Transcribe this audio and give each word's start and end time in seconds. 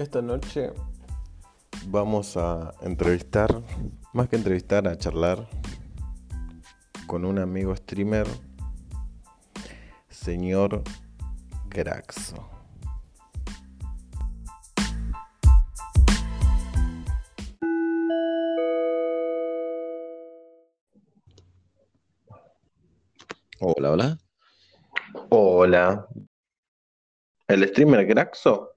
Esta 0.00 0.22
noche 0.22 0.72
vamos 1.88 2.34
a 2.38 2.72
entrevistar, 2.80 3.50
más 4.14 4.30
que 4.30 4.36
entrevistar, 4.36 4.88
a 4.88 4.96
charlar 4.96 5.46
con 7.06 7.26
un 7.26 7.38
amigo 7.38 7.76
streamer, 7.76 8.26
señor 10.08 10.82
Graxo. 11.68 12.48
Hola, 23.60 23.90
hola. 23.90 24.18
Hola. 25.28 26.08
¿El 27.48 27.68
streamer 27.68 28.06
Graxo? 28.06 28.69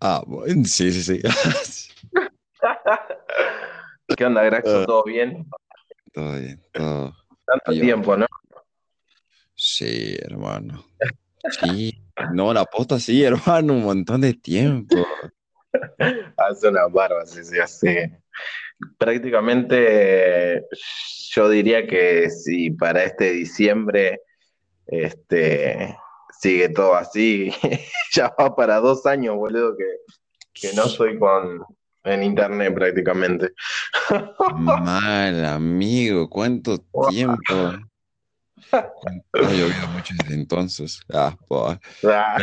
Ah, 0.00 0.22
bueno, 0.26 0.64
sí, 0.64 0.92
sí, 0.92 1.02
sí. 1.02 1.20
¿Qué 4.16 4.24
onda, 4.24 4.42
Graxo? 4.44 4.86
¿Todo 4.86 5.02
bien? 5.04 5.46
Todo 6.12 6.38
bien, 6.38 6.62
todo. 6.72 7.16
Tanto 7.46 7.72
tiempo, 7.72 8.16
¿no? 8.16 8.26
Sí, 9.54 10.16
hermano. 10.22 10.84
Sí, 11.60 11.92
no, 12.32 12.52
la 12.52 12.64
posta 12.64 13.00
sí, 13.00 13.24
hermano, 13.24 13.74
un 13.74 13.82
montón 13.82 14.20
de 14.20 14.34
tiempo. 14.34 15.06
Hace 16.36 16.68
una 16.68 16.86
barba, 16.86 17.26
sí, 17.26 17.42
sí, 17.44 17.58
así. 17.58 17.96
Prácticamente 18.98 20.64
yo 21.30 21.48
diría 21.48 21.86
que 21.86 22.30
si 22.30 22.70
para 22.70 23.04
este 23.04 23.32
diciembre 23.32 24.20
este, 24.86 25.96
sigue 26.38 26.68
todo 26.68 26.94
así, 26.94 27.52
ya 28.14 28.32
va 28.40 28.54
para 28.54 28.80
dos 28.80 29.04
años, 29.06 29.36
boludo, 29.36 29.76
que, 29.76 29.84
que 30.54 30.72
no 30.74 30.84
estoy 30.84 31.18
con, 31.18 31.64
en 32.04 32.22
internet 32.22 32.74
prácticamente. 32.74 33.52
Mal, 34.56 35.44
amigo, 35.44 36.28
¿cuánto 36.28 36.78
tiempo? 37.10 37.54
Ha 38.72 38.92
llovido 39.32 39.88
mucho 39.94 40.14
desde 40.22 40.34
entonces. 40.34 41.00
Ah. 41.12 41.36
Ah, 42.04 42.38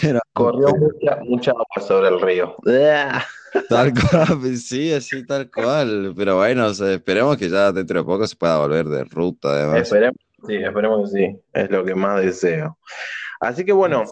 Pero, 0.00 0.20
Corrió 0.32 0.68
mucha, 0.76 1.16
mucha 1.22 1.50
agua 1.50 1.86
sobre 1.86 2.08
el 2.08 2.20
río. 2.20 2.56
Ah. 2.66 3.24
tal 3.68 3.92
cual, 3.92 4.56
sí, 4.56 4.92
así 4.92 5.26
tal 5.26 5.50
cual. 5.50 6.14
Pero 6.16 6.36
bueno, 6.36 6.66
o 6.66 6.74
sea, 6.74 6.92
esperemos 6.92 7.36
que 7.36 7.48
ya 7.48 7.70
dentro 7.70 8.00
de 8.00 8.04
poco 8.04 8.26
se 8.26 8.36
pueda 8.36 8.58
volver 8.58 8.86
de 8.86 9.04
ruta, 9.04 9.48
además. 9.50 9.82
Esperemos, 9.82 10.16
sí, 10.46 10.56
esperemos 10.56 11.10
que 11.10 11.18
sí, 11.18 11.40
es 11.52 11.70
lo 11.70 11.84
que 11.84 11.94
más 11.94 12.20
deseo. 12.20 12.78
Así 13.40 13.64
que 13.64 13.72
bueno, 13.72 14.04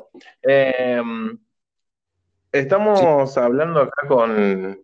eh, 0.42 1.02
estamos 2.52 3.36
hablando 3.36 3.80
acá 3.80 4.08
con, 4.08 4.82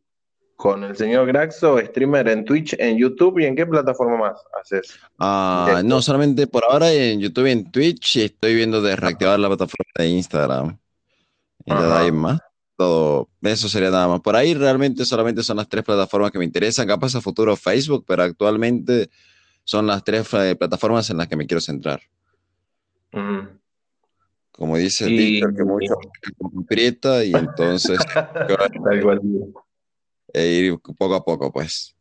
con 0.57 0.85
el 0.85 0.97
señor 0.97 1.27
Graxo, 1.27 1.79
streamer 1.79 2.29
en 2.29 2.45
Twitch, 2.45 2.75
en 2.79 2.97
YouTube 2.97 3.41
y 3.41 3.47
en 3.47 3.55
qué 3.55 3.67
plataforma 3.67 4.17
más 4.17 4.43
haces. 4.61 4.99
Ah, 5.19 5.83
no, 5.85 6.01
solamente 6.01 6.47
por 6.47 6.65
ahora 6.65 6.93
en 6.93 7.21
YouTube 7.21 7.47
y 7.47 7.51
en 7.51 7.71
Twitch 7.71 8.17
y 8.17 8.23
estoy 8.23 8.55
viendo 8.55 8.81
de 8.81 8.97
reactivar 8.97 9.39
la 9.39 9.49
plataforma 9.49 9.93
de 9.97 10.09
Instagram. 10.09 10.79
Y 11.65 11.73
ahí 11.73 12.09
en 12.09 12.17
más. 12.17 12.41
Todo, 12.77 13.29
eso 13.43 13.69
sería 13.69 13.91
nada 13.91 14.07
más. 14.07 14.21
Por 14.21 14.37
ahí 14.37 14.55
realmente 14.55 15.05
solamente 15.05 15.43
son 15.43 15.57
las 15.57 15.69
tres 15.69 15.83
plataformas 15.83 16.31
que 16.31 16.39
me 16.39 16.45
interesan. 16.45 16.87
Capaz 16.87 17.15
a 17.17 17.21
futuro 17.21 17.57
Facebook, 17.57 18.05
pero 18.07 18.23
actualmente 18.23 19.11
son 19.67 19.89
las 19.89 20.05
tres 20.05 20.33
eh, 20.35 20.55
plataformas 20.55 21.11
en 21.11 21.17
las 21.17 21.27
que 21.27 21.35
me 21.35 21.45
quiero 21.45 21.61
centrar. 21.61 22.01
Mm. 23.11 23.59
Como 24.53 24.77
dice 24.77 25.07
dicho, 25.07 25.49
que 25.55 25.65
mucho 25.65 25.95
aprieta 26.63 27.25
y 27.25 27.33
entonces 27.35 27.99
eh, 30.33 30.47
ir 30.47 30.79
poco 30.97 31.15
a 31.17 31.25
poco, 31.25 31.53
pues. 31.53 31.95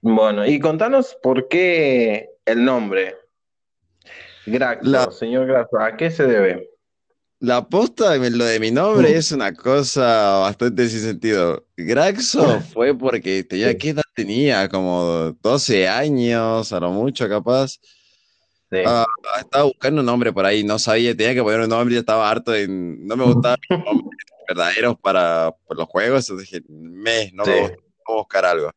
Bueno, 0.00 0.44
y 0.44 0.58
contanos 0.58 1.16
por 1.22 1.48
qué 1.48 2.30
el 2.44 2.64
nombre. 2.64 3.16
Graxo, 4.44 4.90
La- 4.90 5.10
señor 5.12 5.46
Graxo, 5.46 5.78
¿a 5.78 5.96
qué 5.96 6.10
se 6.10 6.26
debe? 6.26 6.68
La 7.40 7.68
posta, 7.68 8.16
lo 8.16 8.44
de 8.44 8.58
mi 8.58 8.72
nombre 8.72 9.16
es 9.16 9.30
una 9.30 9.54
cosa 9.54 10.38
bastante 10.38 10.88
sin 10.88 11.00
sentido. 11.00 11.64
Graxo 11.76 12.60
fue 12.60 12.98
porque 12.98 13.44
tenía, 13.44 13.78
¿qué 13.78 13.90
edad 13.90 14.02
tenía? 14.14 14.68
Como 14.68 15.36
12 15.40 15.86
años, 15.86 16.72
a 16.72 16.80
lo 16.80 16.90
mucho 16.90 17.28
capaz. 17.28 17.78
Sí. 18.70 18.78
Ah, 18.84 19.06
estaba 19.40 19.64
buscando 19.64 20.00
un 20.00 20.06
nombre 20.06 20.32
por 20.32 20.44
ahí, 20.44 20.64
no 20.64 20.80
sabía, 20.80 21.16
tenía 21.16 21.32
que 21.34 21.42
poner 21.42 21.60
un 21.60 21.68
nombre, 21.68 21.94
ya 21.94 22.00
estaba 22.00 22.28
harto, 22.28 22.50
de, 22.50 22.66
no 22.68 23.16
me 23.16 23.24
gustaban 23.24 23.58
los 23.70 23.84
nombres 23.84 24.18
verdaderos 24.48 24.96
para, 25.00 25.52
para 25.66 25.78
los 25.80 25.88
juegos, 25.88 26.28
entonces 26.28 26.50
dije, 26.50 26.64
me, 26.68 27.30
no 27.32 27.44
Sí. 27.44 27.50
me 27.52 27.60
gusta, 27.60 27.76
voy 28.06 28.14
a 28.16 28.18
buscar 28.18 28.44
algo. 28.44 28.70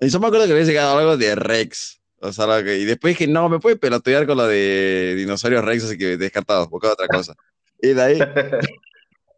Y 0.00 0.08
yo 0.08 0.20
me 0.20 0.26
acuerdo 0.28 0.46
que 0.46 0.52
había 0.52 0.64
llegado 0.64 0.96
algo 0.98 1.16
de 1.16 1.34
Rex, 1.34 2.00
o 2.22 2.32
sea, 2.32 2.62
que- 2.62 2.78
y 2.78 2.84
después 2.84 3.18
dije, 3.18 3.30
no, 3.30 3.48
me 3.48 3.58
puede 3.58 3.76
pelotear 3.76 4.26
con 4.26 4.36
lo 4.38 4.46
de 4.46 5.14
dinosaurios 5.16 5.64
Rex, 5.64 5.84
así 5.84 5.98
que 5.98 6.16
descartado, 6.16 6.68
buscaba 6.68 6.94
otra 6.94 7.08
cosa. 7.08 7.34
Y 7.80 7.88
de 7.88 8.02
ahí, 8.02 8.18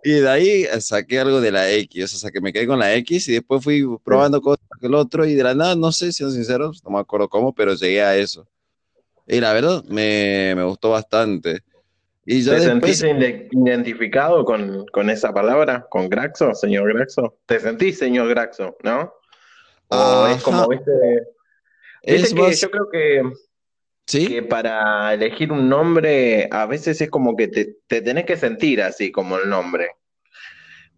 y 0.05 0.13
de 0.13 0.29
ahí 0.29 0.67
saqué 0.81 1.19
algo 1.19 1.41
de 1.41 1.51
la 1.51 1.71
X, 1.71 2.15
o 2.15 2.19
sea, 2.19 2.31
que 2.31 2.43
me 2.43 2.53
quedé 2.53 2.67
con 2.67 2.79
la 2.79 2.95
X 2.97 3.29
y 3.29 3.33
después 3.33 3.65
fui 3.65 3.85
probando 4.05 4.41
cosas 4.43 4.67
que 4.79 4.87
el 4.87 4.95
otro 4.95 5.25
y 5.25 5.35
de 5.35 5.43
la 5.43 5.55
nada, 5.55 5.75
no 5.75 5.93
sé, 5.93 6.13
siendo 6.13 6.35
sinceros, 6.35 6.85
no 6.85 6.91
me 6.91 6.99
acuerdo 7.01 7.29
cómo, 7.29 7.55
pero 7.55 7.75
llegué 7.75 8.03
a 8.03 8.17
eso. 8.17 8.47
Y 9.27 9.41
la 9.41 9.55
verdad, 9.55 9.83
me, 9.85 10.53
me 10.55 10.65
gustó 10.65 10.91
bastante. 10.91 11.61
Y 12.27 12.43
ya 12.43 12.53
¿Te 12.55 12.61
después, 12.69 12.99
sentís 12.99 13.49
identificado 13.51 14.45
con, 14.45 14.87
con 14.87 15.09
esa 15.11 15.33
palabra? 15.33 15.87
¿Con 15.91 16.09
Graxo, 16.09 16.55
señor 16.55 16.93
Graxo? 16.93 17.39
¿Te 17.47 17.61
sentís 17.61 17.99
señor 17.99 18.29
Graxo, 18.29 18.77
no? 18.83 19.13
O 19.89 20.27
es 20.27 20.43
como, 20.43 20.67
viste, 20.69 20.91
es 22.07 22.35
que 22.35 22.41
más, 22.41 22.61
yo 22.61 22.71
creo 22.71 22.89
que, 22.91 23.23
¿sí? 24.07 24.27
que 24.27 24.43
para 24.43 25.13
elegir 25.15 25.53
un 25.53 25.69
nombre 25.69 26.49
a 26.51 26.67
veces 26.67 27.01
es 27.01 27.11
como 27.11 27.37
que 27.37 27.49
te, 27.49 27.77
te 27.87 28.03
tenés 28.03 28.25
que 28.25 28.37
sentir 28.37 28.83
así 28.83 29.11
como 29.11 29.39
el 29.39 29.49
nombre. 29.49 29.89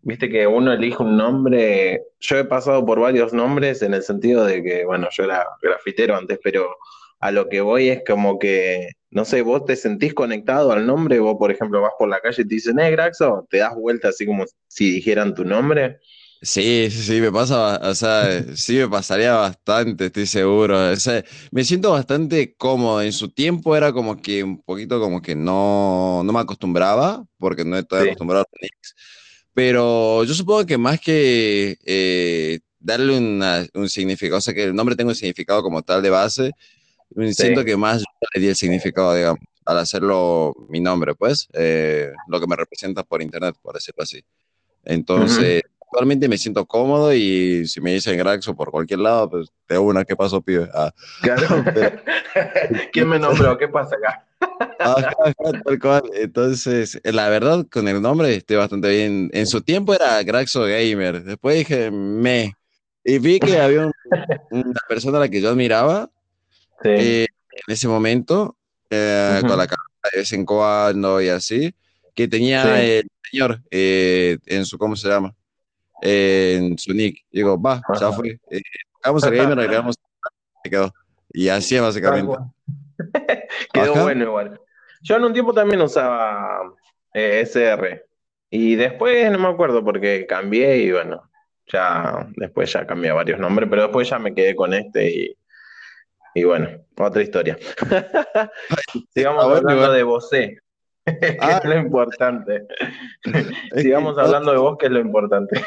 Viste 0.03 0.28
que 0.28 0.47
uno 0.47 0.72
elige 0.72 1.03
un 1.03 1.16
nombre, 1.16 2.00
yo 2.21 2.39
he 2.39 2.45
pasado 2.45 2.87
por 2.87 3.00
varios 3.00 3.33
nombres 3.33 3.83
en 3.83 3.93
el 3.93 4.03
sentido 4.03 4.45
de 4.45 4.62
que, 4.62 4.84
bueno, 4.84 5.09
yo 5.11 5.25
era 5.25 5.45
grafitero 5.61 6.16
antes, 6.16 6.39
pero 6.43 6.77
a 7.19 7.33
lo 7.33 7.49
que 7.49 7.61
voy 7.61 7.89
es 7.89 8.03
como 8.06 8.39
que, 8.39 8.91
no 9.11 9.25
sé, 9.25 9.43
vos 9.43 9.65
te 9.65 9.75
sentís 9.75 10.15
conectado 10.15 10.71
al 10.71 10.87
nombre, 10.87 11.19
vos 11.19 11.37
por 11.39 11.50
ejemplo 11.50 11.81
vas 11.81 11.93
por 11.99 12.09
la 12.09 12.21
calle 12.21 12.43
y 12.43 12.47
te 12.47 12.55
dicen, 12.55 12.78
eh, 12.78 12.91
Graxo, 12.91 13.47
te 13.50 13.59
das 13.59 13.75
vuelta 13.75 14.09
así 14.09 14.27
como 14.27 14.45
si 14.69 14.93
dijeran 14.93 15.34
tu 15.34 15.45
nombre. 15.45 15.99
Sí, 16.42 16.91
sí, 16.91 17.02
sí, 17.02 17.20
me 17.20 17.32
pasa, 17.32 17.80
o 17.82 17.94
sea, 17.94 18.44
sí 18.56 18.74
me 18.76 18.88
pasaría 18.88 19.32
bastante, 19.34 20.06
estoy 20.06 20.26
seguro. 20.26 20.91
O 20.92 20.97
sea, 20.97 21.24
me 21.50 21.64
siento 21.64 21.92
bastante 21.92 22.54
cómodo. 22.56 23.00
En 23.02 23.12
su 23.12 23.30
tiempo 23.30 23.74
era 23.74 23.91
como 23.92 24.16
que 24.20 24.44
un 24.44 24.60
poquito 24.62 25.00
como 25.00 25.22
que 25.22 25.34
no, 25.34 26.22
no 26.24 26.32
me 26.32 26.38
acostumbraba, 26.41 27.24
porque 27.38 27.64
no 27.64 27.76
estoy 27.78 28.00
Sí. 28.00 28.04
acostumbrado 28.04 28.42
a. 28.42 28.66
Pero 29.54 30.24
yo 30.24 30.34
supongo 30.34 30.66
que 30.66 30.78
más 30.78 31.00
que 31.00 31.76
eh, 31.84 32.60
darle 32.78 33.16
una- 33.18 33.66
un 33.74 33.88
significado, 33.88 34.38
o 34.38 34.41
sea, 34.41 34.54
que 34.54 34.64
el 34.64 34.74
nombre 34.74 34.97
tenga 34.97 35.10
un 35.10 35.14
significado 35.16 35.62
como 35.62 35.82
tal 35.82 36.03
de 36.03 36.10
base, 36.10 36.53
me 37.10 37.32
siento 37.34 37.64
que 37.64 37.76
más 37.76 38.00
yo 38.00 38.06
le 38.34 38.41
di 38.42 38.48
el 38.48 38.56
significado, 38.56 39.14
digamos, 39.14 39.41
al 39.66 39.78
hacerlo 39.78 40.54
mi 40.70 40.80
nombre, 40.80 41.14
pues, 41.14 41.48
eh, 41.54 42.12
lo 42.28 42.41
que 42.41 42.47
me 42.47 42.56
representa 42.56 43.04
por 43.04 43.22
internet, 43.22 43.56
por 43.62 43.74
decirlo 43.74 44.03
así. 44.04 44.22
Entonces, 44.84 45.62
actualmente 45.86 46.28
me 46.28 46.36
siento 46.38 46.66
cómodo 46.66 47.14
y 47.14 47.66
si 47.66 47.80
me 47.80 47.92
dicen 47.92 48.19
Graxo 48.19 48.54
por 48.54 48.70
cualquier 48.70 49.00
lado, 49.00 49.30
pues 49.30 49.48
de 49.69 49.78
una, 49.78 50.04
¿qué 50.04 50.16
pasó, 50.16 50.41
pibe? 50.42 50.69
Ah, 50.74 50.92
Claro. 51.22 51.47
Pero- 51.74 52.00
¿Quién 52.92 53.09
me 53.09 53.18
nombró? 53.18 53.56
¿Qué 53.56 53.68
pasa 53.68 53.97
acá? 53.97 54.27
ajá, 54.80 55.15
tal 55.65 55.78
cual. 55.80 56.03
Entonces, 56.15 57.00
eh, 57.03 57.12
la 57.12 57.28
verdad, 57.28 57.66
con 57.71 57.88
el 57.88 58.03
nombre 58.03 58.34
estoy 58.34 58.56
bastante 58.56 58.88
bien. 58.91 59.30
En 59.33 59.47
su 59.47 59.60
tiempo 59.62 59.94
era 59.94 60.22
Graxo 60.22 60.62
Gamer, 60.62 61.22
después 61.24 61.56
dije 61.56 61.91
me. 61.91 62.53
Y 63.04 63.18
vi 63.18 63.39
que 63.39 63.59
había 63.60 63.86
un- 63.86 63.92
una 64.50 64.80
persona 64.89 65.18
a 65.18 65.21
la 65.21 65.28
que 65.28 65.41
yo 65.41 65.50
admiraba 65.50 66.10
Sí. 66.82 66.89
eh, 66.91 67.27
en 67.50 67.72
ese 67.72 67.86
momento, 67.89 68.56
eh, 68.91 69.36
Ujú. 69.39 69.48
con 69.48 69.59
la 69.59 69.66
cámara 69.66 70.10
de 70.12 70.18
vez 70.18 70.32
en 70.32 70.44
cuando 70.44 71.22
y 71.22 71.28
así, 71.28 71.72
que 72.15 72.27
tenía 72.28 72.62
Sí. 72.65 72.71
el 72.91 73.09
señor 73.30 73.60
eh, 73.71 74.39
en 74.47 74.65
su, 74.66 74.77
¿cómo 74.77 74.97
se 74.97 75.09
llama? 75.09 75.34
En 76.03 76.78
su 76.78 76.93
nick. 76.93 77.25
Digo, 77.31 77.60
va, 77.60 77.81
ya 78.01 78.13
fue. 78.13 78.39
Eh, 78.51 78.60
Hagamos 79.03 79.25
el 79.25 79.37
gamer, 79.37 79.59
agregamos, 79.60 79.97
se 80.63 80.71
quedó. 80.71 80.93
Y 81.33 81.48
así 81.48 81.77
es 81.77 81.83
básicamente. 81.83 82.37
Quedó 83.72 83.93
Ajá. 83.93 84.03
bueno 84.03 84.25
igual. 84.25 84.60
Yo 85.03 85.16
en 85.16 85.25
un 85.25 85.33
tiempo 85.33 85.53
también 85.53 85.81
usaba 85.81 86.72
eh, 87.15 87.41
SR. 87.41 88.04
Y 88.51 88.75
después 88.75 89.31
no 89.31 89.39
me 89.39 89.48
acuerdo 89.48 89.84
porque 89.84 90.27
cambié 90.27 90.78
y 90.78 90.93
bueno, 90.93 91.31
ya 91.66 92.28
después 92.37 92.72
ya 92.72 92.87
cambié 92.87 93.13
varios 93.13 93.39
nombres, 93.39 93.69
pero 93.69 93.83
después 93.83 94.09
ya 94.09 94.19
me 94.19 94.34
quedé 94.34 94.54
con 94.54 94.72
este 94.72 95.10
y, 95.10 95.39
y 96.34 96.45
bueno, 96.45 96.69
otra 96.97 97.22
historia. 97.22 97.59
Sigamos 99.15 99.45
hablando 99.45 99.92
de 99.92 100.03
Bosé. 100.03 100.59
Ah. 101.41 101.60
es 101.62 101.68
lo 101.68 101.78
importante. 101.78 102.66
Sigamos 103.76 104.18
hablando 104.18 104.53
de 104.53 104.58
vos, 104.58 104.76
que 104.78 104.86
es 104.86 104.92
lo 104.92 105.00
importante. 105.00 105.64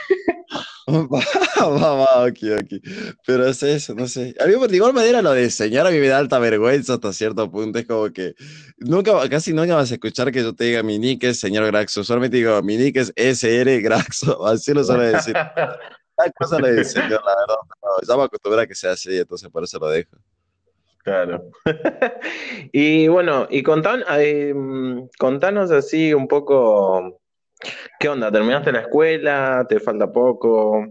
va, 0.87 1.69
va, 1.69 1.93
va, 1.95 2.25
ok, 2.25 2.37
ok. 2.61 3.15
Pero 3.25 3.47
es 3.47 3.63
eso, 3.63 3.93
no 3.95 4.07
sé. 4.07 4.35
A 4.39 4.45
mí, 4.45 4.53
de 4.67 4.75
igual 4.75 4.93
manera, 4.93 5.21
lo 5.21 5.31
de 5.31 5.45
enseñar 5.45 5.87
a 5.87 5.91
mí 5.91 5.99
me 5.99 6.07
da 6.07 6.17
alta 6.17 6.39
vergüenza 6.39 6.95
hasta 6.95 7.13
cierto 7.13 7.49
punto. 7.49 7.79
Es 7.79 7.85
como 7.85 8.11
que 8.11 8.35
nunca, 8.79 9.13
casi 9.29 9.53
nunca 9.53 9.75
vas 9.75 9.91
a 9.91 9.93
escuchar 9.93 10.31
que 10.31 10.41
yo 10.41 10.53
te 10.53 10.65
diga 10.65 10.83
mi 10.83 10.99
nick 10.99 11.23
es 11.23 11.39
señor 11.39 11.65
Graxo. 11.67 12.03
Solamente 12.03 12.37
digo 12.37 12.61
mi 12.61 12.77
nick 12.77 12.97
es 12.97 13.13
SR 13.15 13.81
Graxo. 13.81 14.45
Así 14.45 14.73
lo 14.73 14.83
suele 14.83 15.11
decir. 15.11 15.33
Cada 15.33 16.31
cosa 16.37 16.59
le 16.59 16.83
señor, 16.83 17.21
la 17.25 17.35
verdad. 17.35 17.57
No, 17.81 18.07
ya 18.07 18.17
me 18.17 18.23
acostumbré 18.23 18.63
a 18.63 18.67
que 18.67 18.75
sea 18.75 18.91
así, 18.91 19.17
entonces 19.17 19.49
por 19.49 19.63
eso 19.63 19.79
lo 19.79 19.87
dejo. 19.87 20.17
Claro. 21.03 21.49
y 22.71 23.07
bueno, 23.07 23.47
y 23.49 23.63
contan, 23.63 24.03
eh, 24.17 24.53
contanos 25.17 25.71
así 25.71 26.13
un 26.13 26.27
poco, 26.27 27.19
¿qué 27.99 28.09
onda? 28.09 28.31
¿Terminaste 28.31 28.71
la 28.71 28.81
escuela? 28.81 29.65
¿Te 29.67 29.79
falta 29.79 30.11
poco? 30.11 30.85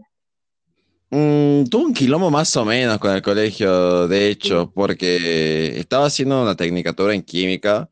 Mm, 1.10 1.64
tuve 1.64 1.86
un 1.86 1.94
quilombo 1.94 2.30
más 2.30 2.54
o 2.56 2.64
menos 2.64 2.98
con 2.98 3.14
el 3.14 3.22
colegio, 3.22 4.08
de 4.08 4.28
hecho, 4.28 4.70
porque 4.74 5.78
estaba 5.78 6.06
haciendo 6.06 6.42
una 6.42 6.54
tecnicatura 6.54 7.14
en 7.14 7.22
química, 7.22 7.88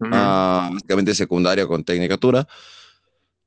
ah, 0.00 0.70
básicamente 0.72 1.14
secundario 1.14 1.66
con 1.66 1.82
tecnicatura, 1.82 2.46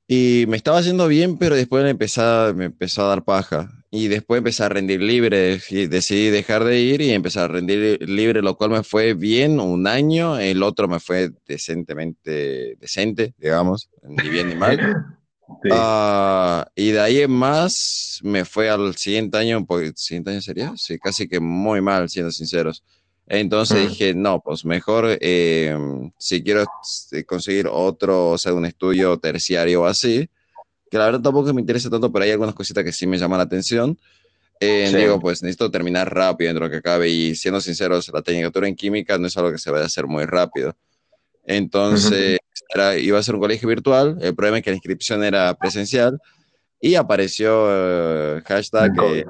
y 0.07 0.45
me 0.47 0.57
estaba 0.57 0.79
haciendo 0.79 1.07
bien, 1.07 1.37
pero 1.37 1.55
después 1.55 1.83
me 1.83 1.89
empezó 1.89 3.03
a 3.03 3.07
dar 3.07 3.23
paja. 3.23 3.76
Y 3.89 4.09
después 4.09 4.39
empecé 4.39 4.63
a 4.63 4.69
rendir 4.69 5.01
libre 5.01 5.61
y 5.69 5.87
decidí 5.87 6.29
dejar 6.29 6.65
de 6.65 6.79
ir 6.79 7.01
y 7.01 7.11
empezar 7.11 7.45
a 7.45 7.53
rendir 7.53 8.07
libre, 8.07 8.41
lo 8.41 8.57
cual 8.57 8.71
me 8.71 8.83
fue 8.83 9.13
bien 9.13 9.61
un 9.61 9.87
año, 9.87 10.37
el 10.37 10.61
otro 10.61 10.89
me 10.89 10.99
fue 10.99 11.31
decentemente 11.47 12.75
decente, 12.81 13.33
digamos, 13.37 13.89
ni 14.03 14.27
bien 14.29 14.49
ni 14.49 14.55
mal. 14.57 15.17
Ah, 15.71 16.67
y 16.75 16.91
de 16.91 16.99
ahí 16.99 17.21
en 17.21 17.31
más 17.31 18.19
me 18.23 18.43
fue 18.43 18.69
al 18.69 18.95
siguiente 18.97 19.37
año, 19.37 19.65
porque 19.65 19.93
siguiente 19.95 20.31
año 20.31 20.41
sería, 20.41 20.73
sí, 20.75 20.99
casi 20.99 21.27
que 21.27 21.39
muy 21.39 21.81
mal, 21.81 22.09
siendo 22.09 22.31
sinceros. 22.31 22.83
Entonces 23.27 23.85
mm. 23.85 23.87
dije, 23.89 24.13
no, 24.13 24.41
pues 24.41 24.65
mejor 24.65 25.17
em, 25.21 26.11
si 26.17 26.43
quiero 26.43 26.65
este, 26.83 27.25
conseguir 27.25 27.67
otro, 27.71 28.31
o 28.31 28.37
sea, 28.37 28.53
un 28.53 28.65
estudio 28.65 29.17
terciario 29.17 29.83
o 29.83 29.85
así, 29.85 30.29
que 30.89 30.97
la 30.97 31.05
verdad 31.05 31.21
tampoco 31.21 31.53
me 31.53 31.61
interesa 31.61 31.89
tanto, 31.89 32.11
pero 32.11 32.25
hay 32.25 32.31
algunas 32.31 32.55
cositas 32.55 32.83
que 32.83 32.91
sí 32.91 33.07
me 33.07 33.17
llaman 33.17 33.37
la 33.37 33.43
atención. 33.43 33.97
Eh, 34.59 34.91
Digo, 34.95 35.19
pues 35.19 35.43
necesito 35.43 35.69
terminar 35.69 36.13
rápido 36.13 36.49
dentro 36.49 36.67
de 36.67 36.71
lo 36.71 36.77
que 36.77 36.81
cabe 36.81 37.09
y 37.09 37.35
siendo 37.35 37.61
sinceros, 37.61 38.09
la 38.11 38.21
tecnicatura 38.21 38.67
en 38.67 38.75
química 38.75 39.17
no 39.17 39.27
es 39.27 39.37
algo 39.37 39.51
que 39.51 39.59
se 39.59 39.69
vaya 39.69 39.83
a 39.83 39.87
hacer 39.87 40.07
muy 40.07 40.25
rápido. 40.25 40.75
Entonces, 41.45 42.39
iba 42.99 43.19
a 43.19 43.23
ser 43.23 43.35
un 43.35 43.41
colegio 43.41 43.69
virtual, 43.69 44.17
el 44.21 44.35
problema 44.35 44.57
es 44.57 44.63
que 44.63 44.71
la 44.71 44.75
inscripción 44.75 45.23
era 45.23 45.53
presencial 45.53 46.19
y 46.79 46.95
apareció 46.95 47.67
eh, 47.69 48.41
hashtag... 48.45 48.91
Eh, 49.03 49.25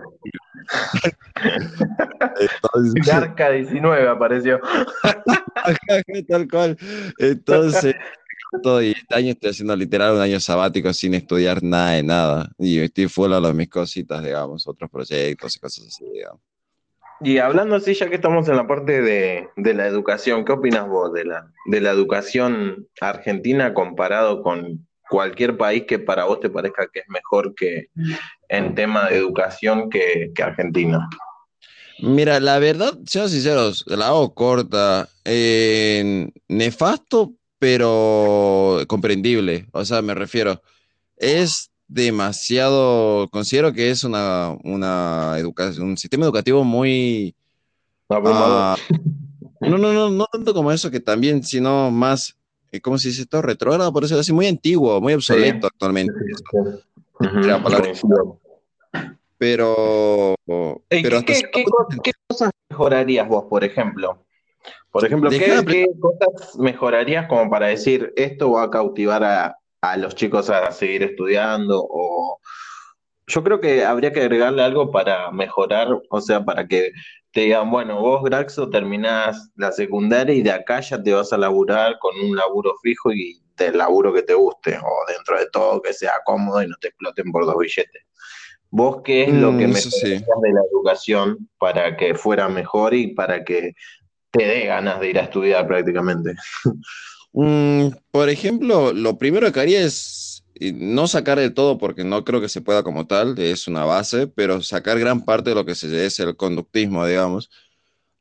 Garca 3.05 3.51
19 3.51 4.09
apareció. 4.09 4.59
Tal 6.27 6.47
cual. 6.49 6.77
Entonces, 7.19 7.95
todo 8.61 8.81
y 8.81 8.91
este 8.91 9.15
año 9.15 9.31
estoy 9.31 9.51
haciendo 9.51 9.75
literal 9.75 10.15
un 10.15 10.21
año 10.21 10.39
sabático 10.39 10.91
sin 10.93 11.13
estudiar 11.13 11.63
nada 11.63 11.91
de 11.91 12.03
nada. 12.03 12.51
Y 12.57 12.79
estoy 12.79 13.07
full 13.07 13.33
a 13.33 13.39
las 13.39 13.53
mis 13.53 13.69
cositas, 13.69 14.23
digamos, 14.23 14.67
otros 14.67 14.89
proyectos 14.89 15.55
y 15.55 15.59
cosas 15.59 15.87
así, 15.87 16.05
digamos. 16.11 16.41
Y 17.19 17.39
hablando 17.39 17.75
así, 17.75 17.93
ya 17.95 18.09
que 18.09 18.15
estamos 18.15 18.47
en 18.47 18.57
la 18.57 18.67
parte 18.67 19.01
de, 19.01 19.47
de, 19.55 19.73
la 19.73 19.87
educación, 19.87 20.45
¿qué 20.45 20.51
opinas 20.51 20.87
vos 20.87 21.11
de 21.13 21.25
la, 21.25 21.51
de 21.65 21.81
la 21.81 21.89
educación 21.89 22.87
argentina 23.01 23.73
comparado 23.73 24.43
con 24.43 24.87
cualquier 25.09 25.57
país 25.57 25.85
que 25.87 25.97
para 25.97 26.25
vos 26.25 26.39
te 26.39 26.49
parezca 26.49 26.87
que 26.93 26.99
es 26.99 27.09
mejor 27.09 27.55
que 27.55 27.87
en 28.49 28.75
tema 28.75 29.09
de 29.09 29.17
educación 29.17 29.89
que, 29.89 30.31
que 30.35 30.43
Argentina? 30.43 31.09
Mira, 31.99 32.39
la 32.39 32.59
verdad, 32.59 32.93
seamos 33.07 33.31
sinceros, 33.31 33.83
la 33.87 34.07
hago 34.07 34.35
corta. 34.35 35.09
nefasto 36.47 37.33
pero 37.59 38.79
comprendible. 38.87 39.67
O 39.71 39.85
sea, 39.85 40.01
me 40.01 40.13
refiero, 40.13 40.61
es 41.17 41.71
demasiado, 41.87 43.27
considero 43.29 43.73
que 43.73 43.89
es 43.89 44.03
una, 44.03 44.55
una 44.63 45.35
educación, 45.37 45.87
un 45.87 45.97
sistema 45.97 46.25
educativo 46.25 46.63
muy... 46.63 47.33
Ah, 48.09 48.75
no, 49.59 49.77
no, 49.77 49.91
no, 49.91 50.09
no 50.09 50.25
tanto 50.31 50.53
como 50.53 50.71
eso, 50.71 50.91
que 50.91 50.99
también, 50.99 51.43
sino 51.43 51.91
más, 51.91 52.37
eh, 52.71 52.79
¿cómo 52.79 52.97
se 52.97 53.09
dice 53.09 53.23
esto? 53.23 53.41
Retrógrado, 53.41 53.91
por 53.91 54.03
eso 54.03 54.17
así, 54.17 54.31
muy 54.31 54.47
antiguo, 54.47 55.01
muy 55.01 55.13
obsoleto 55.13 55.67
actualmente. 55.67 56.13
Pero... 59.37 60.35
pero 60.89 61.23
qué 61.23 62.11
cosas 62.27 62.51
mejorarías 62.69 63.27
vos, 63.27 63.45
por 63.49 63.63
ejemplo? 63.63 64.23
Por 64.91 65.05
ejemplo, 65.05 65.29
¿qué, 65.29 65.87
cosas 65.99 66.57
mejorarías 66.57 67.27
como 67.27 67.49
para 67.49 67.67
decir 67.67 68.13
esto 68.15 68.51
va 68.51 68.63
a 68.63 68.71
cautivar 68.71 69.23
a, 69.23 69.57
los 69.97 70.15
chicos 70.15 70.49
a 70.49 70.71
seguir 70.71 71.03
estudiando? 71.03 71.85
O 71.89 72.39
yo 73.27 73.43
creo 73.43 73.59
que 73.59 73.85
habría 73.85 74.11
que 74.13 74.21
agregarle 74.21 74.63
algo 74.63 74.91
para 74.91 75.31
mejorar, 75.31 75.87
o 76.09 76.21
sea, 76.21 76.43
para 76.43 76.67
que 76.67 76.91
te 77.31 77.41
digan, 77.41 77.69
bueno, 77.69 78.01
vos, 78.01 78.23
Graxo, 78.23 78.69
terminás 78.69 79.51
la 79.55 79.71
secundaria 79.71 80.33
y 80.33 80.41
de 80.41 80.51
acá 80.51 80.79
ya 80.79 81.01
te 81.01 81.13
vas 81.13 81.31
a 81.33 81.37
laburar 81.37 81.99
con 81.99 82.17
un 82.19 82.35
laburo 82.35 82.73
fijo 82.81 83.11
y 83.11 83.41
del 83.57 83.77
laburo 83.77 84.13
que 84.13 84.23
te 84.23 84.33
guste, 84.33 84.77
o 84.77 85.11
dentro 85.11 85.37
de 85.37 85.47
todo 85.51 85.81
que 85.81 85.93
sea 85.93 86.13
cómodo 86.25 86.61
y 86.63 86.67
no 86.67 86.75
te 86.79 86.89
exploten 86.89 87.31
por 87.31 87.45
dos 87.45 87.57
billetes. 87.59 88.03
¿Vos 88.69 89.01
qué 89.03 89.23
es 89.23 89.33
lo 89.33 89.51
que 89.57 89.67
mm, 89.67 89.71
mejorarías 89.71 90.21
de 90.41 90.51
la 90.53 90.61
educación 90.71 91.49
para 91.57 91.95
que 91.95 92.15
fuera 92.15 92.49
mejor 92.49 92.93
y 92.93 93.13
para 93.13 93.43
que 93.43 93.73
te 94.31 94.45
dé 94.45 94.65
ganas 94.65 94.99
de 94.99 95.09
ir 95.09 95.19
a 95.19 95.23
estudiar 95.23 95.67
prácticamente. 95.67 96.35
Mm, 97.33 97.89
por 98.09 98.29
ejemplo, 98.29 98.93
lo 98.93 99.19
primero 99.19 99.51
que 99.51 99.59
haría 99.59 99.81
es 99.81 100.43
no 100.59 101.07
sacar 101.07 101.37
de 101.37 101.51
todo 101.51 101.77
porque 101.77 102.03
no 102.03 102.23
creo 102.23 102.41
que 102.41 102.49
se 102.49 102.61
pueda 102.61 102.81
como 102.81 103.05
tal, 103.05 103.37
es 103.37 103.67
una 103.67 103.85
base, 103.85 104.25
pero 104.25 104.61
sacar 104.63 104.97
gran 104.97 105.23
parte 105.23 105.51
de 105.51 105.55
lo 105.55 105.65
que 105.65 105.75
se, 105.75 106.05
es 106.05 106.19
el 106.19 106.35
conductismo, 106.35 107.05
digamos, 107.05 107.51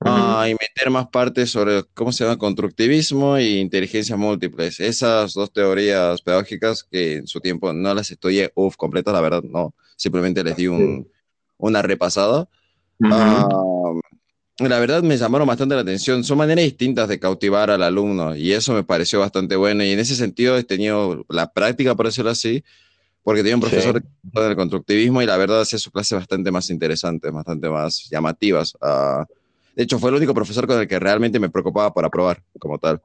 ah, 0.00 0.46
y 0.48 0.52
meter 0.52 0.90
más 0.90 1.08
parte 1.08 1.46
sobre 1.46 1.84
cómo 1.94 2.12
se 2.12 2.24
llama 2.24 2.36
constructivismo 2.36 3.36
e 3.38 3.58
inteligencia 3.58 4.16
múltiples. 4.16 4.80
Esas 4.80 5.32
dos 5.32 5.50
teorías 5.50 6.20
pedagógicas 6.20 6.84
que 6.84 7.16
en 7.16 7.26
su 7.26 7.40
tiempo 7.40 7.72
no 7.72 7.94
las 7.94 8.10
estudié, 8.10 8.52
uff, 8.54 8.76
completas, 8.76 9.14
la 9.14 9.22
verdad, 9.22 9.42
no, 9.42 9.74
simplemente 9.96 10.44
les 10.44 10.56
di 10.56 10.66
un, 10.66 11.08
una 11.56 11.80
repasada 11.80 12.48
la 14.58 14.78
verdad 14.78 15.02
me 15.02 15.16
llamaron 15.16 15.46
bastante 15.46 15.74
la 15.74 15.82
atención. 15.82 16.24
Son 16.24 16.38
maneras 16.38 16.64
distintas 16.64 17.08
de 17.08 17.18
cautivar 17.18 17.70
al 17.70 17.82
alumno 17.82 18.34
y 18.34 18.52
eso 18.52 18.72
me 18.72 18.84
pareció 18.84 19.20
bastante 19.20 19.56
bueno. 19.56 19.84
Y 19.84 19.90
en 19.90 19.98
ese 19.98 20.14
sentido 20.14 20.56
he 20.56 20.64
tenido 20.64 21.24
la 21.28 21.52
práctica, 21.52 21.94
por 21.94 22.06
decirlo 22.06 22.30
así, 22.30 22.64
porque 23.22 23.42
tenía 23.42 23.56
un 23.56 23.60
profesor 23.60 24.02
del 24.22 24.56
constructivismo 24.56 25.20
y 25.20 25.26
la 25.26 25.36
verdad 25.36 25.60
hacía 25.60 25.78
sus 25.78 25.92
clases 25.92 26.18
bastante 26.18 26.50
más 26.50 26.70
interesantes, 26.70 27.30
bastante 27.32 27.68
más 27.68 28.08
llamativas. 28.10 28.76
Ah, 28.80 29.26
de 29.74 29.82
hecho, 29.82 29.98
fue 29.98 30.08
el 30.08 30.16
único 30.16 30.32
profesor 30.32 30.66
con 30.66 30.80
el 30.80 30.88
que 30.88 30.98
realmente 30.98 31.38
me 31.38 31.50
preocupaba 31.50 31.92
por 31.92 32.04
aprobar 32.04 32.42
como 32.58 32.78
tal. 32.78 33.02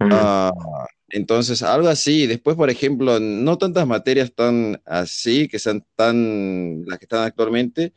Ah, 0.00 0.52
entonces, 1.10 1.62
algo 1.62 1.88
así. 1.88 2.26
Después, 2.26 2.56
por 2.56 2.68
ejemplo, 2.68 3.20
no 3.20 3.56
tantas 3.58 3.86
materias 3.86 4.32
tan 4.34 4.80
así, 4.84 5.46
que 5.46 5.60
sean 5.60 5.84
tan 5.94 6.84
las 6.86 6.98
que 6.98 7.04
están 7.04 7.22
actualmente, 7.22 7.92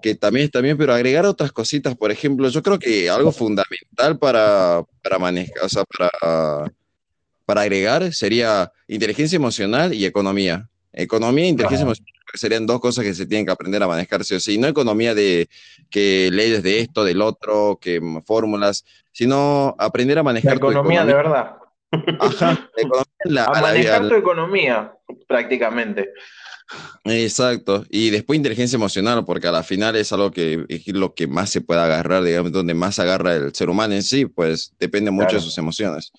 que 0.00 0.14
también 0.14 0.46
está 0.46 0.60
bien, 0.60 0.76
pero 0.76 0.94
agregar 0.94 1.26
otras 1.26 1.52
cositas, 1.52 1.96
por 1.96 2.10
ejemplo, 2.10 2.48
yo 2.48 2.62
creo 2.62 2.78
que 2.78 3.10
algo 3.10 3.32
fundamental 3.32 4.18
para, 4.18 4.82
para 5.02 5.18
manejar, 5.18 5.64
o 5.64 5.68
sea, 5.68 5.84
para, 5.84 6.72
para 7.44 7.62
agregar 7.62 8.12
sería 8.12 8.70
inteligencia 8.86 9.36
emocional 9.36 9.92
y 9.92 10.04
economía. 10.04 10.68
Economía 10.92 11.44
e 11.44 11.48
inteligencia 11.48 11.84
emocional 11.84 12.14
serían 12.34 12.66
dos 12.66 12.80
cosas 12.80 13.04
que 13.04 13.14
se 13.14 13.26
tienen 13.26 13.46
que 13.46 13.52
aprender 13.52 13.82
a 13.82 13.88
manejarse, 13.88 14.36
o 14.36 14.40
sea, 14.40 14.58
no 14.58 14.68
economía 14.68 15.14
de 15.14 15.48
que 15.90 16.28
leyes 16.32 16.62
de 16.62 16.80
esto, 16.80 17.04
del 17.04 17.22
otro, 17.22 17.78
que 17.80 18.00
fórmulas, 18.26 18.84
sino 19.12 19.74
aprender 19.78 20.18
a 20.18 20.22
manejar. 20.22 20.56
economía, 20.56 21.04
de 21.04 21.14
verdad. 21.14 21.56
Ajá, 22.20 22.70
economía 22.76 23.44
a 23.46 23.60
manejar 23.60 24.08
tu 24.08 24.14
economía, 24.14 24.92
prácticamente. 25.26 26.12
Exacto. 27.04 27.84
Y 27.90 28.10
después 28.10 28.36
inteligencia 28.36 28.76
emocional, 28.76 29.24
porque 29.24 29.46
a 29.46 29.52
la 29.52 29.62
final 29.62 29.96
es 29.96 30.12
algo 30.12 30.30
que 30.30 30.64
es 30.68 30.86
lo 30.88 31.14
que 31.14 31.26
más 31.26 31.50
se 31.50 31.60
puede 31.60 31.80
agarrar, 31.80 32.22
digamos, 32.22 32.52
donde 32.52 32.74
más 32.74 32.98
agarra 32.98 33.34
el 33.34 33.54
ser 33.54 33.70
humano 33.70 33.94
en 33.94 34.02
sí, 34.02 34.26
pues 34.26 34.72
depende 34.78 35.10
mucho 35.10 35.36
de 35.36 35.42
sus 35.42 35.56
emociones. 35.58 36.12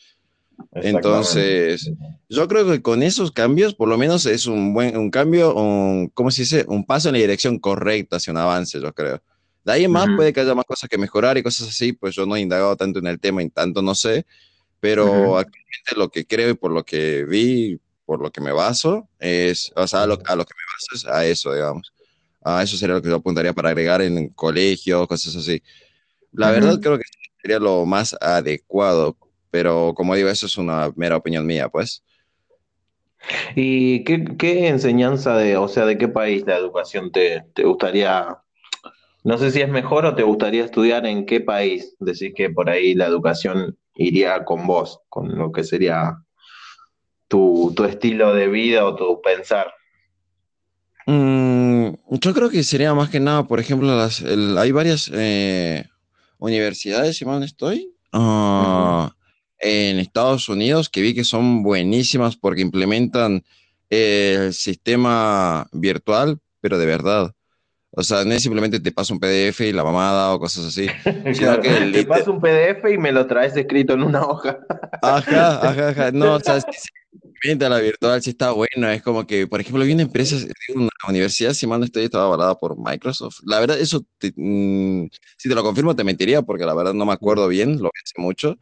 Entonces, 0.73 1.91
yo 2.27 2.47
creo 2.47 2.69
que 2.69 2.81
con 2.81 3.03
esos 3.03 3.31
cambios, 3.31 3.75
por 3.75 3.87
lo 3.87 3.97
menos 3.97 4.25
es 4.25 4.45
un 4.45 4.73
buen 4.73 4.97
un 4.97 5.09
cambio, 5.09 5.55
un, 5.55 6.09
¿cómo 6.13 6.31
se 6.31 6.41
dice? 6.41 6.65
Un 6.67 6.85
paso 6.85 7.09
en 7.09 7.13
la 7.13 7.19
dirección 7.19 7.59
correcta 7.59 8.17
hacia 8.17 8.31
un 8.31 8.37
avance, 8.37 8.79
yo 8.79 8.93
creo. 8.93 9.21
De 9.63 9.73
ahí 9.73 9.83
en 9.85 9.91
más 9.91 10.07
puede 10.15 10.33
que 10.33 10.41
haya 10.41 10.55
más 10.55 10.65
cosas 10.65 10.89
que 10.89 10.97
mejorar 10.97 11.37
y 11.37 11.43
cosas 11.43 11.69
así, 11.69 11.93
pues 11.93 12.15
yo 12.15 12.25
no 12.25 12.35
he 12.35 12.41
indagado 12.41 12.75
tanto 12.75 12.99
en 12.99 13.07
el 13.07 13.19
tema 13.19 13.43
y 13.43 13.49
tanto 13.49 13.81
no 13.81 13.93
sé, 13.95 14.25
pero 14.79 15.37
actualmente 15.37 15.95
lo 15.95 16.09
que 16.09 16.25
creo 16.25 16.49
y 16.49 16.53
por 16.53 16.71
lo 16.71 16.83
que 16.83 17.25
vi, 17.25 17.79
por 18.09 18.23
lo 18.23 18.31
que 18.31 18.41
me 18.41 18.51
baso, 18.51 19.07
es, 19.19 19.71
o 19.75 19.85
sea, 19.85 20.01
a 20.01 20.07
lo, 20.07 20.17
que 20.17 20.23
me 20.33 20.35
baso 20.35 20.95
es 20.95 21.05
a 21.05 21.27
eso, 21.27 21.53
digamos. 21.53 21.93
A 22.43 22.63
eso 22.63 22.75
sería 22.75 22.95
lo 22.95 23.03
que 23.03 23.09
yo 23.09 23.17
apuntaría 23.17 23.53
para 23.53 23.69
agregar 23.69 24.01
en 24.01 24.29
colegios, 24.29 25.05
cosas 25.05 25.35
así. 25.35 25.61
La 26.31 26.49
verdad 26.49 26.79
creo 26.81 26.97
que 26.97 27.03
sería 27.39 27.59
lo 27.59 27.85
más 27.85 28.17
adecuado, 28.19 29.15
pero 29.51 29.93
como 29.95 30.15
digo, 30.15 30.27
eso 30.27 30.47
es 30.47 30.57
una 30.57 30.91
mera 30.95 31.17
opinión 31.17 31.45
mía, 31.45 31.69
pues. 31.69 32.03
¿Y 33.55 34.03
qué, 34.05 34.25
qué 34.39 34.69
enseñanza 34.69 35.37
de, 35.37 35.57
o 35.57 35.67
sea, 35.67 35.85
de 35.85 35.99
qué 35.99 36.07
país 36.07 36.43
la 36.47 36.57
educación 36.57 37.11
te, 37.11 37.45
te 37.53 37.63
gustaría, 37.63 38.39
no 39.23 39.37
sé 39.37 39.51
si 39.51 39.61
es 39.61 39.69
mejor 39.69 40.07
o 40.07 40.15
te 40.15 40.23
gustaría 40.23 40.65
estudiar 40.65 41.05
en 41.05 41.27
qué 41.27 41.41
país? 41.41 41.95
Decís 41.99 42.33
que 42.35 42.49
por 42.49 42.71
ahí 42.71 42.95
la 42.95 43.05
educación 43.05 43.77
iría 43.93 44.45
con 44.45 44.65
vos, 44.65 44.99
con 45.09 45.37
lo 45.37 45.51
que 45.51 45.63
sería 45.63 46.23
tu, 47.29 47.71
tu 47.75 47.85
estilo 47.85 48.33
de 48.33 48.49
vida 48.49 48.85
o 48.85 48.95
tu 48.95 49.21
pensar. 49.21 49.71
Mm, 51.05 51.93
yo 52.09 52.33
creo 52.33 52.49
que 52.49 52.63
sería 52.63 52.93
más 52.93 53.09
que 53.09 53.21
nada, 53.21 53.47
por 53.47 53.59
ejemplo, 53.59 53.95
las, 53.95 54.21
hay 54.21 54.71
varias 54.71 55.09
eh, 55.13 55.85
universidades, 56.37 57.17
si 57.17 57.25
mal 57.25 57.39
no 57.39 57.45
estoy, 57.45 57.95
ah, 58.11 59.11
en 59.59 59.99
Estados 59.99 60.49
Unidos 60.49 60.89
que 60.89 61.01
vi 61.01 61.13
que 61.13 61.23
son 61.23 61.63
buenísimas 61.63 62.35
porque 62.35 62.61
implementan 62.61 63.43
el 63.89 64.53
sistema 64.53 65.67
virtual, 65.71 66.39
pero 66.61 66.77
de 66.77 66.85
verdad. 66.85 67.31
O 67.91 68.03
sea, 68.03 68.23
no 68.23 68.33
es 68.33 68.43
simplemente 68.43 68.79
te 68.79 68.91
paso 68.91 69.15
un 69.15 69.19
PDF 69.19 69.61
y 69.61 69.73
la 69.73 69.83
mamada 69.83 70.31
o 70.33 70.39
cosas 70.39 70.65
así. 70.65 70.87
Sino 71.33 71.59
que 71.59 71.71
te 71.91 72.05
paso 72.05 72.31
un 72.31 72.39
PDF 72.39 72.87
y 72.93 72.97
me 72.99 73.11
lo 73.11 73.25
traes 73.25 73.57
escrito 73.57 73.93
en 73.93 74.03
una 74.03 74.25
hoja. 74.27 74.59
Ajá, 75.01 75.69
ajá, 75.69 75.89
ajá. 75.89 76.11
No, 76.11 76.33
o 76.35 76.39
sea, 76.39 76.57
es 76.57 76.65
que 76.65 76.77
la 77.43 77.79
virtual 77.79 78.21
sí 78.21 78.31
está 78.31 78.51
bueno. 78.51 78.89
Es 78.89 79.01
como 79.01 79.25
que, 79.27 79.47
por 79.47 79.61
ejemplo, 79.61 79.83
hay 79.83 79.91
una 79.91 80.03
empresa, 80.03 80.35
una 80.75 80.89
universidad, 81.07 81.53
si 81.53 81.67
mal 81.67 81.79
no 81.79 81.85
estoy, 81.85 82.05
estaba 82.05 82.25
avalada 82.25 82.55
por 82.57 82.77
Microsoft. 82.77 83.39
La 83.45 83.59
verdad, 83.59 83.79
eso, 83.79 84.05
mm, 84.35 85.05
si 85.37 85.49
te 85.49 85.55
lo 85.55 85.63
confirmo, 85.63 85.95
te 85.95 86.03
mentiría 86.03 86.41
porque 86.41 86.65
la 86.65 86.73
verdad 86.73 86.93
no 86.93 87.05
me 87.05 87.13
acuerdo 87.13 87.47
bien, 87.47 87.77
lo 87.81 87.89
vi 87.93 88.01
hace 88.03 88.21
mucho 88.21 88.57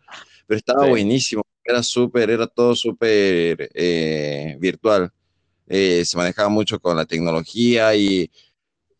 pero 0.48 0.58
estaba 0.58 0.88
buenísimo, 0.88 1.44
era 1.64 1.84
súper, 1.84 2.30
era 2.30 2.48
todo 2.48 2.74
súper 2.74 3.70
eh, 3.74 4.56
virtual, 4.60 5.12
eh, 5.68 6.06
se 6.06 6.18
manejaba 6.18 6.48
mucho 6.48 6.80
con 6.80 6.96
la 6.96 7.06
tecnología 7.06 7.94
y, 7.96 8.32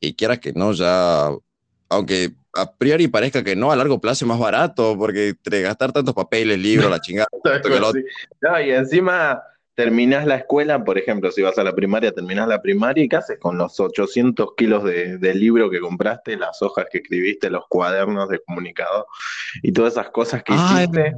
y 0.02 0.14
quiera 0.14 0.38
que 0.38 0.52
no, 0.52 0.74
ya, 0.74 1.30
aunque 1.90 2.34
a 2.54 2.70
priori 2.74 3.08
parezca 3.08 3.44
que 3.44 3.56
no, 3.56 3.72
a 3.72 3.78
largo 3.78 4.02
plazo 4.02 4.26
es 4.26 4.30
más 4.30 4.40
barato, 4.40 4.98
porque 4.98 5.36
gastar 5.44 5.94
tantos 5.94 6.14
papeles, 6.14 6.60
libros, 6.60 6.92
la 6.92 7.00
chingada. 7.02 7.30
y 8.66 8.72
encima 8.72 9.42
terminas 9.78 10.26
la 10.26 10.38
escuela, 10.38 10.84
por 10.84 10.98
ejemplo, 10.98 11.30
si 11.30 11.44
vas 11.44 11.56
a 11.60 11.64
la 11.64 11.72
primaria, 11.72 12.12
terminas 12.12 12.48
la 12.48 12.64
primaria 12.64 13.04
y 13.04 13.08
¿qué 13.08 13.18
haces 13.18 13.38
con 13.40 13.60
los 13.60 13.80
800 13.80 14.56
kilos 14.58 14.84
de, 14.84 15.36
libro 15.36 15.70
que 15.70 15.80
compraste, 15.80 16.36
las 16.36 16.64
hojas 16.64 16.88
que 16.92 16.98
escribiste, 16.98 17.52
los 17.52 17.68
cuadernos 17.70 18.28
de 18.28 18.40
comunicado 18.40 19.06
y 19.62 19.72
todas 19.72 19.94
esas 19.94 20.10
cosas 20.10 20.42
que 20.42 20.56
hiciste? 20.56 21.16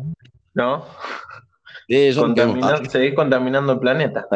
¿No? 0.54 0.84
Sí, 1.88 2.12
seguís 2.89 3.16
contaminando 3.16 3.72
el 3.72 3.80
planeta. 3.80 4.28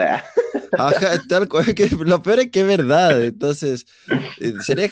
Ajá, 0.71 1.21
tal 1.27 1.49
cual, 1.49 1.75
que 1.75 1.89
lo 1.89 2.23
peor 2.23 2.39
es 2.39 2.49
que 2.49 2.61
es 2.61 2.67
verdad. 2.67 3.21
Entonces, 3.21 3.85
eh, 4.39 4.53
sería 4.61 4.89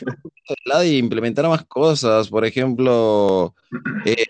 lado 0.66 0.84
y 0.84 0.98
implementar 0.98 1.48
más 1.48 1.64
cosas. 1.64 2.28
Por 2.28 2.44
ejemplo, 2.44 3.54
eh, 4.04 4.26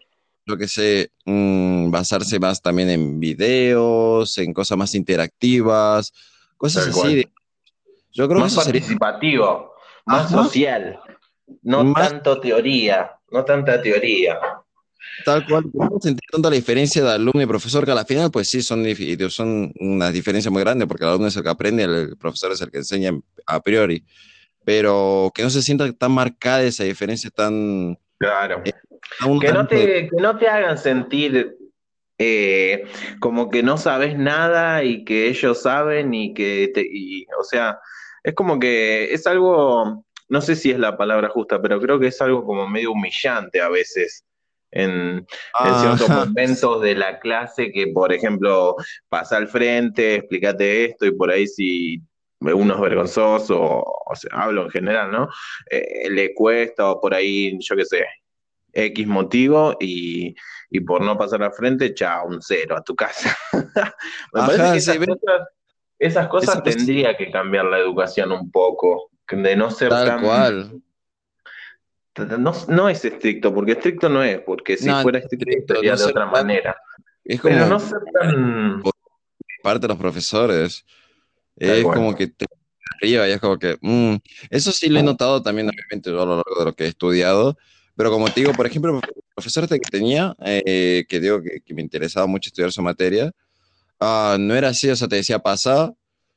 lo 0.53 0.59
que 0.59 0.69
sé, 0.69 1.11
mm, 1.25 1.91
basarse 1.91 2.39
más 2.39 2.61
también 2.61 2.91
en 2.91 3.19
videos, 3.19 4.37
en 4.39 4.53
cosas 4.53 4.79
más 4.79 4.95
interactivas, 4.95 6.13
cosas 6.57 6.89
así. 6.89 7.27
yo 8.13 8.29
creo 8.29 8.41
más 8.41 8.55
participativo, 8.55 9.73
más 10.07 10.31
social, 10.31 11.01
no 11.63 11.93
tanto 11.93 12.39
teoría, 12.41 13.13
no 13.31 13.45
tanta 13.45 13.81
teoría. 13.81 14.39
Tal 15.25 15.47
cual, 15.47 15.65
no 15.73 15.99
sentir 16.01 16.29
tanto 16.31 16.49
la 16.49 16.57
diferencia 16.57 17.03
de 17.03 17.11
alumno 17.13 17.43
y 17.43 17.47
profesor, 17.47 17.85
que 17.85 17.93
al 17.93 18.07
final, 18.07 18.31
pues 18.31 18.49
sí, 18.49 18.63
son, 18.63 18.85
son 19.31 19.73
una 19.81 20.11
diferencia 20.11 20.51
muy 20.51 20.63
grande, 20.63 20.87
porque 20.87 21.05
el 21.05 21.11
alumno 21.11 21.29
es 21.29 21.37
el 21.37 21.43
que 21.43 21.49
aprende, 21.49 21.83
el 21.85 22.17
profesor 22.17 22.53
es 22.53 22.61
el 22.61 22.71
que 22.71 22.79
enseña 22.79 23.13
a 23.47 23.61
priori. 23.61 24.05
Pero 24.65 25.33
que 25.35 25.43
no 25.43 25.51
se 25.51 25.61
sienta 25.61 25.91
tan 25.93 26.13
marcada 26.13 26.63
esa 26.63 26.85
diferencia 26.85 27.31
tan. 27.31 27.99
Claro. 28.19 28.63
Eh, 28.65 28.73
que 29.41 29.53
no, 29.53 29.67
te, 29.67 30.09
que 30.09 30.17
no 30.21 30.37
te 30.39 30.49
hagan 30.49 30.79
sentir 30.79 31.57
eh, 32.19 32.85
como 33.19 33.51
que 33.51 33.65
no 33.65 33.77
sabes 33.77 34.17
nada 34.17 34.85
y 34.85 35.05
que 35.05 35.27
ellos 35.27 35.63
saben 35.63 36.15
y 36.15 36.35
que, 36.35 36.71
te, 36.73 36.89
o 37.39 37.43
sea, 37.43 37.81
es 38.23 38.35
como 38.35 38.61
que 38.61 39.13
es 39.13 39.27
algo, 39.27 40.05
no 40.29 40.41
sé 40.41 40.55
si 40.55 40.71
es 40.71 40.79
la 40.79 40.97
palabra 40.97 41.31
justa, 41.31 41.61
pero 41.61 41.81
creo 41.81 41.99
que 41.99 42.09
es 42.09 42.21
algo 42.21 42.45
como 42.45 42.69
medio 42.69 42.93
humillante 42.93 43.61
a 43.61 43.69
veces. 43.69 44.25
En, 44.71 45.27
ciertos 45.81 46.09
momentos 46.09 46.81
de 46.81 46.95
la 46.95 47.19
clase 47.19 47.73
que, 47.73 47.89
por 47.89 48.13
ejemplo, 48.13 48.77
pasa 49.09 49.37
al 49.37 49.49
frente, 49.49 50.15
explícate 50.15 50.87
esto 50.87 51.07
y 51.07 51.13
por 51.13 51.31
ahí 51.31 51.47
si 51.47 52.01
uno 52.41 52.75
es 52.75 52.81
vergonzoso, 52.81 53.61
o, 53.61 54.15
sea, 54.15 54.31
hablo 54.33 54.63
en 54.65 54.71
general, 54.71 55.11
¿no? 55.11 55.29
Eh, 55.71 56.09
le 56.09 56.35
cuesta 56.35 56.91
o 56.91 57.01
por 57.01 57.15
ahí, 57.15 57.59
yo 57.61 57.77
qué 57.77 57.85
sé, 57.85 58.07
X 58.73 59.07
motivo 59.07 59.77
y, 59.79 60.35
por 60.87 61.03
no 61.03 61.19
pasar 61.19 61.43
al 61.43 61.53
frente, 61.53 61.95
chao, 61.95 62.27
un 62.27 62.41
cero 62.41 62.77
a 62.77 62.83
tu 62.83 62.95
casa. 62.95 63.37
Me 64.33 64.41
parece 64.41 64.99
que 64.99 65.07
esas 65.99 66.27
cosas, 66.27 66.63
tendría 66.65 67.17
que 67.17 67.31
cambiar 67.31 67.67
la 67.67 67.79
educación 67.79 68.33
un 68.33 68.51
poco, 68.51 69.11
de 69.31 69.57
no 69.57 69.71
ser 69.71 69.91
Tal 69.91 70.21
cual. 70.21 70.83
No, 72.69 72.89
es 72.89 73.05
estricto, 73.05 73.55
porque 73.55 73.73
estricto 73.73 74.09
no 74.09 74.23
es, 74.23 74.41
porque 74.41 74.77
si 74.77 74.91
fuera 74.91 75.21
estricto 75.21 75.77
sería 75.77 75.97
de 75.97 76.05
otra 76.05 76.27
manera. 76.27 76.77
Es 77.25 77.41
como 77.41 77.55
Pero 77.55 77.67
no 77.67 77.79
ser 77.79 78.01
tan... 78.21 78.83
Parte 79.63 79.83
de 79.83 79.89
los 79.89 79.97
profesores. 79.97 80.85
es 81.57 81.85
como 81.85 82.15
que 82.15 82.27
te 82.27 82.47
arriba 83.01 83.29
y 83.29 83.33
es 83.33 83.41
como 83.41 83.59
que... 83.59 83.79
Mm, 83.81 84.17
eso 84.51 84.73
sí 84.73 84.89
lo 84.89 84.99
he 84.99 85.03
notado 85.03 85.41
también, 85.41 85.69
obviamente, 85.69 86.11
a 86.11 86.13
lo 86.13 86.37
largo 86.37 86.59
de 86.59 86.65
lo 86.65 86.75
que 86.75 86.85
he 86.85 86.89
estudiado, 86.89 87.57
pero 87.97 88.11
como 88.11 88.27
te 88.29 88.41
digo, 88.41 88.53
por 88.53 88.67
ejemplo, 88.67 88.97
el 88.97 89.23
profesor 89.35 89.65
este 89.65 89.79
que 89.79 89.91
tenía, 89.91 90.35
eh, 90.45 91.05
que 91.09 91.21
digo 91.21 91.41
que, 91.43 91.75
me 91.75 91.83
interesaba 91.83 92.27
mucho 92.27 92.49
estudiar 92.49 92.73
su 92.73 92.83
materia, 92.83 93.33
uh, 94.01 94.39
no 94.39 94.55
era 94.55 94.69
así, 94.69 94.89
o 94.89 94.97
sea, 94.97 95.09
te 95.09 95.17
decía 95.17 95.39
pasa, 95.39 95.93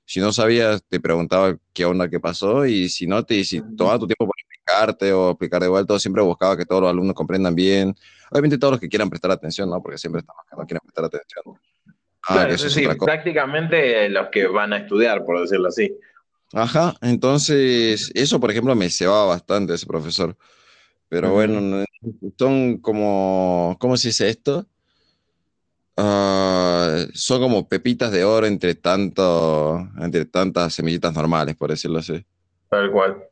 si 0.06 0.20
no 0.20 0.32
sabías, 0.32 0.84
te 0.88 1.00
preguntaba 1.00 1.58
qué 1.74 1.86
onda, 1.86 2.10
qué 2.10 2.20
pasó, 2.20 2.66
y 2.66 2.90
si 2.90 3.08
no, 3.08 3.24
te 3.24 3.44
si 3.44 3.62
tomaba 3.76 3.98
tu 3.98 4.08
tiempo 4.08 4.28
para 4.28 4.42
explicarte 4.42 5.14
o 5.14 5.32
explicar 5.32 5.62
de 5.62 5.68
vuelta, 5.68 5.98
siempre 6.00 6.22
buscaba 6.22 6.56
que 6.56 6.66
todos 6.66 6.84
los 6.84 6.92
alumnos 6.92 7.16
comprendan 7.16 7.56
bien. 7.56 7.96
Obviamente 8.32 8.58
todos 8.58 8.74
los 8.74 8.80
que 8.80 8.90
quieran 8.90 9.10
prestar 9.10 9.32
atención, 9.32 9.70
¿no? 9.70 9.82
Porque 9.82 9.98
siempre 9.98 10.20
estamos 10.20 10.44
que 10.50 10.56
no 10.56 10.66
quieren 10.66 10.82
prestar 10.82 11.06
atención. 11.06 11.60
Ah, 12.28 12.34
claro, 12.34 12.54
eso 12.54 12.70
sí, 12.70 12.88
prácticamente 13.00 14.10
los 14.10 14.30
que 14.30 14.48
van 14.48 14.74
a 14.74 14.78
estudiar, 14.78 15.24
por 15.24 15.42
decirlo 15.42 15.68
así. 15.68 15.96
Ajá, 16.54 16.96
entonces 17.02 18.12
eso, 18.14 18.40
por 18.40 18.52
ejemplo, 18.52 18.76
me 18.76 18.90
cebaba 18.90 19.26
bastante 19.26 19.74
ese 19.74 19.86
profesor. 19.86 20.36
Pero 21.10 21.32
bueno, 21.32 21.86
son 22.38 22.78
como, 22.80 23.76
¿cómo 23.80 23.98
se 23.98 24.10
dice 24.10 24.30
esto? 24.30 24.66
Ah, 25.98 27.06
son 27.14 27.42
como 27.42 27.68
pepitas 27.70 28.12
de 28.12 28.26
oro 28.26 28.48
entre 28.48 28.76
tanto, 28.76 29.88
entre 30.00 30.26
tantas 30.26 30.74
semillitas 30.74 31.14
normales, 31.14 31.56
por 31.56 31.70
decirlo 31.70 32.00
así. 32.00 32.26
Tal 32.70 32.92
cual. 32.92 33.24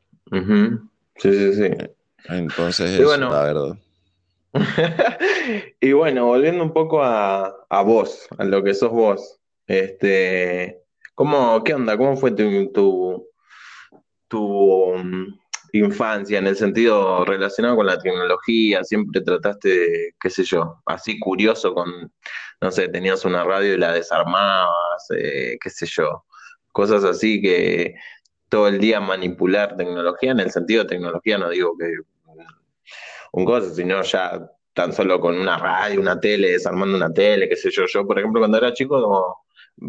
Sí, 1.17 1.31
sí, 1.31 1.53
sí. 1.53 1.69
Entonces, 2.29 2.99
es 2.99 3.19
la 3.19 3.43
verdad. 3.43 3.77
y 5.81 5.91
bueno, 5.93 6.27
volviendo 6.27 6.63
un 6.63 6.73
poco 6.73 7.03
a, 7.03 7.65
a, 7.69 7.81
vos, 7.81 8.27
a 8.37 8.43
lo 8.43 8.63
que 8.63 8.75
sos 8.75 8.91
vos, 8.91 9.39
este, 9.65 10.83
¿cómo, 11.15 11.63
qué 11.63 11.73
onda? 11.73 11.97
¿Cómo 11.97 12.15
fue 12.15 12.31
tu, 12.31 12.71
tu, 12.71 13.27
tu 14.27 14.93
infancia, 15.73 16.39
en 16.39 16.47
el 16.47 16.55
sentido 16.55 17.25
relacionado 17.25 17.75
con 17.77 17.87
la 17.87 17.97
tecnología, 17.97 18.83
siempre 18.83 19.21
trataste 19.21 20.15
qué 20.19 20.29
sé 20.29 20.43
yo, 20.43 20.81
así 20.85 21.19
curioso 21.19 21.73
con, 21.73 22.11
no 22.61 22.71
sé, 22.71 22.89
tenías 22.89 23.25
una 23.25 23.43
radio 23.43 23.73
y 23.73 23.77
la 23.77 23.93
desarmabas, 23.93 25.07
eh, 25.17 25.57
qué 25.61 25.69
sé 25.69 25.85
yo, 25.87 26.25
cosas 26.71 27.03
así 27.03 27.41
que 27.41 27.95
todo 28.49 28.67
el 28.67 28.79
día 28.79 28.99
manipular 28.99 29.75
tecnología, 29.75 30.31
en 30.31 30.41
el 30.41 30.51
sentido 30.51 30.83
de 30.83 30.89
tecnología 30.89 31.37
no 31.37 31.49
digo 31.49 31.75
que 31.77 31.91
un 33.31 33.45
cosa, 33.45 33.73
sino 33.73 34.01
ya 34.03 34.47
tan 34.73 34.93
solo 34.93 35.19
con 35.19 35.39
una 35.39 35.57
radio, 35.57 35.99
una 35.99 36.19
tele, 36.19 36.51
desarmando 36.51 36.95
una 36.95 37.11
tele, 37.11 37.49
qué 37.49 37.55
sé 37.55 37.71
yo. 37.71 37.85
Yo, 37.87 38.05
por 38.05 38.19
ejemplo, 38.19 38.41
cuando 38.41 38.57
era 38.57 38.73
chico, 38.73 39.43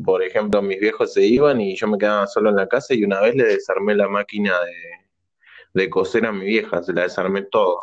por 0.05 0.23
ejemplo, 0.23 0.63
mis 0.63 0.81
viejos 0.81 1.13
se 1.13 1.25
iban 1.25 1.61
y 1.61 1.77
yo 1.77 1.87
me 1.89 1.99
quedaba 1.99 2.27
solo 2.27 2.51
en 2.51 2.57
la 2.57 2.67
casa 2.69 2.95
y 2.95 3.05
una 3.05 3.21
vez 3.21 3.35
le 3.35 3.45
desarmé 3.45 3.95
la 3.95 4.09
máquina 4.09 4.53
de, 4.61 5.04
de 5.75 5.91
coser 5.91 6.25
a 6.25 6.33
mi 6.33 6.47
vieja, 6.47 6.83
se 6.83 6.93
la 6.93 7.03
desarmé 7.03 7.43
todo. 7.43 7.81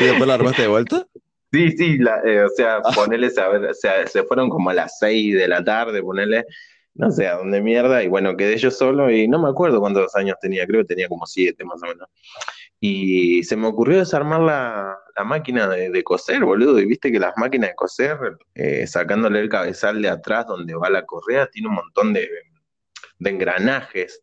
¿Y 0.00 0.04
después 0.04 0.26
la 0.26 0.34
armaste 0.34 0.62
de 0.62 0.68
vuelta? 0.68 1.06
Sí, 1.52 1.70
sí, 1.72 1.98
eh, 2.26 2.40
o 2.42 2.48
sea, 2.48 2.78
ah. 2.84 2.92
ponele, 2.94 3.28
o 3.28 3.74
sea, 3.74 4.06
se 4.06 4.24
fueron 4.24 4.48
como 4.48 4.70
a 4.70 4.74
las 4.74 4.98
6 4.98 5.36
de 5.36 5.46
la 5.46 5.62
tarde, 5.62 6.02
ponele, 6.02 6.44
no 6.94 7.10
sé 7.10 7.28
a 7.28 7.36
dónde 7.36 7.60
mierda, 7.60 8.02
y 8.02 8.08
bueno, 8.08 8.36
quedé 8.36 8.56
yo 8.56 8.70
solo 8.70 9.10
y 9.10 9.28
no 9.28 9.40
me 9.40 9.48
acuerdo 9.48 9.78
cuántos 9.80 10.16
años 10.16 10.36
tenía, 10.40 10.66
creo 10.66 10.80
que 10.80 10.88
tenía 10.88 11.08
como 11.08 11.26
7 11.26 11.62
más 11.64 11.80
o 11.82 11.86
menos. 11.86 12.08
Y 12.80 13.44
se 13.44 13.56
me 13.56 13.68
ocurrió 13.68 13.98
desarmar 13.98 14.40
la, 14.40 14.98
máquina 15.24 15.68
de, 15.68 16.02
coser, 16.02 16.44
boludo, 16.44 16.80
y 16.80 16.86
viste 16.86 17.12
que 17.12 17.20
las 17.20 17.34
máquinas 17.36 17.70
de 17.70 17.76
coser, 17.76 18.18
eh, 18.54 18.86
sacándole 18.86 19.40
el 19.40 19.48
cabezal 19.48 20.02
de 20.02 20.08
atrás 20.08 20.46
donde 20.46 20.74
va 20.74 20.90
la 20.90 21.06
correa, 21.06 21.46
tiene 21.46 21.68
un 21.68 21.74
montón 21.74 22.12
de, 22.12 22.28
de 23.18 23.30
engranajes. 23.30 24.22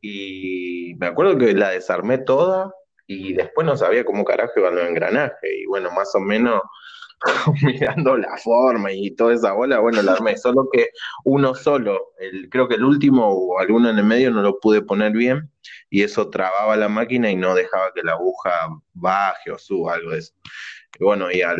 Y 0.00 0.94
me 0.98 1.06
acuerdo 1.06 1.38
que 1.38 1.52
la 1.54 1.70
desarmé 1.70 2.18
toda 2.18 2.72
y 3.06 3.34
después 3.34 3.66
no 3.66 3.76
sabía 3.76 4.04
cómo 4.04 4.24
carajo 4.24 4.52
iban 4.56 4.74
los 4.74 4.88
engranajes. 4.88 5.50
Y 5.58 5.66
bueno, 5.66 5.90
más 5.90 6.14
o 6.14 6.20
menos 6.20 6.62
mirando 7.62 8.16
la 8.16 8.36
forma 8.36 8.92
y 8.92 9.10
toda 9.12 9.34
esa 9.34 9.52
bola, 9.52 9.78
bueno, 9.78 10.02
la 10.02 10.12
armé. 10.12 10.36
Solo 10.36 10.68
que 10.72 10.90
uno 11.24 11.54
solo, 11.54 12.12
el, 12.18 12.48
creo 12.50 12.68
que 12.68 12.74
el 12.74 12.84
último 12.84 13.28
o 13.28 13.58
alguno 13.58 13.90
en 13.90 13.98
el 13.98 14.04
medio 14.04 14.30
no 14.30 14.42
lo 14.42 14.58
pude 14.60 14.82
poner 14.82 15.12
bien 15.12 15.50
y 15.90 16.02
eso 16.02 16.28
trababa 16.30 16.76
la 16.76 16.88
máquina 16.88 17.30
y 17.30 17.36
no 17.36 17.54
dejaba 17.54 17.92
que 17.94 18.02
la 18.02 18.12
aguja 18.12 18.50
baje 18.92 19.50
o 19.50 19.58
suba, 19.58 19.94
algo 19.94 20.10
de 20.10 20.18
eso. 20.18 20.34
Y 20.98 21.04
bueno, 21.04 21.30
y 21.30 21.42
a, 21.42 21.54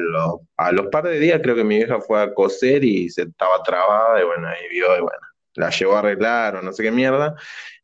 a 0.57 0.73
los 0.73 0.87
par 0.87 1.05
de 1.05 1.19
días 1.19 1.41
creo 1.43 1.55
que 1.55 1.65
mi 1.65 1.77
vieja 1.77 2.01
fue 2.01 2.23
a 2.23 2.33
coser 2.33 2.85
y 2.85 3.09
se 3.11 3.23
estaba 3.23 3.63
trabada 3.63 4.21
y 4.21 4.25
bueno, 4.25 4.49
ahí 4.49 4.69
vio 4.71 4.97
y 4.97 5.01
bueno, 5.01 5.21
la 5.55 5.71
llevó 5.71 5.97
a 5.97 5.99
arreglar 6.01 6.57
o 6.57 6.63
no 6.63 6.73
sé 6.73 6.83
qué 6.83 6.91
mierda. 6.91 7.35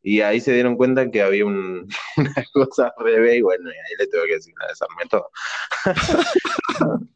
Y 0.02 0.20
ahí 0.20 0.40
se 0.40 0.52
dieron 0.52 0.76
cuenta 0.76 1.10
que 1.10 1.22
había 1.22 1.46
un, 1.46 1.88
una 2.16 2.44
cosa 2.52 2.92
revés 2.98 3.36
y 3.36 3.42
bueno, 3.42 3.70
y 3.70 3.74
ahí 3.74 3.94
le 3.98 4.06
tuve 4.08 4.26
que 4.26 4.34
decir, 4.34 4.54
la 4.60 4.68
desarmé 4.68 5.04
todo. 5.08 5.30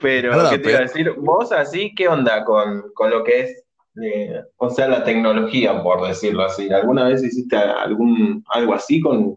pero, 0.00 0.50
¿qué 0.50 0.58
te 0.58 0.70
iba 0.70 0.78
a 0.78 0.82
decir? 0.82 1.12
Vos 1.18 1.52
así, 1.52 1.94
¿qué 1.94 2.08
onda 2.08 2.44
con, 2.44 2.92
con 2.94 3.10
lo 3.10 3.24
que 3.24 3.40
es, 3.40 3.64
eh, 4.02 4.40
o 4.56 4.70
sea, 4.70 4.88
la 4.88 5.04
tecnología, 5.04 5.82
por 5.82 6.06
decirlo 6.06 6.44
así? 6.44 6.72
¿Alguna 6.72 7.08
vez 7.08 7.22
hiciste 7.22 7.56
algún, 7.56 8.44
algo 8.48 8.74
así 8.74 9.00
con, 9.00 9.36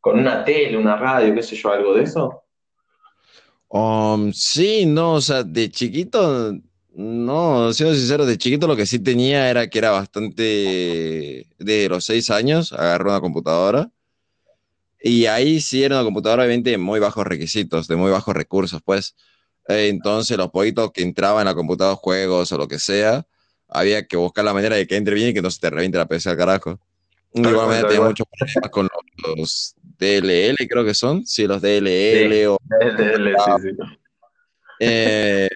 con 0.00 0.18
una 0.18 0.44
tele, 0.44 0.76
una 0.76 0.96
radio, 0.96 1.34
qué 1.34 1.42
sé 1.42 1.56
yo, 1.56 1.72
algo 1.72 1.94
de 1.94 2.04
eso? 2.04 2.44
Um, 3.68 4.32
sí, 4.32 4.84
no, 4.84 5.14
o 5.14 5.20
sea, 5.20 5.42
de 5.42 5.70
chiquito 5.70 6.52
no, 6.94 7.72
siendo 7.72 7.94
sincero, 7.94 8.26
de 8.26 8.36
chiquito 8.36 8.66
lo 8.66 8.76
que 8.76 8.86
sí 8.86 8.98
tenía 8.98 9.48
era 9.48 9.68
que 9.68 9.78
era 9.78 9.90
bastante. 9.90 11.46
De 11.58 11.88
los 11.88 12.04
seis 12.04 12.30
años, 12.30 12.72
agarré 12.72 13.04
una 13.04 13.20
computadora. 13.20 13.90
Y 15.00 15.26
ahí 15.26 15.60
sí 15.60 15.82
era 15.82 15.96
una 15.96 16.04
computadora, 16.04 16.42
obviamente, 16.44 16.70
de 16.70 16.78
muy 16.78 17.00
bajos 17.00 17.26
requisitos, 17.26 17.88
de 17.88 17.96
muy 17.96 18.10
bajos 18.10 18.34
recursos, 18.34 18.80
pues. 18.84 19.16
entonces, 19.66 20.36
los 20.36 20.50
poquitos 20.50 20.92
que 20.92 21.02
entraban 21.02 21.42
en 21.42 21.46
la 21.46 21.54
computadora, 21.54 21.96
juegos 21.96 22.52
o 22.52 22.58
lo 22.58 22.68
que 22.68 22.78
sea, 22.78 23.26
había 23.68 24.06
que 24.06 24.16
buscar 24.16 24.44
la 24.44 24.54
manera 24.54 24.76
de 24.76 24.86
que 24.86 24.96
entre 24.96 25.14
bien 25.14 25.30
y 25.30 25.34
que 25.34 25.42
no 25.42 25.50
se 25.50 25.60
te 25.60 25.70
reviente 25.70 25.98
la 25.98 26.06
PC 26.06 26.30
al 26.30 26.36
carajo. 26.36 26.78
De 27.32 27.48
igual 27.48 27.68
manera, 27.68 27.88
tenía 27.88 28.04
muchos 28.04 28.26
problemas 28.30 28.70
con 28.70 28.88
los, 29.36 29.74
DLL, 29.98 30.56
creo 30.68 30.84
que 30.84 30.94
son. 30.94 31.26
Sí, 31.26 31.46
los 31.46 31.62
DLL 31.62 32.46
o. 32.48 32.58
DLL, 32.62 33.34
sí, 33.44 33.52
sí. 33.62 33.76
Eh, 34.80 35.48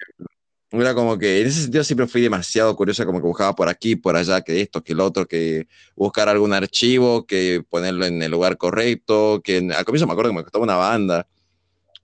era 0.71 0.93
como 0.93 1.17
que 1.17 1.41
en 1.41 1.47
ese 1.47 1.61
sentido 1.61 1.83
siempre 1.83 2.07
fui 2.07 2.21
demasiado 2.21 2.75
curioso, 2.75 3.05
como 3.05 3.19
que 3.19 3.27
buscaba 3.27 3.55
por 3.55 3.69
aquí, 3.69 3.95
por 3.95 4.17
allá, 4.17 4.41
que 4.41 4.59
esto, 4.61 4.83
que 4.83 4.93
el 4.93 4.99
otro, 4.99 5.25
que 5.25 5.67
buscar 5.95 6.27
algún 6.27 6.53
archivo, 6.53 7.25
que 7.25 7.63
ponerlo 7.69 8.05
en 8.05 8.21
el 8.21 8.31
lugar 8.31 8.57
correcto, 8.57 9.41
que 9.43 9.57
al 9.57 9.85
comienzo 9.85 10.07
me 10.07 10.13
acuerdo 10.13 10.31
que 10.31 10.37
me 10.37 10.43
costaba 10.43 10.63
una 10.63 10.75
banda. 10.75 11.27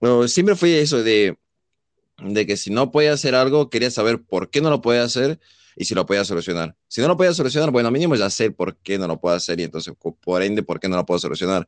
Pero 0.00 0.26
siempre 0.28 0.54
fui 0.56 0.72
eso 0.72 1.02
de, 1.02 1.36
de 2.18 2.46
que 2.46 2.56
si 2.56 2.70
no 2.70 2.90
podía 2.90 3.12
hacer 3.12 3.34
algo, 3.34 3.68
quería 3.68 3.90
saber 3.90 4.22
por 4.22 4.48
qué 4.48 4.62
no 4.62 4.70
lo 4.70 4.80
podía 4.80 5.02
hacer 5.02 5.38
y 5.76 5.84
si 5.84 5.94
lo 5.94 6.06
podía 6.06 6.24
solucionar. 6.24 6.74
Si 6.88 7.02
no 7.02 7.08
lo 7.08 7.16
podía 7.16 7.34
solucionar, 7.34 7.70
bueno, 7.70 7.90
mínimo 7.90 8.14
ya 8.14 8.30
sé 8.30 8.50
por 8.50 8.76
qué 8.76 8.98
no 8.98 9.06
lo 9.06 9.20
puedo 9.20 9.36
hacer 9.36 9.60
y 9.60 9.64
entonces, 9.64 9.94
por 10.22 10.42
ende, 10.42 10.62
por 10.62 10.80
qué 10.80 10.88
no 10.88 10.96
lo 10.96 11.04
puedo 11.04 11.18
solucionar. 11.18 11.66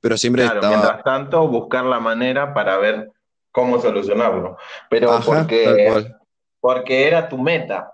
Pero 0.00 0.16
siempre 0.16 0.42
claro, 0.42 0.60
estaba... 0.60 0.76
Mientras 0.76 1.02
tanto, 1.02 1.48
buscar 1.48 1.84
la 1.84 1.98
manera 1.98 2.54
para 2.54 2.76
ver 2.76 3.10
cómo 3.50 3.80
solucionarlo. 3.80 4.58
Pero 4.90 5.18
porque 5.24 6.06
porque 6.66 7.06
era 7.06 7.28
tu 7.28 7.38
meta, 7.38 7.92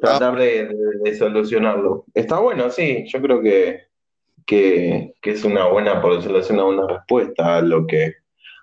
tratar 0.00 0.38
de, 0.38 1.14
solucionarlo. 1.18 2.06
Está 2.14 2.38
bueno, 2.38 2.70
sí, 2.70 3.04
yo 3.08 3.20
creo 3.20 3.42
que, 3.42 3.88
que, 4.46 5.12
es 5.22 5.44
una 5.44 5.66
buena, 5.66 6.00
por 6.00 6.16
decirlo 6.16 6.38
así, 6.38 6.54
una 6.54 6.62
buena 6.62 6.86
respuesta 6.86 7.58
a 7.58 7.60
lo 7.60 7.86
que 7.86 8.14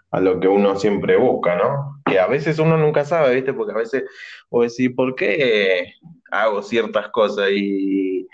a 0.10 0.20
lo 0.20 0.40
que 0.40 0.48
uno 0.48 0.80
siempre 0.80 1.18
busca, 1.18 1.56
¿no? 1.56 2.02
Que 2.04 2.18
a 2.18 2.26
veces 2.26 2.58
uno 2.58 2.78
nunca 2.78 3.06
sabe, 3.06 3.36
¿viste? 3.36 3.54
Porque 3.54 3.74
a 3.74 3.78
veces 3.78 4.06
o 4.50 4.64
decir, 4.64 4.96
¿por 4.96 5.14
qué 5.14 5.94
hago 6.32 6.64
ciertas 6.64 7.10
cosas? 7.10 7.50
Y, 7.52 8.28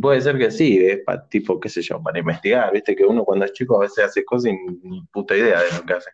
puede 0.00 0.20
ser 0.22 0.38
que 0.38 0.50
sí, 0.50 0.84
es 0.84 1.04
para, 1.04 1.24
tipo, 1.28 1.60
qué 1.60 1.68
sé 1.68 1.82
yo, 1.82 2.02
para 2.02 2.18
investigar, 2.18 2.72
¿viste? 2.72 2.96
Que 2.96 3.04
uno 3.04 3.24
cuando 3.24 3.44
es 3.44 3.52
chico 3.52 3.76
a 3.76 3.82
veces 3.82 4.06
hace 4.06 4.24
cosas 4.24 4.50
y 4.50 4.56
ni 4.82 5.02
puta 5.12 5.36
idea 5.36 5.62
de 5.62 5.70
lo 5.78 5.86
que 5.86 5.92
hace. 5.92 6.10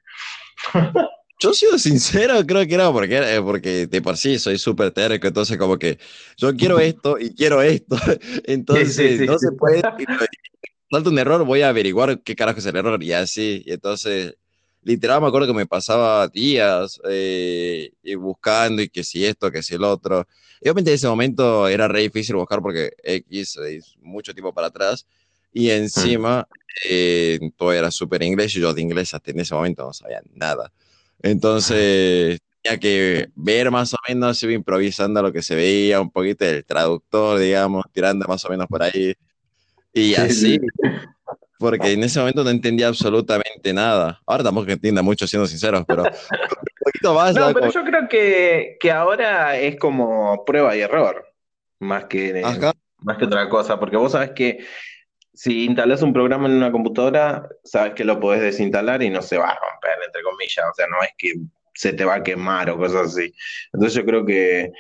Yo 1.43 1.53
sido 1.53 1.77
sincero, 1.77 2.47
creo 2.47 2.65
que 2.69 2.75
era 2.75 2.93
porque, 2.93 3.17
eh, 3.19 3.43
porque 3.43 3.89
de 3.89 4.01
por 4.01 4.17
sí 4.17 4.39
soy 4.39 4.59
súper 4.59 4.93
terco, 4.93 5.27
entonces 5.27 5.59
como 5.59 5.77
que 5.77 5.99
yo 6.37 6.55
quiero 6.55 6.79
esto 6.81 7.19
y 7.19 7.35
quiero 7.35 7.61
esto, 7.63 7.97
entonces 8.45 9.21
no 9.23 9.37
se 9.41 9.51
puede, 9.51 9.83
falta 10.91 11.11
un 11.11 11.19
error, 11.19 11.45
voy 11.45 11.63
a 11.63 11.71
averiguar 11.71 12.21
qué 12.21 12.37
carajo 12.37 12.61
es 12.61 12.67
el 12.67 12.77
error 12.77 13.03
y 13.03 13.13
así, 13.13 13.65
y 13.67 13.73
entonces 13.73 14.37
literal 14.85 15.21
me 15.21 15.27
acuerdo 15.27 15.49
que 15.49 15.55
me 15.55 15.67
pasaba 15.67 16.29
días 16.29 17.01
eh, 17.09 17.91
y 18.05 18.15
buscando 18.15 18.81
y 18.81 18.89
que 18.89 19.03
si 19.03 19.25
esto, 19.25 19.51
que 19.51 19.65
si 19.65 19.75
el 19.75 19.83
otro. 19.85 20.27
Y 20.61 20.69
obviamente 20.69 20.91
en 20.91 20.95
ese 20.95 21.09
momento 21.09 21.67
era 21.67 21.89
re 21.89 22.03
difícil 22.03 22.37
buscar 22.37 22.61
porque 22.61 22.93
X 23.03 23.57
es 23.57 23.97
mucho 24.01 24.33
tiempo 24.33 24.53
para 24.53 24.69
atrás. 24.69 25.07
Y 25.53 25.71
encima 25.71 26.49
eh, 26.89 27.39
todo 27.57 27.73
era 27.73 27.91
súper 27.91 28.23
inglés 28.23 28.57
y 28.57 28.61
yo 28.61 28.73
de 28.73 28.81
inglés 28.81 29.13
hasta 29.13 29.31
en 29.31 29.41
ese 29.41 29.55
momento 29.55 29.85
no 29.85 29.93
sabía 29.93 30.23
nada. 30.35 30.73
Entonces 31.23 32.41
tenía 32.63 32.79
que 32.79 33.29
ver 33.35 33.71
más 33.71 33.95
o 33.95 33.97
menos, 34.09 34.43
iba 34.43 34.53
improvisando 34.53 35.23
lo 35.23 35.33
que 35.33 35.43
se 35.43 35.55
veía, 35.55 36.01
un 36.01 36.11
poquito 36.11 36.45
del 36.45 36.65
traductor, 36.65 37.39
digamos, 37.39 37.85
tirando 37.93 38.27
más 38.27 38.45
o 38.45 38.49
menos 38.49 38.67
por 38.67 38.83
ahí. 38.83 39.15
Y 39.93 40.15
así, 40.15 40.61
porque 41.59 41.93
en 41.93 42.03
ese 42.03 42.19
momento 42.19 42.43
no 42.43 42.51
entendía 42.51 42.89
absolutamente 42.89 43.73
nada. 43.73 44.21
Ahora 44.27 44.45
tampoco 44.45 44.71
entienda 44.71 45.03
mucho, 45.03 45.27
siendo 45.27 45.47
sinceros, 45.47 45.85
pero 45.87 46.03
un 46.03 46.11
poquito 46.85 47.15
más. 47.15 47.35
No, 47.35 47.53
pero 47.53 47.71
yo 47.71 47.85
creo 47.85 48.09
que, 48.09 48.77
que, 48.81 48.91
ahora 48.91 49.57
es 49.59 49.77
como 49.77 50.45
prueba 50.45 50.77
y 50.77 50.81
error, 50.81 51.25
más 51.79 52.07
que, 52.07 52.43
más 52.99 53.19
que 53.19 53.25
otra 53.25 53.49
cosa, 53.49 53.79
porque 53.79 53.97
vos 53.97 54.13
sabes 54.13 54.31
que 54.31 54.65
si 55.35 55.65
instalas 55.65 56.03
un 56.03 56.13
programa 56.13 56.47
en 56.47 56.55
una 56.55 56.73
computadora, 56.73 57.49
sabes 57.65 57.95
que 57.95 58.05
lo 58.05 58.21
podés 58.21 58.43
desinstalar 58.43 59.03
y 59.03 59.11
no 59.11 59.23
se 59.23 59.39
va 59.39 59.51
a 59.51 59.59
romper, 59.59 59.99
entre 60.05 60.23
comillas. 60.23 60.65
O 60.71 60.75
sea, 60.75 60.87
no 60.89 61.03
es 61.03 61.11
que 61.17 61.33
se 61.75 61.93
te 61.93 62.05
va 62.05 62.17
a 62.17 62.23
quemar 62.23 62.71
o 62.71 62.77
cosas 62.77 63.09
así. 63.09 63.33
Entonces 63.73 63.95
yo 63.95 64.05
creo 64.05 64.27
que, 64.27 64.71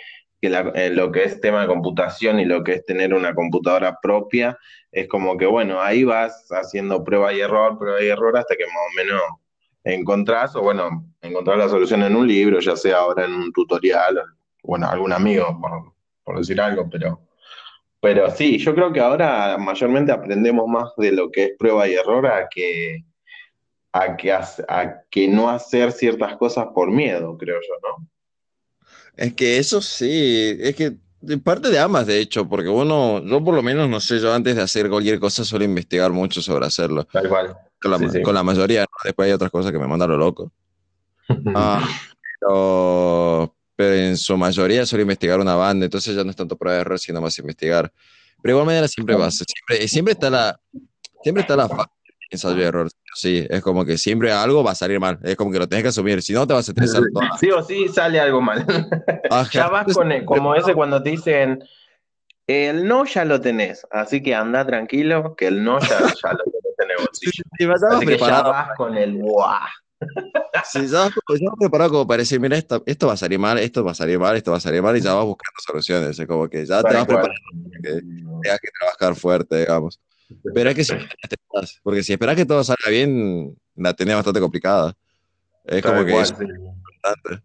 eh, 0.42 0.90
lo 0.90 1.12
que 1.12 1.24
es 1.24 1.40
tema 1.40 1.62
de 1.62 1.68
computación 1.68 2.40
y 2.40 2.44
lo 2.44 2.62
que 2.64 2.74
es 2.74 2.84
tener 2.84 3.14
una 3.14 3.34
computadora 3.34 3.98
propia, 4.02 4.58
es 4.90 5.08
como 5.08 5.38
que, 5.38 5.46
bueno, 5.46 5.80
ahí 5.80 6.04
vas 6.04 6.46
haciendo 6.50 7.02
prueba 7.02 7.32
y 7.32 7.40
error, 7.40 7.78
prueba 7.78 8.02
y 8.02 8.08
error, 8.08 8.36
hasta 8.36 8.54
que 8.56 8.66
más 8.66 8.74
o 8.74 8.96
menos 8.96 9.22
encontrás, 9.84 10.54
o 10.54 10.62
bueno, 10.62 11.06
encontrás 11.22 11.58
la 11.58 11.68
solución 11.68 12.02
en 12.02 12.14
un 12.14 12.28
libro, 12.28 12.60
ya 12.60 12.76
sea 12.76 12.98
ahora 12.98 13.24
en 13.24 13.32
un 13.32 13.52
tutorial, 13.52 14.18
o, 14.18 14.22
bueno, 14.64 14.88
algún 14.88 15.12
amigo, 15.12 15.58
por 16.24 16.38
decir 16.38 16.60
algo, 16.60 16.88
pero 16.90 17.20
pero 18.02 18.28
sí, 18.32 18.58
yo 18.58 18.74
creo 18.74 18.92
que 18.92 18.98
ahora 18.98 19.56
mayormente 19.58 20.10
aprendemos 20.10 20.66
más 20.66 20.90
de 20.96 21.12
lo 21.12 21.30
que 21.30 21.44
es 21.44 21.50
prueba 21.56 21.86
y 21.86 21.94
error 21.94 22.26
a 22.26 22.48
que, 22.48 23.04
a 23.92 24.16
que, 24.16 24.32
a 24.32 25.02
que 25.08 25.28
no 25.28 25.48
hacer 25.48 25.92
ciertas 25.92 26.36
cosas 26.36 26.66
por 26.74 26.90
miedo, 26.90 27.38
creo 27.38 27.60
yo, 27.60 27.74
¿no? 27.80 28.08
Es 29.16 29.34
que 29.34 29.56
eso 29.56 29.80
sí, 29.80 30.58
es 30.58 30.74
que 30.74 30.96
parte 31.44 31.70
de 31.70 31.78
ambas, 31.78 32.08
de 32.08 32.18
hecho, 32.18 32.48
porque 32.48 32.68
uno, 32.68 33.22
yo 33.24 33.44
por 33.44 33.54
lo 33.54 33.62
menos, 33.62 33.88
no 33.88 34.00
sé, 34.00 34.18
yo 34.18 34.34
antes 34.34 34.56
de 34.56 34.62
hacer 34.62 34.90
cualquier 34.90 35.20
cosa 35.20 35.44
suelo 35.44 35.64
investigar 35.64 36.10
mucho 36.10 36.42
sobre 36.42 36.66
hacerlo. 36.66 37.04
Tal 37.04 37.28
cual. 37.28 37.56
Con 37.80 38.34
la, 38.34 38.42
mayoría, 38.42 38.84
después 39.04 39.26
hay 39.26 39.32
otras 39.32 39.52
cosas 39.52 39.70
que 39.70 39.78
me 39.78 39.86
mandan 39.86 40.10
lo 40.10 40.16
loco. 40.16 40.50
ah, 41.54 41.88
pero, 42.40 43.54
pero 43.83 43.95
en 43.97 44.16
su 44.16 44.37
mayoría 44.37 44.87
suele 44.87 45.03
investigar 45.03 45.40
una 45.40 45.57
banda, 45.57 45.87
entonces 45.87 46.14
ya 46.14 46.23
no 46.23 46.31
es 46.31 46.37
tanto 46.37 46.57
prueba 46.57 46.77
de 46.77 46.83
error, 46.83 47.01
sino 47.01 47.21
más 47.21 47.37
investigar. 47.40 47.92
Pero 48.40 48.42
de 48.42 48.51
igual 48.51 48.66
manera 48.66 48.87
siempre 48.87 49.16
va, 49.16 49.29
siempre, 49.29 49.88
siempre 49.88 50.12
está 50.12 50.31
la, 50.31 50.61
siempre 51.21 51.42
está 51.42 51.57
la 51.57 51.68
ensayo 52.31 52.55
de 52.55 52.64
error. 52.64 52.88
Sí, 53.14 53.45
es 53.51 53.61
como 53.61 53.85
que 53.85 53.99
siempre 53.99 54.31
algo 54.31 54.62
va 54.62 54.71
a 54.71 54.77
salir 54.77 55.01
mal, 55.01 55.18
es 55.25 55.35
como 55.35 55.51
que 55.51 55.59
lo 55.59 55.68
tienes 55.68 55.83
que 55.83 55.88
asumir, 55.88 56.23
si 56.23 56.33
no 56.33 56.47
te 56.47 56.55
vas 56.55 56.68
a 56.68 56.71
estresar. 56.71 57.03
Sí 57.40 57.51
o 57.51 57.62
sí 57.64 57.88
sale 57.88 58.21
algo 58.21 58.40
mal. 58.40 58.64
Ya 59.51 59.68
vas 59.68 59.92
con 59.92 60.12
el, 60.12 60.25
como 60.25 60.55
ese 60.55 60.75
cuando 60.75 61.03
te 61.03 61.11
dicen, 61.11 61.64
el 62.47 62.87
no 62.87 63.05
ya 63.05 63.25
lo 63.25 63.40
tenés, 63.40 63.85
así 63.90 64.23
que 64.23 64.37
anda 64.37 64.64
tranquilo, 64.64 65.35
que 65.35 65.49
el 65.49 65.64
no 65.64 65.81
ya, 65.81 65.99
ya 65.99 66.33
lo 66.35 66.45
tenés 66.45 66.79
en 66.79 66.90
el 66.90 66.97
bolsillo. 67.05 67.97
así 67.97 68.07
que 68.07 68.18
ya 68.18 68.42
vas 68.42 68.77
con 68.77 68.97
el 68.97 69.14
buah. 69.14 69.66
Sí, 70.64 70.86
ya, 70.86 71.08
ya 71.08 71.50
preparado 71.58 71.90
como 71.90 72.06
para 72.06 72.18
decir, 72.18 72.38
mira, 72.38 72.56
esto, 72.56 72.82
esto 72.86 73.06
va 73.06 73.14
a 73.14 73.16
salir 73.16 73.38
mal, 73.38 73.58
esto 73.58 73.84
va 73.84 73.92
a 73.92 73.94
salir 73.94 74.18
mal, 74.18 74.36
esto 74.36 74.50
va 74.50 74.58
a 74.58 74.60
salir 74.60 74.82
mal, 74.82 74.96
y 74.96 75.00
ya 75.00 75.14
vas 75.14 75.24
buscando 75.24 75.58
soluciones. 75.66 76.18
Es 76.18 76.26
como 76.26 76.48
que 76.48 76.64
ya 76.66 76.82
te 76.82 76.94
vas 76.94 77.06
preparando 77.06 77.70
que 77.82 78.00
tengas 78.42 78.60
que 78.60 78.68
trabajar 78.78 79.16
fuerte, 79.16 79.60
digamos. 79.60 80.00
Pero 80.54 80.70
es 80.70 80.76
que 80.76 80.84
si 80.84 80.94
porque 81.82 82.02
si 82.02 82.12
esperas 82.12 82.36
que 82.36 82.46
todo 82.46 82.62
salga 82.64 82.90
bien, 82.90 83.56
la 83.76 83.92
tenés 83.94 84.14
bastante 84.14 84.40
complicada. 84.40 84.94
Es 85.64 85.82
como 85.82 86.04
que 86.04 86.20
es 86.20 86.30
importante. 86.30 87.42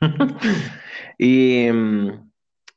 y, 1.18 1.68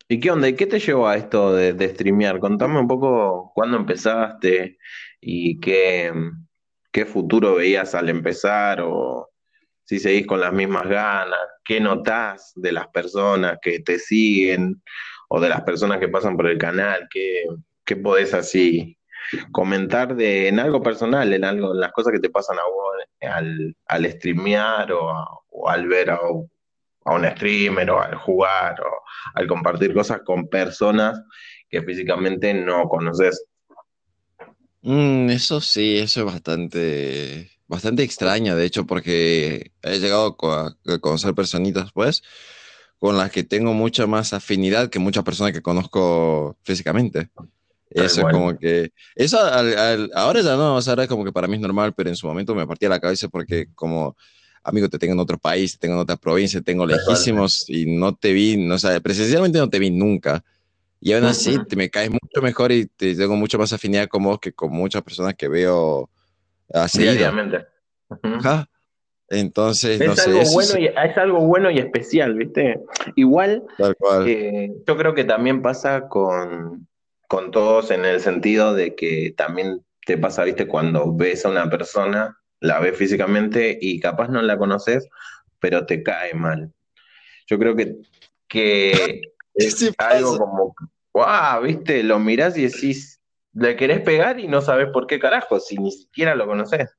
¿Y 0.07 0.19
qué 0.19 0.31
onda? 0.31 0.49
¿Y 0.49 0.55
qué 0.55 0.65
te 0.65 0.79
llevó 0.79 1.07
a 1.07 1.15
esto 1.15 1.53
de, 1.53 1.73
de 1.73 1.89
streamear? 1.89 2.39
Contame 2.39 2.79
un 2.79 2.87
poco 2.87 3.51
cuándo 3.55 3.77
empezaste 3.77 4.77
y 5.21 5.59
qué, 5.59 6.11
qué 6.91 7.05
futuro 7.05 7.55
veías 7.55 7.95
al 7.95 8.09
empezar 8.09 8.81
o 8.81 9.29
si 9.83 9.99
seguís 9.99 10.27
con 10.27 10.39
las 10.39 10.53
mismas 10.53 10.87
ganas, 10.87 11.39
qué 11.65 11.79
notás 11.79 12.53
de 12.55 12.71
las 12.71 12.87
personas 12.89 13.57
que 13.61 13.79
te 13.79 13.99
siguen 13.99 14.81
o 15.29 15.39
de 15.39 15.49
las 15.49 15.61
personas 15.61 15.99
que 15.99 16.07
pasan 16.07 16.37
por 16.37 16.47
el 16.47 16.57
canal, 16.57 17.07
qué, 17.09 17.45
qué 17.85 17.95
podés 17.95 18.33
así 18.33 18.97
comentar 19.51 20.15
de, 20.15 20.47
en 20.47 20.59
algo 20.59 20.81
personal, 20.81 21.31
en 21.33 21.43
algo, 21.43 21.73
en 21.73 21.79
las 21.79 21.91
cosas 21.91 22.13
que 22.13 22.19
te 22.19 22.29
pasan 22.29 22.57
a 22.57 22.63
vos 22.63 22.91
al, 23.21 23.75
al 23.87 24.11
streamear 24.11 24.91
o, 24.91 25.45
o 25.49 25.69
al 25.69 25.87
ver 25.87 26.11
a, 26.11 26.19
a 27.05 27.13
un 27.13 27.25
streamer 27.25 27.89
o 27.91 28.01
al 28.01 28.15
jugar 28.15 28.79
o 28.81 29.01
al 29.35 29.47
compartir 29.47 29.93
cosas 29.93 30.21
con 30.25 30.47
personas 30.47 31.21
que 31.69 31.81
físicamente 31.81 32.53
no 32.53 32.87
conoces. 32.87 33.45
Mm, 34.83 35.29
eso 35.29 35.61
sí, 35.61 35.97
eso 35.97 36.21
es 36.21 36.25
bastante, 36.25 37.51
bastante 37.67 38.03
extraño, 38.03 38.55
de 38.55 38.65
hecho, 38.65 38.85
porque 38.85 39.71
he 39.83 39.99
llegado 39.99 40.35
a 40.51 40.99
conocer 40.99 41.35
personitas, 41.35 41.91
pues, 41.93 42.23
con 42.99 43.17
las 43.17 43.31
que 43.31 43.43
tengo 43.43 43.73
mucha 43.73 44.07
más 44.07 44.33
afinidad 44.33 44.89
que 44.89 44.99
muchas 44.99 45.23
personas 45.23 45.53
que 45.53 45.61
conozco 45.61 46.57
físicamente. 46.63 47.29
Eso 47.89 48.21
es 48.21 48.27
como 48.33 48.57
que, 48.57 48.91
eso 49.15 49.37
ahora 49.39 50.41
ya 50.41 50.55
no, 50.55 50.77
ahora 50.79 51.03
es 51.03 51.09
como 51.09 51.25
que 51.25 51.31
para 51.31 51.47
mí 51.47 51.55
es 51.55 51.61
normal, 51.61 51.93
pero 51.93 52.09
en 52.09 52.15
su 52.15 52.25
momento 52.25 52.55
me 52.55 52.65
partía 52.65 52.89
la 52.89 52.99
cabeza 52.99 53.27
porque 53.27 53.67
como 53.75 54.15
amigo, 54.63 54.89
te 54.89 54.99
tengo 54.99 55.13
en 55.13 55.19
otro 55.19 55.37
país, 55.37 55.73
te 55.73 55.79
tengo 55.79 55.95
en 55.95 56.01
otra 56.01 56.17
provincia, 56.17 56.59
te 56.59 56.65
tengo 56.65 56.85
lejísimos 56.85 57.65
y 57.67 57.85
no 57.85 58.15
te 58.15 58.31
vi, 58.33 58.57
no, 58.57 58.75
o 58.75 58.79
sea, 58.79 58.99
presencialmente 58.99 59.59
no 59.59 59.69
te 59.69 59.79
vi 59.79 59.91
nunca. 59.91 60.43
Y 61.03 61.13
aún 61.13 61.25
así 61.25 61.57
te 61.67 61.75
me 61.75 61.89
caes 61.89 62.11
mucho 62.11 62.41
mejor 62.43 62.71
y 62.71 62.85
te 62.85 63.15
tengo 63.15 63.35
mucho 63.35 63.57
más 63.57 63.73
afinidad 63.73 64.07
con 64.07 64.23
vos 64.23 64.39
que 64.39 64.53
con 64.53 64.71
muchas 64.71 65.01
personas 65.01 65.33
que 65.33 65.47
veo 65.47 66.09
así. 66.71 67.01
Diariamente. 67.01 67.65
Entonces, 69.29 69.99
es, 69.99 70.27
algo 70.27 70.43
bueno 70.51 70.77
y, 70.77 70.85
es 70.87 71.17
algo 71.17 71.39
bueno 71.39 71.71
y 71.71 71.79
especial, 71.79 72.35
¿viste? 72.35 72.81
Igual, 73.15 73.63
eh, 74.27 74.73
yo 74.85 74.97
creo 74.97 75.15
que 75.15 75.23
también 75.23 75.61
pasa 75.61 76.09
con, 76.09 76.87
con 77.29 77.49
todos 77.49 77.91
en 77.91 78.03
el 78.03 78.19
sentido 78.19 78.73
de 78.73 78.93
que 78.93 79.33
también 79.35 79.85
te 80.05 80.17
pasa, 80.17 80.43
¿viste? 80.43 80.67
Cuando 80.67 81.15
ves 81.15 81.45
a 81.45 81.49
una 81.49 81.69
persona, 81.69 82.37
la 82.59 82.79
ves 82.79 82.97
físicamente 82.97 83.77
y 83.79 84.01
capaz 84.01 84.27
no 84.27 84.41
la 84.41 84.57
conoces, 84.57 85.07
pero 85.59 85.85
te 85.85 86.03
cae 86.03 86.33
mal. 86.33 86.73
Yo 87.47 87.57
creo 87.57 87.73
que, 87.75 87.95
que 88.49 89.21
es 89.53 89.93
algo 89.97 90.37
como, 90.37 90.75
wow, 91.13 91.61
viste, 91.63 92.03
lo 92.03 92.19
mirás 92.19 92.57
y 92.57 92.63
decís, 92.63 93.21
le 93.53 93.75
querés 93.75 94.01
pegar 94.01 94.39
y 94.39 94.47
no 94.47 94.61
sabes 94.61 94.87
por 94.93 95.07
qué 95.07 95.19
carajo, 95.19 95.59
si 95.59 95.77
ni 95.77 95.91
siquiera 95.91 96.35
lo 96.35 96.47
conoces. 96.47 96.89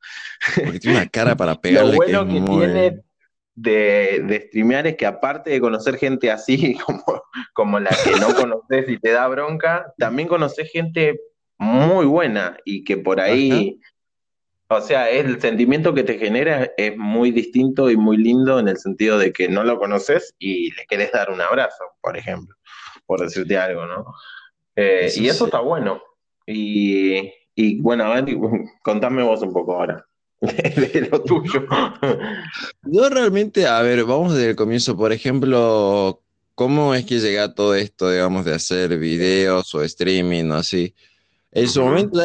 Porque 0.54 0.80
tiene 0.80 0.98
una 0.98 1.08
cara 1.08 1.36
para 1.36 1.54
pegarle. 1.60 1.92
lo 1.92 1.96
bueno 1.96 2.26
que, 2.26 2.40
tiene 2.40 3.02
de, 3.54 4.22
de 4.26 4.44
streamear 4.48 4.86
es 4.86 4.96
que 4.96 5.06
aparte 5.06 5.50
de 5.50 5.60
conocer 5.60 5.96
gente 5.96 6.30
así 6.30 6.74
como, 6.86 7.04
como 7.52 7.80
la 7.80 7.90
que 8.04 8.18
no 8.20 8.34
conoces 8.34 8.88
y 8.88 8.98
te 8.98 9.10
da 9.10 9.28
bronca, 9.28 9.92
también 9.98 10.28
conoces 10.28 10.70
gente 10.70 11.20
muy 11.58 12.06
buena 12.06 12.56
y 12.64 12.82
que 12.82 12.96
por 12.96 13.20
ahí 13.20 13.78
o 14.76 14.80
sea, 14.80 15.10
el 15.10 15.40
sentimiento 15.40 15.94
que 15.94 16.02
te 16.02 16.18
genera 16.18 16.72
es 16.76 16.96
muy 16.96 17.30
distinto 17.30 17.90
y 17.90 17.96
muy 17.96 18.16
lindo 18.16 18.58
en 18.58 18.68
el 18.68 18.78
sentido 18.78 19.18
de 19.18 19.32
que 19.32 19.48
no 19.48 19.64
lo 19.64 19.78
conoces 19.78 20.34
y 20.38 20.74
le 20.74 20.86
querés 20.86 21.12
dar 21.12 21.30
un 21.30 21.40
abrazo, 21.40 21.84
por 22.00 22.16
ejemplo, 22.16 22.56
por 23.06 23.20
decirte 23.20 23.56
algo, 23.56 23.86
¿no? 23.86 24.06
Eh, 24.76 25.12
y 25.16 25.28
eso 25.28 25.46
está 25.46 25.60
bueno. 25.60 26.02
Y, 26.46 27.32
y 27.54 27.80
bueno, 27.80 28.04
contame 28.82 29.22
vos 29.22 29.42
un 29.42 29.52
poco 29.52 29.74
ahora 29.74 30.06
de 30.40 31.08
lo 31.10 31.22
tuyo. 31.22 31.66
Yo 32.82 33.08
realmente, 33.08 33.66
a 33.66 33.80
ver, 33.82 34.04
vamos 34.04 34.34
desde 34.34 34.50
el 34.50 34.56
comienzo, 34.56 34.96
por 34.96 35.12
ejemplo, 35.12 36.20
¿cómo 36.54 36.94
es 36.94 37.04
que 37.04 37.20
llega 37.20 37.54
todo 37.54 37.74
esto, 37.74 38.10
digamos, 38.10 38.44
de 38.44 38.54
hacer 38.54 38.98
videos 38.98 39.74
o 39.74 39.82
streaming 39.82 40.50
o 40.50 40.54
así? 40.54 40.94
En 41.52 41.68
su 41.68 41.82
momento, 41.82 42.20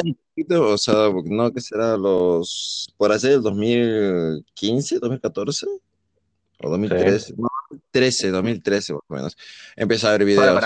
o 0.50 0.78
sea, 0.78 1.10
no, 1.26 1.52
que 1.52 1.62
será 1.62 1.98
los, 1.98 2.94
por 2.98 3.12
hacer 3.12 3.34
el 3.34 3.42
2015, 3.42 5.00
2014 5.00 5.66
o 6.64 6.70
2013, 6.70 7.34
no, 7.38 7.50
2013, 7.70 8.32
2013 8.32 8.94
más 8.94 9.02
o 9.08 9.14
menos, 9.14 9.38
empecé 9.76 10.08
a 10.08 10.12
ver 10.12 10.26
videos. 10.26 10.64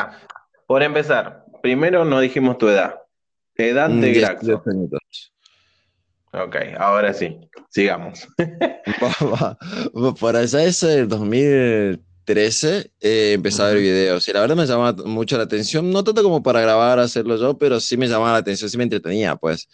Por 0.67 0.83
empezar, 0.83 1.45
primero 1.61 2.05
no 2.05 2.19
dijimos 2.19 2.57
tu 2.57 2.67
edad. 2.67 2.95
Edad 3.55 3.89
de 3.89 4.09
mm, 4.09 4.13
Graxo. 4.13 4.63
Ok, 6.33 6.55
ahora 6.77 7.13
sí, 7.13 7.39
sigamos. 7.69 8.27
Por 10.19 10.35
allá 10.35 10.63
ese 10.63 10.99
el 10.99 11.07
2013 11.09 12.10
13 12.25 12.91
eh, 12.99 13.33
empecé 13.33 13.61
a 13.61 13.67
ver 13.67 13.77
videos 13.77 14.27
y 14.27 14.33
la 14.33 14.41
verdad 14.41 14.55
me 14.55 14.65
llamaba 14.65 15.03
mucho 15.03 15.37
la 15.37 15.43
atención, 15.43 15.91
no 15.91 16.03
tanto 16.03 16.23
como 16.23 16.43
para 16.43 16.61
grabar, 16.61 16.99
hacerlo 16.99 17.35
yo, 17.37 17.57
pero 17.57 17.79
sí 17.79 17.97
me 17.97 18.07
llamaba 18.07 18.33
la 18.33 18.37
atención, 18.39 18.69
sí 18.69 18.77
me 18.77 18.83
entretenía, 18.83 19.35
pues. 19.35 19.67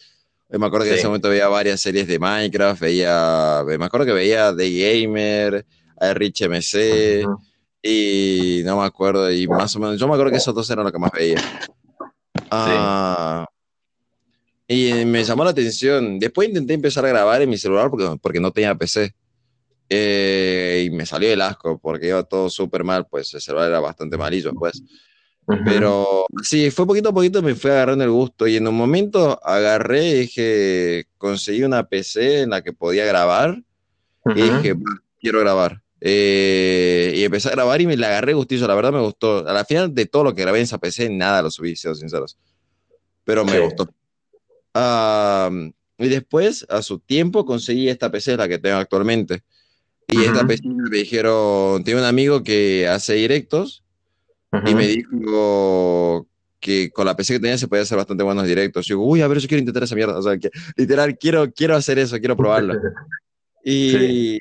Me 0.49 0.65
acuerdo 0.65 0.85
que 0.85 0.91
en 0.91 0.97
ese 0.97 1.07
momento 1.07 1.27
veía 1.27 1.49
varias 1.49 1.81
series 1.81 2.07
de 2.07 2.19
Minecraft, 2.19 2.79
veía, 2.79 3.63
me 3.65 3.83
acuerdo 3.83 4.05
que 4.05 4.13
veía 4.13 4.55
The 4.55 5.01
Gamer, 5.01 5.65
a 5.99 6.13
Rich 6.13 6.43
MC, 6.43 7.25
y 7.83 8.61
no 8.63 8.79
me 8.79 8.85
acuerdo, 8.85 9.29
y 9.29 9.45
más 9.47 9.75
o 9.75 9.79
menos, 9.79 9.99
yo 9.99 10.07
me 10.07 10.13
acuerdo 10.13 10.31
que 10.31 10.37
esos 10.37 10.55
dos 10.55 10.69
eran 10.69 10.85
los 10.85 10.93
que 10.93 10.99
más 10.99 11.11
veía. 11.11 11.43
Ah, 12.49 13.45
y 14.67 15.05
me 15.05 15.23
llamó 15.23 15.43
la 15.43 15.51
atención. 15.51 16.19
Después 16.19 16.49
intenté 16.49 16.73
empezar 16.73 17.05
a 17.05 17.09
grabar 17.09 17.41
en 17.41 17.49
mi 17.49 17.57
celular 17.57 17.89
porque, 17.89 18.17
porque 18.21 18.39
no 18.39 18.51
tenía 18.51 18.75
PC. 18.75 19.13
Eh, 19.89 20.83
y 20.85 20.89
me 20.89 21.05
salió 21.05 21.31
el 21.31 21.41
asco 21.41 21.79
porque 21.79 22.07
iba 22.07 22.23
todo 22.23 22.49
súper 22.49 22.83
mal, 22.83 23.07
pues 23.07 23.33
el 23.33 23.41
celular 23.41 23.69
era 23.69 23.79
bastante 23.79 24.15
amarillo, 24.15 24.53
pues. 24.53 24.83
Pero 25.63 26.25
sí, 26.43 26.71
fue 26.71 26.85
poquito 26.85 27.09
a 27.09 27.13
poquito 27.13 27.41
me 27.41 27.55
fui 27.55 27.71
agarrando 27.71 28.03
el 28.03 28.11
gusto 28.11 28.47
y 28.47 28.57
en 28.57 28.67
un 28.67 28.75
momento 28.75 29.39
agarré 29.41 30.07
y 30.07 30.13
dije, 30.13 31.07
conseguí 31.17 31.63
una 31.63 31.87
PC 31.87 32.41
en 32.41 32.49
la 32.49 32.61
que 32.61 32.73
podía 32.73 33.05
grabar 33.05 33.63
y 34.25 34.41
dije, 34.41 34.75
quiero 35.21 35.39
grabar. 35.39 35.81
Eh, 36.01 37.13
y 37.15 37.23
empecé 37.23 37.47
a 37.47 37.51
grabar 37.51 37.81
y 37.81 37.87
me 37.87 37.95
la 37.95 38.07
agarré 38.07 38.33
gustillo, 38.33 38.67
la 38.67 38.75
verdad 38.75 38.91
me 38.91 38.99
gustó. 38.99 39.47
A 39.47 39.53
la 39.53 39.63
final 39.63 39.95
de 39.95 40.05
todo 40.05 40.25
lo 40.25 40.35
que 40.35 40.41
grabé 40.41 40.59
en 40.59 40.65
esa 40.65 40.79
PC, 40.79 41.09
nada 41.09 41.41
lo 41.41 41.49
subí, 41.49 41.77
siendo 41.77 41.95
sinceros. 41.95 42.37
Pero 43.23 43.45
me 43.45 43.59
gustó. 43.59 43.89
y 45.97 46.07
después, 46.09 46.65
a 46.67 46.81
su 46.81 46.99
tiempo, 46.99 47.45
conseguí 47.45 47.87
esta 47.87 48.11
PC, 48.11 48.35
la 48.35 48.49
que 48.49 48.59
tengo 48.59 48.77
actualmente. 48.77 49.43
Y 50.07 50.23
esta 50.23 50.47
PC 50.47 50.63
me 50.69 50.97
dijeron, 50.97 51.83
tiene 51.83 51.99
un 51.99 52.05
amigo 52.05 52.41
que 52.41 52.87
hace 52.87 53.13
directos 53.15 53.83
y 54.65 54.73
me 54.73 54.87
dijo 54.87 56.27
que 56.59 56.89
con 56.91 57.05
la 57.05 57.15
PC 57.15 57.33
que 57.33 57.39
tenía 57.41 57.57
se 57.57 57.67
podía 57.67 57.83
hacer 57.83 57.97
bastante 57.97 58.23
buenos 58.23 58.45
directos. 58.45 58.85
Y 58.85 58.89
yo, 58.89 58.99
uy, 58.99 59.21
a 59.21 59.27
ver, 59.27 59.39
yo 59.39 59.47
quiero 59.47 59.59
intentar 59.59 59.83
esa 59.83 59.95
mierda. 59.95 60.17
O 60.17 60.21
sea, 60.21 60.37
que, 60.37 60.49
literal, 60.77 61.17
quiero, 61.17 61.51
quiero 61.51 61.75
hacer 61.75 61.99
eso, 61.99 62.17
quiero 62.19 62.37
probarlo. 62.37 62.73
Y, 63.69 64.39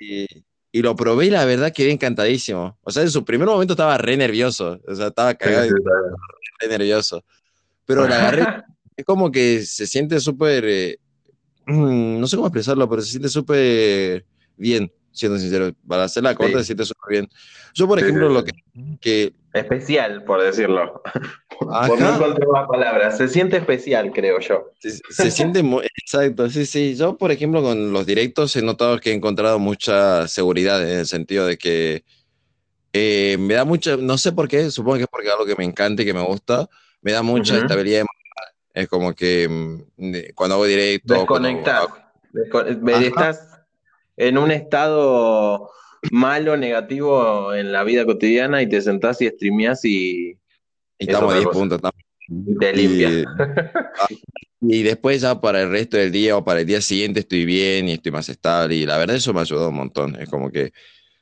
y 0.70 0.82
lo 0.82 0.94
probé 0.94 1.26
y 1.26 1.30
la 1.30 1.44
verdad 1.44 1.72
quedé 1.72 1.90
encantadísimo. 1.90 2.78
O 2.82 2.92
sea, 2.92 3.02
en 3.02 3.10
su 3.10 3.24
primer 3.24 3.48
momento 3.48 3.72
estaba 3.72 3.98
re 3.98 4.16
nervioso. 4.16 4.78
O 4.86 4.94
sea, 4.94 5.08
estaba 5.08 5.34
cagado. 5.34 5.74
re 6.60 6.68
nervioso. 6.68 7.24
Pero 7.86 8.06
la 8.06 8.16
agarré. 8.16 8.44
Es 8.96 9.04
como 9.04 9.30
que 9.32 9.62
se 9.66 9.86
siente 9.86 10.20
súper. 10.20 10.64
Eh, 10.64 10.98
no 11.66 12.24
sé 12.28 12.36
cómo 12.36 12.46
expresarlo, 12.46 12.88
pero 12.88 13.02
se 13.02 13.10
siente 13.10 13.28
súper 13.28 14.24
bien 14.56 14.92
siendo 15.16 15.38
sincero. 15.38 15.72
Para 15.88 16.04
hacer 16.04 16.22
la 16.22 16.34
corta, 16.34 16.58
se 16.58 16.66
siente 16.66 16.84
súper 16.84 17.10
bien. 17.10 17.28
Yo, 17.74 17.88
por 17.88 17.98
ejemplo, 17.98 18.28
lo 18.28 18.44
que, 18.44 19.34
Especial, 19.52 20.22
por 20.24 20.42
decirlo. 20.42 21.02
por 21.58 22.00
no 22.00 22.14
encontrar 22.14 22.48
la 22.52 22.66
palabra. 22.66 23.10
Se 23.10 23.28
siente 23.28 23.56
especial, 23.56 24.12
creo 24.12 24.38
yo. 24.40 24.70
Se, 24.78 25.30
siente 25.30 25.62
muy... 25.62 25.84
Exacto, 25.96 26.48
sí, 26.50 26.66
sí. 26.66 26.94
Yo, 26.94 27.16
por 27.16 27.32
ejemplo, 27.32 27.62
con 27.62 27.92
los 27.92 28.06
directos 28.06 28.54
he 28.56 28.62
notado 28.62 28.98
que 28.98 29.10
he 29.10 29.14
encontrado 29.14 29.58
mucha 29.58 30.28
seguridad 30.28 30.82
en 30.82 31.00
el 31.00 31.06
sentido 31.06 31.46
de 31.46 31.56
que 31.56 32.04
eh, 32.92 33.36
me 33.38 33.54
da 33.54 33.64
mucha... 33.64 33.96
No 33.96 34.18
sé 34.18 34.32
por 34.32 34.48
qué, 34.48 34.70
supongo 34.70 34.96
que 34.96 35.02
es 35.04 35.08
porque 35.08 35.28
es 35.28 35.32
algo 35.32 35.46
que 35.46 35.56
me 35.56 35.64
encanta 35.64 36.02
y 36.02 36.06
que 36.06 36.14
me 36.14 36.22
gusta. 36.22 36.68
Me 37.00 37.12
da 37.12 37.22
mucha 37.22 37.56
estabilidad 37.56 38.00
emocional. 38.00 38.54
Es 38.74 38.88
como 38.88 39.14
que 39.14 39.48
mm, 39.48 40.34
cuando 40.34 40.56
hago 40.56 40.66
directo... 40.66 41.14
Desconectar. 41.14 41.88
Estás 43.00 43.55
en 44.16 44.38
un 44.38 44.50
estado 44.50 45.70
malo, 46.10 46.56
negativo 46.56 47.54
en 47.54 47.72
la 47.72 47.84
vida 47.84 48.04
cotidiana 48.04 48.62
y 48.62 48.68
te 48.68 48.80
sentás 48.80 49.20
y 49.20 49.28
streameás 49.28 49.84
y... 49.84 50.38
Y 50.98 51.04
estamos 51.06 51.34
a 51.34 51.38
10 51.38 51.48
puntos. 51.48 51.80
Te 52.58 52.72
limpia. 52.72 53.24
Y, 54.60 54.82
después 54.82 55.20
ya 55.20 55.38
para 55.40 55.62
el 55.62 55.70
resto 55.70 55.98
del 55.98 56.10
día 56.10 56.36
o 56.36 56.44
para 56.44 56.60
el 56.60 56.66
día 56.66 56.80
siguiente 56.80 57.20
estoy 57.20 57.44
bien 57.44 57.88
y 57.88 57.92
estoy 57.92 58.10
más 58.10 58.28
estable. 58.30 58.76
Y 58.76 58.86
la 58.86 58.96
verdad 58.96 59.16
eso 59.16 59.34
me 59.34 59.40
ha 59.40 59.42
ayudado 59.42 59.68
un 59.68 59.76
montón. 59.76 60.16
Es 60.16 60.28
como 60.28 60.50
que, 60.50 60.72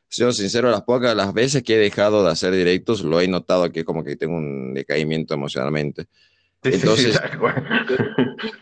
siendo 0.08 0.32
sincero, 0.32 0.70
las 0.70 0.82
pocas, 0.82 1.16
las 1.16 1.34
veces 1.34 1.64
que 1.64 1.74
he 1.74 1.78
dejado 1.78 2.24
de 2.24 2.30
hacer 2.30 2.52
directos, 2.52 3.02
lo 3.02 3.20
he 3.20 3.26
notado 3.26 3.70
que 3.72 3.84
como 3.84 4.04
que 4.04 4.14
tengo 4.16 4.36
un 4.36 4.72
decaimiento 4.72 5.34
emocionalmente. 5.34 6.06
Entonces, 6.62 7.20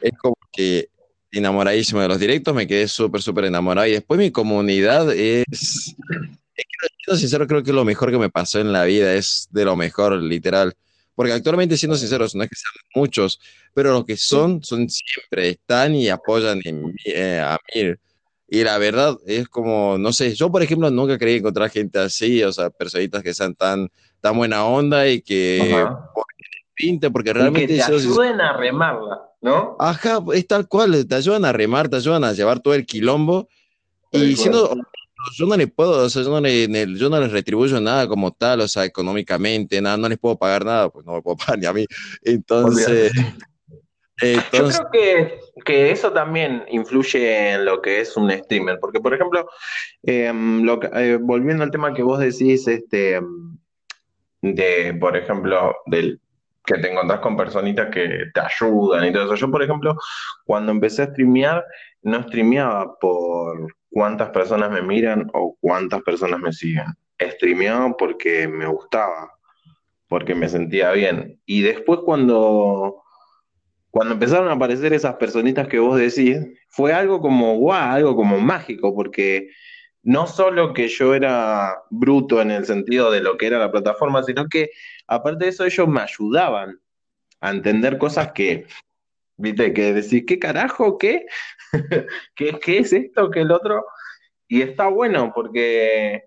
es 0.00 0.18
como 0.18 0.36
que 0.50 0.88
enamoradísimo 1.32 2.00
de 2.00 2.08
los 2.08 2.18
directos, 2.18 2.54
me 2.54 2.66
quedé 2.66 2.86
súper, 2.86 3.22
súper 3.22 3.46
enamorado. 3.46 3.86
Y 3.86 3.92
después 3.92 4.18
mi 4.18 4.30
comunidad 4.30 5.12
es, 5.12 5.94
que, 6.54 7.16
sincero, 7.16 7.46
creo 7.46 7.62
que 7.62 7.72
lo 7.72 7.84
mejor 7.84 8.10
que 8.10 8.18
me 8.18 8.30
pasó 8.30 8.60
en 8.60 8.72
la 8.72 8.84
vida 8.84 9.14
es 9.14 9.48
de 9.50 9.64
lo 9.64 9.74
mejor, 9.76 10.14
literal. 10.14 10.74
Porque 11.14 11.32
actualmente, 11.32 11.76
siendo 11.76 11.96
sinceros, 11.96 12.34
no 12.34 12.44
es 12.44 12.50
que 12.50 12.56
sean 12.56 12.72
muchos, 12.94 13.40
pero 13.74 13.92
los 13.92 14.04
que 14.04 14.16
son, 14.16 14.62
son 14.62 14.88
siempre, 14.88 15.50
están 15.50 15.94
y 15.94 16.08
apoyan 16.08 16.60
en, 16.64 16.94
eh, 17.04 17.40
a 17.44 17.58
mí. 17.74 17.94
Y 18.48 18.64
la 18.64 18.76
verdad 18.76 19.16
es 19.26 19.48
como, 19.48 19.96
no 19.96 20.12
sé, 20.12 20.34
yo 20.34 20.52
por 20.52 20.62
ejemplo 20.62 20.90
nunca 20.90 21.16
creí 21.16 21.36
encontrar 21.36 21.70
gente 21.70 21.98
así, 21.98 22.42
o 22.42 22.52
sea, 22.52 22.68
personitas 22.68 23.22
que 23.22 23.32
sean 23.32 23.54
tan, 23.54 23.88
tan 24.20 24.36
buena 24.36 24.66
onda 24.66 25.08
y 25.08 25.22
que 25.22 25.86
pinte, 26.74 27.10
porque 27.10 27.32
realmente... 27.32 27.74
Que 27.74 27.82
te 27.82 27.82
ayuden 27.82 28.40
a 28.40 28.56
remarla, 28.56 29.22
¿no? 29.40 29.76
Ajá, 29.78 30.20
es 30.34 30.46
tal 30.46 30.68
cual, 30.68 31.06
te 31.06 31.14
ayudan 31.14 31.44
a 31.44 31.52
remar, 31.52 31.88
te 31.88 31.96
ayudan 31.96 32.24
a 32.24 32.32
llevar 32.32 32.60
todo 32.60 32.74
el 32.74 32.86
quilombo. 32.86 33.48
y 34.10 34.36
siendo, 34.36 34.74
yo 35.36 35.46
no 35.46 35.56
le 35.56 35.66
puedo, 35.66 36.04
o 36.04 36.08
sea, 36.08 36.22
yo 36.22 36.30
no, 36.30 36.40
le, 36.40 36.68
yo 36.96 37.08
no 37.08 37.20
les 37.20 37.32
retribuyo 37.32 37.80
nada 37.80 38.06
como 38.08 38.32
tal, 38.32 38.60
o 38.60 38.68
sea, 38.68 38.84
económicamente, 38.84 39.80
nada, 39.80 39.96
no 39.96 40.08
les 40.08 40.18
puedo 40.18 40.36
pagar 40.36 40.64
nada, 40.64 40.88
pues 40.88 41.06
no 41.06 41.14
me 41.14 41.22
puedo 41.22 41.36
pagar 41.46 41.58
ni 41.58 41.66
a 41.66 41.72
mí. 41.72 41.86
Entonces... 42.22 43.12
entonces... 44.20 44.78
Yo 44.78 44.88
creo 44.88 44.90
que, 44.92 45.40
que, 45.64 45.90
eso 45.90 46.12
también 46.12 46.64
influye 46.70 47.52
en 47.52 47.64
lo 47.64 47.80
que 47.80 48.00
es 48.00 48.16
un 48.16 48.30
streamer, 48.30 48.78
porque 48.80 49.00
por 49.00 49.14
ejemplo, 49.14 49.48
em, 50.02 50.62
lo 50.62 50.80
eh, 50.82 51.18
volviendo 51.20 51.64
al 51.64 51.70
tema 51.70 51.94
que 51.94 52.02
vos 52.02 52.18
decís, 52.18 52.66
este, 52.68 53.20
de, 54.42 54.96
por 55.00 55.16
ejemplo, 55.16 55.76
del 55.86 56.20
que 56.64 56.78
te 56.80 56.90
encontrás 56.90 57.20
con 57.20 57.36
personitas 57.36 57.88
que 57.90 58.26
te 58.32 58.40
ayudan 58.40 59.06
y 59.06 59.12
todo 59.12 59.24
eso. 59.24 59.34
Yo, 59.34 59.50
por 59.50 59.62
ejemplo, 59.62 59.96
cuando 60.44 60.72
empecé 60.72 61.02
a 61.02 61.06
streamear, 61.06 61.64
no 62.02 62.22
streameaba 62.22 62.98
por 62.98 63.74
cuántas 63.90 64.30
personas 64.30 64.70
me 64.70 64.82
miran 64.82 65.28
o 65.34 65.56
cuántas 65.60 66.02
personas 66.02 66.40
me 66.40 66.52
siguen. 66.52 66.86
Streameaba 67.20 67.96
porque 67.96 68.48
me 68.48 68.66
gustaba, 68.66 69.32
porque 70.08 70.34
me 70.34 70.48
sentía 70.48 70.92
bien. 70.92 71.40
Y 71.46 71.62
después 71.62 72.00
cuando, 72.04 73.02
cuando 73.90 74.14
empezaron 74.14 74.48
a 74.48 74.52
aparecer 74.52 74.92
esas 74.92 75.14
personitas 75.16 75.68
que 75.68 75.78
vos 75.78 75.98
decís, 75.98 76.38
fue 76.68 76.92
algo 76.92 77.20
como 77.20 77.56
guau, 77.56 77.90
algo 77.90 78.16
como 78.16 78.40
mágico, 78.40 78.94
porque 78.94 79.48
no 80.02 80.26
solo 80.26 80.72
que 80.72 80.88
yo 80.88 81.14
era 81.14 81.82
bruto 81.90 82.40
en 82.40 82.50
el 82.50 82.66
sentido 82.66 83.10
de 83.10 83.20
lo 83.20 83.36
que 83.36 83.46
era 83.46 83.58
la 83.58 83.70
plataforma, 83.70 84.22
sino 84.22 84.48
que 84.48 84.70
aparte 85.06 85.44
de 85.44 85.50
eso 85.50 85.64
ellos 85.64 85.88
me 85.88 86.00
ayudaban 86.00 86.80
a 87.40 87.50
entender 87.50 87.98
cosas 87.98 88.32
que, 88.32 88.66
viste, 89.36 89.72
que 89.72 89.92
decís, 89.92 90.24
¿qué 90.26 90.38
carajo? 90.38 90.98
¿Qué? 90.98 91.26
¿Qué, 92.34 92.58
¿Qué 92.58 92.78
es 92.78 92.92
esto? 92.92 93.30
¿Qué 93.30 93.40
el 93.40 93.52
otro? 93.52 93.84
Y 94.48 94.62
está 94.62 94.88
bueno 94.88 95.32
porque 95.34 96.24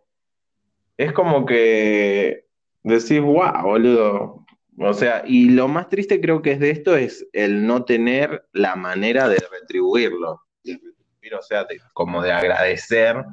es 0.97 1.11
como 1.11 1.45
que 1.45 2.45
decís, 2.83 3.19
wow, 3.19 3.61
boludo. 3.63 4.45
O 4.77 4.93
sea, 4.93 5.23
y 5.25 5.49
lo 5.49 5.67
más 5.67 5.89
triste 5.89 6.19
creo 6.19 6.41
que 6.41 6.51
es 6.51 6.59
de 6.59 6.69
esto 6.69 6.95
es 6.97 7.25
el 7.33 7.65
no 7.65 7.85
tener 7.85 8.45
la 8.51 8.75
manera 8.75 9.29
de 9.29 9.37
retribuirlo. 9.51 10.31
o 10.31 11.41
sea, 11.41 11.65
como 11.93 12.21
de 12.21 12.31
agradecer 12.31 13.23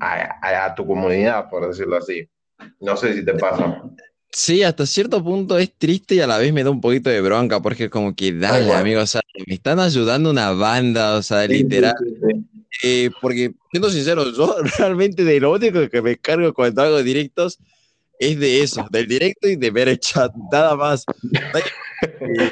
a, 0.00 0.74
tu 0.74 0.86
comunidad, 0.86 1.48
por 1.48 1.68
decirlo 1.68 1.96
así. 1.96 2.28
No 2.80 2.96
sé 2.96 3.14
si 3.14 3.24
te 3.24 3.34
pasa. 3.34 3.82
Sí, 4.30 4.62
hasta 4.62 4.84
cierto 4.86 5.22
punto 5.22 5.56
es 5.58 5.72
triste 5.76 6.16
y 6.16 6.20
a 6.20 6.26
la 6.26 6.38
vez 6.38 6.52
me 6.52 6.62
da 6.62 6.70
un 6.70 6.80
poquito 6.80 7.08
de 7.08 7.20
bronca, 7.20 7.60
porque 7.60 7.88
como 7.88 8.14
que 8.14 8.32
dale, 8.32 8.72
amigo, 8.72 9.00
o 9.00 9.06
sea, 9.06 9.22
me 9.46 9.54
están 9.54 9.80
ayudando 9.80 10.30
una 10.30 10.52
banda, 10.52 11.16
o 11.16 11.22
sea, 11.22 11.46
literal. 11.46 11.94
Eh, 12.82 13.10
porque, 13.20 13.54
siendo 13.70 13.90
sincero, 13.90 14.30
yo 14.32 14.56
realmente 14.78 15.24
de 15.24 15.40
lo 15.40 15.52
único 15.52 15.88
que 15.88 16.02
me 16.02 16.18
cargo 16.18 16.52
cuando 16.52 16.82
hago 16.82 17.02
directos 17.02 17.58
es 18.18 18.38
de 18.38 18.62
eso, 18.62 18.86
del 18.90 19.06
directo 19.06 19.48
y 19.48 19.56
de 19.56 19.70
ver 19.70 19.88
el 19.88 19.98
chat, 19.98 20.32
nada 20.52 20.76
más. 20.76 21.04
Eh, 22.02 22.50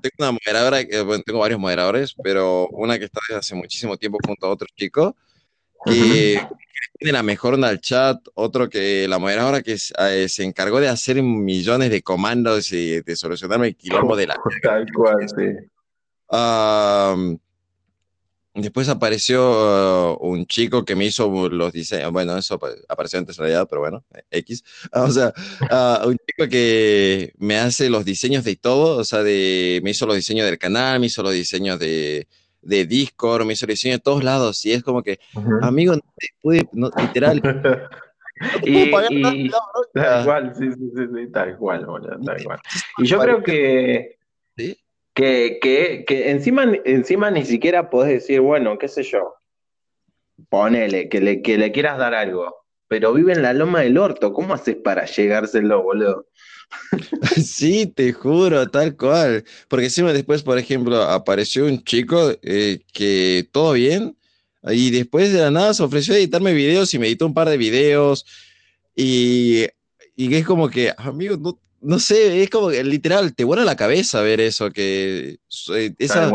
tengo 0.00 0.14
una 0.20 0.30
moderadora, 0.30 0.78
bueno, 1.04 1.24
tengo 1.26 1.40
varios 1.40 1.58
moderadores, 1.58 2.14
pero 2.22 2.68
una 2.68 3.00
que 3.00 3.06
está 3.06 3.18
desde 3.28 3.40
hace 3.40 3.54
muchísimo 3.56 3.96
tiempo 3.96 4.18
junto 4.24 4.46
a 4.46 4.50
otro 4.50 4.68
chico, 4.76 5.16
que 5.84 6.40
tiene 6.98 7.12
la 7.12 7.22
mejor 7.22 7.54
en 7.54 7.64
el 7.64 7.80
chat, 7.80 8.20
otro 8.34 8.68
que 8.68 9.08
la 9.08 9.18
moderadora 9.18 9.62
que 9.62 9.72
eh, 9.72 10.28
se 10.28 10.44
encargó 10.44 10.80
de 10.80 10.88
hacer 10.88 11.22
millones 11.22 11.90
de 11.90 12.02
comandos 12.02 12.72
y 12.72 13.00
de 13.00 13.16
solucionarme 13.16 13.68
el 13.68 13.76
quilombo 13.76 14.16
de 14.16 14.26
la... 14.26 14.36
Tal 14.62 14.86
cual, 14.92 15.26
sí. 15.28 15.46
después 18.54 18.88
apareció 18.90 20.12
uh, 20.12 20.26
un 20.26 20.44
chico 20.44 20.84
que 20.84 20.94
me 20.94 21.06
hizo 21.06 21.48
los 21.48 21.72
diseños, 21.72 22.12
bueno, 22.12 22.36
eso 22.36 22.60
apareció 22.86 23.18
antes 23.18 23.38
en 23.38 23.44
realidad, 23.44 23.66
pero 23.68 23.80
bueno, 23.80 24.04
X. 24.30 24.62
O 24.92 25.10
sea, 25.10 25.32
uh, 25.70 26.06
un 26.06 26.18
chico 26.18 26.50
que 26.50 27.32
me 27.38 27.56
hace 27.56 27.88
los 27.88 28.04
diseños 28.04 28.44
de 28.44 28.56
todo, 28.56 28.98
o 28.98 29.04
sea, 29.04 29.22
de, 29.22 29.80
me 29.82 29.92
hizo 29.92 30.04
los 30.04 30.16
diseños 30.16 30.44
del 30.44 30.58
canal, 30.58 31.00
me 31.00 31.06
hizo 31.06 31.22
los 31.22 31.32
diseños 31.32 31.78
de, 31.78 32.28
de 32.62 32.84
Discord, 32.84 33.44
mi 33.44 33.54
diseño 33.54 33.94
de 33.94 34.00
todos 34.00 34.24
lados, 34.24 34.64
y 34.66 34.72
es 34.72 34.82
como 34.82 35.02
que, 35.02 35.18
amigo, 35.62 35.94
no 35.94 36.00
te 36.16 36.28
puede, 36.40 36.68
literal. 37.00 37.42
y, 38.62 38.90
tal 39.92 40.24
cual, 40.24 40.54
sí, 40.56 40.72
sí, 40.72 40.90
sí, 40.94 41.32
tal 41.32 41.56
cual, 41.56 41.86
tal 42.24 42.44
cual. 42.44 42.58
Y 42.98 43.06
yo 43.06 43.18
creo 43.18 43.42
que, 43.42 44.18
que, 45.14 45.58
que, 45.60 46.04
que, 46.06 46.30
encima, 46.30 46.64
encima 46.84 47.30
ni 47.30 47.44
siquiera 47.44 47.90
podés 47.90 48.12
decir, 48.12 48.40
bueno, 48.40 48.78
qué 48.78 48.88
sé 48.88 49.02
yo, 49.02 49.34
ponele, 50.48 51.08
que 51.08 51.20
le, 51.20 51.42
que 51.42 51.58
le 51.58 51.72
quieras 51.72 51.98
dar 51.98 52.14
algo, 52.14 52.64
pero 52.88 53.12
vive 53.12 53.32
en 53.32 53.42
la 53.42 53.52
loma 53.52 53.80
del 53.80 53.98
orto, 53.98 54.32
¿cómo 54.32 54.54
haces 54.54 54.76
para 54.76 55.04
llegárselo, 55.04 55.82
boludo? 55.82 56.26
Sí, 57.44 57.86
te 57.86 58.12
juro, 58.12 58.68
tal 58.68 58.96
cual. 58.96 59.44
Porque 59.68 59.86
encima 59.86 60.12
después, 60.12 60.42
por 60.42 60.58
ejemplo, 60.58 61.02
apareció 61.02 61.66
un 61.66 61.82
chico 61.84 62.32
eh, 62.42 62.80
que 62.92 63.48
todo 63.52 63.72
bien, 63.72 64.16
y 64.62 64.90
después 64.90 65.32
de 65.32 65.40
la 65.40 65.50
nada 65.50 65.74
se 65.74 65.82
ofreció 65.82 66.14
a 66.14 66.18
editarme 66.18 66.52
videos 66.52 66.92
y 66.92 66.98
me 66.98 67.06
editó 67.06 67.26
un 67.26 67.34
par 67.34 67.48
de 67.48 67.56
videos. 67.56 68.26
Y, 68.94 69.66
y 70.16 70.34
es 70.34 70.44
como 70.44 70.68
que, 70.68 70.92
amigo, 70.96 71.36
no, 71.36 71.58
no 71.80 71.98
sé, 71.98 72.42
es 72.42 72.50
como 72.50 72.68
que 72.68 72.84
literal, 72.84 73.34
te 73.34 73.44
vuela 73.44 73.64
la 73.64 73.76
cabeza 73.76 74.20
ver 74.20 74.40
eso, 74.40 74.70
que 74.70 75.38
eh, 75.74 75.94
esas, 75.98 76.32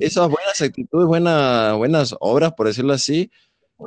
esas 0.00 0.28
buenas 0.28 0.60
actitudes, 0.62 1.06
buenas, 1.06 1.76
buenas 1.76 2.14
obras, 2.20 2.54
por 2.54 2.68
decirlo 2.68 2.94
así, 2.94 3.30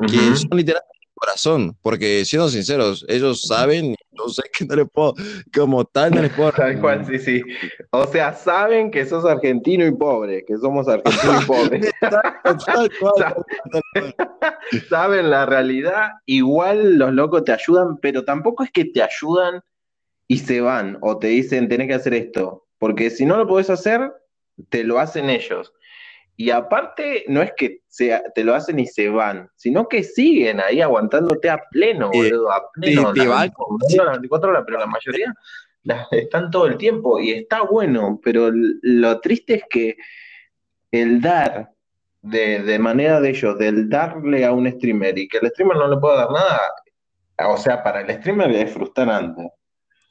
que 0.07 0.35
son 0.35 0.57
literal 0.57 0.83
corazón, 1.21 1.77
porque 1.83 2.25
siendo 2.25 2.49
sinceros, 2.49 3.05
ellos 3.07 3.43
saben, 3.43 3.95
yo 4.11 4.27
sé 4.27 4.41
que 4.51 4.65
no 4.65 4.75
les 4.75 4.89
puedo, 4.89 5.13
como 5.53 5.85
tal, 5.85 6.15
no 6.15 6.23
les 6.23 6.33
puedo. 6.33 6.51
Tal 6.57 6.81
cual, 6.81 7.05
sí, 7.05 7.19
sí. 7.19 7.43
O 7.91 8.07
sea, 8.07 8.33
saben 8.33 8.89
que 8.89 9.05
sos 9.05 9.23
argentino 9.25 9.85
y 9.85 9.91
pobre, 9.91 10.43
que 10.43 10.57
somos 10.57 10.87
argentinos 10.87 11.43
y 11.43 11.45
pobres. 11.45 11.91
saben 14.89 15.29
la 15.29 15.45
realidad, 15.45 16.09
igual 16.25 16.97
los 16.97 17.13
locos 17.13 17.43
te 17.43 17.51
ayudan, 17.51 17.97
pero 17.97 18.25
tampoco 18.25 18.63
es 18.63 18.71
que 18.71 18.85
te 18.85 19.03
ayudan 19.03 19.61
y 20.27 20.39
se 20.39 20.59
van, 20.59 20.97
o 21.01 21.19
te 21.19 21.27
dicen, 21.27 21.69
tenés 21.69 21.87
que 21.87 21.93
hacer 21.93 22.15
esto, 22.15 22.65
porque 22.79 23.11
si 23.11 23.27
no 23.27 23.37
lo 23.37 23.47
podés 23.47 23.69
hacer, 23.69 24.11
te 24.69 24.83
lo 24.83 24.99
hacen 24.99 25.29
ellos. 25.29 25.71
Y 26.37 26.49
aparte, 26.49 27.25
no 27.27 27.41
es 27.41 27.51
que 27.55 27.81
te 28.33 28.43
lo 28.43 28.55
hacen 28.55 28.79
y 28.79 28.87
se 28.87 29.09
van, 29.09 29.49
sino 29.55 29.87
que 29.87 30.03
siguen 30.03 30.59
ahí 30.59 30.81
aguantándote 30.81 31.49
a 31.49 31.61
pleno, 31.69 32.09
boludo, 32.11 32.51
a 32.51 32.71
pleno. 32.73 33.13
Te, 33.13 33.25
las 33.25 33.51
24 34.11 34.49
horas, 34.49 34.63
pero 34.65 34.79
la 34.79 34.87
mayoría 34.87 35.33
están 36.11 36.49
todo 36.51 36.67
el 36.67 36.77
tiempo 36.77 37.19
y 37.19 37.31
está 37.31 37.61
bueno, 37.63 38.19
pero 38.23 38.49
lo 38.53 39.19
triste 39.19 39.55
es 39.55 39.63
que 39.69 39.97
el 40.91 41.21
dar 41.21 41.71
de, 42.21 42.77
manera 42.79 43.19
de 43.19 43.29
ellos, 43.29 43.57
del 43.57 43.89
darle 43.89 44.45
a 44.45 44.51
un 44.51 44.69
streamer 44.71 45.17
y 45.17 45.27
que 45.27 45.39
el 45.39 45.49
streamer 45.49 45.77
no 45.77 45.87
le 45.87 45.97
pueda 45.97 46.17
dar 46.17 46.31
nada, 46.31 46.61
o 47.49 47.57
sea, 47.57 47.83
para 47.83 48.01
el 48.01 48.19
streamer 48.19 48.51
es 48.51 48.71
frustrante. 48.71 49.49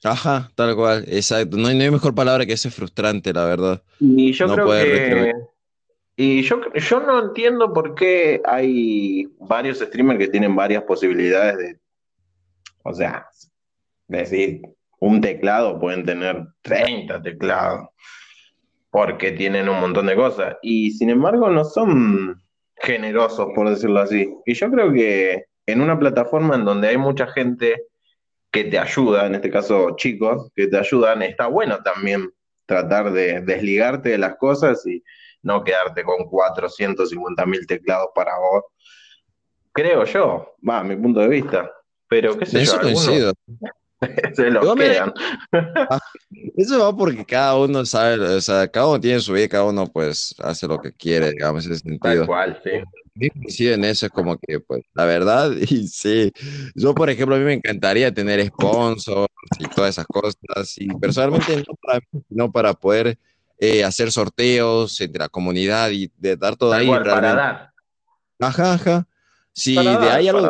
Ajá, 0.02 0.50
tal 0.54 0.74
cual, 0.74 1.04
exacto. 1.08 1.56
No 1.56 1.68
hay, 1.68 1.76
mejor 1.76 2.14
palabra 2.14 2.46
que 2.46 2.54
ese 2.54 2.70
frustrante, 2.70 3.32
la 3.32 3.44
verdad. 3.44 3.82
Y 3.98 4.32
yo 4.32 4.52
creo 4.52 4.66
que 4.66 5.32
Y 6.22 6.42
yo, 6.42 6.60
yo 6.74 7.00
no 7.00 7.18
entiendo 7.18 7.72
por 7.72 7.94
qué 7.94 8.42
hay 8.44 9.26
varios 9.38 9.78
streamers 9.78 10.18
que 10.18 10.28
tienen 10.28 10.54
varias 10.54 10.82
posibilidades 10.82 11.56
de, 11.56 11.80
o 12.82 12.92
sea, 12.92 13.26
decir, 14.06 14.60
un 14.98 15.22
teclado 15.22 15.80
pueden 15.80 16.04
tener 16.04 16.46
30 16.60 17.22
teclados, 17.22 17.88
porque 18.90 19.32
tienen 19.32 19.70
un 19.70 19.80
montón 19.80 20.08
de 20.08 20.14
cosas. 20.14 20.58
Y 20.60 20.90
sin 20.90 21.08
embargo 21.08 21.48
no 21.48 21.64
son 21.64 22.38
generosos, 22.76 23.48
por 23.54 23.70
decirlo 23.70 24.00
así. 24.00 24.30
Y 24.44 24.52
yo 24.52 24.70
creo 24.70 24.92
que 24.92 25.46
en 25.64 25.80
una 25.80 25.98
plataforma 25.98 26.54
en 26.54 26.66
donde 26.66 26.88
hay 26.88 26.98
mucha 26.98 27.28
gente 27.28 27.86
que 28.50 28.64
te 28.64 28.78
ayuda, 28.78 29.26
en 29.26 29.36
este 29.36 29.48
caso 29.48 29.96
chicos, 29.96 30.52
que 30.54 30.66
te 30.66 30.76
ayudan, 30.76 31.22
está 31.22 31.46
bueno 31.46 31.78
también 31.82 32.30
tratar 32.66 33.10
de 33.10 33.40
desligarte 33.40 34.10
de 34.10 34.18
las 34.18 34.36
cosas 34.36 34.86
y 34.86 35.02
no 35.42 35.62
quedarte 35.64 36.02
con 36.04 36.24
450 36.26 37.46
mil 37.46 37.66
teclados 37.66 38.08
para 38.14 38.32
vos. 38.38 38.64
Creo 39.72 40.04
yo, 40.04 40.54
va, 40.68 40.80
a 40.80 40.84
mi 40.84 40.96
punto 40.96 41.20
de 41.20 41.28
vista. 41.28 41.70
Pero 42.08 42.36
qué 42.36 42.44
sé 42.46 42.62
Eso 42.62 42.76
yo, 42.76 42.82
coincido. 42.82 43.32
se 44.34 44.50
lo 44.50 44.62
Yo 44.62 44.74
me- 44.74 44.84
quedan. 44.84 45.12
Eso 46.56 46.80
va 46.80 46.96
porque 46.96 47.24
cada 47.24 47.56
uno 47.56 47.84
sabe, 47.84 48.18
o 48.20 48.40
sea, 48.40 48.66
cada 48.68 48.88
uno 48.88 49.00
tiene 49.00 49.20
su 49.20 49.32
vida, 49.32 49.48
cada 49.48 49.64
uno 49.64 49.86
pues 49.86 50.34
hace 50.42 50.66
lo 50.66 50.80
que 50.80 50.92
quiere, 50.92 51.30
digamos, 51.32 51.66
en 51.66 51.72
ese 51.72 51.82
Tal 51.82 51.90
sentido. 51.92 52.26
cual, 52.26 52.60
sí. 52.64 52.70
coincido 53.30 53.74
en 53.74 53.84
eso, 53.84 54.06
es 54.06 54.12
como 54.12 54.38
que, 54.38 54.60
pues, 54.60 54.82
la 54.94 55.04
verdad, 55.04 55.50
y 55.60 55.86
sí, 55.88 56.32
yo, 56.74 56.94
por 56.94 57.10
ejemplo, 57.10 57.36
a 57.36 57.38
mí 57.38 57.44
me 57.44 57.52
encantaría 57.54 58.12
tener 58.12 58.44
sponsors 58.46 59.28
y 59.58 59.68
todas 59.68 59.90
esas 59.90 60.06
cosas, 60.06 60.34
y 60.78 60.88
personalmente 60.98 61.56
no 61.58 61.74
para 61.82 62.00
mí, 62.12 62.22
sino 62.28 62.50
para 62.50 62.74
poder 62.74 63.18
eh, 63.62 63.84
hacer 63.84 64.10
sorteos 64.10 64.98
entre 65.02 65.20
la 65.20 65.28
comunidad 65.28 65.90
y 65.90 66.10
de 66.16 66.34
dar 66.34 66.56
todo 66.56 66.72
ahí 66.72 66.86
cual, 66.86 67.02
para 67.04 67.34
dar. 67.34 67.72
Ajá, 68.38 68.72
ajá. 68.72 69.08
Si 69.52 69.74
Para 69.74 69.98
de 69.98 70.08
ahí 70.08 70.28
algo, 70.28 70.48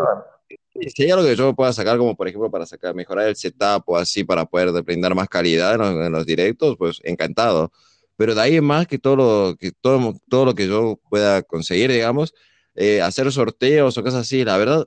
si 0.95 1.03
hay 1.03 1.11
algo 1.11 1.25
que 1.25 1.35
yo 1.35 1.53
pueda 1.53 1.73
sacar, 1.73 1.99
como 1.99 2.17
por 2.17 2.29
ejemplo 2.29 2.49
para 2.53 2.67
sacar, 2.67 2.95
mejorar 2.95 3.27
el 3.27 3.35
setup 3.35 3.83
o 3.87 3.97
así 3.97 4.23
para 4.23 4.47
poder 4.47 4.71
brindar 4.85 5.13
más 5.17 5.29
calidad 5.29 5.75
en 5.75 5.81
los, 5.81 6.07
en 6.07 6.13
los 6.13 6.25
directos, 6.25 6.77
pues 6.79 7.01
encantado. 7.03 7.73
Pero 8.17 8.37
de 8.37 8.43
ahí 8.43 8.57
en 8.57 8.65
más 8.65 8.87
que 8.87 8.99
todo 8.99 9.17
lo 9.17 9.57
que, 9.57 9.73
todo, 9.73 10.15
todo 10.29 10.45
lo 10.45 10.55
que 10.55 10.69
yo 10.69 11.01
pueda 11.09 11.43
conseguir, 11.43 11.91
digamos, 11.91 12.33
eh, 12.77 13.03
hacer 13.03 13.31
sorteos 13.33 13.99
o 13.99 14.03
cosas 14.05 14.21
así, 14.21 14.45
la 14.45 14.57
verdad, 14.57 14.85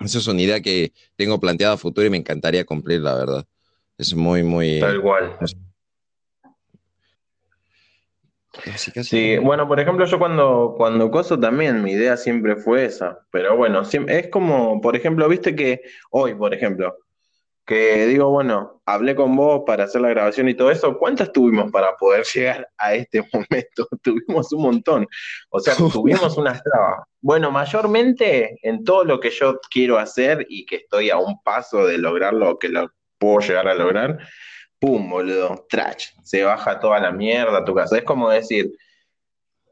esa 0.00 0.18
es 0.18 0.26
una 0.26 0.42
idea 0.42 0.60
que 0.60 0.92
tengo 1.16 1.40
planteada 1.40 1.74
a 1.74 1.78
futuro 1.78 2.06
y 2.06 2.10
me 2.10 2.18
encantaría 2.18 2.66
cumplir, 2.66 3.00
la 3.00 3.14
verdad. 3.14 3.46
Es 3.96 4.14
muy, 4.14 4.42
muy... 4.42 4.80
Tal 4.80 5.00
cual. 5.00 5.38
Casi, 8.64 8.92
casi. 8.92 9.08
Sí, 9.08 9.38
bueno, 9.38 9.66
por 9.66 9.80
ejemplo, 9.80 10.04
yo 10.04 10.18
cuando, 10.18 10.74
cuando 10.76 11.10
coso 11.10 11.38
también, 11.38 11.82
mi 11.82 11.92
idea 11.92 12.16
siempre 12.16 12.56
fue 12.56 12.84
esa, 12.84 13.20
pero 13.30 13.56
bueno, 13.56 13.82
es 13.82 14.28
como, 14.28 14.80
por 14.80 14.96
ejemplo, 14.96 15.28
viste 15.28 15.54
que 15.54 15.82
hoy, 16.10 16.34
por 16.34 16.54
ejemplo, 16.54 16.96
que 17.70 18.06
digo, 18.06 18.28
bueno, 18.30 18.82
hablé 18.84 19.14
con 19.14 19.36
vos 19.36 19.62
para 19.64 19.84
hacer 19.84 20.00
la 20.00 20.08
grabación 20.08 20.48
y 20.48 20.54
todo 20.54 20.72
eso, 20.72 20.98
¿cuántas 20.98 21.30
tuvimos 21.30 21.70
para 21.70 21.96
poder 21.96 22.24
llegar 22.24 22.68
a 22.76 22.94
este 22.94 23.22
momento? 23.32 23.88
Tuvimos 24.02 24.52
un 24.52 24.62
montón, 24.62 25.06
o 25.50 25.60
sea, 25.60 25.74
tuvimos 25.92 26.36
unas 26.36 26.60
trabas. 26.64 27.06
Bueno, 27.20 27.52
mayormente 27.52 28.58
en 28.62 28.82
todo 28.82 29.04
lo 29.04 29.20
que 29.20 29.30
yo 29.30 29.60
quiero 29.70 29.98
hacer 29.98 30.44
y 30.48 30.66
que 30.66 30.76
estoy 30.76 31.10
a 31.10 31.18
un 31.18 31.40
paso 31.44 31.86
de 31.86 31.98
lograrlo, 31.98 32.58
que 32.58 32.70
lo 32.70 32.90
puedo 33.18 33.38
llegar 33.38 33.68
a 33.68 33.74
lograr, 33.74 34.18
pum, 34.80 35.08
boludo, 35.10 35.66
trash, 35.68 36.06
se 36.24 36.42
baja 36.42 36.80
toda 36.80 36.98
la 36.98 37.12
mierda 37.12 37.58
a 37.58 37.64
tu 37.64 37.74
casa. 37.74 37.98
Es 37.98 38.04
como 38.04 38.30
decir, 38.30 38.72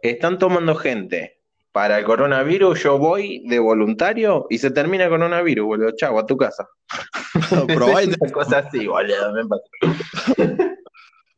están 0.02 0.38
tomando 0.38 0.74
gente 0.76 1.40
para 1.72 1.98
el 1.98 2.04
coronavirus, 2.04 2.82
yo 2.82 2.98
voy 2.98 3.42
de 3.48 3.58
voluntario 3.58 4.46
y 4.50 4.58
se 4.58 4.70
termina 4.70 5.04
el 5.04 5.10
coronavirus, 5.10 5.64
boludo, 5.66 5.90
chau, 5.96 6.18
a 6.18 6.26
tu 6.26 6.36
casa. 6.36 6.68
Probá 7.74 8.02
y- 8.04 8.10
Es 8.10 8.16
una 8.20 8.32
cosa 8.32 8.58
así, 8.58 8.86
boludo, 8.86 9.32
me. 9.32 9.42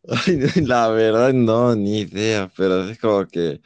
Ay, 0.09 0.38
La 0.66 0.88
verdad, 0.88 1.33
no, 1.33 1.74
ni 1.76 2.00
idea, 2.00 2.50
pero 2.56 2.88
es 2.88 2.98
como 2.98 3.26
que 3.26 3.61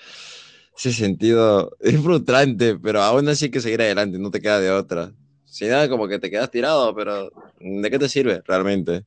ese 0.76 0.92
sentido 0.92 1.76
es 1.80 1.98
frustrante, 2.00 2.76
pero 2.76 3.00
aún 3.02 3.28
así 3.28 3.46
hay 3.46 3.50
que 3.50 3.60
seguir 3.60 3.80
adelante, 3.80 4.18
no 4.18 4.30
te 4.30 4.40
queda 4.40 4.60
de 4.60 4.70
otra. 4.70 5.12
Si 5.44 5.66
nada, 5.66 5.88
como 5.88 6.08
que 6.08 6.18
te 6.18 6.30
quedas 6.30 6.50
tirado, 6.50 6.92
pero 6.94 7.30
¿de 7.60 7.90
qué 7.90 7.98
te 7.98 8.08
sirve 8.08 8.42
realmente? 8.44 9.04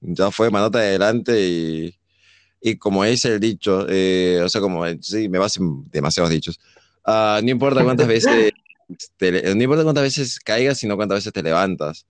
Ya 0.00 0.30
fue, 0.30 0.50
mandate 0.50 0.78
adelante 0.78 1.40
y, 1.40 1.94
y 2.60 2.76
como 2.78 3.04
dice 3.04 3.34
el 3.34 3.40
dicho, 3.40 3.86
eh, 3.88 4.40
o 4.44 4.48
sea, 4.48 4.60
como, 4.60 4.84
sí, 5.00 5.28
me 5.28 5.38
basen 5.38 5.84
demasiados 5.90 6.30
dichos. 6.30 6.60
Ah, 7.04 7.40
no 7.42 7.50
importa 7.50 7.82
cuántas 7.84 8.06
veces, 8.08 8.52
te- 9.16 9.54
no 9.54 9.62
importa 9.62 9.84
cuántas 9.84 10.04
veces 10.04 10.40
caigas, 10.40 10.78
sino 10.78 10.96
cuántas 10.96 11.18
veces 11.18 11.32
te 11.32 11.42
levantas. 11.42 12.06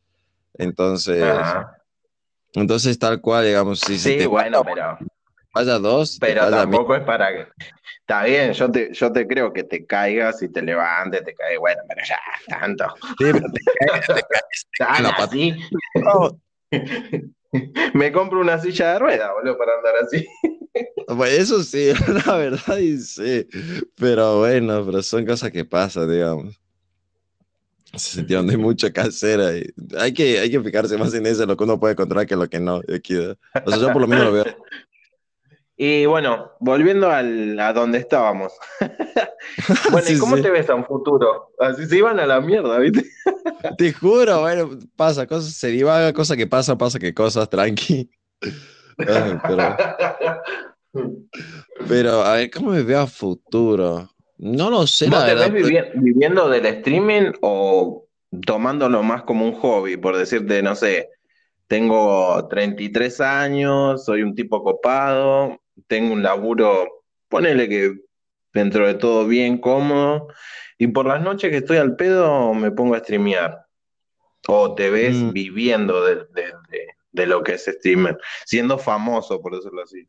Entonces, 0.54 1.24
Ajá. 1.24 1.76
entonces 2.54 2.98
tal 2.98 3.20
cual, 3.20 3.44
digamos, 3.46 3.80
si, 3.80 3.98
Sí, 3.98 4.16
te 4.18 4.26
bueno, 4.26 4.62
pero, 4.64 4.98
falla 5.52 5.78
dos, 5.78 6.18
te 6.18 6.26
pero 6.26 6.42
falla 6.42 6.66
mil. 6.66 6.72
tampoco 6.72 6.94
es 6.96 7.02
para 7.04 7.28
que. 7.32 7.46
Está 8.00 8.24
bien, 8.24 8.52
yo 8.52 8.70
te, 8.70 8.92
yo 8.92 9.12
te 9.12 9.26
creo 9.26 9.52
que 9.52 9.64
te 9.64 9.86
caigas 9.86 10.42
y 10.42 10.48
te 10.48 10.62
levantes, 10.62 11.24
te 11.24 11.34
caes, 11.34 11.58
bueno, 11.58 11.82
pero 11.88 12.02
ya, 12.06 12.18
tanto. 12.48 12.84
Sí, 13.02 13.14
pero 13.18 13.46
te 13.52 13.60
caes, 13.64 14.06
te 14.06 14.22
caes. 14.22 14.66
La 15.02 15.10
pata. 15.10 15.24
así. 15.24 15.54
No, 15.94 16.40
Me 17.94 18.12
compro 18.12 18.40
una 18.40 18.58
silla 18.58 18.92
de 18.92 18.98
ruedas, 18.98 19.30
boludo, 19.34 19.58
para 19.58 19.76
andar 19.76 19.94
así. 20.02 20.26
pues 21.16 21.38
eso 21.38 21.62
sí, 21.62 21.90
la 22.26 22.36
verdad, 22.36 22.78
y 22.78 22.98
sí. 22.98 23.46
Pero 23.96 24.38
bueno, 24.38 24.84
pero 24.84 25.02
son 25.02 25.26
cosas 25.26 25.50
que 25.50 25.64
pasan, 25.64 26.10
digamos. 26.10 26.60
En 27.92 27.96
ese 27.96 28.10
sentido, 28.10 28.42
no 28.44 28.52
hay 28.52 28.90
hacer 29.00 29.40
ahí. 29.40 29.66
Hay 29.98 30.14
que, 30.14 30.38
hay 30.38 30.48
que 30.48 30.60
fijarse 30.60 30.96
más 30.96 31.12
en 31.12 31.26
eso, 31.26 31.44
lo 31.44 31.56
que 31.56 31.64
uno 31.64 31.80
puede 31.80 31.96
controlar 31.96 32.26
que 32.26 32.36
lo 32.36 32.48
que 32.48 32.60
no. 32.60 32.82
Equidad. 32.86 33.36
O 33.64 33.70
sea, 33.70 33.80
yo 33.80 33.92
por 33.92 34.02
lo 34.02 34.06
menos 34.06 34.26
lo 34.26 34.32
veo. 34.32 34.44
Y 35.82 36.04
bueno, 36.04 36.52
volviendo 36.60 37.08
al, 37.10 37.58
a 37.58 37.72
donde 37.72 37.96
estábamos. 37.98 38.52
Bueno, 39.90 40.10
¿y 40.10 40.18
cómo 40.18 40.36
sí. 40.36 40.42
te 40.42 40.50
ves 40.50 40.68
a 40.68 40.74
un 40.74 40.84
futuro? 40.84 41.52
Así 41.58 41.86
se 41.86 41.96
iban 41.96 42.20
a 42.20 42.26
la 42.26 42.40
mierda, 42.42 42.78
¿viste? 42.78 43.02
Te 43.78 43.92
juro, 43.92 44.40
bueno, 44.40 44.78
pasa, 44.94 45.26
cosas, 45.26 45.54
se 45.54 45.68
divaga, 45.68 46.12
cosa 46.12 46.36
que 46.36 46.46
pasa, 46.46 46.76
pasa 46.76 46.98
que 46.98 47.14
cosas, 47.14 47.48
tranqui. 47.48 48.10
Ay, 48.98 49.38
pero, 49.48 49.76
pero, 51.88 52.22
a 52.22 52.34
ver, 52.34 52.50
¿cómo 52.50 52.72
me 52.72 52.82
veo 52.82 53.00
a 53.00 53.06
futuro? 53.06 54.10
No 54.36 54.68
lo 54.70 54.86
sé, 54.86 55.08
¿Vos 55.08 55.18
la 55.20 55.26
te 55.26 55.34
verdad. 55.34 55.50
ves 55.52 55.66
vivi- 55.66 55.90
viviendo 55.94 56.48
del 56.50 56.66
streaming 56.66 57.32
o 57.40 58.06
tomándolo 58.46 59.02
más 59.02 59.22
como 59.22 59.46
un 59.46 59.52
hobby? 59.54 59.96
Por 59.96 60.16
decirte, 60.16 60.62
no 60.62 60.74
sé, 60.74 61.08
tengo 61.66 62.46
33 62.48 63.20
años, 63.22 64.04
soy 64.04 64.22
un 64.22 64.34
tipo 64.34 64.62
copado, 64.62 65.58
tengo 65.86 66.12
un 66.12 66.22
laburo, 66.22 67.04
ponele 67.28 67.68
que 67.68 67.94
dentro 68.52 68.86
de 68.86 68.94
todo 68.94 69.26
bien 69.26 69.58
cómodo, 69.58 70.28
y 70.78 70.88
por 70.88 71.06
las 71.06 71.22
noches 71.22 71.50
que 71.50 71.58
estoy 71.58 71.76
al 71.78 71.96
pedo 71.96 72.52
me 72.54 72.70
pongo 72.70 72.94
a 72.94 73.00
streamear. 73.00 73.66
O 74.48 74.74
te 74.74 74.90
ves 74.90 75.16
Mm. 75.16 75.32
viviendo 75.32 76.04
de, 76.04 76.16
de- 76.16 76.54
de- 76.70 76.88
de 77.12 77.26
lo 77.26 77.42
que 77.42 77.54
es 77.54 77.64
streamer, 77.66 78.16
siendo 78.46 78.78
famoso, 78.78 79.40
por 79.40 79.54
decirlo 79.56 79.82
así. 79.82 80.06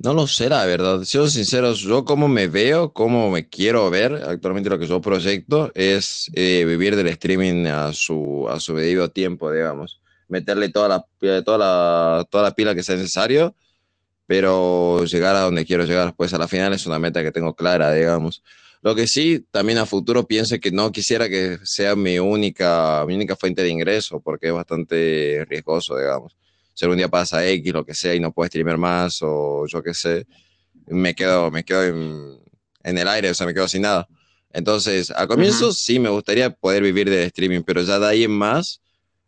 No 0.00 0.14
lo 0.14 0.26
sé, 0.26 0.48
la 0.48 0.64
verdad. 0.64 1.02
Siendo 1.04 1.28
sincero, 1.28 1.72
yo 1.72 2.04
como 2.04 2.28
me 2.28 2.46
veo, 2.46 2.92
como 2.92 3.30
me 3.30 3.48
quiero 3.48 3.90
ver, 3.90 4.12
actualmente 4.14 4.70
lo 4.70 4.78
que 4.78 4.86
yo 4.86 5.00
proyecto 5.00 5.72
es 5.74 6.30
eh, 6.34 6.64
vivir 6.66 6.94
del 6.96 7.08
streaming 7.08 7.66
a 7.66 7.92
su, 7.92 8.48
a 8.48 8.60
su 8.60 8.76
debido 8.76 9.10
tiempo, 9.10 9.50
digamos. 9.52 10.00
Meterle 10.28 10.68
toda 10.68 10.88
la, 10.88 11.06
toda 11.42 11.58
la, 11.58 12.24
toda 12.30 12.44
la 12.44 12.54
pila 12.54 12.74
que 12.74 12.82
sea 12.82 12.94
necesario, 12.96 13.54
pero 14.28 15.04
llegar 15.04 15.34
a 15.34 15.40
donde 15.40 15.66
quiero 15.66 15.84
llegar, 15.84 16.14
pues 16.14 16.32
a 16.32 16.38
la 16.38 16.46
final 16.46 16.72
es 16.72 16.86
una 16.86 17.00
meta 17.00 17.24
que 17.24 17.32
tengo 17.32 17.56
clara, 17.56 17.92
digamos. 17.92 18.44
Lo 18.82 18.94
que 18.94 19.08
sí, 19.08 19.44
también 19.50 19.78
a 19.78 19.86
futuro 19.86 20.24
pienso 20.28 20.60
que 20.60 20.70
no 20.70 20.92
quisiera 20.92 21.28
que 21.28 21.58
sea 21.64 21.96
mi 21.96 22.20
única, 22.20 23.04
mi 23.08 23.16
única 23.16 23.34
fuente 23.34 23.64
de 23.64 23.70
ingreso, 23.70 24.20
porque 24.20 24.46
es 24.46 24.52
bastante 24.52 25.44
riesgoso, 25.48 25.98
digamos 25.98 26.36
si 26.78 26.84
algún 26.84 26.98
día 26.98 27.08
pasa 27.08 27.44
X, 27.44 27.72
lo 27.72 27.84
que 27.84 27.92
sea, 27.92 28.14
y 28.14 28.20
no 28.20 28.30
puedo 28.30 28.46
streamer 28.46 28.78
más, 28.78 29.18
o 29.20 29.66
yo 29.66 29.82
qué 29.82 29.92
sé, 29.92 30.28
me 30.86 31.12
quedo, 31.12 31.50
me 31.50 31.64
quedo 31.64 31.82
en, 31.82 32.38
en 32.84 32.98
el 32.98 33.08
aire, 33.08 33.30
o 33.30 33.34
sea, 33.34 33.48
me 33.48 33.52
quedo 33.52 33.66
sin 33.66 33.82
nada. 33.82 34.06
Entonces, 34.52 35.10
al 35.10 35.26
comienzo 35.26 35.72
sí 35.72 35.98
me 35.98 36.08
gustaría 36.08 36.50
poder 36.50 36.84
vivir 36.84 37.10
del 37.10 37.24
streaming, 37.24 37.62
pero 37.62 37.82
ya 37.82 37.98
de 37.98 38.06
ahí 38.06 38.22
en 38.22 38.30
más, 38.30 38.80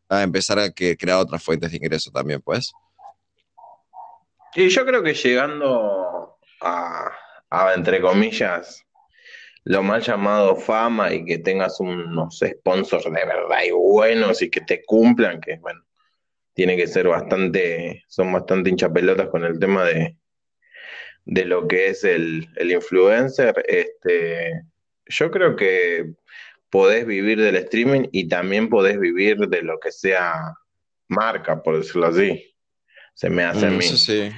a 0.08 0.22
empezar 0.22 0.60
a 0.60 0.70
que, 0.70 0.96
crear 0.96 1.18
otras 1.18 1.42
fuentes 1.42 1.72
de 1.72 1.78
ingreso 1.78 2.12
también, 2.12 2.40
pues. 2.40 2.70
Y 4.54 4.68
yo 4.68 4.84
creo 4.84 5.02
que 5.02 5.14
llegando 5.14 6.38
a, 6.60 7.12
a, 7.50 7.74
entre 7.74 8.00
comillas, 8.00 8.84
lo 9.64 9.82
mal 9.82 10.02
llamado 10.02 10.56
fama 10.56 11.12
y 11.12 11.24
que 11.24 11.38
tengas 11.38 11.78
unos 11.80 12.40
sponsors 12.44 13.04
de 13.04 13.10
verdad 13.10 13.62
y 13.66 13.70
buenos 13.70 14.42
y 14.42 14.50
que 14.50 14.60
te 14.60 14.82
cumplan, 14.84 15.40
que 15.40 15.58
bueno, 15.58 15.84
tiene 16.54 16.76
que 16.76 16.86
ser 16.86 17.08
bastante, 17.08 18.04
son 18.08 18.32
bastante 18.32 18.70
hinchapelotas 18.70 19.28
con 19.28 19.44
el 19.44 19.58
tema 19.58 19.84
de, 19.84 20.16
de 21.24 21.44
lo 21.44 21.68
que 21.68 21.88
es 21.88 22.04
el, 22.04 22.48
el 22.56 22.72
influencer, 22.72 23.64
este, 23.68 24.62
yo 25.06 25.30
creo 25.30 25.56
que 25.56 26.14
podés 26.70 27.06
vivir 27.06 27.40
del 27.40 27.56
streaming 27.56 28.08
y 28.12 28.28
también 28.28 28.68
podés 28.68 28.98
vivir 28.98 29.38
de 29.38 29.62
lo 29.62 29.78
que 29.80 29.92
sea 29.92 30.54
marca, 31.08 31.62
por 31.62 31.78
decirlo 31.78 32.06
así. 32.06 32.49
Se 33.20 33.28
me 33.28 33.44
hace 33.44 33.66
a 33.66 33.70
Mm, 33.70 33.76
mí. 33.76 33.84
eso 33.84 33.98
sí. 33.98 34.30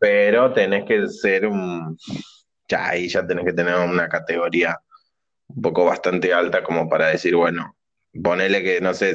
Pero 0.00 0.52
tenés 0.52 0.84
que 0.84 1.06
ser 1.06 1.46
un... 1.46 1.96
Ya 2.68 2.88
ahí 2.88 3.08
ya 3.08 3.24
tenés 3.24 3.44
que 3.44 3.52
tener 3.52 3.76
una 3.76 4.08
categoría 4.08 4.76
un 5.46 5.62
poco 5.62 5.84
bastante 5.84 6.34
alta 6.34 6.64
como 6.64 6.88
para 6.88 7.06
decir, 7.06 7.36
bueno, 7.36 7.76
ponele 8.20 8.64
que, 8.64 8.80
no 8.80 8.94
sé, 8.94 9.14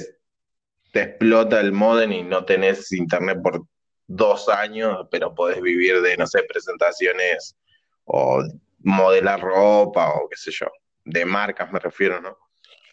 te 0.93 1.01
explota 1.01 1.59
el 1.59 1.73
modem 1.73 2.13
y 2.13 2.23
no 2.23 2.45
tenés 2.45 2.89
internet 2.93 3.39
por 3.43 3.63
dos 4.07 4.47
años, 4.47 5.07
pero 5.11 5.35
podés 5.35 5.61
vivir 5.61 6.01
de, 6.01 6.15
no 6.15 6.25
sé, 6.25 6.43
presentaciones 6.43 7.57
o 8.05 8.41
modelar 8.79 9.41
ropa 9.41 10.13
o 10.13 10.29
qué 10.29 10.37
sé 10.37 10.51
yo, 10.51 10.67
de 11.03 11.25
marcas 11.25 11.69
me 11.73 11.79
refiero, 11.79 12.21
¿no? 12.21 12.37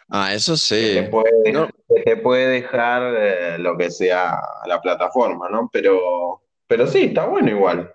Ah, 0.09 0.34
eso 0.34 0.53
Que 0.55 0.59
te 0.94 1.05
sí. 1.05 1.09
puede, 1.11 1.53
No, 1.53 1.68
que 1.88 2.03
te 2.03 2.16
puede 2.16 2.46
dejar 2.48 3.14
eh, 3.16 3.59
lo 3.59 3.76
que 3.76 3.90
sea 3.90 4.38
la 4.66 4.80
plataforma, 4.80 5.48
¿no? 5.48 5.70
Pero, 5.72 6.42
pero 6.66 6.86
sí, 6.86 7.05
está 7.05 7.26
bueno 7.26 7.50
igual. 7.50 7.92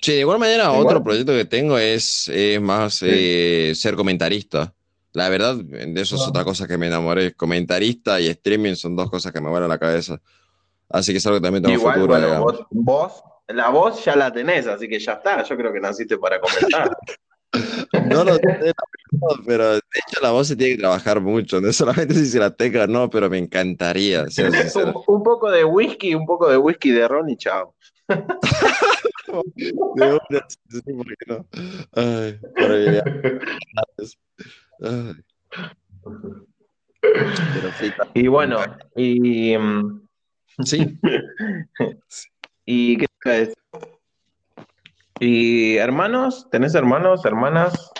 Sí, 0.00 0.12
de 0.12 0.20
igual 0.20 0.38
manera, 0.38 0.64
Igual, 0.64 0.80
otro 0.86 1.02
proyecto 1.04 1.32
que 1.32 1.44
tengo 1.44 1.78
es, 1.78 2.28
es 2.28 2.60
más 2.60 2.94
sí. 2.94 3.06
eh, 3.08 3.72
ser 3.74 3.94
comentarista. 3.96 4.72
La 5.12 5.28
verdad, 5.28 5.56
de 5.56 6.00
eso 6.00 6.16
es 6.16 6.22
otra 6.22 6.44
cosa 6.44 6.66
que 6.68 6.78
me 6.78 6.86
enamoré. 6.86 7.34
Comentarista 7.34 8.20
y 8.20 8.28
streaming 8.28 8.74
son 8.76 8.94
dos 8.96 9.10
cosas 9.10 9.32
que 9.32 9.40
me 9.40 9.50
vuelan 9.50 9.68
la 9.68 9.78
cabeza. 9.78 10.20
Así 10.88 11.12
que 11.12 11.18
es 11.18 11.26
algo 11.26 11.38
que 11.38 11.42
también 11.42 11.62
tengo 11.64 11.76
Igual, 11.76 11.94
futuro, 11.94 12.18
bueno, 12.18 12.40
vos, 12.42 12.66
vos, 12.70 13.24
la 13.48 13.68
voz 13.70 14.04
ya 14.04 14.16
la 14.16 14.32
tenés, 14.32 14.66
así 14.68 14.88
que 14.88 14.98
ya 14.98 15.14
está. 15.14 15.42
Yo 15.44 15.56
creo 15.56 15.72
que 15.72 15.80
naciste 15.80 16.16
para 16.18 16.40
comentar. 16.40 16.96
No 18.08 18.24
lo 18.24 18.34
sé, 18.34 18.72
pero 19.46 19.72
de 19.72 19.78
hecho 19.78 20.20
la 20.22 20.30
voz 20.30 20.48
se 20.48 20.56
tiene 20.56 20.74
que 20.74 20.80
trabajar 20.80 21.20
mucho. 21.20 21.60
No 21.60 21.72
solamente 21.72 22.14
si 22.14 22.26
se 22.26 22.38
la 22.38 22.54
tecla, 22.54 22.86
no, 22.86 23.10
pero 23.10 23.28
me 23.28 23.38
encantaría, 23.38 24.24
un, 25.06 25.22
poco 25.22 25.50
de 25.50 25.64
whisky, 25.64 26.14
un 26.14 26.26
poco 26.26 26.48
de 26.48 26.56
whisky 26.56 26.90
de 26.90 27.08
ron 27.08 27.28
y 27.30 27.36
chao. 27.36 27.74
De 29.56 29.72
una, 29.72 30.46
sí, 30.68 30.92
¿por 30.92 31.06
qué 31.06 31.14
no? 31.28 31.46
Ay, 31.92 32.40
para 32.56 32.74
vivir. 32.74 33.02
Ay, 34.82 35.14
pero 37.00 37.70
sí, 37.78 37.92
Y 38.14 38.26
bueno, 38.26 38.58
y, 38.96 39.56
mm, 39.56 40.08
sí, 40.64 40.98
y 42.66 42.96
¿qué 42.98 43.06
te 43.06 43.28
iba 43.28 43.34
a 43.34 43.38
decir? 43.38 43.54
¿Y 45.20 45.76
hermanos? 45.76 46.48
¿Tenés 46.50 46.74
hermanos, 46.74 47.24
hermanas? 47.24 47.90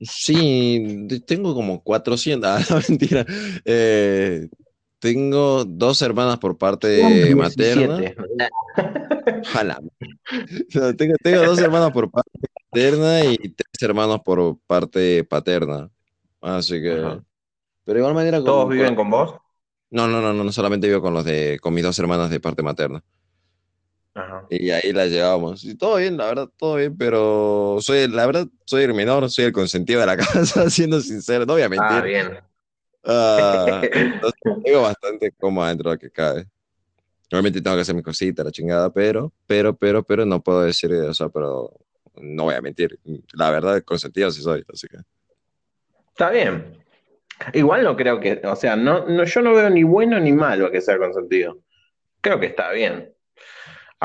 sí, 0.00 1.06
tengo 1.26 1.54
como 1.54 1.82
400, 1.82 2.48
ah, 2.50 2.64
no, 2.70 2.80
mentira. 2.88 3.24
Eh, 3.64 4.48
tengo 4.98 5.64
dos 5.64 6.00
hermanas 6.02 6.38
por 6.38 6.56
parte 6.56 7.34
materna. 7.34 7.98
17. 8.76 9.42
Ojalá. 9.42 9.80
No, 10.74 10.96
tengo, 10.96 11.14
tengo 11.22 11.42
dos 11.44 11.58
hermanas 11.58 11.90
por 11.92 12.10
parte 12.10 12.30
materna 12.72 13.24
y 13.24 13.36
tres 13.36 13.82
hermanos 13.82 14.20
por 14.24 14.58
parte 14.66 15.24
paterna. 15.24 15.90
Así 16.40 16.80
que. 16.80 16.92
Ajá. 16.92 17.22
Pero 17.84 17.94
de 17.94 18.00
igual 18.00 18.14
manera. 18.14 18.38
con- 18.38 18.46
¿Todos 18.46 18.64
con- 18.64 18.72
viven 18.72 18.94
con 18.94 19.10
vos? 19.10 19.34
No, 19.90 20.08
no, 20.08 20.20
no, 20.20 20.32
no, 20.32 20.42
no 20.44 20.52
solamente 20.52 20.88
vivo 20.88 21.00
con 21.02 21.14
los 21.14 21.24
de, 21.24 21.58
con 21.60 21.72
mis 21.74 21.84
dos 21.84 21.98
hermanas 21.98 22.30
de 22.30 22.40
parte 22.40 22.62
materna. 22.62 23.02
Ajá. 24.14 24.48
Y 24.48 24.70
ahí 24.70 24.92
las 24.92 25.10
llevamos. 25.10 25.64
Y 25.64 25.76
todo 25.76 25.96
bien, 25.96 26.16
la 26.16 26.26
verdad, 26.26 26.48
todo 26.58 26.76
bien, 26.76 26.96
pero 26.96 27.78
soy, 27.80 28.08
la 28.08 28.26
verdad, 28.26 28.46
soy 28.66 28.84
el 28.84 28.94
menor, 28.94 29.30
soy 29.30 29.46
el 29.46 29.52
consentido 29.52 30.00
de 30.00 30.06
la 30.06 30.16
casa, 30.18 30.68
siendo 30.70 31.00
sincero, 31.00 31.46
no 31.46 31.54
voy 31.54 31.62
a 31.62 31.68
Ah, 31.76 32.00
mentir. 32.00 32.04
bien. 32.04 32.38
Ah, 33.04 33.88
entonces, 33.94 34.40
tengo 34.62 34.82
bastante 34.82 35.32
cómoda 35.32 35.68
dentro 35.68 35.90
de 35.90 35.96
lo 35.96 36.00
que 36.00 36.10
cabe. 36.10 36.46
Obviamente 37.32 37.62
tengo 37.62 37.76
que 37.76 37.82
hacer 37.82 37.94
mis 37.94 38.04
cositas, 38.04 38.44
la 38.44 38.52
chingada, 38.52 38.92
pero, 38.92 39.32
pero, 39.46 39.76
pero, 39.76 40.02
pero 40.04 40.26
no 40.26 40.42
puedo 40.42 40.62
decir 40.62 40.92
eso, 40.92 41.30
pero 41.30 41.72
no 42.16 42.44
voy 42.44 42.54
a 42.54 42.62
mentir. 42.62 42.98
La 43.34 43.50
verdad, 43.50 43.82
consentido 43.84 44.30
sí 44.30 44.42
soy, 44.42 44.64
así 44.72 44.88
que. 44.88 44.98
Está 46.10 46.30
bien. 46.30 46.78
Igual 47.54 47.84
no 47.84 47.96
creo 47.96 48.20
que, 48.20 48.42
o 48.44 48.56
sea, 48.56 48.76
no, 48.76 49.06
no, 49.08 49.24
yo 49.24 49.42
no 49.42 49.54
veo 49.54 49.70
ni 49.70 49.84
bueno 49.84 50.20
ni 50.20 50.32
malo 50.32 50.70
que 50.72 50.80
sea 50.82 50.98
consentido. 50.98 51.58
Creo 52.22 52.40
que 52.40 52.48
está 52.48 52.72
bien. 52.72 53.13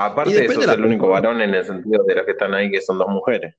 Aparte, 0.05 0.47
de 0.47 0.67
la 0.67 0.73
el 0.73 0.85
único 0.85 1.09
varón 1.09 1.41
en 1.41 1.53
el 1.53 1.65
sentido 1.65 2.05
de 2.05 2.15
los 2.15 2.25
que 2.25 2.31
están 2.31 2.53
ahí, 2.53 2.71
que 2.71 2.81
son 2.81 2.97
dos 2.97 3.09
mujeres. 3.09 3.55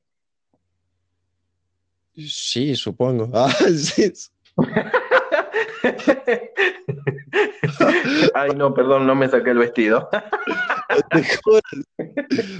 Sí, 2.16 2.74
supongo. 2.74 3.28
Ah, 3.34 3.50
sí. 3.50 4.10
Ay, 8.34 8.50
no, 8.56 8.74
perdón, 8.74 9.06
no 9.06 9.14
me 9.14 9.28
saqué 9.28 9.50
el 9.50 9.58
vestido. 9.58 10.08
Te 11.10 11.24
juro. 11.42 11.60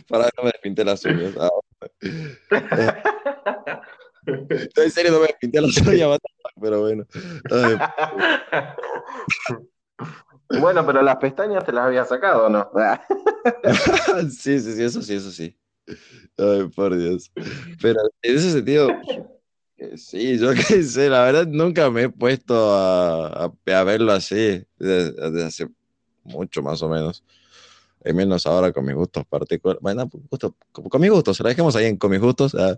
Para 0.08 0.30
no 0.36 0.44
me 0.44 0.50
despinté 0.52 0.84
las 0.84 1.04
uñas. 1.04 1.34
Ah, 1.38 1.50
en 4.26 4.90
serio, 4.90 5.12
no 5.12 5.20
me 5.20 5.26
despinté 5.26 5.60
las 5.60 5.76
uñas, 5.78 6.18
pero 6.60 6.80
bueno. 6.80 7.06
Ay, 7.50 7.78
Bueno, 10.58 10.84
pero 10.84 11.02
las 11.02 11.16
pestañas 11.16 11.64
te 11.64 11.72
las 11.72 11.86
había 11.86 12.04
sacado, 12.04 12.46
¿o 12.46 12.48
¿no? 12.48 12.70
sí, 14.30 14.60
sí, 14.60 14.72
sí, 14.74 14.82
eso 14.82 15.02
sí, 15.02 15.14
eso 15.14 15.30
sí. 15.30 15.56
Ay, 16.38 16.68
por 16.74 16.96
Dios. 16.96 17.30
Pero 17.80 18.00
en 18.22 18.36
ese 18.36 18.52
sentido, 18.52 18.90
eh, 19.78 19.96
sí, 19.96 20.38
yo 20.38 20.50
qué 20.68 20.82
sé, 20.82 21.08
la 21.08 21.24
verdad 21.24 21.46
nunca 21.46 21.90
me 21.90 22.02
he 22.02 22.08
puesto 22.08 22.72
a, 22.74 23.44
a- 23.44 23.78
a 23.78 23.84
verlo 23.84 24.12
así, 24.12 24.64
desde, 24.78 25.44
hace 25.44 25.68
mucho 26.24 26.62
más 26.62 26.82
o 26.82 26.88
menos. 26.88 27.22
Y 28.04 28.12
menos 28.14 28.46
ahora 28.46 28.72
con 28.72 28.84
mis 28.86 28.94
gustos 28.94 29.24
particulares. 29.26 29.82
Bueno, 29.82 30.08
gusto- 30.30 30.54
con, 30.72 30.88
con 30.88 31.00
mis 31.00 31.10
gustos, 31.10 31.38
la 31.40 31.50
dejemos 31.50 31.76
ahí 31.76 31.86
en 31.86 31.96
con 31.98 32.10
mis 32.10 32.20
gustos. 32.20 32.54
ah, 32.54 32.76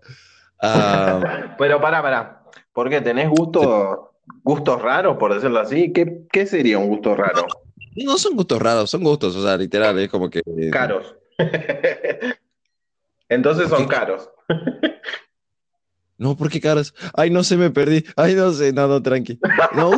ah, 0.61 1.55
Pero 1.59 1.81
pará, 1.81 2.03
pará. 2.03 2.43
¿Por 2.73 2.89
qué? 2.91 3.01
¿Tenés 3.01 3.29
gustos, 3.31 3.99
gustos 4.43 4.80
raros, 4.80 5.16
por 5.16 5.35
decirlo 5.35 5.61
así? 5.61 5.93
¿Qué, 5.93 6.24
qué 6.33 6.47
sería 6.47 6.78
un 6.78 6.89
gusto 6.89 7.14
raro? 7.14 7.47
no 7.97 8.16
son 8.16 8.37
gustos 8.37 8.61
raros, 8.61 8.91
son 8.91 9.05
gustos, 9.05 9.37
o 9.37 9.43
sea, 9.43 9.57
literal, 9.57 9.99
es 9.99 10.09
como 10.09 10.30
que. 10.30 10.43
Caros. 10.70 11.14
Entonces 13.28 13.68
son 13.68 13.87
caros. 13.87 14.30
No, 16.18 16.37
¿por 16.37 16.51
qué 16.51 16.61
caras? 16.61 16.95
Ay, 17.14 17.30
no 17.30 17.43
sé, 17.43 17.57
me 17.57 17.70
perdí. 17.70 18.05
Ay, 18.14 18.35
no 18.35 18.53
sé, 18.53 18.72
no, 18.72 18.87
no, 18.87 19.03
tranqui. 19.03 19.41
No, 19.74 19.91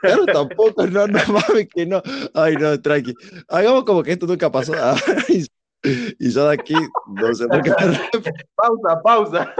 Claro, 0.00 0.24
tampoco, 0.26 0.86
no, 0.86 1.06
no 1.06 1.18
mames 1.26 1.68
que 1.74 1.84
no. 1.84 2.00
Ay, 2.34 2.56
no, 2.56 2.80
tranqui. 2.80 3.14
Hagamos 3.48 3.84
como 3.84 4.02
que 4.02 4.12
esto 4.12 4.26
nunca 4.26 4.50
pasó. 4.50 4.72
Ay, 5.28 5.44
y 5.82 6.30
yo 6.30 6.48
de 6.48 6.54
aquí, 6.54 6.74
no 7.08 7.34
sé 7.34 7.46
por 7.46 7.62
qué 7.62 7.70
Pausa, 8.56 9.02
pausa. 9.02 9.54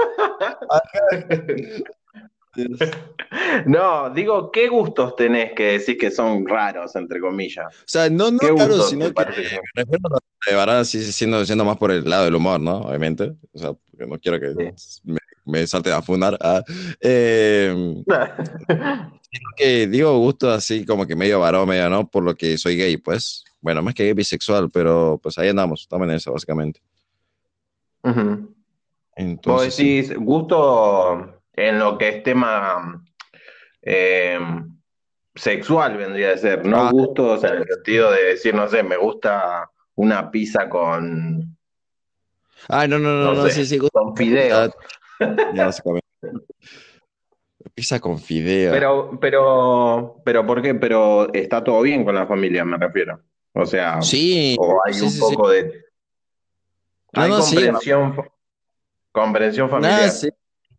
No, 3.66 4.10
digo, 4.10 4.50
¿qué 4.50 4.68
gustos 4.68 5.16
tenés 5.16 5.52
que 5.52 5.78
decís 5.78 5.96
que 5.98 6.10
son 6.10 6.46
raros, 6.46 6.94
entre 6.96 7.20
comillas? 7.20 7.66
O 7.66 7.84
sea, 7.86 8.08
no, 8.08 8.30
no 8.30 8.38
¿Qué 8.38 8.54
claro, 8.54 8.82
sino 8.82 9.12
que 9.12 9.24
me 9.26 9.32
refiero 9.74 10.08
a 10.14 10.56
Varane, 10.56 10.84
sí, 10.84 11.02
siendo, 11.12 11.44
siendo 11.44 11.64
más 11.64 11.76
por 11.76 11.90
el 11.90 12.08
lado 12.08 12.24
del 12.24 12.34
humor, 12.34 12.60
¿no? 12.60 12.82
Obviamente. 12.82 13.34
O 13.52 13.58
sea, 13.58 13.72
porque 13.72 14.06
no 14.06 14.18
quiero 14.18 14.40
que 14.40 14.72
me, 15.04 15.18
me 15.44 15.66
salte 15.66 15.92
a 15.92 16.02
funar. 16.02 16.38
Ah, 16.40 16.62
eh, 17.00 18.02
que 19.56 19.86
digo 19.86 20.18
gusto 20.18 20.50
así 20.50 20.84
como 20.84 21.06
que 21.06 21.16
medio 21.16 21.40
varón, 21.40 21.68
medio 21.68 21.88
no, 21.90 22.08
por 22.08 22.22
lo 22.22 22.34
que 22.34 22.56
soy 22.58 22.76
gay, 22.76 22.96
pues. 22.96 23.44
Bueno, 23.60 23.82
más 23.82 23.94
que 23.94 24.04
gay, 24.04 24.12
bisexual, 24.14 24.70
pero 24.70 25.18
pues 25.22 25.36
ahí 25.38 25.48
andamos, 25.48 25.82
estamos 25.82 26.08
en 26.08 26.14
eso, 26.14 26.32
básicamente. 26.32 26.80
Ujú. 28.04 28.20
Vos 28.20 28.46
Entonces, 29.16 29.74
sí. 29.74 29.96
decís 29.96 30.16
gusto 30.16 31.37
en 31.66 31.78
lo 31.78 31.98
que 31.98 32.08
es 32.08 32.22
tema 32.22 33.02
eh, 33.82 34.38
sexual, 35.34 35.96
vendría 35.96 36.32
a 36.32 36.36
ser, 36.38 36.64
no 36.64 36.76
Ah. 36.86 36.90
gustos 36.90 37.44
en 37.44 37.54
el 37.54 37.64
sentido 37.66 38.10
de 38.12 38.22
decir, 38.24 38.54
no 38.54 38.68
sé, 38.68 38.82
me 38.82 38.96
gusta 38.96 39.70
una 39.94 40.30
pizza 40.30 40.68
con, 40.68 41.56
Ay, 42.68 42.88
no, 42.88 42.98
no, 42.98 43.10
no, 43.10 43.24
No 43.24 43.34
no, 43.34 43.44
sé, 43.44 43.64
sí, 43.64 43.66
sí, 43.66 43.78
con 43.78 44.16
fideos. 44.16 44.70
No 45.54 45.72
se 45.72 45.82
come. 45.82 46.00
Pizza 47.74 48.00
con 48.00 48.18
fideo. 48.18 48.72
Pero, 48.72 49.18
pero, 49.20 50.20
pero, 50.24 50.44
¿por 50.46 50.60
qué? 50.62 50.74
Pero 50.74 51.32
está 51.32 51.62
todo 51.62 51.82
bien 51.82 52.04
con 52.04 52.14
la 52.14 52.26
familia, 52.26 52.64
me 52.64 52.76
refiero. 52.76 53.20
O 53.52 53.64
sea, 53.66 54.02
sí, 54.02 54.56
o 54.58 54.80
hay 54.84 54.94
sí, 54.94 55.04
un 55.04 55.10
sí, 55.10 55.20
poco 55.20 55.48
de. 55.50 55.84
No, 57.12 57.22
Hay 57.22 57.30
no, 57.30 57.42
sí. 57.42 57.54
comprensión, 57.56 58.16
comprensión 59.12 59.70
familiar. 59.70 59.98
Nada, 60.00 60.10
sí. 60.10 60.28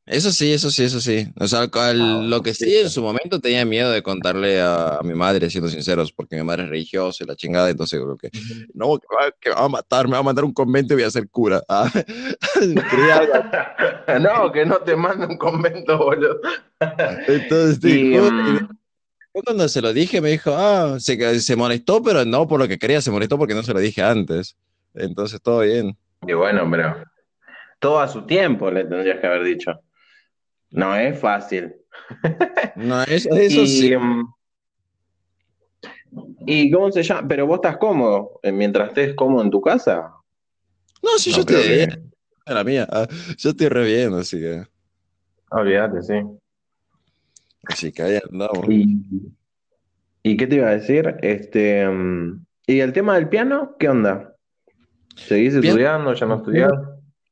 Eso 0.10 0.32
sí, 0.32 0.51
eso 0.51 0.72
sí, 0.72 0.86
eso 0.86 0.99
sí. 0.99 1.28
O 1.39 1.47
sea, 1.47 1.70
Ah, 1.72 1.93
lo 1.93 2.41
que 2.41 2.55
sí 2.55 2.76
en 2.78 2.89
su 2.89 3.03
momento 3.03 3.39
tenía 3.39 3.64
miedo 3.64 3.91
de 3.91 4.01
contarle 4.01 4.60
a, 4.60 4.95
a 4.95 5.03
mi 5.03 5.14
madre, 5.14 5.51
siendo 5.51 5.70
sinceros, 5.70 6.12
porque 6.12 6.36
mi 6.36 6.43
madre 6.43 6.64
es 6.64 6.70
religiosa 6.70 7.24
y 7.24 7.28
la 7.28 7.36
chingada, 7.36 7.70
entonces 7.70 7.99
creo 8.01 8.18
que 8.18 8.32
no, 8.74 8.97
que 8.97 9.05
va, 9.16 9.32
que 9.39 9.49
va 9.51 9.66
a 9.66 9.70
matar, 9.70 10.07
me 10.07 10.14
va 10.14 10.20
a 10.20 10.24
mandar 10.24 10.43
a 10.43 10.47
un 10.47 10.53
convento 10.53 10.93
y 10.93 10.97
voy 10.97 11.03
a 11.05 11.12
ser 11.12 11.30
cura. 11.30 11.62
Ah. 11.70 11.89
No, 14.20 14.51
que 14.51 14.66
no 14.66 14.78
te 14.80 14.95
mande 14.95 15.28
un 15.28 15.38
convento, 15.38 15.97
boludo. 15.97 16.39
Entonces, 17.28 17.80
Y, 17.84 18.18
mm, 18.18 18.53
después 18.55 19.43
cuando 19.45 19.70
se 19.70 19.82
lo 19.82 19.93
dije, 19.93 20.22
me 20.22 20.32
dijo, 20.32 20.51
ah, 20.55 20.97
se, 20.99 21.39
se 21.39 21.55
molestó, 21.55 22.01
pero 22.01 22.26
no 22.26 22.47
por 22.47 22.60
lo 22.60 22.68
que 22.68 22.80
quería, 22.80 23.01
se 23.01 23.12
molestó 23.12 23.38
porque 23.38 23.53
no 23.53 23.62
se 23.62 23.74
lo 23.74 23.80
dije 23.80 24.01
antes. 24.01 24.57
Entonces, 24.95 25.39
todo 25.41 25.60
bien. 25.60 25.95
y 26.28 26.34
bueno, 26.34 26.68
pero 26.72 26.95
todo 27.80 27.99
a 27.99 28.07
su 28.07 28.24
tiempo 28.24 28.72
le 28.72 28.86
tendrías 28.86 29.20
que 29.20 29.28
haber 29.28 29.43
dicho. 29.43 29.80
No 30.72 30.95
es 30.95 31.20
fácil. 31.20 31.76
No, 32.76 33.03
eso, 33.03 33.30
eso 33.36 33.61
Y, 33.63 33.67
sí. 33.67 33.95
mm, 33.97 34.34
¿y 36.45 36.72
cómo 36.72 36.91
se 36.91 37.03
llama? 37.03 37.28
Pero 37.28 37.47
vos 37.47 37.55
estás 37.57 37.78
cómodo 37.78 38.39
eh, 38.43 38.51
mientras 38.51 38.89
estés 38.89 39.13
cómodo 39.15 39.43
en 39.43 39.51
tu 39.51 39.61
casa. 39.61 40.13
No, 41.01 41.17
sí, 41.17 41.32
No 41.32 41.38
yo 41.38 41.41
estoy 41.41 41.63
que. 41.63 41.67
bien, 41.67 42.11
la 42.45 42.63
mía. 42.63 42.88
Ah, 42.91 43.07
yo 43.38 43.49
estoy 43.51 43.67
re 43.70 43.86
bien, 43.86 44.13
así 44.13 44.38
que, 44.39 44.63
Olvídate, 45.51 46.01
sí. 46.01 46.15
así 47.63 47.91
que 47.91 48.01
ahí 48.03 48.20
andamos. 48.30 48.67
Y, 48.70 49.01
¿y 50.24 50.38
qué 50.38 50.47
te 50.47 50.55
iba 50.55 50.67
a 50.70 50.78
decir? 50.78 51.15
Este, 51.22 51.88
mm, 51.88 52.45
¿y 52.67 52.80
el 52.80 52.93
tema 52.93 53.15
del 53.15 53.30
piano? 53.30 53.76
¿Qué 53.80 53.89
onda? 53.89 54.36
¿Seguís 55.15 55.55
Piano, 55.59 55.80
estudiando? 55.80 56.13
¿Ya 56.13 56.26
no 56.26 56.36
estudiás? 56.38 56.72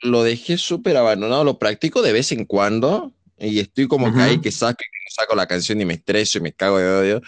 lo 0.01 0.23
dejé 0.23 0.57
súper 0.57 0.97
abandonado, 0.97 1.43
lo 1.43 1.59
practico 1.59 2.01
de 2.01 2.13
vez 2.13 2.31
en 2.31 2.45
cuando 2.45 3.13
y 3.37 3.59
estoy 3.59 3.87
como 3.87 4.13
que 4.13 4.21
ahí 4.21 4.41
que 4.41 4.51
saco, 4.51 4.77
que 4.77 5.13
saco 5.13 5.35
la 5.35 5.47
canción 5.47 5.79
y 5.81 5.85
me 5.85 5.95
estreso 5.95 6.37
y 6.37 6.41
me 6.41 6.53
cago 6.53 6.77
de 6.79 6.89
odio 6.89 7.21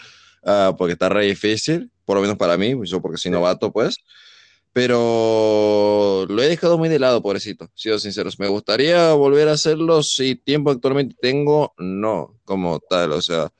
ah, 0.44 0.74
porque 0.76 0.92
está 0.92 1.08
re 1.08 1.26
difícil, 1.26 1.90
por 2.04 2.16
lo 2.16 2.22
menos 2.22 2.36
para 2.36 2.56
mí, 2.56 2.74
yo 2.84 3.00
porque 3.00 3.18
soy 3.18 3.30
novato, 3.30 3.72
pues. 3.72 3.96
Pero 4.72 6.26
lo 6.28 6.42
he 6.42 6.48
dejado 6.48 6.78
muy 6.78 6.88
de 6.88 7.00
lado, 7.00 7.22
pobrecito, 7.22 7.68
siendo 7.74 7.98
sinceros. 7.98 8.38
Me 8.38 8.46
gustaría 8.46 9.12
volver 9.14 9.48
a 9.48 9.52
hacerlo 9.52 10.02
si 10.02 10.36
tiempo 10.36 10.70
actualmente 10.70 11.16
tengo, 11.20 11.74
no, 11.78 12.38
como 12.44 12.78
tal, 12.78 13.12
o 13.12 13.20
sea, 13.20 13.50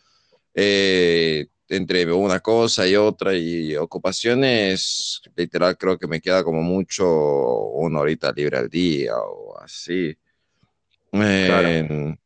eh, 0.55 1.49
entre 1.69 2.13
una 2.13 2.41
cosa 2.41 2.87
y 2.87 2.95
otra 2.97 3.35
y 3.37 3.77
ocupaciones, 3.77 5.21
literal 5.35 5.77
creo 5.77 5.99
que 5.99 6.07
me 6.07 6.21
queda 6.21 6.45
como 6.45 6.63
mucho 6.63 7.07
una 7.07 8.01
horita 8.01 8.33
libre 8.33 8.59
al 8.59 8.69
día 8.69 9.17
o 9.17 9.59
así. 9.61 10.17
Claro. 11.11 12.17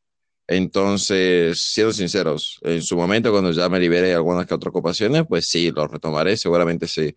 En- 0.46 0.64
entonces, 0.64 1.60
siendo 1.60 1.92
sinceros, 1.92 2.58
en 2.62 2.82
su 2.82 2.96
momento 2.96 3.30
cuando 3.30 3.50
ya 3.52 3.68
me 3.68 3.80
libere 3.80 4.08
de 4.08 4.14
algunas 4.14 4.46
que 4.46 4.54
otras 4.54 4.70
ocupaciones, 4.70 5.24
pues 5.28 5.46
sí, 5.48 5.70
lo 5.70 5.86
retomaré, 5.86 6.36
seguramente 6.36 6.86
sí. 6.86 7.14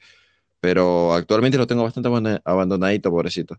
Pero 0.59 1.13
actualmente 1.13 1.57
lo 1.57 1.67
tengo 1.67 1.83
bastante 1.83 2.09
abandon- 2.09 2.41
abandonadito, 2.45 3.11
pobrecito. 3.11 3.57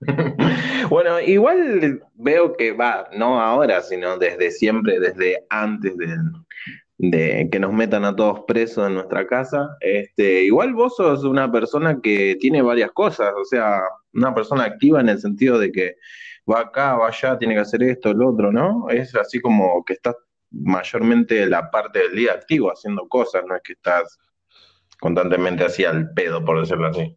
Bueno, 0.90 1.18
igual 1.20 2.02
veo 2.14 2.54
que 2.56 2.72
va, 2.72 3.08
no 3.16 3.40
ahora, 3.40 3.80
sino 3.80 4.18
desde 4.18 4.50
siempre, 4.50 5.00
desde 5.00 5.44
antes 5.48 5.96
de, 5.96 6.08
de 6.98 7.48
que 7.50 7.58
nos 7.58 7.72
metan 7.72 8.04
a 8.04 8.14
todos 8.14 8.40
presos 8.46 8.86
en 8.86 8.94
nuestra 8.94 9.26
casa. 9.26 9.76
Este, 9.80 10.42
igual 10.44 10.74
vos 10.74 10.96
sos 10.96 11.24
una 11.24 11.50
persona 11.50 12.00
que 12.02 12.36
tiene 12.38 12.60
varias 12.60 12.92
cosas, 12.92 13.32
o 13.40 13.44
sea, 13.46 13.80
una 14.12 14.34
persona 14.34 14.64
activa 14.64 15.00
en 15.00 15.08
el 15.08 15.18
sentido 15.20 15.58
de 15.58 15.72
que 15.72 15.94
va 16.50 16.60
acá, 16.60 16.96
va 16.96 17.08
allá, 17.08 17.38
tiene 17.38 17.54
que 17.54 17.60
hacer 17.60 17.82
esto, 17.82 18.10
el 18.10 18.22
otro, 18.22 18.52
¿no? 18.52 18.88
Es 18.90 19.14
así 19.14 19.40
como 19.40 19.84
que 19.84 19.94
estás 19.94 20.16
mayormente 20.50 21.46
la 21.46 21.70
parte 21.70 22.00
del 22.00 22.14
día 22.14 22.32
activo 22.32 22.70
haciendo 22.70 23.08
cosas, 23.08 23.42
no 23.46 23.56
es 23.56 23.62
que 23.62 23.72
estás 23.72 24.18
constantemente 25.00 25.64
así 25.64 25.84
al 25.84 26.12
pedo, 26.12 26.44
por 26.44 26.60
decirlo 26.60 26.88
así. 26.88 27.16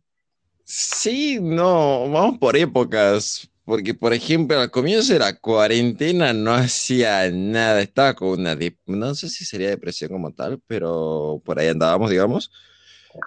Sí, 0.63 1.39
no, 1.41 2.09
vamos 2.09 2.39
por 2.39 2.57
épocas, 2.57 3.49
porque 3.63 3.93
por 3.93 4.13
ejemplo 4.13 4.59
al 4.59 4.71
comienzo 4.71 5.13
de 5.13 5.19
la 5.19 5.37
cuarentena 5.37 6.33
no 6.33 6.53
hacía 6.53 7.29
nada, 7.31 7.81
estaba 7.81 8.13
con 8.15 8.39
una, 8.39 8.57
no 8.85 9.15
sé 9.15 9.29
si 9.29 9.45
sería 9.45 9.69
depresión 9.69 10.09
como 10.11 10.33
tal, 10.33 10.59
pero 10.67 11.41
por 11.45 11.59
ahí 11.59 11.67
andábamos, 11.67 12.09
digamos, 12.09 12.51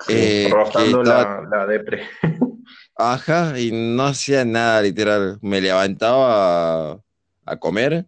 Sí, 0.07 0.13
eh, 0.13 0.45
que 0.49 0.55
rozando 0.55 1.03
estaba, 1.03 1.43
la, 1.43 1.59
la 1.59 1.67
depre. 1.67 2.03
ajá, 3.01 3.59
y 3.59 3.71
no 3.73 4.05
hacía 4.05 4.45
nada, 4.45 4.83
literal, 4.83 5.39
me 5.43 5.61
levantaba 5.61 6.93
a, 6.93 7.01
a 7.47 7.57
comer, 7.59 8.07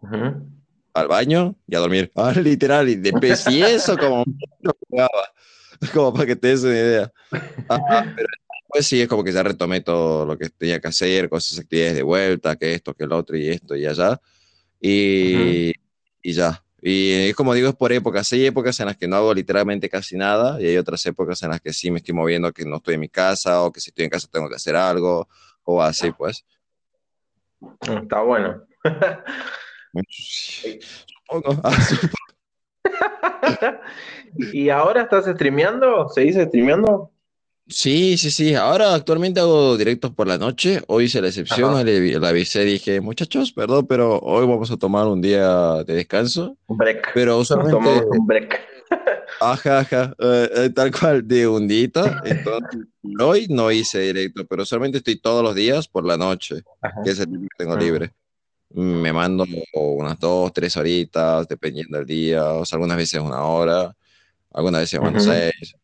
Ujú. 0.00 0.46
al 0.94 1.08
baño 1.08 1.56
y 1.66 1.74
a 1.74 1.80
dormir, 1.80 2.10
ah, 2.16 2.32
literal, 2.32 2.88
y 2.88 2.96
después, 2.96 3.46
y 3.48 3.62
eso 3.62 3.96
como 3.98 4.24
mucho 4.24 4.76
jugaba, 4.88 5.32
como 5.92 6.12
para 6.12 6.26
que 6.26 6.36
te 6.36 6.48
des 6.48 6.62
una 6.62 6.74
idea. 6.74 7.12
Ah, 7.68 7.78
pero 8.14 8.28
después 8.62 8.86
sí 8.86 9.00
es 9.00 9.08
como 9.08 9.24
que 9.24 9.32
ya 9.32 9.42
retomé 9.42 9.80
todo 9.80 10.26
lo 10.26 10.38
que 10.38 10.50
tenía 10.50 10.80
que 10.80 10.88
hacer, 10.88 11.28
cosas, 11.28 11.58
actividades 11.58 11.96
de 11.96 12.02
vuelta, 12.02 12.56
que 12.56 12.74
esto, 12.74 12.94
que 12.94 13.04
el 13.04 13.12
otro, 13.12 13.36
y 13.36 13.48
esto 13.48 13.76
y 13.76 13.86
allá. 13.86 14.20
Y, 14.80 15.72
y 16.22 16.32
ya. 16.32 16.62
Y 16.84 17.28
es 17.28 17.36
como 17.36 17.54
digo, 17.54 17.68
es 17.68 17.76
por 17.76 17.92
épocas. 17.92 18.32
Hay 18.32 18.44
épocas 18.44 18.78
en 18.80 18.86
las 18.86 18.96
que 18.96 19.06
no 19.06 19.14
hago 19.14 19.32
literalmente 19.32 19.88
casi 19.88 20.16
nada, 20.16 20.60
y 20.60 20.66
hay 20.66 20.76
otras 20.76 21.06
épocas 21.06 21.40
en 21.44 21.50
las 21.50 21.60
que 21.60 21.72
sí 21.72 21.92
me 21.92 21.98
estoy 21.98 22.12
moviendo, 22.12 22.52
que 22.52 22.64
no 22.64 22.76
estoy 22.76 22.94
en 22.94 23.00
mi 23.00 23.08
casa, 23.08 23.62
o 23.62 23.72
que 23.72 23.80
si 23.80 23.90
estoy 23.90 24.06
en 24.06 24.10
casa 24.10 24.26
tengo 24.30 24.48
que 24.48 24.56
hacer 24.56 24.74
algo, 24.74 25.28
o 25.62 25.80
así, 25.80 26.10
pues. 26.10 26.44
Está 27.80 28.22
bueno. 28.22 28.62
Supongo. 30.08 31.62
Ah, 31.64 31.80
supongo. 31.80 32.16
¿Y 34.52 34.68
ahora 34.68 35.02
estás 35.02 35.26
streameando? 35.26 36.08
¿Seguís 36.08 36.34
streameando? 36.34 37.11
Sí, 37.72 38.18
sí, 38.18 38.30
sí. 38.30 38.54
Ahora 38.54 38.94
actualmente 38.94 39.40
hago 39.40 39.76
directos 39.78 40.12
por 40.12 40.28
la 40.28 40.36
noche. 40.36 40.82
Hoy 40.88 41.04
hice 41.04 41.22
la 41.22 41.28
excepción, 41.28 41.72
Ajá. 41.72 41.84
le, 41.84 42.18
le 42.18 42.26
avisé, 42.28 42.64
dije, 42.64 43.00
muchachos, 43.00 43.50
perdón, 43.52 43.86
pero 43.86 44.18
hoy 44.18 44.46
vamos 44.46 44.70
a 44.70 44.76
tomar 44.76 45.06
un 45.06 45.22
día 45.22 45.82
de 45.84 45.94
descanso. 45.94 46.56
Un 46.66 46.76
break. 46.76 47.12
Pero 47.14 47.38
usualmente, 47.38 47.72
tomamos 47.72 48.04
un 48.10 48.26
break. 48.26 48.60
ajá, 49.40 49.80
ajá, 49.80 50.14
eh, 50.18 50.50
eh, 50.54 50.70
tal 50.70 50.92
cual, 50.92 51.26
de 51.26 51.48
un 51.48 51.66
día. 51.66 51.90
Entonces, 52.24 52.80
hoy 53.18 53.46
no 53.48 53.72
hice 53.72 54.00
directo, 54.00 54.46
pero 54.46 54.64
usualmente 54.64 54.98
estoy 54.98 55.16
todos 55.16 55.42
los 55.42 55.54
días 55.54 55.88
por 55.88 56.04
la 56.04 56.18
noche, 56.18 56.62
Ajá. 56.82 57.00
que 57.02 57.10
es 57.10 57.20
el 57.20 57.30
día 57.30 57.40
que 57.40 57.64
tengo 57.64 57.76
libre. 57.76 58.12
Me 58.68 59.12
mando 59.14 59.46
unas 59.72 60.18
dos, 60.18 60.52
tres 60.52 60.76
horitas, 60.76 61.48
dependiendo 61.48 61.96
del 61.96 62.06
día, 62.06 62.44
o 62.52 62.66
sea, 62.66 62.76
algunas 62.76 62.98
veces 62.98 63.20
una 63.20 63.42
hora, 63.44 63.96
algunas 64.52 64.82
veces 64.82 65.00
Ujú. 65.00 65.20
seis. 65.20 65.74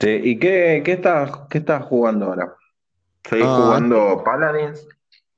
¿Y 0.00 0.38
qué, 0.38 0.82
qué 0.84 0.92
estás, 0.92 1.30
qué 1.50 1.58
estás 1.58 1.84
jugando 1.84 2.26
ahora? 2.26 2.54
¿Seguís 3.28 3.46
Ah, 3.46 3.56
jugando 3.64 4.22
Paladins? 4.24 4.86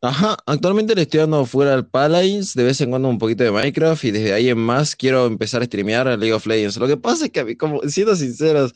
Ajá, 0.00 0.36
actualmente 0.46 0.94
le 0.94 1.02
estoy 1.02 1.20
dando 1.20 1.44
fuera 1.44 1.74
al 1.74 1.86
Paladins, 1.86 2.54
de 2.54 2.64
vez 2.64 2.80
en 2.80 2.90
cuando 2.90 3.08
un 3.08 3.18
poquito 3.18 3.42
de 3.44 3.50
Minecraft 3.50 4.04
y 4.04 4.10
desde 4.12 4.32
ahí 4.32 4.48
en 4.48 4.58
más 4.58 4.94
quiero 4.94 5.26
empezar 5.26 5.62
a 5.62 5.64
streamear 5.64 6.06
a 6.06 6.16
League 6.16 6.32
of 6.32 6.46
Legends. 6.46 6.76
Lo 6.76 6.86
que 6.86 6.96
pasa 6.96 7.24
es 7.26 7.30
que 7.32 7.40
a 7.40 7.44
mí, 7.44 7.56
como 7.56 7.80
siendo 7.82 8.14
sinceros, 8.14 8.74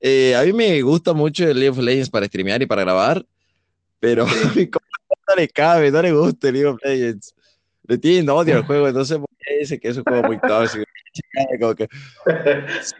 eh, 0.00 0.34
a 0.36 0.42
mí 0.42 0.52
me 0.52 0.80
gusta 0.82 1.12
mucho 1.14 1.44
el 1.48 1.58
League 1.58 1.70
of 1.70 1.78
Legends 1.78 2.10
para 2.10 2.26
streamear 2.26 2.60
y 2.62 2.66
para 2.66 2.82
grabar, 2.82 3.24
pero 4.00 4.24
a 4.26 4.52
Sí. 4.52 4.70
no 5.28 5.34
le 5.36 5.48
cabe, 5.48 5.90
no 5.90 6.02
le 6.02 6.12
gusta 6.12 6.48
el 6.48 6.54
League 6.54 6.68
of 6.68 6.78
Legends. 6.84 7.34
Le 7.86 7.98
tiene 7.98 8.30
odio 8.30 8.56
al 8.56 8.64
juego, 8.66 8.86
entonces 8.88 9.18
dice 9.60 9.78
que 9.80 9.88
es 9.88 9.96
un 9.96 10.04
juego 10.04 10.24
muy 10.24 10.38
tóxico. 10.40 10.84
Como 11.60 11.74
que, 11.74 11.88
tienes 12.24 12.94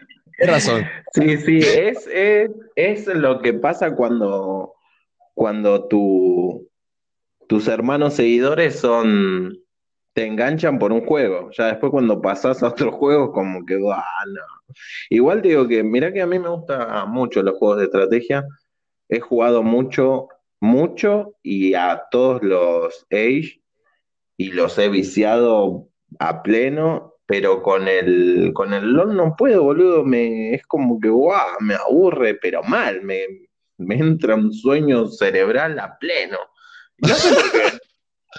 razón. 0.47 0.85
Sí, 1.13 1.37
sí, 1.37 1.59
es, 1.59 2.07
es, 2.07 2.51
es 2.75 3.07
lo 3.07 3.41
que 3.41 3.53
pasa 3.53 3.95
cuando, 3.95 4.73
cuando 5.33 5.87
tu, 5.87 6.69
tus 7.47 7.67
hermanos 7.67 8.13
seguidores 8.13 8.79
son, 8.79 9.57
te 10.13 10.25
enganchan 10.25 10.79
por 10.79 10.91
un 10.91 11.05
juego. 11.05 11.49
Ya 11.51 11.67
después 11.67 11.91
cuando 11.91 12.21
pasas 12.21 12.63
a 12.63 12.69
otro 12.69 12.91
juego, 12.91 13.31
como 13.31 13.65
que, 13.65 13.75
ah, 13.93 14.23
no. 14.27 14.41
Igual 15.09 15.41
digo 15.41 15.67
que, 15.67 15.83
mira 15.83 16.13
que 16.13 16.21
a 16.21 16.27
mí 16.27 16.39
me 16.39 16.49
gustan 16.49 17.09
mucho 17.11 17.43
los 17.43 17.57
juegos 17.57 17.79
de 17.79 17.85
estrategia. 17.85 18.45
He 19.09 19.19
jugado 19.19 19.63
mucho, 19.63 20.29
mucho 20.59 21.35
y 21.43 21.73
a 21.73 22.03
todos 22.09 22.41
los 22.41 23.05
Age 23.11 23.61
y 24.37 24.51
los 24.51 24.77
he 24.77 24.89
viciado 24.89 25.87
a 26.19 26.41
pleno, 26.41 27.10
pero 27.31 27.63
con 27.63 27.87
el, 27.87 28.51
con 28.53 28.73
el 28.73 28.91
LOL 28.91 29.15
no 29.15 29.35
puedo, 29.37 29.63
boludo. 29.63 30.03
Me, 30.03 30.53
es 30.53 30.65
como 30.67 30.99
que, 30.99 31.07
guau, 31.07 31.61
me 31.61 31.75
aburre, 31.75 32.35
pero 32.35 32.61
mal. 32.61 33.01
Me, 33.03 33.21
me 33.77 33.95
entra 33.95 34.35
un 34.35 34.51
sueño 34.51 35.07
cerebral 35.07 35.79
a 35.79 35.97
pleno. 35.97 36.37
No 36.97 37.15
sé 37.15 37.33
por 37.33 37.51
qué. 37.51 37.63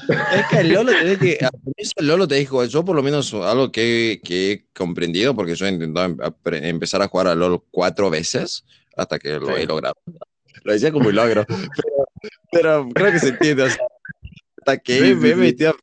Es 0.09 0.47
que 0.49 0.59
el 0.61 0.72
LOL 0.72 0.86
lo 0.86 0.93
tenés 0.93 1.18
que, 1.18 1.38
a 1.45 1.51
el 1.97 2.07
LOL 2.07 2.18
lo 2.20 2.28
tenés 2.28 2.45
que 2.45 2.51
jugar. 2.51 2.68
Yo 2.68 2.82
por 2.84 2.97
lo 2.97 3.03
menos 3.03 3.32
algo 3.34 3.70
que, 3.70 4.20
que 4.24 4.53
he 4.53 4.66
comprendido, 4.74 5.34
porque 5.36 5.55
yo 5.55 5.66
he 5.66 5.68
intentado 5.70 6.07
em- 6.07 6.64
empezar 6.64 7.03
a 7.03 7.09
jugar 7.09 7.28
al 7.28 7.38
LOL 7.38 7.62
cuatro 7.70 8.09
veces 8.11 8.64
hasta 8.97 9.18
que 9.18 9.38
lo 9.38 9.47
Sí. 9.49 9.53
he 9.62 9.66
logrado. 9.66 9.95
Lo 10.64 10.72
decía 10.72 10.93
como 10.93 11.09
un 11.09 11.14
logro, 11.14 11.45
pero, 11.76 12.07
pero 12.53 12.88
creo 12.95 13.12
que 13.12 13.18
se 13.20 13.28
entiende. 13.28 13.62
o 13.64 13.68
sea, 13.68 13.84
hasta 14.59 14.78
que 14.78 15.14
me 15.14 15.34
metí 15.34 15.64
al 15.66 15.74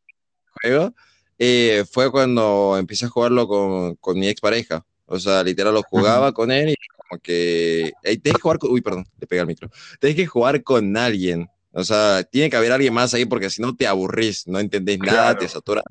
juego, 0.62 0.94
eh, 1.40 1.86
fue 1.90 2.12
cuando 2.12 2.76
empecé 2.78 3.06
a 3.06 3.10
jugarlo 3.10 3.48
con, 3.48 3.96
con 3.96 4.20
mi 4.20 4.28
expareja. 4.28 4.86
O 5.06 5.18
sea, 5.18 5.42
literal 5.44 5.74
lo 5.74 5.82
jugaba 5.82 6.34
con 6.34 6.52
él 6.52 6.70
y 6.70 6.76
como 6.98 7.20
que... 7.22 7.94
Hey, 8.04 8.20
que 8.24 8.32
jugar 8.34 8.60
con... 8.60 8.72
Uy, 8.72 8.82
perdón, 8.82 9.06
le 9.20 9.26
pegué 9.26 9.40
al 9.42 9.48
micro. 9.48 9.70
Tienes 10.00 10.18
que 10.18 10.28
jugar 10.28 10.62
con 10.62 10.96
alguien. 10.98 11.50
O 11.72 11.84
sea, 11.84 12.24
tiene 12.24 12.50
que 12.50 12.58
haber 12.58 12.74
alguien 12.74 12.94
más 12.94 13.14
ahí 13.14 13.26
porque 13.26 13.50
si 13.50 13.62
no 13.62 13.76
te 13.76 13.88
aburrís, 13.88 14.48
no 14.48 14.60
entendés 14.60 15.00
nada, 15.00 15.38
te 15.38 15.48
saturas. 15.48 15.84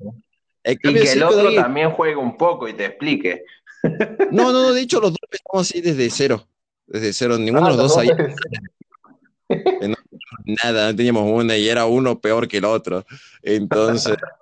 Y 0.63 0.77
que 0.77 1.11
el 1.13 1.23
otro 1.23 1.53
también 1.55 1.91
juegue 1.91 2.15
un 2.15 2.37
poco 2.37 2.67
y 2.67 2.73
te 2.73 2.85
explique. 2.85 3.43
No, 4.31 4.51
no, 4.51 4.61
no, 4.61 4.73
de 4.73 4.81
hecho 4.81 4.99
los 4.99 5.11
dos 5.11 5.19
empezamos 5.23 5.69
así 5.69 5.81
desde 5.81 6.09
cero. 6.09 6.47
Desde 6.85 7.13
cero, 7.13 7.37
ninguno 7.37 7.71
de 7.71 7.77
los 7.77 7.77
dos 7.77 7.97
ahí. 7.97 8.09
nada, 10.63 10.91
no 10.91 10.95
teníamos 10.95 11.23
una 11.31 11.57
y 11.57 11.67
era 11.67 11.85
uno 11.85 12.19
peor 12.19 12.47
que 12.47 12.57
el 12.57 12.65
otro. 12.65 13.05
Entonces, 13.41 14.15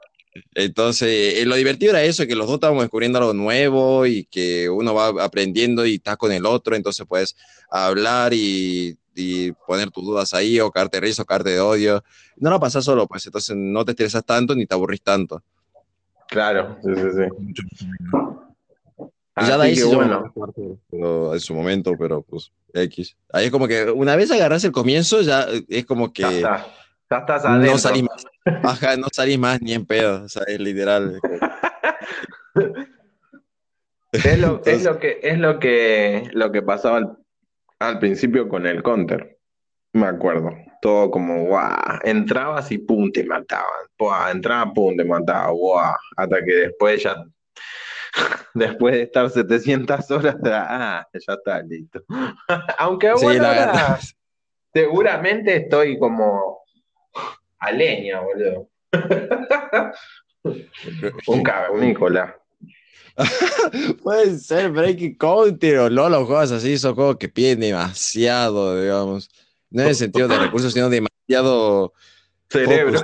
entonces 0.54 1.36
eh, 1.36 1.46
lo 1.46 1.56
divertido 1.56 1.92
era 1.92 2.04
eso, 2.04 2.26
que 2.28 2.36
los 2.36 2.48
dos 2.48 2.56
estábamos 2.56 2.84
descubriendo 2.84 3.20
algo 3.20 3.34
nuevo 3.34 4.06
y 4.06 4.26
que 4.26 4.70
uno 4.70 4.94
va 4.94 5.24
aprendiendo 5.24 5.86
y 5.86 5.96
está 5.96 6.18
con 6.18 6.32
el 6.32 6.46
otro, 6.46 6.76
entonces 6.76 7.06
puedes 7.08 7.36
hablar 7.70 8.34
y, 8.34 8.98
y 9.16 9.52
poner 9.52 9.92
tus 9.92 10.06
dudas 10.06 10.34
ahí 10.34 10.60
o 10.60 10.72
caerte 10.72 10.98
de 10.98 11.08
risa 11.08 11.24
o 11.24 11.26
caerte 11.26 11.50
de 11.52 11.60
odio. 11.60 12.04
No 12.38 12.50
lo 12.50 12.60
pasas 12.60 12.86
solo, 12.86 13.08
pues 13.08 13.26
entonces 13.26 13.56
no 13.58 13.84
te 13.84 13.92
estresas 13.92 14.24
tanto 14.26 14.56
ni 14.56 14.66
te 14.66 14.76
aburrís 14.76 15.02
tanto. 15.02 15.44
Claro, 16.28 16.78
sí, 16.84 16.92
sí, 16.94 17.02
sí. 17.18 17.64
ya 19.48 19.58
de 19.58 19.64
ahí 19.64 19.76
sí 19.76 19.84
bueno. 19.84 20.34
en 21.34 21.40
su 21.40 21.54
momento, 21.54 21.94
pero 21.98 22.22
pues 22.22 22.52
X. 22.74 23.16
Ahí 23.32 23.46
es 23.46 23.52
como 23.52 23.68
que 23.68 23.90
una 23.90 24.16
vez 24.16 24.30
agarras 24.32 24.64
el 24.64 24.72
comienzo, 24.72 25.22
ya 25.22 25.48
es 25.68 25.86
como 25.86 26.12
que. 26.12 26.42
Ya, 26.42 26.68
estás 27.10 27.46
adentro. 27.46 27.72
No 27.72 27.78
salís 27.78 28.04
más. 28.04 28.26
Ajá, 28.64 28.98
no 28.98 29.08
salís 29.12 29.40
más 29.40 29.62
ni 29.62 29.74
en 29.74 29.86
pedo. 29.86 30.24
O 30.24 30.30
sea, 30.30 30.44
es 30.48 30.60
literal. 30.60 31.20
es, 34.12 34.40
lo, 34.40 34.62
es 34.66 34.84
lo, 34.84 35.00
que, 35.00 35.20
es 35.22 35.38
lo 35.38 35.60
que, 35.60 36.30
lo 36.34 36.52
que 36.52 36.62
pasaba 36.62 36.98
al, 36.98 37.18
al 37.80 38.00
principio 38.00 38.50
con 38.50 38.66
el 38.66 38.84
counter. 38.84 39.38
Me 39.94 40.08
acuerdo. 40.08 40.52
Todo 40.82 41.10
como, 41.10 41.46
guau. 41.46 42.00
Entrabas 42.04 42.72
y 42.72 42.78
pum, 42.78 43.12
te 43.12 43.24
mataban. 43.24 43.88
Buah, 43.98 44.32
entraba, 44.32 44.74
pum, 44.74 44.96
te 44.96 45.04
mataban. 45.04 45.54
Guau. 45.54 45.96
Hasta 46.16 46.44
que 46.44 46.54
después 46.54 47.04
ya 47.04 47.16
después 48.54 48.96
de 48.96 49.02
estar 49.04 49.30
700 49.30 50.12
horas, 50.12 50.36
ah, 50.46 51.08
ya 51.14 51.34
está 51.34 51.62
listo. 51.62 52.04
Aunque 52.78 53.14
bueno, 53.14 53.48
seguramente 54.74 55.56
estoy 55.56 55.98
como 55.98 56.62
a 57.60 57.72
leña, 57.72 58.22
boludo. 58.22 58.70
un 61.28 61.44
cavernícola. 61.44 62.36
Puede 64.04 64.38
ser 64.38 64.72
Breaking 64.72 65.18
Counter 65.18 65.80
o 65.80 65.90
LOL 65.90 66.14
o 66.14 66.26
juegos 66.26 66.52
así, 66.52 66.78
son 66.78 66.96
juegos 66.96 67.18
que 67.18 67.30
piden 67.30 67.60
demasiado, 67.60 68.80
digamos. 68.80 69.30
No 69.70 69.82
en 69.82 69.90
el 69.90 69.96
sentido 69.96 70.28
de 70.28 70.38
recursos, 70.38 70.74
sino 70.74 70.90
demasiado 70.90 71.94
cerebro. 72.50 73.02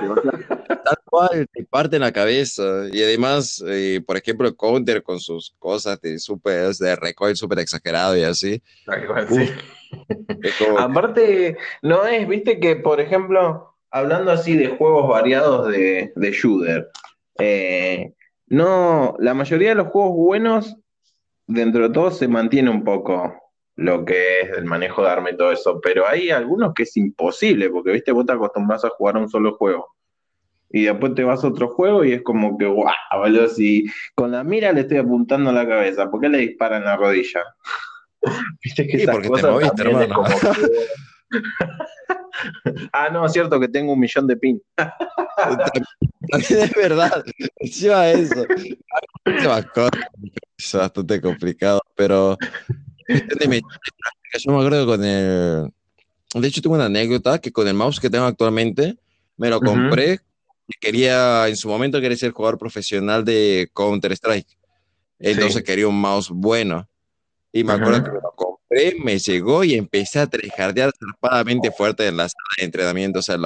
tal 0.66 0.98
cual, 1.04 1.46
te 1.52 1.64
parte 1.64 1.96
en 1.96 2.02
la 2.02 2.12
cabeza. 2.12 2.62
Y 2.90 3.02
además, 3.02 3.62
eh, 3.66 4.00
por 4.06 4.16
ejemplo, 4.16 4.54
Counter 4.56 5.02
con 5.02 5.20
sus 5.20 5.54
cosas 5.58 6.00
de, 6.00 6.18
super, 6.18 6.74
de 6.74 6.96
recoil 6.96 7.36
súper 7.36 7.58
exagerado 7.58 8.16
y 8.16 8.22
así. 8.22 8.62
Aparte, 10.78 11.58
no 11.82 12.06
es, 12.06 12.26
viste 12.26 12.58
que, 12.58 12.76
por 12.76 13.00
ejemplo, 13.00 13.73
hablando 13.94 14.32
así 14.32 14.56
de 14.56 14.76
juegos 14.76 15.08
variados 15.08 15.68
de, 15.68 16.12
de 16.16 16.32
shooter, 16.32 16.90
eh, 17.38 18.12
no, 18.48 19.14
la 19.20 19.34
mayoría 19.34 19.68
de 19.68 19.76
los 19.76 19.86
juegos 19.86 20.16
buenos, 20.16 20.76
dentro 21.46 21.86
de 21.86 21.94
todo, 21.94 22.10
se 22.10 22.26
mantiene 22.26 22.70
un 22.70 22.82
poco 22.82 23.32
lo 23.76 24.04
que 24.04 24.40
es 24.40 24.50
el 24.50 24.64
manejo 24.64 25.02
de 25.02 25.10
arma 25.10 25.30
y 25.30 25.36
todo 25.36 25.52
eso, 25.52 25.80
pero 25.80 26.08
hay 26.08 26.30
algunos 26.30 26.74
que 26.74 26.82
es 26.82 26.96
imposible, 26.96 27.70
porque 27.70 27.92
viste, 27.92 28.10
vos 28.10 28.26
te 28.26 28.32
acostumbras 28.32 28.84
a 28.84 28.90
jugar 28.90 29.16
a 29.16 29.20
un 29.20 29.28
solo 29.28 29.54
juego. 29.54 29.94
Y 30.70 30.86
después 30.86 31.14
te 31.14 31.22
vas 31.22 31.44
a 31.44 31.48
otro 31.48 31.68
juego 31.68 32.04
y 32.04 32.14
es 32.14 32.22
como 32.22 32.58
que, 32.58 32.66
guau, 32.66 32.92
boludo, 33.16 33.46
si 33.46 33.84
con 34.16 34.32
la 34.32 34.42
mira 34.42 34.72
le 34.72 34.80
estoy 34.80 34.98
apuntando 34.98 35.50
a 35.50 35.52
la 35.52 35.68
cabeza, 35.68 36.10
¿por 36.10 36.20
qué 36.20 36.28
le 36.28 36.38
disparan 36.38 36.82
la 36.82 36.96
rodilla? 36.96 37.44
Viste 38.64 38.88
que 38.88 38.98
sí, 38.98 39.06
porque 39.06 39.28
te 39.28 39.46
moviste, 39.46 39.82
hermano. 39.82 40.24
ah, 42.92 43.08
no, 43.10 43.26
es 43.26 43.32
cierto 43.32 43.58
que 43.60 43.68
tengo 43.68 43.92
un 43.92 44.00
millón 44.00 44.26
de 44.26 44.36
pin. 44.36 44.62
es 46.30 46.72
verdad, 46.74 47.24
encima 47.56 48.08
eso. 48.10 48.44
Es 50.56 50.72
bastante 50.72 51.20
complicado, 51.20 51.80
pero 51.94 52.36
yo 53.08 54.52
me 54.52 54.58
acuerdo 54.58 54.86
con 54.86 55.04
el. 55.04 55.70
De 56.34 56.48
hecho, 56.48 56.60
tengo 56.60 56.74
una 56.74 56.86
anécdota 56.86 57.38
que 57.38 57.52
con 57.52 57.68
el 57.68 57.74
mouse 57.74 58.00
que 58.00 58.10
tengo 58.10 58.24
actualmente, 58.24 58.96
me 59.36 59.50
lo 59.50 59.60
compré. 59.60 60.20
y 60.66 60.78
quería, 60.80 61.46
en 61.48 61.56
su 61.56 61.68
momento, 61.68 62.00
quería 62.00 62.16
ser 62.16 62.32
jugador 62.32 62.58
profesional 62.58 63.24
de 63.24 63.70
Counter-Strike. 63.72 64.58
Entonces 65.18 65.62
quería 65.62 65.86
un 65.86 66.00
mouse 66.00 66.30
bueno. 66.30 66.88
Y 67.52 67.62
me 67.62 67.74
acuerdo 67.74 68.02
que 68.02 68.10
me 68.10 68.20
lo 68.20 68.32
compré, 68.32 68.53
me 69.02 69.18
llegó 69.18 69.64
y 69.64 69.74
empecé 69.74 70.20
a 70.20 70.26
trejardear 70.26 70.92
zarpadamente 70.98 71.70
fuerte 71.70 72.06
en 72.06 72.16
la 72.16 72.28
sala 72.28 72.48
de 72.58 72.64
entrenamiento, 72.64 73.18
o 73.20 73.22
sea, 73.22 73.36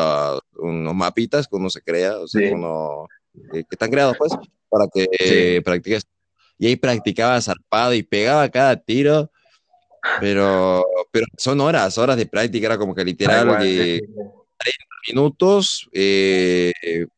unos 0.57 0.95
mapitas 0.95 1.47
que 1.47 1.57
uno 1.57 1.71
se 1.71 1.83
crea, 1.83 2.19
o 2.19 2.27
sea, 2.27 2.55
uno, 2.55 3.07
eh, 3.53 3.65
que 3.65 3.67
están 3.71 3.91
creados, 3.91 4.17
pues, 4.19 4.33
para 4.69 4.87
que 4.93 5.61
practiques. 5.65 6.07
Y 6.59 6.67
ahí 6.67 6.77
practicaba 6.77 7.41
zarpado 7.41 7.95
y 7.95 8.03
pegaba 8.03 8.49
cada 8.49 8.77
tiro 8.77 9.31
pero, 10.21 10.85
pero 11.11 11.27
son 11.37 11.61
horas, 11.61 11.99
horas 11.99 12.17
de 12.17 12.27
práctica, 12.27 12.67
era 12.67 12.79
como 12.79 12.95
que 12.95 13.05
literal 13.05 13.59
de 13.59 14.01
30 14.07 14.85
minutos. 15.09 15.89
Eh, 15.93 16.73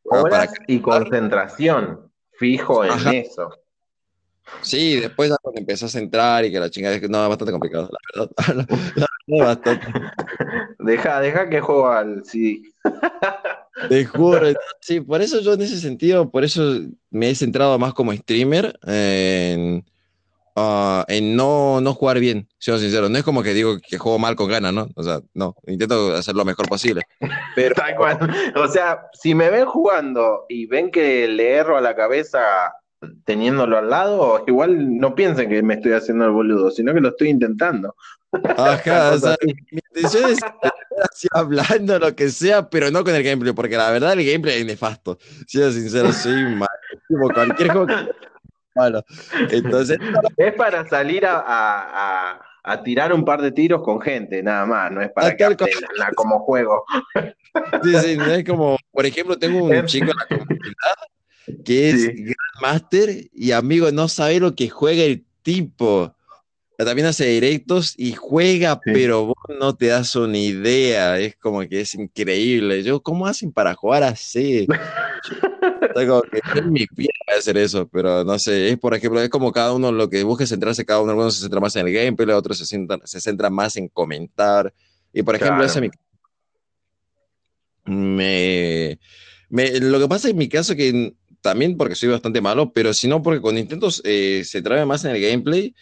horas 0.04 0.52
y 0.66 0.80
concentración, 0.80 2.10
fijo 2.32 2.84
en 2.84 3.14
eso. 3.14 3.50
Sí, 4.62 5.00
después 5.00 5.32
cuando 5.42 5.60
empezás 5.60 5.94
a 5.94 5.98
entrar 5.98 6.44
y 6.44 6.52
que 6.52 6.60
la 6.60 6.70
chingada 6.70 6.96
es 6.96 7.08
no, 7.08 7.28
bastante 7.28 7.52
complicado, 7.52 7.90
la 7.90 8.26
verdad. 8.26 8.66
bastante. 9.26 9.86
Deja, 10.78 11.20
deja 11.20 11.48
que 11.50 11.60
juego 11.60 11.88
al 11.88 12.24
sí. 12.24 12.72
Te 13.88 14.04
juro, 14.06 14.40
sí, 14.80 15.00
por 15.00 15.20
eso 15.20 15.40
yo 15.40 15.52
en 15.52 15.60
ese 15.60 15.78
sentido, 15.78 16.30
por 16.30 16.42
eso 16.42 16.80
me 17.10 17.28
he 17.28 17.34
centrado 17.34 17.78
más 17.78 17.92
como 17.92 18.14
streamer 18.14 18.78
en, 18.86 19.84
Ah, 20.56 21.04
en 21.08 21.36
no, 21.36 21.80
no 21.80 21.94
jugar 21.94 22.18
bien, 22.18 22.48
siendo 22.58 22.80
sincero. 22.80 23.08
No 23.08 23.16
es 23.16 23.24
como 23.24 23.42
que 23.42 23.54
digo 23.54 23.78
que 23.78 23.98
juego 23.98 24.18
mal 24.18 24.36
con 24.36 24.48
ganas, 24.48 24.72
¿no? 24.72 24.88
O 24.94 25.02
sea, 25.02 25.20
no, 25.32 25.54
intento 25.66 26.14
hacer 26.14 26.34
lo 26.34 26.44
mejor 26.44 26.68
posible. 26.68 27.02
Pero... 27.54 27.74
O 28.56 28.68
sea, 28.68 29.06
si 29.12 29.34
me 29.34 29.48
ven 29.48 29.64
jugando 29.64 30.44
y 30.48 30.66
ven 30.66 30.90
que 30.90 31.28
le 31.28 31.52
erro 31.52 31.76
a 31.76 31.80
la 31.80 31.94
cabeza 31.94 32.40
teniéndolo 33.24 33.78
al 33.78 33.90
lado, 33.90 34.44
igual 34.46 34.98
no 34.98 35.14
piensen 35.14 35.48
que 35.48 35.62
me 35.62 35.74
estoy 35.74 35.92
haciendo 35.92 36.24
el 36.26 36.32
boludo, 36.32 36.70
sino 36.70 36.92
que 36.92 37.00
lo 37.00 37.08
estoy 37.08 37.28
intentando. 37.28 37.94
Ajá, 38.56 39.12
o 39.14 39.18
sea, 39.18 39.36
mi 39.42 39.80
intención 39.94 40.30
es 40.30 40.38
así 41.10 41.28
hablando 41.32 41.98
lo 41.98 42.14
que 42.14 42.28
sea, 42.28 42.68
pero 42.68 42.90
no 42.90 43.02
con 43.04 43.14
el 43.14 43.22
gameplay, 43.22 43.52
porque 43.52 43.76
la 43.76 43.90
verdad 43.90 44.12
el 44.12 44.24
gameplay 44.24 44.60
es 44.60 44.66
nefasto. 44.66 45.18
Siendo 45.46 45.72
sincero, 45.72 46.12
soy 46.12 46.54
mal. 46.54 46.68
Cualquier 47.34 47.72
juego 47.72 47.86
bueno, 48.74 49.04
entonces. 49.50 49.98
es 50.36 50.54
para 50.54 50.88
salir 50.88 51.24
a, 51.26 52.40
tirar 52.84 53.12
un 53.12 53.24
par 53.24 53.42
de 53.42 53.50
tiros 53.50 53.82
con 53.82 54.00
gente, 54.00 54.42
nada 54.42 54.64
más, 54.64 54.92
no 54.92 55.02
es 55.02 55.10
para 55.10 55.36
que 55.36 55.56
como 56.14 56.40
juego. 56.40 56.84
Sí, 57.82 57.94
sí, 57.98 58.16
no 58.16 58.26
es 58.26 58.44
como, 58.44 58.76
por 58.92 59.04
ejemplo, 59.04 59.36
tengo 59.36 59.64
un 59.64 59.84
chico 59.86 60.10
en 60.10 60.16
la 60.16 60.26
comunidad 60.26 60.94
que 61.64 61.90
es 61.90 62.06
Grandmaster 62.06 63.28
y 63.32 63.52
amigo, 63.52 63.90
no 63.92 64.08
sabe 64.08 64.40
lo 64.40 64.54
que 64.54 64.68
juega 64.68 65.02
el 65.02 65.24
tipo. 65.42 66.14
También 66.84 67.08
hace 67.08 67.26
directos 67.26 67.94
y 67.98 68.12
juega, 68.12 68.80
pero 68.80 69.26
vos 69.26 69.36
no 69.58 69.76
te 69.76 69.88
das 69.88 70.16
una 70.16 70.38
idea. 70.38 71.18
Es 71.18 71.36
como 71.36 71.60
que 71.68 71.82
es 71.82 71.94
increíble. 71.94 72.82
Yo, 72.82 73.02
¿cómo 73.02 73.26
hacen 73.26 73.52
para 73.52 73.74
jugar 73.74 74.02
así? 74.02 74.66
Tengo 75.94 76.22
que 76.22 76.40
en 76.58 76.72
mi 76.72 76.86
piel 76.86 77.10
hacer 77.36 77.58
eso, 77.58 77.86
pero 77.88 78.24
no 78.24 78.38
sé, 78.38 78.70
es 78.70 78.78
por 78.78 78.94
ejemplo, 78.94 79.20
es 79.20 79.28
como 79.28 79.52
cada 79.52 79.74
uno 79.74 79.92
lo 79.92 80.08
que 80.08 80.22
busque 80.22 80.46
centrarse, 80.46 80.86
cada 80.86 81.02
uno, 81.02 81.10
algunos 81.10 81.34
se 81.34 81.42
centra 81.42 81.60
más 81.60 81.76
en 81.76 81.86
el 81.86 81.92
gameplay, 81.92 82.34
otros 82.34 82.58
se 82.58 82.66
centra, 82.66 82.98
se 83.04 83.20
centra 83.20 83.50
más 83.50 83.76
en 83.76 83.88
comentar. 83.88 84.72
Y 85.12 85.22
por 85.22 85.34
ejemplo, 85.34 85.64
ese 85.64 85.80
mi... 85.82 85.90
me, 87.84 88.98
me, 89.50 89.80
lo 89.80 89.98
que 89.98 90.08
pasa 90.08 90.30
en 90.30 90.38
mi 90.38 90.48
caso 90.48 90.74
que 90.74 91.14
también 91.40 91.76
porque 91.76 91.94
soy 91.94 92.08
bastante 92.08 92.40
malo, 92.40 92.72
pero 92.72 92.92
si 92.92 93.08
no 93.08 93.22
porque 93.22 93.40
con 93.40 93.58
intentos 93.58 94.02
eh, 94.04 94.42
se 94.44 94.62
trae 94.62 94.84
más 94.84 95.04
en 95.04 95.14
el 95.16 95.22
gameplay, 95.22 95.74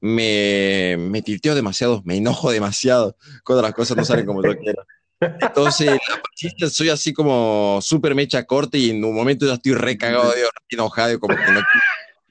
me, 0.00 0.96
me 0.98 1.22
tilteo 1.22 1.54
demasiado, 1.54 2.02
me 2.04 2.16
enojo 2.16 2.50
demasiado 2.50 3.16
cuando 3.44 3.62
las 3.62 3.72
cosas 3.72 3.96
no 3.96 4.04
salen 4.04 4.26
como 4.26 4.42
yo 4.42 4.56
quiero. 4.56 4.84
Entonces, 5.20 5.86
la 5.86 6.22
pachita 6.22 6.68
soy 6.68 6.90
así 6.90 7.12
como 7.12 7.78
súper 7.80 8.14
mecha 8.14 8.44
corta 8.44 8.76
y 8.76 8.90
en 8.90 9.02
un 9.02 9.14
momento 9.14 9.46
ya 9.46 9.54
estoy 9.54 9.74
recagado, 9.74 10.30
de 10.32 10.42
enojado, 10.68 11.18
como 11.18 11.36
que 11.36 11.52
no, 11.52 11.60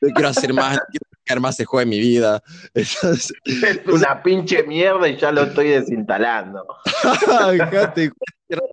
no 0.01 0.13
quiero 0.13 0.29
hacer 0.29 0.53
más, 0.53 0.75
no 0.75 0.81
quiero 0.91 1.05
sacar 1.19 1.39
más 1.39 1.55
ese 1.55 1.65
juego 1.65 1.81
en 1.81 1.89
mi 1.89 1.99
vida. 1.99 2.43
Entonces, 2.73 3.33
Es 3.43 3.79
una 3.87 4.21
pinche 4.21 4.63
mierda 4.63 5.07
y 5.09 5.17
ya 5.17 5.31
lo 5.31 5.43
estoy 5.43 5.69
desinstalando. 5.69 6.63
fíjate, 7.51 8.11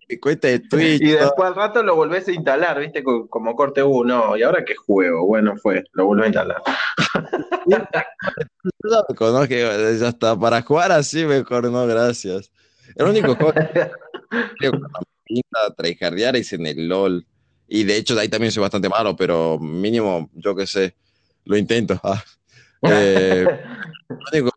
mi 0.09 0.17
cuenta 0.19 0.47
de 0.47 0.59
Twitch. 0.59 1.01
Y 1.01 1.11
después 1.11 1.47
al 1.49 1.55
rato 1.55 1.81
lo 1.83 1.95
volvés 1.95 2.27
a 2.27 2.31
instalar, 2.31 2.79
¿viste? 2.79 3.03
Co- 3.03 3.27
Como 3.27 3.55
corte 3.55 3.81
uno. 3.81 4.37
¿Y 4.37 4.43
ahora 4.43 4.63
qué 4.65 4.75
juego? 4.75 5.25
Bueno, 5.25 5.55
fue, 5.57 5.83
lo 5.93 6.05
vuelvo 6.05 6.23
a 6.23 6.27
instalar. 6.27 6.61
Loco, 8.81 9.31
¿no? 9.31 9.47
Que 9.47 9.97
ya 9.99 10.09
está, 10.09 10.37
para 10.37 10.61
jugar 10.61 10.91
así 10.91 11.25
mejor 11.25 11.69
no, 11.71 11.85
gracias. 11.87 12.51
El 12.95 13.07
único 13.07 13.35
juego 13.35 13.53
que 14.59 14.71
tryhardear 15.77 16.35
es 16.35 16.53
en 16.53 16.65
el 16.67 16.87
LOL. 16.87 17.25
Y 17.67 17.85
de 17.85 17.97
hecho 17.97 18.13
de 18.13 18.21
ahí 18.21 18.29
también 18.29 18.51
soy 18.51 18.61
bastante 18.61 18.89
malo, 18.89 19.15
pero 19.15 19.57
mínimo, 19.59 20.29
yo 20.33 20.55
qué 20.55 20.67
sé, 20.67 20.95
lo 21.45 21.57
intento. 21.57 21.99
ah. 22.03 22.21
Eh, 22.85 23.47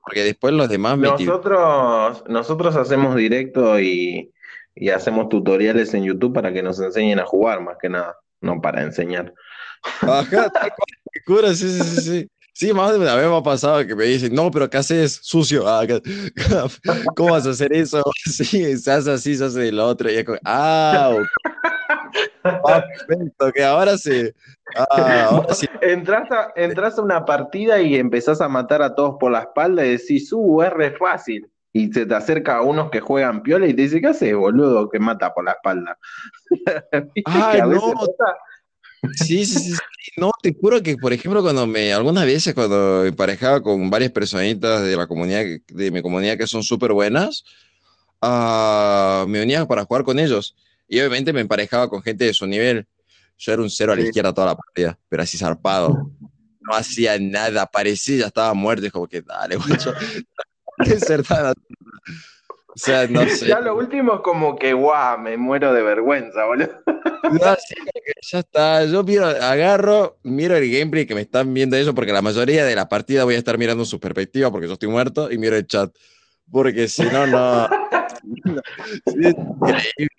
porque 0.03 0.25
después 0.25 0.53
los 0.53 0.69
demás. 0.69 0.99
Nosotros, 0.99 2.25
nosotros 2.29 2.75
hacemos 2.75 3.15
directo 3.15 3.79
y, 3.79 4.33
y 4.77 4.91
hacemos 4.91 5.29
tutoriales 5.29 5.93
en 5.95 6.05
YouTube 6.05 6.35
para 6.35 6.53
que 6.53 6.63
nos 6.63 6.79
enseñen 6.81 7.19
a 7.19 7.25
jugar, 7.27 7.61
más 7.63 7.77
que 7.81 7.89
nada, 7.89 8.17
no 8.41 8.61
para 8.61 8.83
enseñar. 8.83 9.33
Ajá, 10.03 10.51
cura, 11.27 11.55
sí, 11.55 11.69
sí, 11.69 11.83
sí, 11.83 12.01
sí. 12.01 12.29
Sí, 12.53 12.73
más 12.73 12.91
de 12.93 12.99
una 12.99 13.15
vez 13.15 13.29
me 13.29 13.37
ha 13.37 13.43
pasado 13.43 13.87
que 13.87 13.95
me 13.95 14.05
dicen, 14.05 14.35
no, 14.35 14.51
pero 14.51 14.71
¿qué 14.71 14.79
haces? 14.79 15.19
Sucio. 15.23 15.69
Ah, 15.69 15.87
¿qué- 15.87 16.01
¿Cómo 17.15 17.33
vas 17.33 17.47
a 17.47 17.51
hacer 17.51 17.71
eso? 17.75 18.03
Sí, 18.25 18.79
se 18.79 18.91
hace 18.93 19.13
así, 19.13 19.37
se 19.37 19.45
hace 19.45 19.61
del 19.61 19.79
otro. 19.79 20.11
Y 20.11 20.17
es 20.17 20.25
como, 20.25 20.39
ah, 20.45 21.11
ok. 21.13 21.27
Ah, 22.45 22.83
perfecto, 23.07 23.53
que 23.53 23.63
ahora 23.63 23.99
sí. 23.99 24.31
Ah, 24.75 25.27
ahora 25.31 25.53
sí. 25.53 25.67
Entras 25.83 26.31
a, 26.31 26.53
entras 26.57 26.99
a 26.99 27.03
una 27.03 27.25
partida 27.27 27.81
y 27.81 27.97
empezás 27.97 28.41
a 28.41 28.49
matar 28.49 28.81
a 28.81 28.95
todos 28.95 29.17
por 29.21 29.33
la 29.33 29.41
espalda 29.41 29.85
y 29.85 29.91
decís, 29.91 30.33
uh, 30.33 30.63
es 30.63 30.73
re 30.73 30.93
fácil. 30.93 31.47
Y 31.77 31.93
se 31.93 32.07
te 32.07 32.15
acerca 32.15 32.57
a 32.57 32.63
unos 32.63 32.91
que 32.91 33.01
juegan 33.01 33.43
piola 33.43 33.67
y 33.67 33.75
te 33.75 33.83
dice, 33.83 34.01
¿qué 34.01 34.07
haces, 34.07 34.35
boludo, 34.35 34.89
que 34.89 34.99
mata 34.99 35.35
por 35.35 35.45
la 35.45 35.53
espalda? 35.53 35.99
¿Viste 37.15 37.23
Ay, 37.27 37.61
no. 37.61 37.95
Sí, 39.13 39.45
sí, 39.45 39.59
sí, 39.59 39.73
sí. 39.75 40.11
No, 40.17 40.31
te 40.41 40.57
juro 40.59 40.83
que, 40.83 40.97
por 40.97 41.13
ejemplo, 41.13 41.43
cuando 41.43 41.67
me, 41.67 41.93
algunas 41.93 42.25
veces 42.25 42.55
cuando 42.55 43.01
me 43.03 43.09
emparejaba 43.09 43.61
con 43.61 43.91
varias 43.91 44.11
personitas 44.11 44.85
de 44.85 44.97
la 44.97 45.07
comunidad, 45.07 45.45
de 45.69 45.91
mi 45.91 46.01
comunidad 46.01 46.39
que 46.39 46.47
son 46.47 46.63
súper 46.63 46.95
buenas, 46.95 47.45
ah, 48.23 49.27
me 49.29 49.41
venía 49.41 49.67
para 49.67 49.85
jugar 49.85 50.03
con 50.03 50.19
ellos. 50.19 50.57
Y 50.89 50.99
obviamente 50.99 51.35
me 51.35 51.43
emparejaba 51.43 51.91
con 51.91 52.01
gente 52.03 52.25
de 52.25 52.33
su 52.33 52.47
nivel. 52.47 52.87
Yo 53.37 53.53
era 53.53 53.61
un 53.61 53.69
cero 53.69 53.93
a 53.93 53.97
la 53.97 54.01
Sí. 54.01 54.09
izquierda 54.09 54.33
toda 54.33 54.47
la 54.47 54.57
partida, 54.57 54.99
pero 55.11 55.23
así 55.23 55.37
zarpado. 55.37 56.11
No 56.59 56.75
hacía 56.75 57.19
nada, 57.21 57.61
aparecía, 57.61 58.17
ya 58.21 58.27
estaba 58.29 58.55
muerto. 58.55 58.87
Y 58.87 58.91
como 58.91 59.07
que, 59.07 59.21
dale, 59.21 59.57
guacho. 59.91 59.93
¿Qué 60.85 60.99
ser 61.01 61.23
tan 61.23 61.47
así? 61.47 61.75
O 62.69 62.79
sea, 62.79 63.07
no 63.09 63.21
sé. 63.29 63.49
Ya 63.49 63.61
lo 63.61 63.77
último 63.77 64.17
es 64.17 64.21
como 64.21 64.57
que, 64.57 64.73
guau, 64.75 65.19
me 65.19 65.37
muero 65.37 65.73
de 65.73 65.83
vergüenza, 65.83 66.45
boludo. 66.45 66.71
Ya, 67.41 67.57
sí, 67.57 67.75
ya 68.31 68.39
está. 68.41 68.85
Yo 68.85 69.03
miro, 69.03 69.27
agarro, 69.27 70.19
miro 70.23 70.57
el 70.57 70.71
gameplay 70.71 71.07
que 71.07 71.15
me 71.15 71.23
están 71.23 71.53
viendo 71.55 71.77
ellos, 71.77 71.95
porque 71.95 72.13
la 72.13 72.23
mayoría 72.23 72.65
de 72.65 72.77
la 72.77 72.89
partida 72.89 73.25
voy 73.25 73.35
a 73.35 73.39
estar 73.39 73.57
mirando 73.59 73.85
su 73.85 73.99
perspectiva 73.99 74.51
porque 74.51 74.67
yo 74.67 74.75
estoy 74.75 74.89
muerto 74.89 75.31
y 75.33 75.39
miro 75.39 75.57
el 75.57 75.67
chat. 75.67 75.95
Porque 76.51 76.87
si 76.87 77.03
no, 77.05 77.27
no. 77.27 77.69
no, 78.45 78.61
es 78.87 79.35
increíble. 79.35 80.16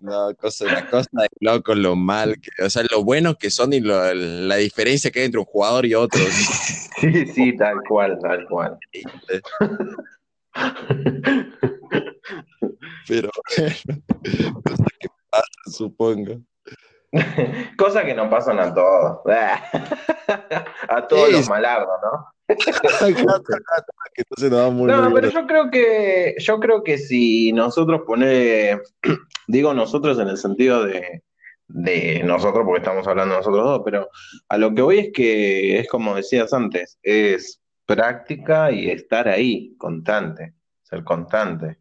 No, 0.00 0.34
cosa, 0.34 0.64
una 0.66 0.88
cosa 0.90 1.08
de 1.12 1.28
loco, 1.40 1.74
lo 1.74 1.94
mal, 1.96 2.36
que, 2.40 2.50
o 2.64 2.68
sea, 2.70 2.82
lo 2.90 3.04
bueno 3.04 3.34
que 3.36 3.50
son 3.50 3.72
y 3.72 3.80
lo- 3.80 4.12
la 4.14 4.56
diferencia 4.56 5.10
que 5.10 5.20
hay 5.20 5.26
entre 5.26 5.40
un 5.40 5.46
jugador 5.46 5.86
y 5.86 5.94
otro. 5.94 6.20
Sí, 6.98 7.26
sí, 7.26 7.54
tal 7.58 7.76
cual, 7.86 8.18
tal 8.22 8.46
cual. 8.48 8.78
Pero 13.06 13.30
bueno, 13.56 14.62
cosas 14.64 14.86
que 14.98 15.08
pasan, 15.30 15.72
supongo. 15.72 16.40
Cosas 17.78 18.04
que 18.04 18.14
nos 18.14 18.28
pasan 18.28 18.58
a 18.58 18.74
todos. 18.74 19.20
A 20.88 21.06
todos 21.06 21.26
Sí. 21.28 21.32
los 21.32 21.48
malardos, 21.48 21.88
¿no? 22.02 22.32
Que 22.46 23.22
no 24.86 25.14
pero 25.14 25.30
yo 25.30 25.46
creo 25.46 25.70
que, 25.70 26.34
yo 26.38 26.60
creo 26.60 26.82
que 26.82 26.98
si 26.98 27.52
nosotros 27.52 28.02
poner, 28.06 28.82
digo 29.48 29.74
nosotros 29.74 30.18
en 30.18 30.28
el 30.28 30.36
sentido 30.36 30.84
de, 30.84 31.22
de 31.68 32.22
nosotros, 32.24 32.64
porque 32.64 32.78
estamos 32.80 33.06
hablando 33.06 33.36
nosotros 33.36 33.64
dos, 33.64 33.82
pero 33.84 34.08
a 34.48 34.58
lo 34.58 34.74
que 34.74 34.82
voy 34.82 34.98
es 34.98 35.12
que 35.12 35.78
es 35.78 35.88
como 35.88 36.14
decías 36.14 36.52
antes, 36.52 36.98
es 37.02 37.60
práctica 37.84 38.70
y 38.70 38.90
estar 38.90 39.28
ahí, 39.28 39.74
constante, 39.76 40.54
ser 40.82 41.02
constante. 41.04 41.78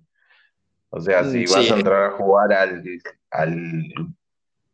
O 0.90 1.00
sea, 1.00 1.24
Mm, 1.24 1.32
si 1.32 1.48
sí. 1.48 1.54
vas 1.54 1.72
a 1.72 1.76
entrar 1.76 2.04
a 2.06 2.12
jugar 2.12 2.54
al, 2.54 2.84
al, 3.32 3.84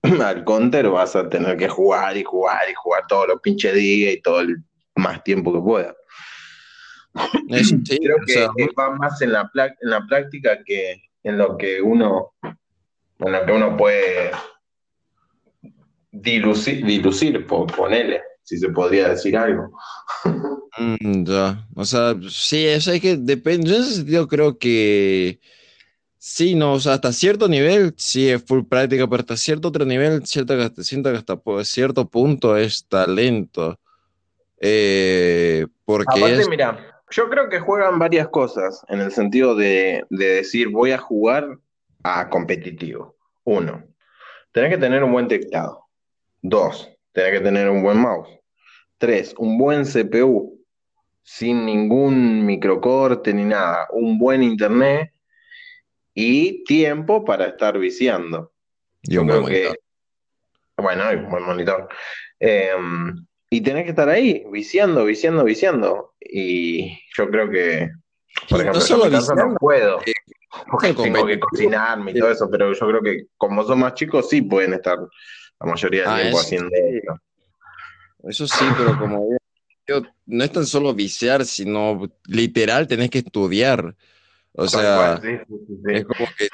al 0.22 0.44
counter, 0.46 0.90
vas 0.90 1.16
a 1.16 1.28
tener 1.30 1.58
que 1.58 1.68
jugar 1.68 2.16
y 2.16 2.24
jugar 2.24 2.62
y 2.70 2.74
jugar 2.76 3.04
todos 3.08 3.28
los 3.28 3.42
pinches 3.42 3.74
días 3.74 4.14
y 4.14 4.22
todo 4.22 4.42
el 4.42 4.64
más 4.96 5.24
tiempo 5.24 5.54
que 5.54 5.60
sí, 7.64 8.00
Creo 8.02 8.18
o 8.18 8.26
que 8.26 8.34
sea, 8.34 8.50
va 8.80 8.96
más 8.96 9.22
en 9.22 9.34
la, 9.34 9.52
en 9.56 9.90
la 9.90 10.06
práctica 10.08 10.64
que 10.66 11.04
en 11.24 11.38
lo 11.38 11.58
que 11.58 11.82
uno, 11.82 12.34
en 13.20 13.32
lo 13.32 13.46
que 13.46 13.52
uno 13.52 13.78
puede 13.78 14.32
dilucir, 16.12 16.86
dilucir 16.86 17.46
po- 17.46 17.68
ponele, 17.68 18.22
si 18.44 18.58
se 18.58 18.70
podría 18.70 19.10
decir 19.10 19.38
algo. 19.38 19.72
Mm, 20.80 21.26
ya, 21.26 21.68
o 21.76 21.84
sea, 21.84 22.16
sí, 22.30 22.66
eso 22.66 22.94
es 22.94 23.02
que 23.02 23.18
depende, 23.18 23.70
yo 23.70 23.76
en 23.76 23.82
ese 23.82 23.96
sentido 23.96 24.26
creo 24.26 24.58
que 24.58 25.42
sí, 26.18 26.56
no, 26.56 26.74
o 26.74 26.80
sea, 26.80 26.94
hasta 26.94 27.12
cierto 27.12 27.50
nivel 27.50 27.94
sí 27.98 28.30
es 28.30 28.42
full 28.42 28.64
práctica, 28.64 29.06
pero 29.10 29.20
hasta 29.20 29.36
cierto 29.36 29.68
otro 29.68 29.84
nivel 29.84 30.26
cierto 30.26 30.54
siento 30.82 31.12
que 31.12 31.18
hasta 31.18 31.36
cierto 31.66 32.10
punto 32.10 32.56
es 32.56 32.88
talento, 32.88 33.82
Eh, 34.64 35.66
porque 35.86 36.20
Aparte, 36.20 36.40
es, 36.40 36.48
mira, 36.50 37.04
yo 37.10 37.30
creo 37.30 37.50
que 37.50 37.60
juegan 37.60 37.98
varias 37.98 38.28
cosas 38.30 38.86
en 38.90 39.02
el 39.02 39.12
sentido 39.12 39.56
de, 39.56 40.06
de 40.12 40.26
decir 40.36 40.70
voy 40.70 40.92
a 40.92 41.00
jugar 41.00 41.58
a 42.04 42.30
competitivo. 42.30 43.16
Uno, 43.44 43.84
tenés 44.52 44.70
que 44.70 44.78
tener 44.78 45.04
un 45.04 45.12
buen 45.12 45.28
teclado. 45.28 45.88
Dos, 46.44 46.90
tenés 47.12 47.40
que 47.40 47.44
tener 47.44 47.70
un 47.70 47.82
buen 47.82 47.98
mouse. 47.98 48.30
Tres, 49.00 49.34
un 49.40 49.58
buen 49.58 49.84
CPU, 49.84 50.64
sin 51.24 51.66
ningún 51.66 52.46
microcorte 52.46 53.34
ni 53.34 53.46
nada. 53.46 53.88
Un 53.92 54.20
buen 54.20 54.44
internet 54.44 55.12
y 56.14 56.64
tiempo 56.66 57.26
para 57.26 57.48
estar 57.48 57.80
viciando. 57.80 58.54
y 59.02 59.18
un 59.18 59.26
buen 59.26 59.46
que, 59.46 59.64
monitor. 59.64 59.78
bueno, 60.78 61.14
y 61.14 61.16
un 61.16 61.30
buen 61.32 61.44
monitor. 61.44 61.90
Eh, 62.40 62.74
y 63.54 63.60
tenés 63.60 63.84
que 63.84 63.90
estar 63.90 64.08
ahí, 64.08 64.46
viciando, 64.50 65.04
viciando, 65.04 65.44
viciando. 65.44 66.14
Y 66.22 66.98
yo 67.18 67.30
creo 67.30 67.50
que, 67.50 67.90
por 68.50 68.62
Y 68.62 68.64
no 68.64 68.74
yo 68.74 68.80
en 68.80 68.82
solo 68.82 69.06
mi 69.06 69.12
caso 69.12 69.36
no 69.36 69.56
puedo, 69.60 70.00
eh, 70.06 70.14
porque 70.72 70.94
tengo 70.94 71.28
que 71.28 71.38
cocinarme 71.38 72.12
y 72.12 72.20
todo 72.20 72.32
eso, 72.32 72.50
pero 72.50 72.72
yo 72.74 72.88
creo 72.88 73.02
que 73.02 73.26
como 73.36 73.66
son 73.66 73.80
más 73.80 73.94
chicos, 73.94 74.30
sí 74.30 74.42
pueden 74.42 74.74
estar 74.74 74.98
la 75.60 75.66
mayoría 75.66 76.04
del 76.04 76.10
Ah, 76.10 76.16
tiempo 76.22 76.38
eso 76.38 76.46
haciendo 76.48 76.70
sí. 76.70 76.98
esto. 76.98 77.16
Eso 78.24 78.48
sí, 78.48 78.66
pero 78.78 78.98
como 78.98 79.28
no 80.28 80.44
es 80.46 80.52
tan 80.54 80.66
solo 80.66 80.94
viciar, 80.94 81.44
sino 81.44 82.10
literal 82.28 82.88
tenés 82.88 83.10
que 83.10 83.18
estudiar. 83.18 83.94
O 84.54 84.68
sea, 84.68 85.20
cual, 85.20 85.22
sí, 85.22 85.46
sí, 85.46 85.66
sí, 85.68 85.74
sí. 85.86 85.94
es 85.94 86.06
como 86.06 86.30
que, 86.38 86.48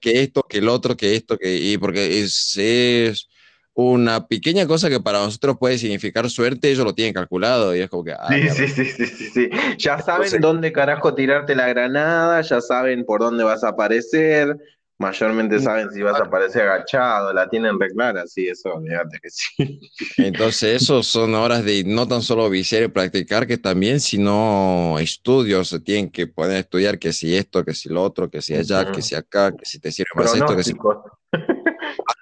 que 0.00 0.22
esto, 0.22 0.42
que 0.42 0.58
el 0.58 0.68
otro, 0.68 0.96
que 0.96 1.14
esto, 1.14 1.36
que 1.36 1.54
y 1.56 1.78
porque 1.78 2.20
es, 2.20 2.56
es 2.56 3.28
una 3.74 4.26
pequeña 4.28 4.66
cosa 4.66 4.88
que 4.88 5.00
para 5.00 5.18
nosotros 5.18 5.56
puede 5.58 5.78
significar 5.78 6.30
suerte, 6.30 6.70
ellos 6.70 6.84
lo 6.84 6.94
tienen 6.94 7.12
calculado 7.12 7.74
y 7.74 7.80
es 7.80 7.90
como 7.90 8.04
que, 8.04 8.12
ah, 8.12 8.28
Sí, 8.28 8.48
sí, 8.50 8.68
sí, 8.68 8.84
sí, 8.84 9.06
sí, 9.06 9.26
sí. 9.34 9.50
Ya 9.78 9.98
saben 9.98 10.24
Entonces- 10.26 10.40
dónde 10.40 10.72
carajo 10.72 11.14
tirarte 11.14 11.54
la 11.54 11.68
granada, 11.68 12.40
ya 12.40 12.60
saben 12.60 13.04
por 13.04 13.20
dónde 13.20 13.42
vas 13.42 13.64
a 13.64 13.70
aparecer, 13.70 14.56
mayormente 14.96 15.58
saben 15.58 15.90
si 15.90 16.02
vas 16.02 16.20
a 16.20 16.24
aparecer 16.24 16.62
agachado, 16.62 17.32
la 17.32 17.48
tienen 17.50 17.80
re 17.80 17.90
clara, 17.90 18.28
sí, 18.28 18.46
eso, 18.46 18.74
olvídate 18.74 19.18
que 19.20 19.28
sí. 19.28 19.80
Entonces, 20.18 20.80
eso 20.82 21.02
son 21.02 21.34
horas 21.34 21.64
de 21.64 21.82
no 21.84 22.06
tan 22.06 22.22
solo 22.22 22.48
viciar 22.48 22.84
y 22.84 22.88
practicar, 22.88 23.44
que 23.48 23.58
también, 23.58 23.98
sino 23.98 24.96
estudios, 25.00 25.68
se 25.68 25.80
tienen 25.80 26.10
que 26.10 26.28
poner 26.28 26.56
a 26.56 26.60
estudiar 26.60 27.00
que 27.00 27.12
si 27.12 27.36
esto, 27.36 27.64
que 27.64 27.74
si 27.74 27.88
lo 27.88 28.04
otro, 28.04 28.30
que 28.30 28.40
si 28.40 28.54
allá, 28.54 28.92
que 28.92 29.02
si 29.02 29.16
acá, 29.16 29.50
que 29.50 29.64
si 29.66 29.80
te 29.80 29.90
sirve 29.90 30.10
más 30.14 30.32
esto, 30.32 30.56
que 30.56 30.62
si 30.62 30.74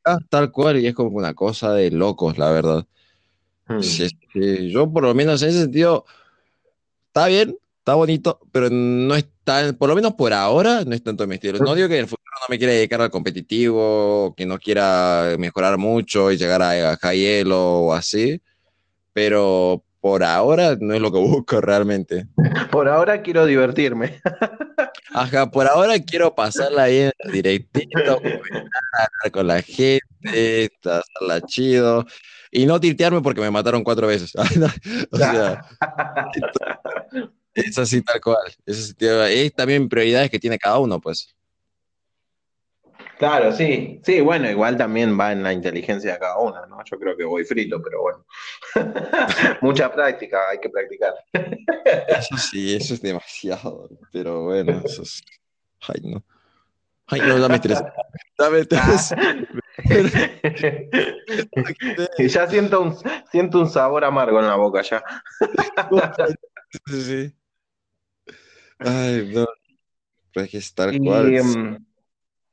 Acá, 0.04 0.18
tal 0.28 0.50
cual, 0.50 0.80
y 0.80 0.86
es 0.86 0.94
como 0.94 1.16
una 1.16 1.34
cosa 1.34 1.72
de 1.74 1.90
locos, 1.90 2.38
la 2.38 2.50
verdad. 2.50 2.86
Mm. 3.68 3.80
Sí, 3.80 4.08
sí, 4.32 4.70
yo 4.70 4.90
por 4.90 5.04
lo 5.04 5.14
menos 5.14 5.42
en 5.42 5.50
ese 5.50 5.60
sentido, 5.62 6.04
está 7.08 7.26
bien, 7.26 7.56
está 7.78 7.94
bonito, 7.94 8.40
pero 8.50 8.68
no 8.70 9.14
es 9.14 9.26
tan, 9.44 9.74
por 9.76 9.88
lo 9.88 9.94
menos 9.94 10.14
por 10.14 10.32
ahora, 10.32 10.84
no 10.84 10.94
es 10.94 11.02
tanto 11.02 11.26
mi 11.26 11.36
estilo. 11.36 11.58
No 11.58 11.74
digo 11.74 11.88
que 11.88 11.94
en 11.94 12.00
el 12.00 12.08
futuro 12.08 12.30
no 12.40 12.46
me 12.48 12.58
quiera 12.58 12.72
dedicar 12.72 13.00
al 13.00 13.10
competitivo, 13.10 14.34
que 14.36 14.46
no 14.46 14.58
quiera 14.58 15.36
mejorar 15.38 15.78
mucho 15.78 16.32
y 16.32 16.36
llegar 16.36 16.62
a, 16.62 16.92
a 16.92 16.96
high 16.96 17.44
o 17.50 17.92
así, 17.92 18.40
pero 19.12 19.84
por 20.02 20.24
ahora 20.24 20.76
no 20.80 20.94
es 20.94 21.00
lo 21.00 21.12
que 21.12 21.18
busco 21.18 21.60
realmente. 21.60 22.26
Por 22.72 22.88
ahora 22.88 23.22
quiero 23.22 23.46
divertirme. 23.46 24.20
Ajá, 25.14 25.48
por 25.48 25.68
ahora 25.68 25.94
quiero 26.00 26.34
pasarla 26.34 26.86
bien 26.88 27.12
directito, 27.32 28.16
hablar 28.16 29.30
con 29.30 29.46
la 29.46 29.62
gente, 29.62 30.72
pasarla 30.82 31.40
chido 31.46 32.04
y 32.50 32.66
no 32.66 32.80
tirtearme 32.80 33.22
porque 33.22 33.40
me 33.40 33.52
mataron 33.52 33.84
cuatro 33.84 34.08
veces. 34.08 34.32
o 35.12 35.16
sea, 35.16 35.64
es 37.54 37.78
así 37.78 38.02
tal 38.02 38.20
cual. 38.20 38.52
Es, 38.66 38.96
es 38.98 39.54
también 39.54 39.88
prioridades 39.88 40.30
que 40.30 40.40
tiene 40.40 40.58
cada 40.58 40.80
uno, 40.80 41.00
pues. 41.00 41.32
Claro, 43.22 43.52
sí, 43.52 44.00
sí, 44.02 44.20
bueno, 44.20 44.50
igual 44.50 44.76
también 44.76 45.16
va 45.16 45.30
en 45.30 45.44
la 45.44 45.52
inteligencia 45.52 46.14
de 46.14 46.18
cada 46.18 46.40
uno, 46.40 46.66
¿no? 46.66 46.82
Yo 46.84 46.98
creo 46.98 47.16
que 47.16 47.22
voy 47.22 47.44
frito, 47.44 47.80
pero 47.80 48.02
bueno. 48.02 48.26
Mucha 49.60 49.92
práctica, 49.92 50.48
hay 50.50 50.58
que 50.58 50.68
practicar. 50.68 51.14
Eso 52.08 52.36
sí, 52.36 52.74
eso 52.74 52.94
es 52.94 53.00
demasiado, 53.00 53.88
pero 54.12 54.42
bueno, 54.46 54.82
eso 54.84 55.02
es... 55.02 55.22
Ay, 55.82 56.00
no. 56.02 56.24
Ay, 57.06 57.20
no, 57.20 57.38
dame 57.38 57.60
tres. 57.60 57.80
Dame 58.36 58.64
tres. 58.64 59.14
y 62.18 62.26
ya 62.28 62.48
siento 62.48 62.80
un, 62.80 62.96
siento 63.30 63.60
un 63.60 63.70
sabor 63.70 64.04
amargo 64.04 64.40
en 64.40 64.48
la 64.48 64.56
boca 64.56 64.82
ya. 64.82 65.00
sí. 66.86 67.32
Ay, 68.80 69.30
no. 69.32 69.46
Pues 70.34 70.50
que 70.50 70.58
estar 70.58 70.90
cual. 70.98 71.78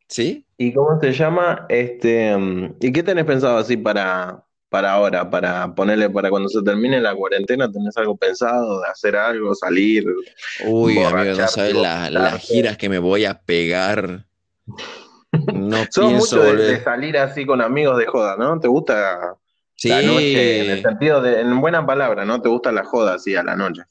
¿Sí? 0.09 0.43
¿Y 0.57 0.73
cómo 0.73 0.99
se 0.99 1.13
llama? 1.13 1.67
Este, 1.69 2.35
mm, 2.35 2.75
¿y 2.81 2.91
qué 2.91 3.03
tenés 3.03 3.25
pensado 3.25 3.59
así 3.59 3.77
para, 3.77 4.43
para 4.67 4.93
ahora? 4.93 5.29
Para 5.29 5.73
ponerle 5.75 6.09
para 6.09 6.31
cuando 6.31 6.49
se 6.49 6.63
termine 6.63 6.99
la 6.99 7.15
cuarentena, 7.15 7.71
¿tenés 7.71 7.95
algo 7.95 8.17
pensado 8.17 8.81
de 8.81 8.87
hacer 8.87 9.15
algo, 9.15 9.53
salir? 9.53 10.03
Uy, 10.65 10.97
amigo, 10.97 11.35
no 11.37 11.47
sabes 11.47 11.75
las 11.75 12.41
giras 12.41 12.75
que 12.75 12.89
me 12.89 12.97
voy 12.97 13.25
a 13.25 13.39
pegar. 13.39 14.25
No 15.53 15.77
Son 15.91 16.15
mucho 16.15 16.41
de, 16.41 16.83
salir 16.83 17.17
así 17.17 17.45
con 17.45 17.61
amigos 17.61 17.99
de 17.99 18.07
joda, 18.07 18.35
¿no? 18.35 18.59
¿Te 18.59 18.67
gusta 18.67 19.37
sí. 19.75 19.89
la 19.89 20.01
noche? 20.01 20.65
En 20.65 20.71
el 20.71 20.81
sentido 20.81 21.21
de, 21.21 21.41
en 21.41 21.61
buena 21.61 21.85
palabra, 21.85 22.25
¿no? 22.25 22.41
¿Te 22.41 22.49
gusta 22.49 22.71
la 22.71 22.83
joda 22.83 23.13
así 23.13 23.35
a 23.35 23.43
la 23.43 23.55
noche? 23.55 23.83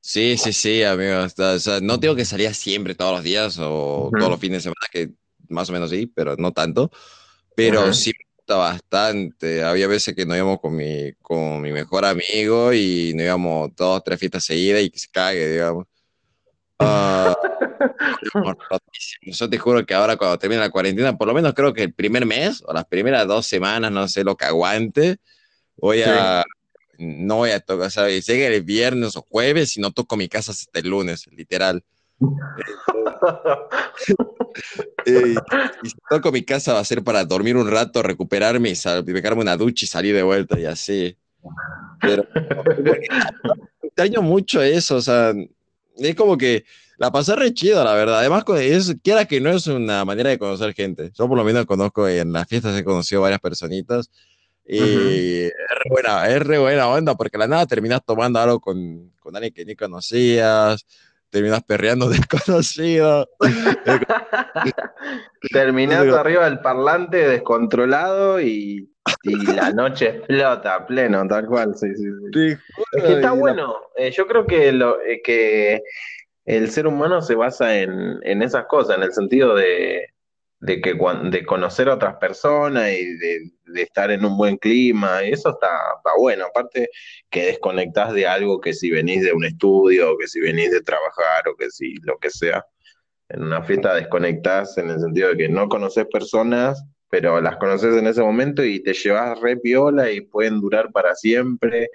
Sí, 0.00 0.36
sí, 0.36 0.52
sí, 0.52 0.82
amigo. 0.82 1.20
O 1.20 1.58
sea, 1.58 1.80
no 1.80 1.98
tengo 1.98 2.16
que 2.16 2.24
salir 2.24 2.52
siempre 2.54 2.94
todos 2.94 3.12
los 3.12 3.22
días 3.22 3.56
o 3.58 4.10
todos 4.12 4.30
los 4.30 4.40
fines 4.40 4.58
de 4.58 4.62
semana, 4.62 4.86
que 4.92 5.10
más 5.54 5.70
o 5.70 5.72
menos 5.72 5.90
sí, 5.90 6.06
pero 6.06 6.36
no 6.36 6.52
tanto. 6.52 6.90
Pero 7.56 7.92
sí 7.94 8.10
me 8.10 8.24
gusta 8.36 8.56
bastante. 8.56 9.62
Había 9.62 9.86
veces 9.86 10.14
que 10.14 10.26
nos 10.26 10.36
íbamos 10.36 10.60
con 10.60 10.74
mi, 10.76 11.12
con 11.22 11.62
mi 11.62 11.72
mejor 11.72 12.04
amigo 12.04 12.72
y 12.72 13.12
nos 13.14 13.24
íbamos 13.24 13.70
dos, 13.76 14.02
tres 14.04 14.18
fiestas 14.18 14.44
seguidas 14.44 14.82
y 14.82 14.90
que 14.90 14.98
se 14.98 15.08
cague, 15.08 15.52
digamos. 15.52 15.86
Uh, 18.34 18.78
yo 19.22 19.50
te 19.50 19.58
juro 19.58 19.84
que 19.84 19.94
ahora 19.94 20.16
cuando 20.16 20.38
termine 20.38 20.60
la 20.60 20.70
cuarentena, 20.70 21.16
por 21.16 21.28
lo 21.28 21.34
menos 21.34 21.52
creo 21.52 21.74
que 21.74 21.82
el 21.82 21.92
primer 21.92 22.24
mes 22.24 22.62
o 22.66 22.72
las 22.72 22.84
primeras 22.86 23.26
dos 23.26 23.46
semanas, 23.46 23.92
no 23.92 24.08
sé 24.08 24.24
lo 24.24 24.36
que 24.36 24.46
aguante, 24.46 25.18
voy 25.76 26.02
a... 26.02 26.42
No 26.96 27.36
voy 27.36 27.50
a 27.50 27.60
tocar, 27.60 27.90
¿sabes? 27.90 28.24
Llega 28.26 28.46
el 28.46 28.62
viernes 28.62 29.16
o 29.16 29.22
jueves 29.22 29.76
y 29.76 29.80
no 29.80 29.90
toco 29.92 30.16
mi 30.16 30.28
casa 30.28 30.52
hasta 30.52 30.78
el 30.78 30.88
lunes, 30.88 31.26
literal. 31.32 31.82
y, 35.06 35.34
si 35.88 35.96
toco 36.08 36.32
mi 36.32 36.42
casa 36.42 36.72
va 36.74 36.80
a 36.80 36.84
ser 36.84 37.02
para 37.02 37.24
dormir 37.24 37.56
un 37.56 37.70
rato, 37.70 38.02
recuperarme 38.02 38.70
y 38.70 39.02
pegarme 39.12 39.42
una 39.42 39.56
ducha 39.56 39.84
y 39.84 39.88
salir 39.88 40.14
de 40.14 40.22
vuelta 40.22 40.58
y 40.58 40.64
así. 40.64 41.16
Pero 42.00 42.26
extraño 43.82 44.22
mucho 44.22 44.62
eso, 44.62 44.96
o 44.96 45.00
sea, 45.00 45.32
es 45.96 46.14
como 46.14 46.36
que 46.36 46.64
la 46.98 47.10
pasé 47.10 47.34
re 47.36 47.52
chido, 47.52 47.82
la 47.84 47.94
verdad. 47.94 48.20
Además, 48.20 48.44
es, 48.56 48.96
quiera 49.02 49.24
que 49.24 49.40
no 49.40 49.50
es 49.50 49.66
una 49.66 50.04
manera 50.04 50.30
de 50.30 50.38
conocer 50.38 50.74
gente. 50.74 51.10
Yo 51.14 51.28
por 51.28 51.36
lo 51.36 51.44
menos 51.44 51.66
conozco 51.66 52.08
en 52.08 52.32
las 52.32 52.46
fiestas 52.46 52.78
he 52.78 52.84
conocido 52.84 53.22
varias 53.22 53.40
personitas 53.40 54.10
y 54.66 55.42
es 55.42 55.52
re 55.52 55.90
buena, 55.90 56.28
es 56.28 56.40
re 56.40 56.58
buena 56.58 56.88
onda 56.88 57.14
porque 57.16 57.36
la 57.36 57.46
nada 57.46 57.66
terminas 57.66 58.00
tomando 58.04 58.38
algo 58.38 58.60
con, 58.60 59.12
con 59.20 59.36
alguien 59.36 59.52
que 59.52 59.64
ni 59.64 59.76
conocías 59.76 60.86
terminas 61.34 61.64
perreando 61.64 62.08
desconocido. 62.10 63.28
Terminás 65.52 66.06
arriba 66.06 66.44
del 66.44 66.60
parlante 66.60 67.28
descontrolado 67.28 68.40
y, 68.40 68.88
la 69.24 69.72
noche 69.72 70.08
explota 70.08 70.86
pleno, 70.86 71.26
tal 71.26 71.46
cual. 71.46 71.74
Sí, 71.74 71.88
sí, 71.96 72.04
sí. 72.32 72.56
Es 72.92 73.02
que 73.02 73.12
está 73.14 73.32
bueno. 73.32 73.74
Eh, 73.96 74.12
yo 74.12 74.26
creo 74.26 74.46
que, 74.46 74.72
lo, 74.72 75.02
eh, 75.02 75.20
que 75.22 75.82
el 76.44 76.70
ser 76.70 76.86
humano 76.86 77.20
se 77.20 77.34
basa 77.34 77.78
en, 77.78 78.20
en 78.22 78.42
esas 78.42 78.66
cosas, 78.66 78.96
en 78.96 79.02
el 79.02 79.12
sentido 79.12 79.56
de, 79.56 80.13
de, 80.64 80.80
que, 80.80 80.94
de 81.24 81.44
conocer 81.44 81.88
a 81.88 81.94
otras 81.94 82.16
personas 82.16 82.90
y 82.90 83.16
de, 83.16 83.52
estar 83.74 84.10
en 84.10 84.24
un 84.24 84.36
buen 84.36 84.56
clima, 84.56 85.22
y 85.24 85.32
eso 85.32 85.50
está, 85.50 85.68
bueno. 86.18 86.46
Aparte 86.46 86.88
que 87.28 87.46
desconectás 87.46 88.12
de 88.14 88.26
algo 88.26 88.60
que 88.60 88.72
si 88.72 88.90
venís 88.90 89.22
de 89.22 89.32
un 89.32 89.44
estudio, 89.44 90.12
o 90.12 90.18
que 90.18 90.26
si 90.26 90.40
venís 90.40 90.70
de 90.70 90.80
trabajar, 90.80 91.48
o 91.48 91.56
que 91.56 91.70
si 91.70 91.94
lo 92.02 92.16
que 92.18 92.30
sea. 92.30 92.64
En 93.28 93.42
una 93.42 93.62
fiesta 93.62 93.94
desconectás 93.94 94.78
en 94.78 94.90
el 94.90 95.00
sentido 95.00 95.30
de 95.30 95.36
que 95.36 95.48
no 95.48 95.68
conoces 95.68 96.06
personas, 96.06 96.82
pero 97.10 97.40
las 97.40 97.56
conoces 97.56 97.94
en 97.96 98.06
ese 98.06 98.22
momento 98.22 98.64
y 98.64 98.82
te 98.82 98.94
llevas 98.94 99.38
re 99.40 99.56
piola 99.56 100.10
y 100.10 100.22
pueden 100.22 100.60
durar 100.60 100.92
para 100.92 101.14
siempre, 101.14 101.90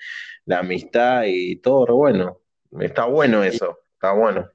la 0.46 0.60
amistad 0.60 1.24
y 1.26 1.56
todo, 1.58 1.96
bueno. 1.96 2.40
Está 2.80 3.06
bueno 3.06 3.44
eso, 3.44 3.80
está 3.94 4.12
bueno. 4.12 4.48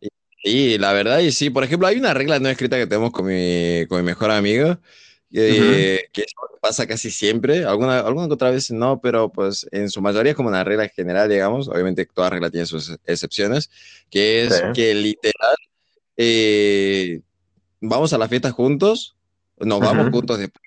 Sí, 0.44 0.76
la 0.76 0.92
verdad, 0.92 1.20
y 1.20 1.32
sí, 1.32 1.48
por 1.48 1.64
ejemplo, 1.64 1.88
hay 1.88 1.96
una 1.96 2.12
regla 2.12 2.38
no 2.38 2.50
escrita 2.50 2.76
que 2.76 2.86
tenemos 2.86 3.12
con 3.12 3.24
mi, 3.24 3.86
con 3.88 3.98
mi 3.98 4.04
mejor 4.04 4.30
amigo, 4.30 4.76
que 5.32 6.04
pasa 6.60 6.86
casi 6.86 7.10
siempre, 7.10 7.64
alguna, 7.64 8.00
alguna 8.00 8.26
otra 8.26 8.50
vez 8.50 8.70
no, 8.70 9.00
pero 9.00 9.30
pues 9.30 9.66
en 9.72 9.88
su 9.88 10.02
mayoría 10.02 10.32
es 10.32 10.36
como 10.36 10.50
una 10.50 10.62
regla 10.62 10.86
general, 10.88 11.30
digamos, 11.30 11.68
obviamente 11.68 12.06
toda 12.06 12.28
regla 12.28 12.50
tiene 12.50 12.66
sus 12.66 12.94
excepciones, 13.06 13.70
que 14.10 14.44
es 14.44 14.62
que 14.74 14.94
literal, 14.94 15.56
eh, 16.18 17.22
vamos 17.80 18.12
a 18.12 18.18
la 18.18 18.28
fiesta 18.28 18.50
juntos, 18.50 19.16
nos 19.56 19.80
vamos 19.80 20.10
juntos 20.10 20.38
después, 20.38 20.62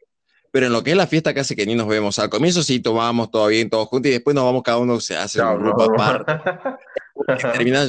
pero 0.52 0.66
en 0.66 0.74
lo 0.74 0.84
que 0.84 0.92
es 0.92 0.98
la 0.98 1.06
fiesta 1.06 1.36
casi 1.36 1.56
que 1.56 1.68
ni 1.68 1.76
nos 1.76 1.88
vemos. 1.88 2.18
Al 2.18 2.30
comienzo 2.30 2.64
sí 2.64 2.80
tomamos 2.80 3.30
todo 3.30 3.46
bien, 3.46 3.70
todos 3.70 3.88
juntos, 3.90 4.10
y 4.10 4.14
después 4.14 4.34
nos 4.34 4.44
vamos, 4.44 4.64
cada 4.64 4.80
uno 4.80 5.00
se 5.00 5.16
hace 5.16 5.40
un 5.40 5.60
grupo 5.60 5.84
aparte. 5.84 6.34
Termina 7.54 7.86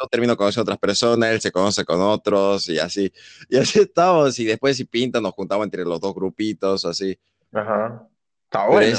yo 0.00 0.08
termino 0.08 0.36
conociendo 0.36 0.62
otras 0.62 0.78
personas, 0.78 1.30
él 1.30 1.40
se 1.40 1.52
conoce 1.52 1.84
con 1.84 2.00
otros 2.00 2.68
y 2.68 2.78
así. 2.78 3.12
Y 3.48 3.56
así 3.58 3.80
estamos. 3.80 4.38
Y 4.38 4.44
después 4.44 4.76
si 4.76 4.84
pinta, 4.84 5.20
nos 5.20 5.32
juntamos 5.32 5.64
entre 5.64 5.84
los 5.84 6.00
dos 6.00 6.14
grupitos, 6.14 6.84
así. 6.84 7.18
Ajá. 7.52 8.06
Está 8.50 8.66
bueno. 8.66 8.98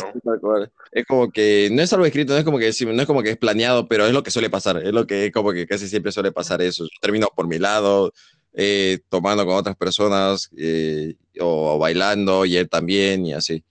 Es, 0.93 1.05
como 1.05 1.29
que 1.29 1.67
no 1.73 1.81
es 1.81 1.91
algo 1.91 2.05
escrito, 2.05 2.31
no 2.31 2.39
es 2.39 2.45
como 2.45 2.57
que 2.57 2.71
no 2.85 3.01
es 3.01 3.05
como 3.05 3.21
que 3.21 3.31
es 3.31 3.37
planeado, 3.37 3.85
pero 3.85 4.05
es 4.05 4.13
lo 4.13 4.23
que 4.23 4.31
suele 4.31 4.49
pasar. 4.49 4.77
Es 4.77 4.93
lo 4.93 5.05
que 5.05 5.29
como 5.33 5.51
que 5.51 5.67
casi 5.67 5.89
siempre 5.89 6.13
suele 6.13 6.31
pasar 6.31 6.61
eso. 6.61 6.85
Yo 6.85 6.89
termino 7.01 7.27
por 7.35 7.47
mi 7.47 7.59
lado, 7.59 8.13
eh, 8.53 8.99
tomando 9.09 9.45
con 9.45 9.55
otras 9.55 9.75
personas 9.75 10.49
eh, 10.55 11.15
o, 11.41 11.77
bailando 11.77 12.45
y 12.45 12.55
él 12.55 12.69
también 12.69 13.25
y 13.25 13.33
así. 13.33 13.61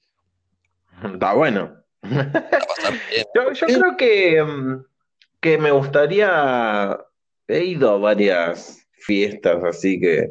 Está 1.03 1.33
bueno. 1.33 1.75
yo, 3.35 3.53
yo 3.53 3.67
creo 3.67 3.97
que, 3.97 4.43
mm, 4.43 4.85
que 5.41 5.57
me 5.57 5.71
gustaría 5.71 6.99
He 7.51 7.65
ido 7.65 7.91
a 7.91 7.99
varias 7.99 8.87
fiestas, 8.93 9.63
así 9.65 10.01
que 10.01 10.31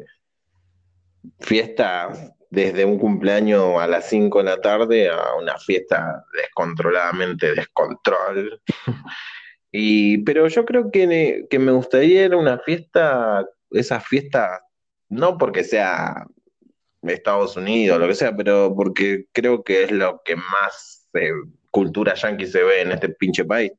fiestas 1.40 2.32
desde 2.50 2.84
un 2.84 2.98
cumpleaños 2.98 3.78
a 3.78 3.86
las 3.86 4.08
5 4.08 4.38
de 4.38 4.44
la 4.44 4.60
tarde 4.60 5.08
a 5.08 5.34
una 5.40 5.58
fiesta 5.58 6.24
descontroladamente 6.34 7.54
descontrol. 7.54 8.60
Y, 9.72 10.18
pero 10.24 10.48
yo 10.48 10.64
creo 10.64 10.90
que, 10.90 11.46
que 11.48 11.58
me 11.60 11.70
gustaría 11.70 12.24
ir 12.24 12.32
a 12.32 12.38
una 12.38 12.58
fiesta, 12.58 13.46
esas 13.70 14.04
fiestas, 14.04 14.60
no 15.08 15.38
porque 15.38 15.62
sea 15.62 16.26
Estados 17.02 17.56
Unidos, 17.56 18.00
lo 18.00 18.08
que 18.08 18.16
sea, 18.16 18.34
pero 18.34 18.74
porque 18.74 19.26
creo 19.32 19.62
que 19.62 19.84
es 19.84 19.92
lo 19.92 20.22
que 20.24 20.34
más 20.34 21.08
eh, 21.14 21.30
cultura 21.70 22.14
yankee 22.14 22.46
se 22.46 22.64
ve 22.64 22.80
en 22.80 22.90
este 22.90 23.10
pinche 23.10 23.44
país 23.44 23.70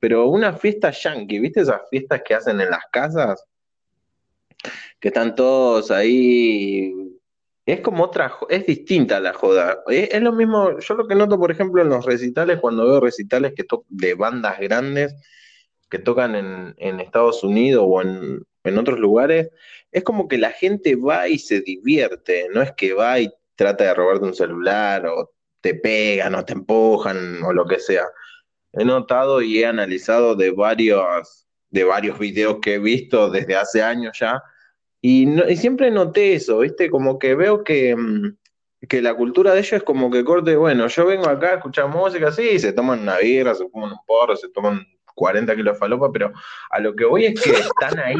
pero 0.00 0.28
una 0.28 0.52
fiesta 0.52 0.90
yankee, 0.90 1.40
¿viste 1.40 1.60
esas 1.60 1.82
fiestas 1.90 2.22
que 2.24 2.34
hacen 2.34 2.60
en 2.60 2.70
las 2.70 2.84
casas? 2.90 3.44
Que 5.00 5.08
están 5.08 5.34
todos 5.34 5.90
ahí. 5.90 6.92
Es 7.66 7.80
como 7.80 8.04
otra, 8.04 8.32
es 8.48 8.66
distinta 8.66 9.20
la 9.20 9.34
joda. 9.34 9.82
Es, 9.88 10.20
lo 10.22 10.32
mismo, 10.32 10.78
yo 10.78 10.94
lo 10.94 11.06
que 11.06 11.14
noto, 11.14 11.38
por 11.38 11.50
ejemplo, 11.50 11.82
en 11.82 11.90
los 11.90 12.06
recitales, 12.06 12.58
cuando 12.60 12.86
veo 12.86 13.00
recitales 13.00 13.52
que 13.54 13.64
de 13.88 14.14
bandas 14.14 14.58
grandes 14.58 15.14
que 15.90 15.98
tocan 15.98 16.34
en, 16.34 17.00
Estados 17.00 17.42
Unidos 17.44 17.84
o 17.86 18.02
en, 18.02 18.42
en 18.64 18.78
otros 18.78 18.98
lugares, 18.98 19.50
es 19.90 20.04
como 20.04 20.28
que 20.28 20.38
la 20.38 20.50
gente 20.50 20.96
va 20.96 21.28
y 21.28 21.38
se 21.38 21.60
divierte, 21.60 22.48
no 22.52 22.62
es 22.62 22.72
que 22.72 22.92
va 22.92 23.20
y 23.20 23.30
trata 23.54 23.84
de 23.84 23.94
robarte 23.94 24.26
un 24.26 24.34
celular 24.34 25.06
o 25.06 25.32
te 25.60 25.74
pegan 25.74 26.34
o 26.34 26.44
te 26.44 26.52
empujan 26.52 27.42
o 27.42 27.52
lo 27.52 27.66
que 27.66 27.80
sea. 27.80 28.04
He 28.78 28.84
notado 28.84 29.42
y 29.42 29.58
he 29.58 29.66
analizado 29.66 30.34
de 30.34 30.50
varios, 30.50 31.46
de 31.70 31.84
varios 31.84 32.18
videos 32.18 32.58
que 32.62 32.74
he 32.74 32.78
visto 32.78 33.30
desde 33.30 33.56
hace 33.56 33.82
años 33.82 34.16
ya, 34.18 34.42
y, 35.00 35.26
no, 35.26 35.48
y 35.48 35.56
siempre 35.56 35.90
noté 35.90 36.34
eso, 36.34 36.58
¿viste? 36.60 36.90
Como 36.90 37.18
que 37.18 37.34
veo 37.34 37.62
que, 37.62 37.94
mm, 37.94 38.36
que 38.88 39.02
la 39.02 39.14
cultura 39.14 39.52
de 39.52 39.60
ellos 39.60 39.74
es 39.74 39.82
como 39.82 40.10
que 40.10 40.24
corte, 40.24 40.56
bueno, 40.56 40.86
yo 40.88 41.06
vengo 41.06 41.28
acá 41.28 41.50
a 41.50 41.54
escuchar 41.56 41.88
música, 41.88 42.32
sí, 42.32 42.58
se 42.58 42.72
toman 42.72 43.00
una 43.00 43.18
birra, 43.18 43.54
se 43.54 43.68
fuman 43.68 43.92
un 43.92 43.98
porro, 44.06 44.36
se 44.36 44.48
toman 44.48 44.86
40 45.14 45.54
kilos 45.56 45.74
de 45.74 45.78
falopa, 45.78 46.12
pero 46.12 46.32
a 46.70 46.80
lo 46.80 46.94
que 46.94 47.04
voy 47.04 47.26
es 47.26 47.40
que 47.40 47.50
están 47.50 47.98
ahí, 47.98 48.16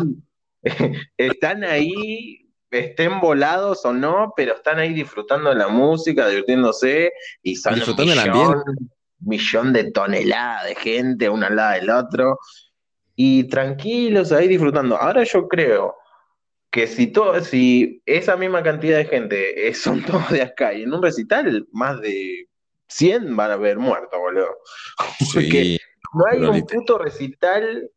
están 1.16 1.64
ahí, 1.64 2.48
estén 2.70 3.20
volados 3.20 3.84
o 3.84 3.92
no, 3.92 4.32
pero 4.36 4.54
están 4.54 4.78
ahí 4.78 4.92
disfrutando 4.92 5.50
de 5.50 5.56
la 5.56 5.68
música, 5.68 6.28
divirtiéndose 6.28 7.12
y 7.42 7.56
son 7.56 7.74
Disfrutando 7.74 8.12
millón, 8.12 8.28
ambiente. 8.28 8.94
Millón 9.20 9.72
de 9.72 9.90
toneladas 9.90 10.64
de 10.64 10.74
gente, 10.74 11.28
uno 11.28 11.46
al 11.46 11.56
lado 11.56 11.74
del 11.74 11.90
otro, 11.90 12.38
y 13.14 13.44
tranquilos 13.44 14.32
ahí 14.32 14.48
disfrutando. 14.48 14.96
Ahora 14.96 15.24
yo 15.24 15.48
creo 15.48 15.96
que 16.70 16.86
si, 16.86 17.08
todo, 17.08 17.40
si 17.42 18.02
esa 18.06 18.36
misma 18.36 18.62
cantidad 18.62 18.98
de 18.98 19.06
gente 19.06 19.74
son 19.74 20.02
todos 20.04 20.30
de 20.30 20.42
acá 20.42 20.72
y 20.74 20.82
en 20.82 20.92
un 20.92 21.02
recital, 21.02 21.66
más 21.72 22.00
de 22.00 22.48
100 22.88 23.36
van 23.36 23.50
a 23.50 23.54
haber 23.54 23.78
muerto, 23.78 24.18
boludo. 24.18 24.56
Porque 25.32 25.50
Sí, 25.50 25.78
no 26.14 26.24
hay 26.30 26.40
un 26.42 26.66
puto 26.66 26.98
recital, 26.98 27.90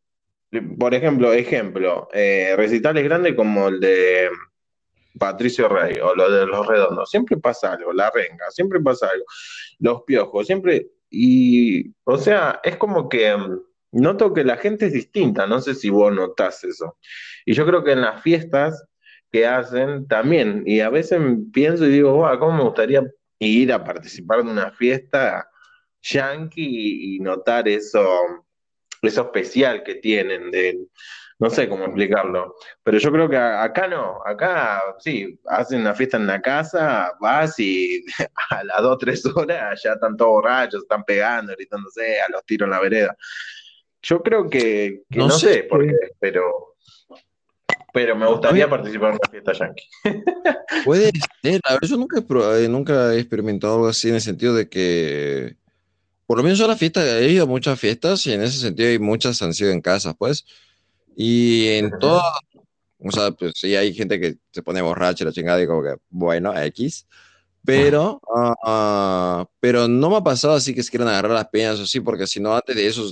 por 0.78 0.94
ejemplo, 0.94 1.32
ejemplo, 1.32 2.08
eh, 2.12 2.54
recitales 2.56 3.04
grandes 3.04 3.34
como 3.34 3.68
el 3.68 3.80
de 3.80 4.28
Patricio 5.18 5.68
Rey 5.68 5.98
o 6.00 6.14
lo 6.14 6.30
de 6.30 6.46
Los 6.46 6.66
Redondos, 6.66 7.10
siempre 7.10 7.36
pasa 7.36 7.72
algo, 7.72 7.92
La 7.92 8.10
Renga, 8.10 8.50
siempre 8.50 8.80
pasa 8.80 9.08
algo, 9.08 9.24
Los 9.78 10.02
Piojos, 10.02 10.46
siempre, 10.46 10.88
y, 11.12 11.94
o 12.04 12.16
sea, 12.18 12.60
es 12.64 12.76
como 12.76 13.08
que 13.08 13.36
mm, 13.36 13.60
noto 13.92 14.32
que 14.32 14.44
la 14.44 14.56
gente 14.56 14.86
es 14.86 14.94
distinta, 14.94 15.46
no 15.46 15.60
sé 15.60 15.74
si 15.74 15.90
vos 15.90 16.12
notás 16.12 16.64
eso. 16.64 16.96
Y 17.44 17.54
yo 17.54 17.66
creo 17.66 17.84
que 17.84 17.92
en 17.92 18.00
las 18.00 18.22
fiestas 18.22 18.84
que 19.30 19.46
hacen 19.46 20.08
también, 20.08 20.62
y 20.66 20.80
a 20.80 20.90
veces 20.90 21.20
pienso 21.52 21.86
y 21.86 21.90
digo, 21.92 22.14
"Guau, 22.14 22.38
¿cómo 22.38 22.56
me 22.56 22.64
gustaría 22.64 23.02
ir 23.38 23.72
a 23.72 23.84
participar 23.84 24.44
de 24.44 24.50
una 24.50 24.70
fiesta 24.72 25.48
yankee 26.02 27.16
y 27.16 27.20
notar 27.20 27.68
eso, 27.68 28.04
eso 29.02 29.22
especial 29.22 29.82
que 29.82 29.96
tienen 29.96 30.50
de, 30.50 30.78
no 31.42 31.50
sé 31.50 31.68
cómo 31.68 31.86
explicarlo, 31.86 32.54
pero 32.84 32.98
yo 32.98 33.10
creo 33.10 33.28
que 33.28 33.36
acá 33.36 33.88
no, 33.88 34.20
acá 34.24 34.80
sí, 35.00 35.40
hacen 35.46 35.80
una 35.80 35.92
fiesta 35.92 36.16
en 36.16 36.28
la 36.28 36.40
casa, 36.40 37.12
vas 37.20 37.58
y 37.58 38.04
a 38.50 38.62
las 38.62 38.80
dos, 38.80 38.96
tres 38.98 39.26
horas 39.26 39.80
ya 39.82 39.94
están 39.94 40.16
todos 40.16 40.30
borrachos, 40.30 40.82
están 40.82 41.02
pegando, 41.02 41.52
gritándose 41.52 42.20
a 42.20 42.30
los 42.30 42.44
tiros 42.44 42.66
en 42.66 42.70
la 42.70 42.80
vereda. 42.80 43.16
Yo 44.02 44.22
creo 44.22 44.48
que, 44.48 45.02
que 45.10 45.18
No 45.18 45.26
no 45.26 45.34
sé, 45.36 45.54
sé 45.54 45.62
por 45.64 45.84
qué, 45.84 45.92
pero, 46.20 46.76
pero 47.92 48.14
me 48.14 48.28
gustaría 48.28 48.70
participar 48.70 49.10
en 49.10 49.18
una 49.20 49.30
fiesta 49.30 49.52
yankee. 49.52 49.88
puede 50.84 51.10
ser. 51.42 51.60
A 51.64 51.72
ver, 51.72 51.90
yo 51.90 51.96
nunca 51.96 52.20
he, 52.20 52.64
eh, 52.64 52.68
nunca 52.68 53.14
he 53.14 53.18
experimentado 53.18 53.74
algo 53.74 53.88
así 53.88 54.10
en 54.10 54.14
el 54.14 54.20
sentido 54.20 54.54
de 54.54 54.68
que, 54.68 55.56
por 56.24 56.36
lo 56.36 56.44
menos 56.44 56.60
a 56.60 56.68
la 56.68 56.76
fiesta, 56.76 57.18
he 57.18 57.30
ido 57.30 57.42
a 57.42 57.48
muchas 57.48 57.80
fiestas 57.80 58.24
y 58.28 58.32
en 58.32 58.42
ese 58.42 58.58
sentido 58.58 58.88
hay 58.88 59.00
muchas 59.00 59.42
han 59.42 59.54
sido 59.54 59.72
en 59.72 59.80
casa, 59.80 60.14
pues. 60.14 60.46
Y 61.16 61.68
en 61.68 61.98
todas, 61.98 62.24
o 62.98 63.10
sea, 63.10 63.30
pues 63.32 63.52
sí 63.56 63.74
hay 63.74 63.92
gente 63.94 64.20
que 64.20 64.36
se 64.50 64.62
pone 64.62 64.80
borracha 64.80 65.24
y 65.24 65.26
la 65.26 65.32
chingada 65.32 65.62
y 65.62 65.66
como 65.66 65.82
que, 65.82 65.96
bueno, 66.08 66.56
X. 66.56 67.06
Pero, 67.64 68.20
ah, 68.64 69.46
pero 69.60 69.86
no 69.86 70.10
me 70.10 70.16
ha 70.16 70.20
pasado 70.20 70.54
así 70.54 70.74
que 70.74 70.82
se 70.82 70.90
quieran 70.90 71.08
agarrar 71.08 71.32
las 71.32 71.48
peñas 71.48 71.78
o 71.78 71.84
así, 71.84 72.00
porque 72.00 72.26
si 72.26 72.40
no, 72.40 72.54
antes 72.54 72.74
de 72.74 72.86
eso, 72.86 73.08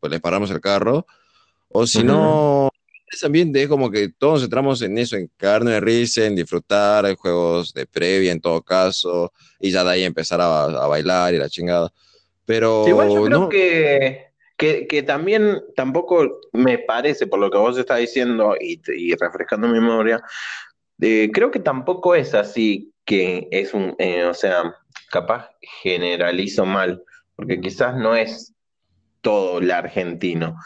pues 0.00 0.10
les 0.10 0.20
paramos 0.20 0.50
el 0.50 0.60
carro. 0.60 1.06
O 1.68 1.86
si 1.86 2.02
no, 2.02 2.70
ese 3.10 3.26
ambiente 3.26 3.62
es 3.62 3.68
como 3.68 3.90
que 3.90 4.08
todos 4.08 4.34
nos 4.34 4.42
entramos 4.44 4.82
en 4.82 4.98
eso, 4.98 5.16
en 5.16 5.30
carne 5.36 5.72
de 5.72 5.80
risa, 5.80 6.26
en 6.26 6.34
disfrutar, 6.34 7.06
en 7.06 7.16
juegos 7.16 7.72
de 7.72 7.86
previa 7.86 8.32
en 8.32 8.40
todo 8.40 8.62
caso, 8.62 9.32
y 9.60 9.70
ya 9.70 9.84
de 9.84 9.90
ahí 9.90 10.02
empezar 10.02 10.40
a, 10.40 10.64
a 10.64 10.86
bailar 10.86 11.34
y 11.34 11.38
la 11.38 11.48
chingada. 11.48 11.92
Pero 12.44 12.86
Igual 12.88 13.08
yo 13.10 13.24
creo 13.24 13.38
no, 13.38 13.48
que, 13.48 14.31
que, 14.88 15.02
también 15.02 15.60
tampoco 15.74 16.40
me 16.52 16.78
parece, 16.78 17.26
por 17.26 17.40
lo 17.40 17.50
que 17.50 17.58
vos 17.58 17.76
estás 17.76 17.98
diciendo 17.98 18.54
y, 18.60 18.80
refrescando 19.16 19.66
mi 19.66 19.80
memoria, 19.80 20.22
creo 20.98 21.50
que 21.50 21.58
tampoco 21.58 22.14
es 22.14 22.34
así 22.34 22.92
que 23.04 23.48
es 23.50 23.74
un, 23.74 23.96
eh, 23.98 24.24
o 24.24 24.34
sea, 24.34 24.76
capaz 25.10 25.50
generalizo 25.82 26.64
mal, 26.64 27.02
porque 27.34 27.60
quizás 27.60 27.96
no 27.96 28.14
es 28.14 28.54
todo 29.20 29.58
el 29.58 29.72
argentino, 29.72 30.56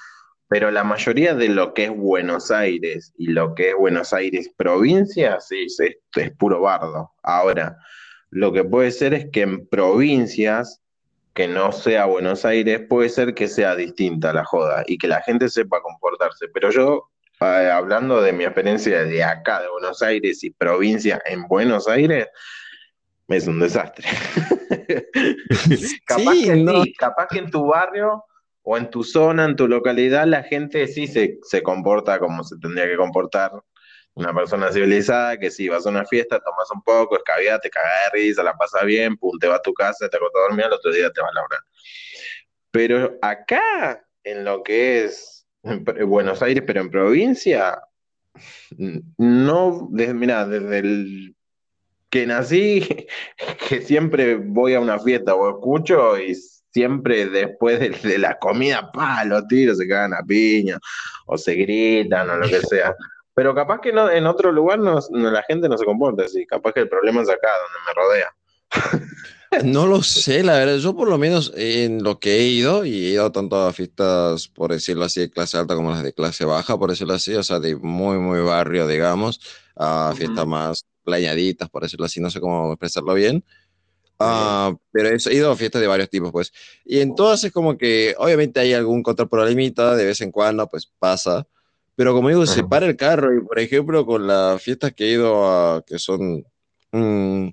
pero 0.48 0.70
la 0.70 0.84
mayoría 0.84 1.34
de 1.34 1.48
lo 1.48 1.72
que 1.72 1.84
es 1.84 1.96
Buenos 1.96 2.50
Aires 2.50 3.14
y 3.16 3.28
lo 3.28 3.54
que 3.54 3.70
es 3.70 3.74
Buenos 3.76 4.12
Aires 4.12 4.50
provincia, 4.54 5.40
sí, 5.40 5.66
es 6.16 6.30
puro 6.32 6.60
bardo. 6.60 7.12
Ahora, 7.22 7.78
lo 8.30 8.52
que 8.52 8.62
puede 8.62 8.90
ser 8.90 9.14
es 9.14 9.30
que 9.32 9.42
en 9.42 9.66
provincias 9.66 10.82
que 11.36 11.46
no 11.46 11.70
sea 11.70 12.06
Buenos 12.06 12.46
Aires, 12.46 12.80
puede 12.88 13.10
ser 13.10 13.34
que 13.34 13.46
sea 13.46 13.76
distinta 13.76 14.32
la 14.32 14.42
joda 14.42 14.84
y 14.86 14.96
que 14.96 15.06
la 15.06 15.20
gente 15.20 15.50
sepa 15.50 15.82
comportarse. 15.82 16.48
Pero 16.48 16.70
yo, 16.70 17.10
eh, 17.42 17.70
hablando 17.70 18.22
de 18.22 18.32
mi 18.32 18.44
experiencia 18.44 19.04
de 19.04 19.22
acá, 19.22 19.60
de 19.60 19.68
Buenos 19.68 20.02
Aires 20.02 20.42
y 20.42 20.50
provincia 20.50 21.20
en 21.26 21.46
Buenos 21.46 21.88
Aires, 21.88 22.26
es 23.28 23.46
un 23.46 23.60
desastre. 23.60 24.08
capaz 26.06 26.32
que 26.42 26.56
no, 26.56 26.82
sí, 26.82 26.94
capaz 26.94 27.26
que 27.28 27.38
en 27.40 27.50
tu 27.50 27.66
barrio 27.66 28.24
o 28.62 28.78
en 28.78 28.88
tu 28.88 29.04
zona, 29.04 29.44
en 29.44 29.56
tu 29.56 29.68
localidad, 29.68 30.26
la 30.26 30.42
gente 30.42 30.86
sí 30.86 31.06
se, 31.06 31.38
se 31.42 31.62
comporta 31.62 32.18
como 32.18 32.44
se 32.44 32.56
tendría 32.56 32.86
que 32.86 32.96
comportar 32.96 33.52
una 34.16 34.32
persona 34.32 34.72
civilizada, 34.72 35.38
que 35.38 35.50
si 35.50 35.68
vas 35.68 35.86
a 35.86 35.90
una 35.90 36.04
fiesta, 36.06 36.40
tomas 36.40 36.70
un 36.74 36.82
poco, 36.82 37.16
escabias, 37.16 37.60
te 37.60 37.68
cagas 37.68 37.92
de 38.12 38.18
risa, 38.18 38.42
la 38.42 38.56
pasas 38.56 38.84
bien, 38.86 39.16
pum, 39.16 39.38
te 39.38 39.46
vas 39.46 39.58
a 39.58 39.62
tu 39.62 39.74
casa, 39.74 40.08
te 40.08 40.16
acostas 40.16 40.40
a 40.40 40.48
dormir, 40.48 40.64
al 40.64 40.72
otro 40.72 40.90
día 40.90 41.10
te 41.10 41.20
vas 41.20 41.30
a 41.30 41.34
laburar. 41.34 41.60
Pero 42.70 43.18
acá, 43.20 44.02
en 44.24 44.44
lo 44.44 44.62
que 44.62 45.04
es 45.04 45.46
en 45.62 45.84
Buenos 46.08 46.40
Aires, 46.42 46.64
pero 46.66 46.80
en 46.80 46.90
provincia, 46.90 47.78
no, 49.18 49.88
desde, 49.90 50.14
mira, 50.14 50.46
desde 50.46 50.78
el 50.78 51.36
que 52.08 52.26
nací, 52.26 53.06
que 53.68 53.82
siempre 53.82 54.36
voy 54.36 54.72
a 54.72 54.80
una 54.80 54.98
fiesta 54.98 55.34
o 55.34 55.50
escucho 55.50 56.18
y 56.18 56.34
siempre 56.70 57.26
después 57.26 57.80
de, 57.80 57.90
de 57.90 58.18
la 58.18 58.38
comida, 58.38 58.90
pa, 58.92 59.26
los 59.26 59.46
tiros 59.46 59.76
se 59.76 59.86
cagan 59.86 60.14
a 60.14 60.22
piña 60.22 60.78
o 61.26 61.36
se 61.36 61.54
gritan 61.54 62.30
o 62.30 62.36
lo 62.36 62.48
que 62.48 62.60
sea. 62.60 62.94
Pero 63.36 63.54
capaz 63.54 63.82
que 63.82 63.92
no, 63.92 64.10
en 64.10 64.26
otro 64.26 64.50
lugar 64.50 64.78
no, 64.78 64.98
no, 65.10 65.30
la 65.30 65.42
gente 65.42 65.68
no 65.68 65.76
se 65.76 65.84
comporta 65.84 66.24
así. 66.24 66.46
Capaz 66.46 66.72
que 66.72 66.80
el 66.80 66.88
problema 66.88 67.20
es 67.20 67.28
acá, 67.28 67.50
donde 67.62 67.78
me 67.86 67.94
rodea. 67.94 69.10
No 69.64 69.86
lo 69.86 70.02
sé, 70.02 70.42
la 70.42 70.54
verdad. 70.54 70.76
Yo 70.78 70.94
por 70.94 71.08
lo 71.08 71.18
menos 71.18 71.52
en 71.56 72.02
lo 72.02 72.18
que 72.18 72.36
he 72.36 72.42
ido, 72.48 72.84
y 72.84 73.06
he 73.06 73.10
ido 73.10 73.30
tanto 73.30 73.56
a 73.56 73.72
fiestas, 73.72 74.48
por 74.48 74.72
decirlo 74.72 75.04
así, 75.04 75.20
de 75.20 75.30
clase 75.30 75.56
alta 75.56 75.76
como 75.76 75.92
las 75.92 76.02
de 76.02 76.12
clase 76.12 76.44
baja, 76.44 76.76
por 76.76 76.90
decirlo 76.90 77.14
así, 77.14 77.32
o 77.34 77.42
sea, 77.44 77.60
de 77.60 77.76
muy, 77.76 78.18
muy 78.18 78.40
barrio, 78.40 78.88
digamos, 78.88 79.40
a 79.76 80.12
fiestas 80.16 80.44
uh 80.44 80.48
-huh. 80.48 80.50
más 80.50 80.84
plañaditas, 81.04 81.70
por 81.70 81.84
decirlo 81.84 82.06
así, 82.06 82.20
no 82.20 82.28
sé 82.28 82.40
cómo 82.40 82.72
expresarlo 82.72 83.14
bien. 83.14 83.44
Uh, 84.18 84.76
pero 84.90 85.10
he 85.10 85.34
ido 85.34 85.52
a 85.52 85.56
fiestas 85.56 85.80
de 85.80 85.86
varios 85.86 86.10
tipos, 86.10 86.32
pues. 86.32 86.52
Y 86.84 86.98
entonces 86.98 87.52
como 87.52 87.78
que 87.78 88.14
obviamente 88.18 88.60
hay 88.60 88.72
algún 88.72 89.02
contra 89.02 89.26
problemita, 89.26 89.94
de 89.94 90.06
vez 90.06 90.20
en 90.20 90.32
cuando, 90.32 90.66
pues 90.68 90.90
pasa. 90.98 91.46
Pero 91.96 92.12
como 92.14 92.28
digo, 92.28 92.46
se 92.46 92.62
para 92.62 92.86
el 92.86 92.96
carro 92.96 93.34
y, 93.34 93.40
por 93.40 93.58
ejemplo, 93.58 94.04
con 94.04 94.26
las 94.26 94.62
fiestas 94.62 94.92
que 94.92 95.06
he 95.06 95.12
ido 95.12 95.48
a, 95.48 95.82
que 95.84 95.98
son 95.98 96.44
mmm, 96.92 97.48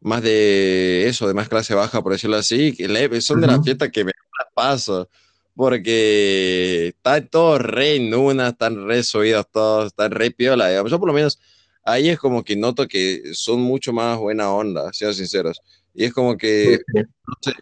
más 0.00 0.22
de 0.22 1.08
eso, 1.08 1.26
de 1.26 1.34
más 1.34 1.48
clase 1.48 1.74
baja, 1.74 2.02
por 2.02 2.12
decirlo 2.12 2.36
así, 2.36 2.72
que 2.74 3.20
son 3.20 3.40
de 3.40 3.48
las 3.48 3.64
fiestas 3.64 3.90
que 3.90 4.04
me 4.04 4.12
paso, 4.54 5.08
porque 5.56 6.88
están 6.88 7.28
todos 7.28 7.60
re 7.60 7.96
en 7.96 8.14
una, 8.14 8.48
están 8.48 8.86
re 8.86 9.02
subidos 9.02 9.46
todos, 9.50 9.86
están 9.86 10.12
re 10.12 10.30
piola, 10.30 10.68
digamos. 10.68 10.90
Yo 10.90 10.98
por 11.00 11.08
lo 11.08 11.14
menos 11.14 11.40
ahí 11.82 12.08
es 12.08 12.18
como 12.18 12.44
que 12.44 12.56
noto 12.56 12.86
que 12.86 13.22
son 13.32 13.60
mucho 13.60 13.92
más 13.92 14.18
buena 14.18 14.52
onda, 14.52 14.92
sean 14.92 15.14
sinceros. 15.14 15.60
Y 15.92 16.04
es 16.04 16.12
como 16.12 16.36
que, 16.36 16.80
no 16.92 17.34
sé, 17.40 17.52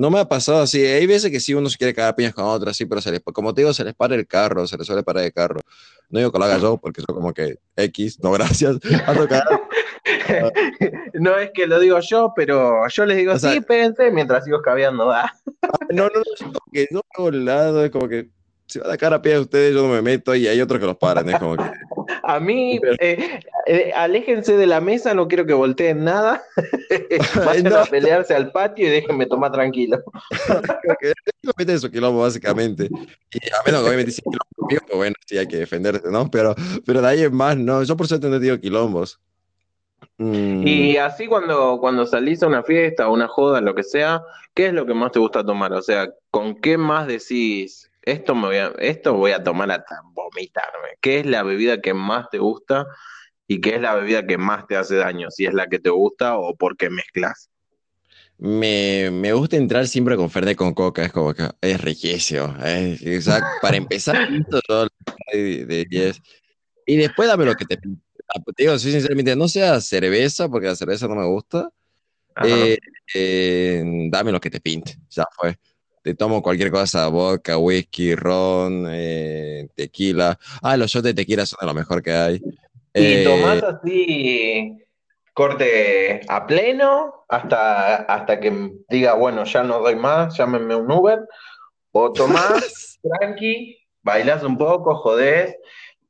no 0.00 0.10
me 0.10 0.18
ha 0.18 0.24
pasado 0.24 0.62
así. 0.62 0.82
Hay 0.82 1.06
veces 1.06 1.30
que 1.30 1.40
sí 1.40 1.52
uno 1.52 1.68
se 1.68 1.76
quiere 1.76 1.92
cagar 1.92 2.16
piñas 2.16 2.32
con 2.32 2.46
otras, 2.46 2.74
sí, 2.74 2.86
pero 2.86 3.02
se 3.02 3.12
les, 3.12 3.20
como 3.20 3.52
te 3.52 3.60
digo, 3.60 3.74
se 3.74 3.84
les 3.84 3.92
para 3.92 4.14
el 4.14 4.26
carro, 4.26 4.66
se 4.66 4.78
les 4.78 4.86
suele 4.86 5.02
parar 5.02 5.24
el 5.24 5.32
carro. 5.34 5.60
No 6.08 6.18
digo 6.18 6.32
que 6.32 6.38
lo 6.38 6.44
haga 6.46 6.56
yo, 6.56 6.78
porque 6.78 7.02
soy 7.02 7.14
como 7.14 7.34
que 7.34 7.58
X, 7.76 8.18
no 8.22 8.32
gracias, 8.32 8.78
a 9.06 9.12
tocar. 9.12 9.44
no 11.12 11.36
es 11.36 11.50
que 11.52 11.66
lo 11.66 11.78
digo 11.78 12.00
yo, 12.00 12.32
pero 12.34 12.88
yo 12.88 13.04
les 13.04 13.18
digo, 13.18 13.34
o 13.34 13.38
sea, 13.38 13.52
sí, 13.52 13.60
péguense 13.60 14.10
mientras 14.10 14.46
sigo 14.46 14.62
cabeando. 14.62 15.10
¿ah? 15.10 15.30
No, 15.90 16.04
no, 16.04 16.14
no, 16.14 16.22
es 16.34 16.42
como 16.44 16.60
que 16.72 16.88
no 16.90 17.02
hago 17.14 17.30
lado, 17.30 17.84
es 17.84 17.90
como 17.90 18.08
que 18.08 18.30
si 18.70 18.78
van 18.78 18.90
a 18.90 18.96
cara 18.96 19.16
a 19.16 19.22
pie 19.22 19.34
a 19.34 19.40
ustedes, 19.40 19.74
yo 19.74 19.82
no 19.82 19.88
me 19.92 20.00
meto 20.02 20.34
y 20.34 20.46
hay 20.46 20.60
otros 20.60 20.80
que 20.80 20.86
los 20.86 20.96
paran. 20.96 21.28
Es 21.28 21.38
como 21.38 21.56
que... 21.56 21.64
A 22.24 22.40
mí, 22.40 22.80
eh, 23.00 23.40
eh, 23.66 23.92
aléjense 23.94 24.56
de 24.56 24.66
la 24.66 24.80
mesa, 24.80 25.14
no 25.14 25.28
quiero 25.28 25.46
que 25.46 25.52
volteen 25.54 26.04
nada. 26.04 26.42
Vayan 27.46 27.64
No. 27.72 27.76
a 27.78 27.84
pelearse 27.86 28.34
al 28.34 28.50
patio 28.50 28.86
y 28.86 28.90
déjenme 28.90 29.26
tomar 29.26 29.52
tranquilo. 29.52 29.98
meten 31.58 31.78
su 31.80 31.90
quilombo, 31.90 32.22
básicamente. 32.22 32.88
Y 33.32 33.38
a 33.52 33.62
menos 33.64 33.82
que 33.82 33.86
obviamente 33.88 34.12
si 34.12 34.22
quilombo 34.22 34.46
pues 34.68 34.80
bueno, 34.94 35.14
sí 35.26 35.38
hay 35.38 35.46
que 35.46 35.58
defenderse, 35.58 36.10
¿no? 36.10 36.30
Pero, 36.30 36.54
pero 36.84 37.00
de 37.00 37.08
ahí 37.08 37.22
en 37.22 37.34
más, 37.34 37.56
no. 37.56 37.82
Yo 37.82 37.96
por 37.96 38.06
suerte 38.06 38.28
no 38.28 38.38
tenido 38.38 38.60
quilombos. 38.60 39.20
Mm, 40.18 40.66
Y 40.66 40.96
así 40.96 41.26
cuando, 41.26 41.78
cuando 41.80 42.06
salís 42.06 42.42
a 42.42 42.46
una 42.46 42.62
fiesta, 42.62 43.04
a 43.04 43.10
una 43.10 43.28
joda, 43.28 43.60
lo 43.60 43.74
que 43.74 43.82
sea, 43.82 44.22
¿qué 44.54 44.66
es 44.66 44.72
lo 44.72 44.86
que 44.86 44.94
más 44.94 45.12
te 45.12 45.18
gusta 45.18 45.44
tomar? 45.44 45.72
O 45.72 45.82
sea, 45.82 46.08
¿con 46.30 46.56
qué 46.60 46.76
más 46.76 47.06
decís, 47.06 47.89
esto 48.02 48.34
me 48.34 48.46
voy 48.48 48.56
a, 48.56 48.68
esto 48.78 49.14
voy 49.14 49.32
a 49.32 49.42
tomar 49.44 49.70
hasta 49.70 50.00
vomitarme? 50.12 50.90
¿Qué 51.00 51.20
es 51.20 51.26
la 51.26 51.42
bebida 51.42 51.80
que 51.80 51.94
más 51.94 52.28
te 52.30 52.38
gusta 52.38 52.86
y 53.48 53.60
qué 53.60 53.76
es 53.76 53.80
la 53.82 53.94
bebida 53.96 54.26
que 54.26 54.38
más 54.38 54.66
te 54.66 54.76
hace 54.76 54.96
daño? 54.96 55.30
Si 55.30 55.46
es 55.46 55.54
la 55.54 55.68
que 55.68 55.78
te 55.80 55.90
gusta 55.90 56.38
o 56.38 56.56
porque 56.56 56.90
mezclas. 56.90 57.50
me, 58.38 59.10
me 59.10 59.32
gusta 59.32 59.56
entrar 59.56 59.86
siempre 59.88 60.16
con 60.16 60.30
Fernet 60.30 60.56
con 60.56 60.74
Coca, 60.74 61.04
es 61.04 61.12
como 61.12 61.34
que 61.34 61.48
es 61.60 61.80
riquísimo. 61.80 62.54
es- 62.64 63.02
o 63.18 63.22
sea, 63.22 63.42
para 63.60 63.76
empezar, 63.76 64.18
yo 64.68 64.86
de, 65.32 65.66
de 65.66 65.84
10. 65.88 66.22
Y 66.86 66.96
después 66.96 67.28
dame 67.28 67.44
lo 67.44 67.56
que 67.56 67.66
te 67.66 67.78
pinte. 67.78 68.02
Ah, 68.28 68.40
Te 68.56 68.64
digo, 68.64 68.78
soy 68.78 68.92
sinceramente, 68.92 69.36
no 69.36 69.48
sea 69.48 69.80
cerveza, 69.80 70.48
porque 70.48 70.66
la 70.68 70.76
cerveza 70.76 71.08
no 71.08 71.16
me 71.16 71.26
gusta. 71.26 71.70
Eh, 72.40 72.78
eh, 73.14 73.84
dame 74.10 74.32
lo 74.32 74.40
que 74.40 74.50
te 74.50 74.60
pinte, 74.60 74.96
ya 75.10 75.24
fue. 75.36 75.58
Te 76.02 76.14
tomo 76.14 76.42
cualquier 76.42 76.70
cosa, 76.70 77.08
vodka, 77.08 77.58
whisky, 77.58 78.14
ron, 78.14 78.86
eh, 78.90 79.68
tequila. 79.74 80.38
Ah, 80.62 80.76
los 80.76 80.90
shots 80.90 81.04
de 81.04 81.14
tequila 81.14 81.44
son 81.44 81.58
de 81.60 81.66
lo 81.66 81.74
mejor 81.74 82.02
que 82.02 82.12
hay. 82.12 82.36
¿Y 82.36 82.40
Eh, 82.94 83.24
tomás 83.24 83.62
así 83.62 84.76
corte 85.34 86.20
a 86.28 86.46
pleno 86.46 87.24
hasta, 87.28 87.96
hasta 87.96 88.40
que 88.40 88.72
diga, 88.88 89.14
bueno, 89.14 89.44
ya 89.44 89.62
no 89.62 89.80
doy 89.80 89.96
más, 89.96 90.36
llámenme 90.36 90.74
un 90.74 90.90
Uber? 90.90 91.20
¿O 91.92 92.12
tomás 92.12 92.98
tranqui, 93.02 93.78
bailás 94.02 94.42
un 94.42 94.56
poco, 94.56 94.94
jodés, 94.96 95.54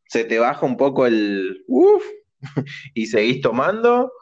se 0.07 0.25
te 0.25 0.39
baja 0.39 0.65
un 0.65 0.77
poco 0.77 1.07
el 1.07 1.65
uff 1.67 2.05
y 2.95 3.07
seguís 3.07 3.41
tomando? 3.41 4.13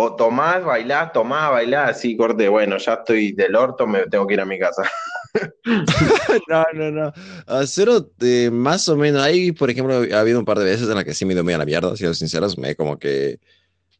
¿O 0.00 0.14
tomás, 0.14 0.64
bailás, 0.64 1.12
tomás, 1.12 1.50
bailás, 1.50 1.90
así 1.90 2.16
corte, 2.16 2.48
bueno, 2.48 2.78
ya 2.78 2.94
estoy 2.94 3.32
del 3.32 3.56
orto, 3.56 3.84
me 3.84 4.06
tengo 4.06 4.28
que 4.28 4.34
ir 4.34 4.40
a 4.40 4.44
mi 4.44 4.56
casa? 4.56 4.88
No, 6.48 6.64
no, 6.72 6.90
no. 6.90 7.12
A 7.46 7.66
cero, 7.66 8.08
eh, 8.20 8.48
más 8.50 8.88
o 8.88 8.96
menos. 8.96 9.22
Ahí, 9.22 9.52
por 9.52 9.70
ejemplo, 9.70 10.02
ha 10.12 10.20
habido 10.20 10.38
un 10.38 10.44
par 10.44 10.58
de 10.58 10.64
veces 10.64 10.88
en 10.88 10.94
las 10.94 11.04
que 11.04 11.14
sí 11.14 11.24
me 11.24 11.34
ido 11.34 11.44
muy 11.44 11.52
a 11.52 11.58
la 11.58 11.66
mierda, 11.66 11.96
siendo 11.96 12.14
sinceros. 12.14 12.56
Me 12.56 12.70
he 12.70 12.76
como 12.76 12.98
que 12.98 13.38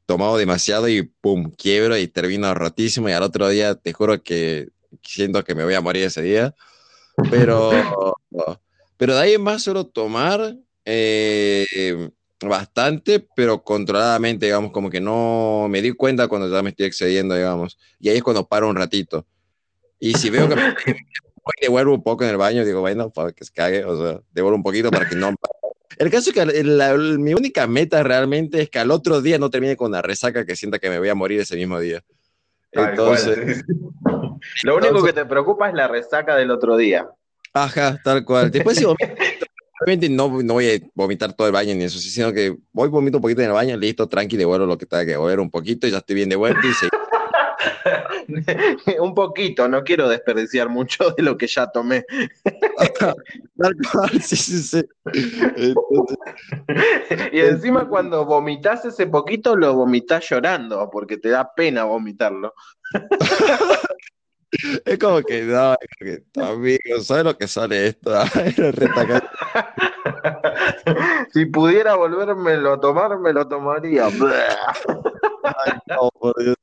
tomado 0.06 0.36
demasiado 0.36 0.88
y 0.88 1.02
pum, 1.02 1.50
quiebro 1.50 1.98
y 1.98 2.08
termino 2.08 2.52
rotísimo. 2.54 3.08
Y 3.08 3.12
al 3.12 3.22
otro 3.22 3.48
día, 3.48 3.74
te 3.74 3.92
juro 3.92 4.22
que 4.22 4.68
siento 5.02 5.44
que 5.44 5.54
me 5.54 5.64
voy 5.64 5.74
a 5.74 5.80
morir 5.80 6.04
ese 6.04 6.22
día. 6.22 6.54
Pero, 7.30 7.70
pero 8.96 9.14
de 9.14 9.20
ahí 9.20 9.38
más 9.38 9.62
suelo 9.62 9.84
tomar 9.84 10.56
eh, 10.84 12.10
bastante, 12.40 13.26
pero 13.34 13.62
controladamente, 13.62 14.46
digamos, 14.46 14.70
como 14.70 14.90
que 14.90 15.00
no 15.00 15.66
me 15.68 15.82
di 15.82 15.92
cuenta 15.92 16.28
cuando 16.28 16.48
ya 16.48 16.62
me 16.62 16.70
estoy 16.70 16.86
excediendo, 16.86 17.34
digamos. 17.34 17.78
Y 17.98 18.08
ahí 18.10 18.18
es 18.18 18.22
cuando 18.22 18.46
paro 18.46 18.68
un 18.68 18.76
ratito. 18.76 19.26
Y 19.98 20.14
si 20.14 20.30
veo 20.30 20.48
que 20.48 20.54
me 20.56 20.62
devuelvo 21.60 21.94
un 21.94 22.02
poco 22.02 22.24
en 22.24 22.30
el 22.30 22.36
baño, 22.36 22.64
digo, 22.64 22.80
bueno, 22.80 23.10
para 23.10 23.32
que 23.32 23.44
se 23.44 23.52
cague, 23.52 23.84
o 23.84 24.00
sea, 24.00 24.20
devuelvo 24.32 24.56
un 24.56 24.62
poquito 24.62 24.90
para 24.90 25.08
que 25.08 25.16
no... 25.16 25.34
El 25.96 26.10
caso 26.10 26.30
es 26.30 26.34
que 26.34 26.62
la- 26.64 26.90
el- 26.92 27.18
mi 27.18 27.34
única 27.34 27.66
meta 27.66 28.02
realmente 28.04 28.62
es 28.62 28.70
que 28.70 28.78
al 28.78 28.90
otro 28.92 29.20
día 29.20 29.38
no 29.38 29.50
termine 29.50 29.76
con 29.76 29.90
la 29.90 30.00
resaca 30.02 30.46
que 30.46 30.54
sienta 30.54 30.78
que 30.78 30.90
me 30.90 30.98
voy 31.00 31.08
a 31.08 31.14
morir 31.16 31.40
ese 31.40 31.56
mismo 31.56 31.80
día. 31.80 32.04
Entonces. 32.70 33.64
Lo 34.62 34.76
único 34.76 35.02
que 35.02 35.12
te 35.12 35.24
preocupa 35.24 35.68
es 35.68 35.74
la 35.74 35.88
resaca 35.88 36.36
del 36.36 36.50
otro 36.52 36.76
día. 36.76 37.08
ajá, 37.52 37.98
tal 38.04 38.24
cual. 38.24 38.50
Después 38.52 38.76
si 38.78 38.84
vomito, 38.84 39.06
obviamente 39.80 40.08
no, 40.08 40.42
no 40.42 40.54
voy 40.54 40.68
a 40.68 40.80
vomitar 40.94 41.32
todo 41.32 41.46
el 41.46 41.52
baño 41.52 41.74
ni 41.74 41.84
eso, 41.84 41.98
sino 41.98 42.32
que 42.32 42.56
voy, 42.72 42.88
vomito 42.88 43.18
un 43.18 43.22
poquito 43.22 43.42
en 43.42 43.48
el 43.48 43.54
baño, 43.54 43.76
listo, 43.76 44.08
tranqui, 44.08 44.36
devuelvo 44.36 44.66
lo 44.66 44.78
que 44.78 44.86
tenga 44.86 45.04
que 45.04 45.12
devolver 45.12 45.40
un 45.40 45.50
poquito 45.50 45.86
y 45.86 45.90
ya 45.90 45.98
estoy 45.98 46.16
bien 46.16 46.28
de 46.28 46.36
vuelta 46.36 46.60
y 46.66 46.72
se... 46.72 46.88
Un 49.00 49.14
poquito, 49.14 49.68
no 49.68 49.82
quiero 49.82 50.08
desperdiciar 50.08 50.68
mucho 50.68 51.10
de 51.16 51.22
lo 51.22 51.36
que 51.36 51.46
ya 51.46 51.66
tomé. 51.68 52.04
Tal 52.98 53.14
cual, 53.92 54.22
sí, 54.22 54.36
sí, 54.36 54.58
sí. 54.62 54.84
Entonces, 55.56 56.18
Y 57.32 57.40
encima 57.40 57.88
cuando 57.88 58.24
vomitas 58.24 58.84
ese 58.84 59.06
poquito, 59.06 59.56
lo 59.56 59.74
vomitas 59.74 60.28
llorando, 60.28 60.88
porque 60.90 61.16
te 61.16 61.30
da 61.30 61.52
pena 61.54 61.84
vomitarlo. 61.84 62.54
Es 64.84 64.98
como 64.98 65.22
que, 65.22 65.42
no, 65.42 65.74
es 65.74 65.88
como 65.98 66.10
que, 66.10 66.22
amigo, 66.40 67.00
¿sabes 67.02 67.24
lo 67.24 67.36
que 67.36 67.48
sale 67.48 67.88
esto? 67.88 68.12
Si 71.32 71.46
pudiera 71.46 71.94
volvérmelo 71.94 72.74
a 72.74 72.80
tomar, 72.80 73.18
me 73.18 73.32
lo 73.32 73.46
tomaría. 73.46 74.06
Ay, 74.06 75.72
no, 75.86 76.10
por 76.18 76.34
Dios. 76.42 76.56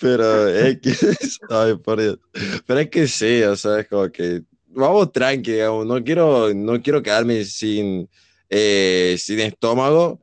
Pero 0.00 0.48
es 0.48 0.80
que, 0.80 0.92
ay, 1.50 1.74
por 1.76 2.00
Dios. 2.00 2.18
Pero 2.66 2.80
es 2.80 2.90
que 2.90 3.08
sí, 3.08 3.42
o 3.42 3.56
sea, 3.56 3.80
es 3.80 3.88
como 3.88 4.10
que 4.10 4.42
vamos 4.68 5.12
tranqui, 5.12 5.52
digamos. 5.52 5.86
No 5.86 6.02
quiero, 6.02 6.52
no 6.54 6.80
quiero 6.82 7.02
quedarme 7.02 7.44
sin, 7.44 8.08
eh, 8.48 9.16
sin 9.18 9.40
estómago, 9.40 10.20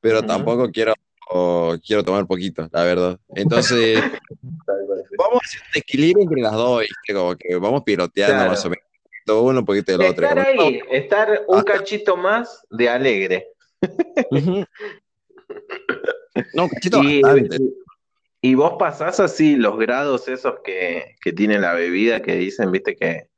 pero 0.00 0.22
tampoco 0.22 0.70
quiero, 0.70 0.94
o 1.36 1.76
quiero 1.84 2.04
tomar 2.04 2.24
poquito, 2.28 2.68
la 2.70 2.84
verdad. 2.84 3.18
Entonces, 3.34 4.00
vamos 5.18 5.40
a 5.42 5.44
hacer 5.44 5.60
un 5.62 5.80
equilibrio 5.80 6.22
entre 6.22 6.40
las 6.40 6.52
dos, 6.52 6.80
¿viste? 6.82 7.12
Como 7.12 7.34
que 7.36 7.56
vamos 7.56 7.82
piloteando 7.82 8.34
Claro. 8.36 8.50
más 8.50 8.64
o 8.64 8.70
menos. 8.70 8.84
Todo 9.26 9.42
uno, 9.42 9.58
un 9.60 9.64
poquito 9.66 9.90
del 9.98 10.02
otro. 10.10 10.26
Estar 10.28 10.38
ahí, 10.46 10.80
estar 10.92 11.42
un 11.48 11.62
cachito 11.62 12.16
más 12.16 12.64
de 12.70 12.88
alegre. 12.88 13.48
No, 16.54 16.68
cachito 16.68 17.02
Y, 17.02 17.20
bastante. 17.22 17.58
y 18.40 18.54
vos 18.54 18.74
pasás 18.78 19.18
así 19.18 19.56
los 19.56 19.76
grados 19.78 20.28
esos 20.28 20.54
que, 20.64 21.16
que 21.20 21.32
tiene 21.32 21.58
la 21.58 21.74
bebida, 21.74 22.20
que 22.22 22.34
dicen, 22.36 22.70
viste, 22.70 22.94
que 22.94 23.28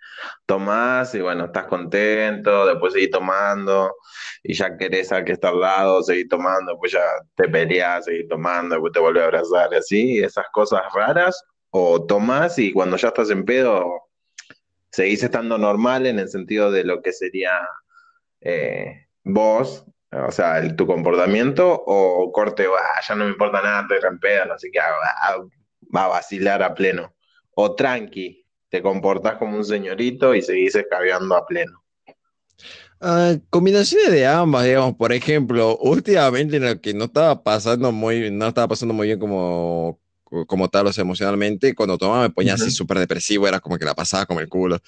tomás 0.47 1.15
y 1.15 1.21
bueno, 1.21 1.47
estás 1.47 1.67
contento, 1.67 2.67
después 2.67 2.93
seguís 2.93 3.11
tomando 3.11 3.95
y 4.43 4.55
ya 4.55 4.77
querés 4.77 5.13
al 5.13 5.25
que 5.25 5.33
está 5.33 5.49
al 5.49 5.61
lado, 5.61 6.03
seguís 6.03 6.29
tomando, 6.29 6.73
después 6.73 6.93
ya 6.93 7.05
te 7.35 7.49
peleás, 7.49 8.05
seguís 8.05 8.29
tomando, 8.29 8.77
después 8.77 8.93
te 8.93 9.01
vuelves 9.01 9.23
a 9.23 9.27
abrazar, 9.27 9.75
así, 9.75 10.19
esas 10.19 10.47
cosas 10.53 10.83
raras, 10.95 11.43
o 11.71 12.05
tomás 12.07 12.59
y 12.59 12.73
cuando 12.73 12.97
ya 12.97 13.09
estás 13.09 13.31
en 13.31 13.45
pedo, 13.45 13.85
seguís 14.91 15.23
estando 15.23 15.59
normal 15.59 16.07
en 16.07 16.19
el 16.19 16.29
sentido 16.29 16.71
de 16.71 16.85
lo 16.85 17.03
que 17.03 17.13
sería 17.13 17.53
eh, 18.41 19.07
vos, 19.25 19.85
o 20.13 20.31
sea, 20.31 20.77
tu 20.77 20.87
comportamiento, 20.87 21.83
o 21.87 22.31
corte, 22.33 22.67
"Ah, 22.67 23.01
ya 23.07 23.15
no 23.15 23.25
me 23.25 23.31
importa 23.31 23.61
nada, 23.61 23.83
estoy 23.83 24.11
en 24.11 24.19
pedo, 24.19 24.47
no 24.47 24.59
sé 24.59 24.71
ah, 24.81 25.37
va 25.95 26.05
a 26.05 26.09
vacilar 26.09 26.63
a 26.63 26.75
pleno. 26.75 27.15
O 27.55 27.75
tranqui, 27.75 28.46
te 28.69 28.83
comportás 28.83 29.37
como 29.39 29.57
un 29.57 29.65
señorito 29.65 30.35
y 30.35 30.43
seguís 30.43 30.75
escabeando 30.75 31.35
a 31.37 31.47
pleno. 31.47 31.83
Ah, 33.01 33.35
combinaciones 33.51 34.11
de 34.11 34.27
ambas, 34.27 34.65
digamos, 34.65 34.95
por 34.97 35.13
ejemplo, 35.13 35.77
últimamente 35.79 36.57
en 36.57 36.65
el 36.65 36.81
que 36.81 36.95
no 36.95 37.05
estaba 37.05 37.43
pasando 37.43 37.93
muy, 37.93 38.31
no 38.31 38.49
estaba 38.49 38.69
pasando 38.69 38.95
muy 38.95 39.09
bien 39.09 39.19
como, 39.19 40.01
como 40.47 40.69
tal, 40.69 40.87
o 40.87 40.93
sea, 40.93 41.03
emocionalmente, 41.03 41.75
cuando 41.75 41.99
tomaba 41.99 42.23
me 42.23 42.31
ponía 42.31 42.55
así 42.55 42.65
Ujú. 42.65 42.71
súper 42.71 42.99
depresivo, 42.99 43.47
era 43.47 43.61
como 43.61 43.77
que 43.79 43.85
la 43.85 43.95
pasaba 43.95 44.25
como 44.25 44.41
el 44.41 44.49
culo. 44.49 44.79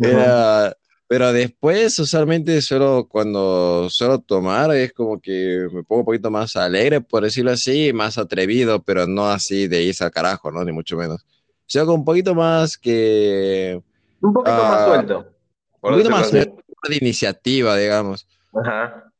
Era, 0.00 0.76
pero 1.08 1.32
después, 1.32 1.98
usualmente, 1.98 2.62
solo 2.62 3.08
cuando 3.08 3.88
suelo 3.90 4.20
tomar, 4.20 4.72
es 4.76 4.92
como 4.92 5.20
que 5.20 5.66
me 5.72 5.82
pongo 5.82 6.00
un 6.02 6.06
poquito 6.06 6.30
más 6.30 6.54
alegre, 6.56 7.00
por 7.00 7.24
decirlo 7.24 7.50
así, 7.50 7.92
más 7.92 8.18
atrevido, 8.18 8.82
pero 8.84 9.06
no 9.08 9.28
así 9.28 9.66
de 9.66 9.82
irse 9.82 10.04
al 10.04 10.12
carajo, 10.12 10.52
¿no? 10.52 10.64
Ni 10.64 10.70
mucho 10.72 10.96
menos. 10.96 11.24
Sino 11.68 11.86
con 11.86 11.94
un 11.96 12.04
poquito 12.04 12.34
más 12.34 12.76
que, 12.78 13.80
Un 14.20 14.32
poquito 14.32 14.52
Ah, 14.56 14.68
más 14.72 14.84
suelto. 14.86 15.32
por 15.80 15.92
un 15.92 15.98
poquito 15.98 16.10
más 16.10 16.26
así. 16.28 16.38
de 16.38 16.96
iniciativa, 16.96 17.76
digamos. 17.76 18.26
Ajá. 18.54 19.12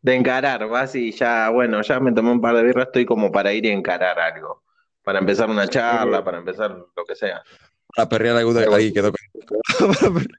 De 0.00 0.14
encarar, 0.16 0.66
vas 0.68 0.94
y 0.96 1.12
ya, 1.12 1.50
bueno, 1.50 1.80
ya 1.82 2.00
me 2.00 2.12
tomé 2.12 2.32
un 2.32 2.40
par 2.40 2.56
de 2.56 2.62
birras, 2.64 2.86
estoy 2.86 3.04
como 3.04 3.30
para 3.30 3.52
ir 3.52 3.66
y 3.66 3.68
encarar 3.70 4.18
algo. 4.18 4.62
Para 5.04 5.18
empezar 5.20 5.48
una 5.50 5.68
charla, 5.68 6.24
para 6.24 6.38
empezar 6.38 6.70
lo 6.70 7.04
que 7.06 7.14
sea. 7.14 7.42
para 7.94 8.08
perrear 8.08 8.36
a 8.36 8.38
alguno 8.40 8.60
que 8.60 9.02
no 9.02 9.12
conozco. 9.12 10.22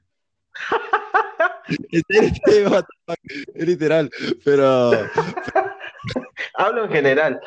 Es 1.90 2.02
literal, 2.10 2.72
what 2.72 2.84
the 2.84 2.96
fuck, 3.06 3.18
es 3.54 3.66
literal, 3.66 4.10
pero 4.44 4.90
Hablo 6.54 6.84
en 6.84 6.90
general. 6.90 7.40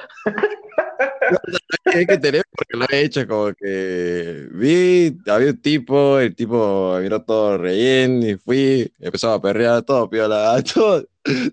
hay 1.86 2.06
que 2.06 2.18
tener 2.18 2.44
porque 2.52 2.78
lo 2.78 2.86
he 2.90 3.02
hecho 3.02 3.28
como 3.28 3.54
que 3.54 4.48
vi, 4.52 5.18
había 5.28 5.52
un 5.52 5.62
tipo, 5.62 6.20
el 6.20 6.36
tipo 6.36 6.98
miró 7.02 7.22
todo 7.24 7.58
relleno 7.58 8.28
y 8.28 8.38
fui, 8.38 8.92
empezaba 9.00 9.36
a 9.36 9.42
perrear, 9.42 9.84
todo 9.84 10.10
piola, 10.10 10.62
todo, 10.74 11.06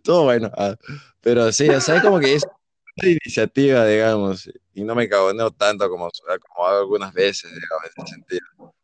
todo 0.02 0.24
bueno. 0.24 0.50
Ah, 0.56 0.76
pero 1.20 1.52
sí, 1.52 1.68
o 1.68 1.80
sea, 1.80 1.96
es 1.96 2.02
como 2.02 2.20
que 2.20 2.34
es 2.34 2.46
una 2.96 3.10
iniciativa, 3.10 3.86
digamos, 3.86 4.50
y 4.74 4.84
no 4.84 4.94
me 4.94 5.08
caboneo 5.08 5.50
tanto 5.50 5.88
como, 5.88 6.10
como 6.40 6.66
hago 6.66 6.80
algunas 6.80 7.12
veces, 7.12 7.50
digamos, 7.50 7.84
en 7.84 8.04
ese 8.04 8.14
sentido. 8.14 8.74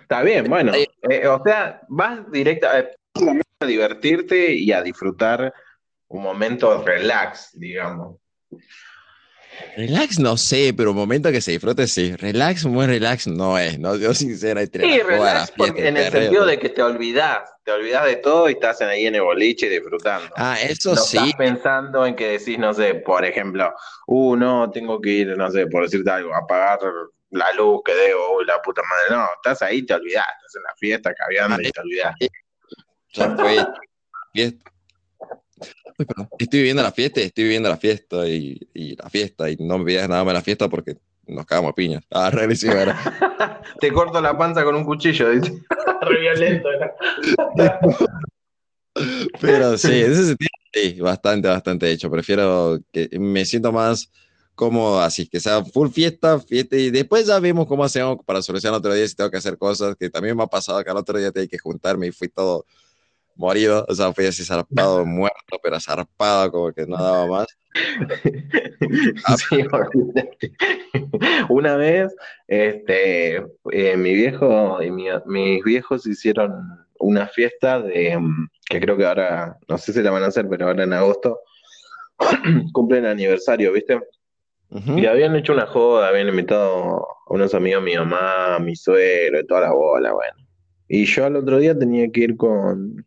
Está 0.00 0.22
bien, 0.22 0.46
bueno, 0.48 0.72
eh, 0.74 1.28
o 1.28 1.40
sea, 1.44 1.80
vas 1.88 2.30
directo 2.30 2.66
a 2.68 3.66
divertirte 3.66 4.54
y 4.54 4.72
a 4.72 4.82
disfrutar 4.82 5.54
un 6.12 6.22
momento 6.22 6.82
relax, 6.84 7.50
digamos. 7.54 8.18
Relax 9.76 10.18
no 10.18 10.36
sé, 10.36 10.74
pero 10.76 10.90
un 10.90 10.96
momento 10.96 11.30
que 11.30 11.40
se 11.40 11.52
disfrute 11.52 11.86
sí. 11.86 12.14
Relax, 12.16 12.66
muy 12.66 12.86
relax 12.86 13.26
no 13.26 13.58
es, 13.58 13.78
¿no? 13.78 13.96
Yo 13.96 14.12
sincera. 14.12 14.62
Sí, 14.66 15.00
relax 15.00 15.52
en 15.58 15.96
el 15.96 16.12
sentido 16.12 16.44
de 16.44 16.58
que 16.58 16.68
te 16.68 16.82
olvidas, 16.82 17.50
te 17.64 17.72
olvidas 17.72 18.04
de 18.04 18.16
todo 18.16 18.48
y 18.50 18.52
estás 18.52 18.82
ahí 18.82 19.06
en 19.06 19.14
el 19.14 19.22
boliche 19.22 19.70
disfrutando. 19.70 20.28
Ah, 20.36 20.56
eso 20.60 20.96
sí. 20.96 21.16
Estás 21.16 21.34
pensando 21.34 22.04
en 22.04 22.14
que 22.14 22.38
decís, 22.38 22.58
no 22.58 22.74
sé, 22.74 22.94
por 22.94 23.24
ejemplo, 23.24 23.74
uh, 24.06 24.36
no, 24.36 24.70
tengo 24.70 25.00
que 25.00 25.10
ir, 25.10 25.36
no 25.36 25.50
sé, 25.50 25.66
por 25.66 25.84
decirte 25.84 26.10
algo, 26.10 26.34
a 26.34 26.46
pagar 26.46 26.78
la 27.30 27.52
luz 27.52 27.80
que 27.84 27.94
debo, 27.94 28.36
uy, 28.36 28.44
la 28.44 28.60
puta 28.60 28.82
madre. 28.82 29.16
No, 29.16 29.26
estás 29.36 29.62
ahí, 29.62 29.82
te 29.82 29.94
olvidás, 29.94 30.26
estás 30.36 30.56
en 30.56 30.62
la 30.62 30.74
fiesta, 30.76 31.14
caviando 31.14 31.62
y 31.62 31.70
te 31.70 31.80
olvidás. 31.80 32.14
Ya 33.14 33.30
fue 33.36 33.66
fiesta 34.34 34.71
estoy 36.38 36.60
viviendo 36.60 36.82
la 36.82 36.92
fiesta, 36.92 37.20
estoy 37.20 37.44
viviendo 37.44 37.68
la 37.68 37.76
fiesta 37.76 38.28
y, 38.28 38.58
la 38.96 39.08
fiesta 39.10 39.50
y 39.50 39.56
no 39.56 39.78
me 39.78 39.84
pidas 39.86 40.08
nada 40.08 40.24
más 40.24 40.34
la 40.34 40.42
fiesta 40.42 40.68
porque 40.68 40.96
nos 41.26 41.46
cagamos 41.46 41.70
a 41.72 41.74
piñas. 41.74 42.04
Ah, 42.10 42.30
realísimo 42.30 42.74
Te 43.80 43.92
corto 43.92 44.20
la 44.20 44.36
panza 44.36 44.64
con 44.64 44.74
un 44.74 44.84
cuchillo, 44.84 45.30
dice. 45.30 45.62
Re 46.02 46.20
violento, 46.20 46.68
Pero 49.40 49.78
sí, 49.78 50.02
en 50.02 50.12
ese 50.12 50.26
sentido, 50.26 50.50
sí, 50.72 51.00
bastante, 51.00 51.48
bastante 51.48 51.90
hecho. 51.90 52.10
Prefiero 52.10 52.78
que 52.92 53.08
me 53.18 53.44
siento 53.44 53.72
más 53.72 54.10
cómodo 54.54 55.00
así, 55.00 55.26
que 55.26 55.40
sea 55.40 55.64
full 55.64 55.88
fiesta, 55.88 56.38
fiesta, 56.38 56.76
y 56.76 56.90
después 56.90 57.26
ya 57.26 57.40
vemos 57.40 57.66
cómo 57.66 57.84
hacemos 57.84 58.18
para 58.24 58.42
solucionar 58.42 58.78
otro 58.78 58.92
día 58.92 59.08
si 59.08 59.14
tengo 59.14 59.30
que 59.30 59.38
hacer 59.38 59.56
cosas, 59.56 59.96
que 59.96 60.10
también 60.10 60.36
me 60.36 60.42
ha 60.42 60.46
pasado 60.46 60.84
que 60.84 60.90
al 60.90 60.96
otro 60.96 61.18
día 61.18 61.32
tengo 61.32 61.48
que 61.48 61.58
juntarme 61.58 62.08
y 62.08 62.12
fui 62.12 62.28
todo 62.28 62.66
morido, 63.36 63.84
o 63.88 63.94
sea, 63.94 64.12
fui 64.12 64.26
así 64.26 64.44
zarpado, 64.44 65.04
muerto, 65.06 65.58
pero 65.62 65.80
zarpado, 65.80 66.50
como 66.50 66.72
que 66.72 66.86
no 66.86 66.96
daba 66.96 67.26
más. 67.26 67.46
sí, 69.48 69.64
Una 71.48 71.76
vez, 71.76 72.14
este, 72.46 73.36
eh, 73.70 73.96
mi 73.96 74.14
viejo 74.14 74.82
y 74.82 74.90
mis 74.90 75.64
viejos 75.64 76.06
hicieron 76.06 76.52
una 76.98 77.26
fiesta 77.26 77.80
de, 77.80 78.16
mm, 78.18 78.48
que 78.68 78.80
creo 78.80 78.96
que 78.96 79.06
ahora, 79.06 79.58
no 79.68 79.78
sé 79.78 79.92
si 79.92 80.02
la 80.02 80.10
van 80.10 80.22
a 80.22 80.26
hacer, 80.26 80.48
pero 80.48 80.66
ahora 80.66 80.84
en 80.84 80.92
agosto, 80.92 81.40
cumplen 82.72 83.06
aniversario, 83.06 83.72
¿viste? 83.72 84.00
Y 84.96 85.04
habían 85.04 85.36
hecho 85.36 85.52
una 85.52 85.66
joda, 85.66 86.08
habían 86.08 86.28
invitado 86.28 87.06
a 87.06 87.34
unos 87.34 87.54
amigos, 87.54 87.82
mi 87.82 87.94
mamá, 87.94 88.58
mi 88.58 88.74
suegro 88.74 89.40
y 89.40 89.46
toda 89.46 89.60
la 89.62 89.72
bola, 89.72 90.12
bueno. 90.12 90.48
Y 90.88 91.04
yo 91.04 91.26
al 91.26 91.36
otro 91.36 91.58
día 91.58 91.78
tenía 91.78 92.10
que 92.10 92.20
ir 92.20 92.36
con, 92.38 93.04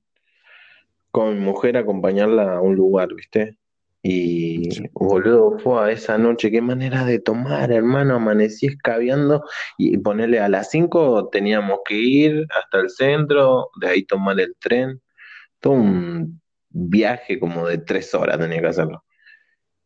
con 1.15 1.33
mi 1.33 1.39
mujer 1.39 1.77
acompañarla 1.77 2.57
a 2.57 2.61
un 2.61 2.75
lugar, 2.75 3.07
¿viste? 3.15 3.57
Y 4.03 4.67
boludo, 4.91 5.57
fue 5.59 5.81
a 5.81 5.91
esa 5.91 6.17
noche, 6.17 6.51
qué 6.51 6.61
manera 6.61 7.05
de 7.05 7.19
tomar, 7.19 7.71
hermano, 7.71 8.15
amanecí 8.15 8.65
escabeando 8.67 9.41
y 9.77 9.97
ponerle 9.97 10.41
a 10.41 10.49
las 10.49 10.71
5 10.71 11.29
teníamos 11.29 11.79
que 11.85 11.95
ir 11.95 12.45
hasta 12.61 12.79
el 12.81 12.89
centro, 12.89 13.69
de 13.79 13.87
ahí 13.87 14.03
tomar 14.03 14.41
el 14.41 14.57
tren, 14.59 15.01
todo 15.61 15.75
un 15.75 16.41
viaje 16.69 17.39
como 17.39 17.65
de 17.65 17.77
tres 17.77 18.13
horas 18.13 18.37
tenía 18.37 18.59
que 18.59 18.67
hacerlo. 18.67 19.05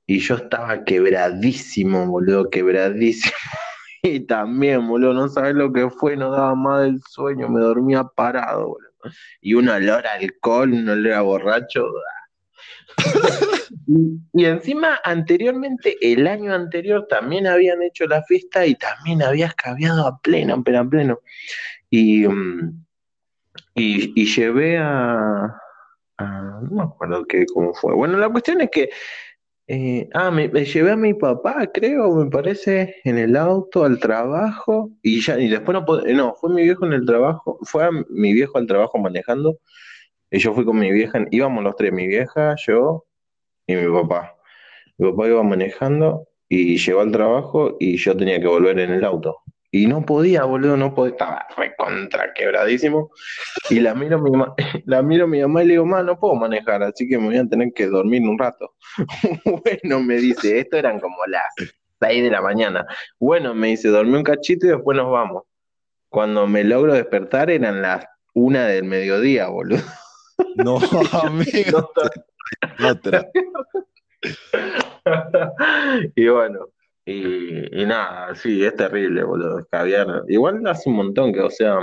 Y 0.07 0.17
yo 0.17 0.33
estaba 0.35 0.83
quebradísimo, 0.83 2.07
boludo, 2.07 2.49
quebradísimo. 2.49 3.35
Y 4.01 4.21
también, 4.21 4.87
boludo, 4.87 5.13
no 5.13 5.27
sabes 5.27 5.55
lo 5.55 5.73
que 5.73 5.89
fue, 5.89 6.15
no 6.15 6.31
daba 6.31 6.55
más 6.55 6.83
del 6.83 7.01
sueño, 7.01 7.49
me 7.49 7.59
dormía 7.59 8.05
parado, 8.15 8.69
boludo 8.69 8.88
y 9.41 9.53
un 9.53 9.69
olor 9.69 10.05
a 10.07 10.13
alcohol, 10.13 10.73
un 10.73 10.89
olor 10.89 11.13
a 11.13 11.21
borracho. 11.21 11.85
y, 14.33 14.45
encima, 14.45 14.99
anteriormente, 15.03 15.97
el 16.01 16.27
año 16.27 16.53
anterior 16.53 17.07
también 17.07 17.47
habían 17.47 17.81
hecho 17.81 18.05
la 18.05 18.23
fiesta 18.23 18.65
y 18.65 18.75
también 18.75 19.23
había 19.23 19.47
escabeado 19.47 20.07
a 20.07 20.19
pleno, 20.19 20.63
pero 20.63 20.79
a 20.79 20.89
pleno. 20.89 21.19
Y, 21.89 22.27
mm, 22.27 22.85
y, 23.75 24.25
llevé 24.25 24.77
a, 24.77 25.55
No 26.19 26.69
me 26.71 26.83
acuerdo 26.83 27.25
qué, 27.25 27.45
cómo 27.53 27.73
fue. 27.73 27.95
Bueno, 27.95 28.17
la 28.17 28.29
cuestión 28.29 28.61
es 28.61 28.69
que 28.69 28.89
eh, 29.69 30.09
ah, 30.15 30.31
me, 30.31 30.49
llevé 30.49 30.91
a 30.91 30.95
mi 30.95 31.13
papá, 31.13 31.67
creo, 31.71 32.15
me 32.15 32.29
parece, 32.31 32.95
en 33.03 33.19
el 33.19 33.35
auto 33.35 33.83
al 33.83 33.99
trabajo 33.99 34.89
y 35.03 35.21
ya, 35.21 35.39
y 35.39 35.47
después 35.47 35.77
no, 35.79 35.85
no, 36.15 36.35
fue 36.41 36.49
mi 36.51 36.63
viejo 36.63 36.87
en 36.87 36.93
el 36.93 37.05
trabajo, 37.05 37.59
fue 37.61 37.87
mi 38.09 38.33
viejo 38.33 38.57
al 38.57 38.65
trabajo 38.65 38.97
manejando 38.97 39.59
y 40.31 40.39
yo 40.39 40.55
fui 40.55 40.65
con 40.65 40.79
mi 40.79 40.91
vieja, 40.91 41.23
íbamos 41.31 41.63
los 41.63 41.75
tres, 41.75 41.93
mi 41.93 42.07
vieja, 42.07 42.55
yo 42.67 43.05
y 43.67 43.75
mi 43.75 43.91
papá. 43.91 44.35
Mi 44.97 45.11
papá 45.11 45.27
iba 45.27 45.43
manejando 45.43 46.27
y 46.49 46.77
llegó 46.77 47.01
al 47.01 47.11
trabajo 47.11 47.77
y 47.79 47.97
yo 47.97 48.17
tenía 48.17 48.39
que 48.39 48.47
volver 48.47 48.79
en 48.79 48.91
el 48.91 49.05
auto. 49.05 49.37
Y 49.71 49.85
no 49.85 50.03
podía, 50.03 50.45
boludo, 50.45 50.77
no 50.77 50.95
podía, 50.95 51.11
estaba 51.11 51.45
recontra 51.55 52.33
quebradísimo. 52.33 53.11
Y 53.69 53.79
la 53.79 53.93
miro, 53.93 54.19
mi 54.19 54.31
la 54.85 55.01
miro 55.01 55.25
a 55.25 55.27
mi 55.27 55.41
mamá 55.41 55.63
y 55.63 55.67
le 55.67 55.73
digo, 55.73 55.85
mamá, 55.85 56.03
no 56.03 56.19
puedo 56.19 56.35
manejar, 56.35 56.81
así 56.83 57.07
que 57.07 57.17
me 57.17 57.27
voy 57.27 57.37
a 57.37 57.47
tener 57.47 57.71
que 57.73 57.87
dormir 57.87 58.21
un 58.23 58.39
rato. 58.39 58.75
bueno, 59.45 60.01
me 60.01 60.15
dice, 60.15 60.59
esto 60.59 60.77
eran 60.77 60.99
como 60.99 61.17
las 61.27 61.43
6 61.99 62.23
de 62.23 62.31
la 62.31 62.41
mañana. 62.41 62.85
Bueno, 63.19 63.53
me 63.53 63.67
dice, 63.67 63.89
dormí 63.89 64.15
un 64.15 64.23
cachito 64.23 64.65
y 64.65 64.69
después 64.69 64.97
nos 64.97 65.11
vamos. 65.11 65.43
Cuando 66.09 66.47
me 66.47 66.63
logro 66.63 66.93
despertar 66.93 67.51
eran 67.51 67.81
las 67.83 68.05
una 68.33 68.65
del 68.65 68.85
mediodía, 68.85 69.47
boludo. 69.47 69.81
No, 70.55 70.79
amigo. 71.11 71.91
y 76.15 76.27
bueno, 76.29 76.69
y, 77.11 77.85
nada, 77.85 78.35
sí, 78.35 78.63
es 78.63 78.75
terrible, 78.75 79.23
boludo, 79.23 79.59
escabiar. 79.59 80.23
Igual 80.27 80.65
hace 80.67 80.89
un 80.89 80.95
montón 80.97 81.33
que, 81.33 81.41
o 81.41 81.49
sea, 81.49 81.79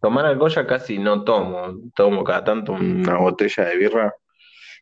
tomar 0.00 0.26
alcohol 0.26 0.50
ya 0.50 0.66
casi 0.66 0.98
no 0.98 1.24
tomo. 1.24 1.80
Tomo 1.94 2.24
cada 2.24 2.44
tanto 2.44 2.72
una 2.72 3.18
botella 3.18 3.64
de 3.64 3.76
birra 3.76 4.14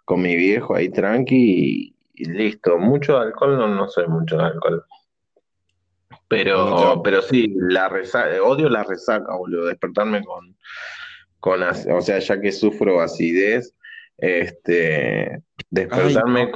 con 0.04 0.22
mi 0.22 0.34
viejo 0.36 0.74
ahí 0.74 0.88
tranqui 0.90 1.94
y, 2.14 2.24
listo. 2.24 2.78
Mucho 2.78 3.18
alcohol, 3.18 3.56
no, 3.56 3.68
no 3.68 3.88
soy 3.88 4.08
mucho 4.08 4.36
de 4.36 4.44
alcohol. 4.44 4.84
Pero, 6.28 7.00
pero 7.02 7.22
sí, 7.22 7.52
la 7.56 7.88
odio 8.44 8.68
la 8.68 8.84
resaca, 8.84 9.34
boludo, 9.34 9.66
despertarme 9.66 10.22
con, 10.24 10.56
con, 11.40 11.62
o 11.62 12.00
sea, 12.00 12.18
ya 12.20 12.40
que 12.40 12.52
sufro 12.52 13.00
acidez, 13.00 13.74
este, 14.20 15.42
despertarme 15.70 16.50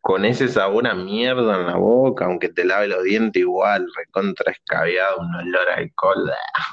con, 0.00 0.24
ese 0.24 0.48
sabor 0.48 0.86
a 0.86 0.94
mierda 0.94 1.60
en 1.60 1.66
la 1.66 1.76
boca, 1.76 2.26
aunque 2.26 2.48
te 2.48 2.64
lave 2.64 2.88
los 2.88 3.04
dientes 3.04 3.40
igual, 3.40 3.86
recontra 3.96 4.52
escabeado, 4.52 5.18
un 5.20 5.34
olor 5.34 5.68
a 5.68 5.74
alcohol. 5.76 6.30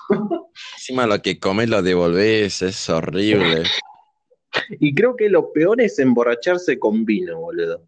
Encima 0.77 1.05
lo 1.05 1.21
que 1.21 1.39
comes 1.39 1.69
lo 1.69 1.81
devolvés, 1.81 2.61
es 2.61 2.89
horrible. 2.89 3.63
y 4.79 4.93
creo 4.95 5.15
que 5.15 5.29
lo 5.29 5.51
peor 5.51 5.81
es 5.81 5.99
emborracharse 5.99 6.79
con 6.79 7.05
vino, 7.05 7.39
boludo. 7.39 7.85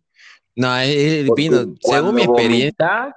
No, 0.56 0.78
el 0.80 1.30
vino, 1.36 1.76
según 1.82 2.16
mi 2.16 2.24
experiencia. 2.24 3.16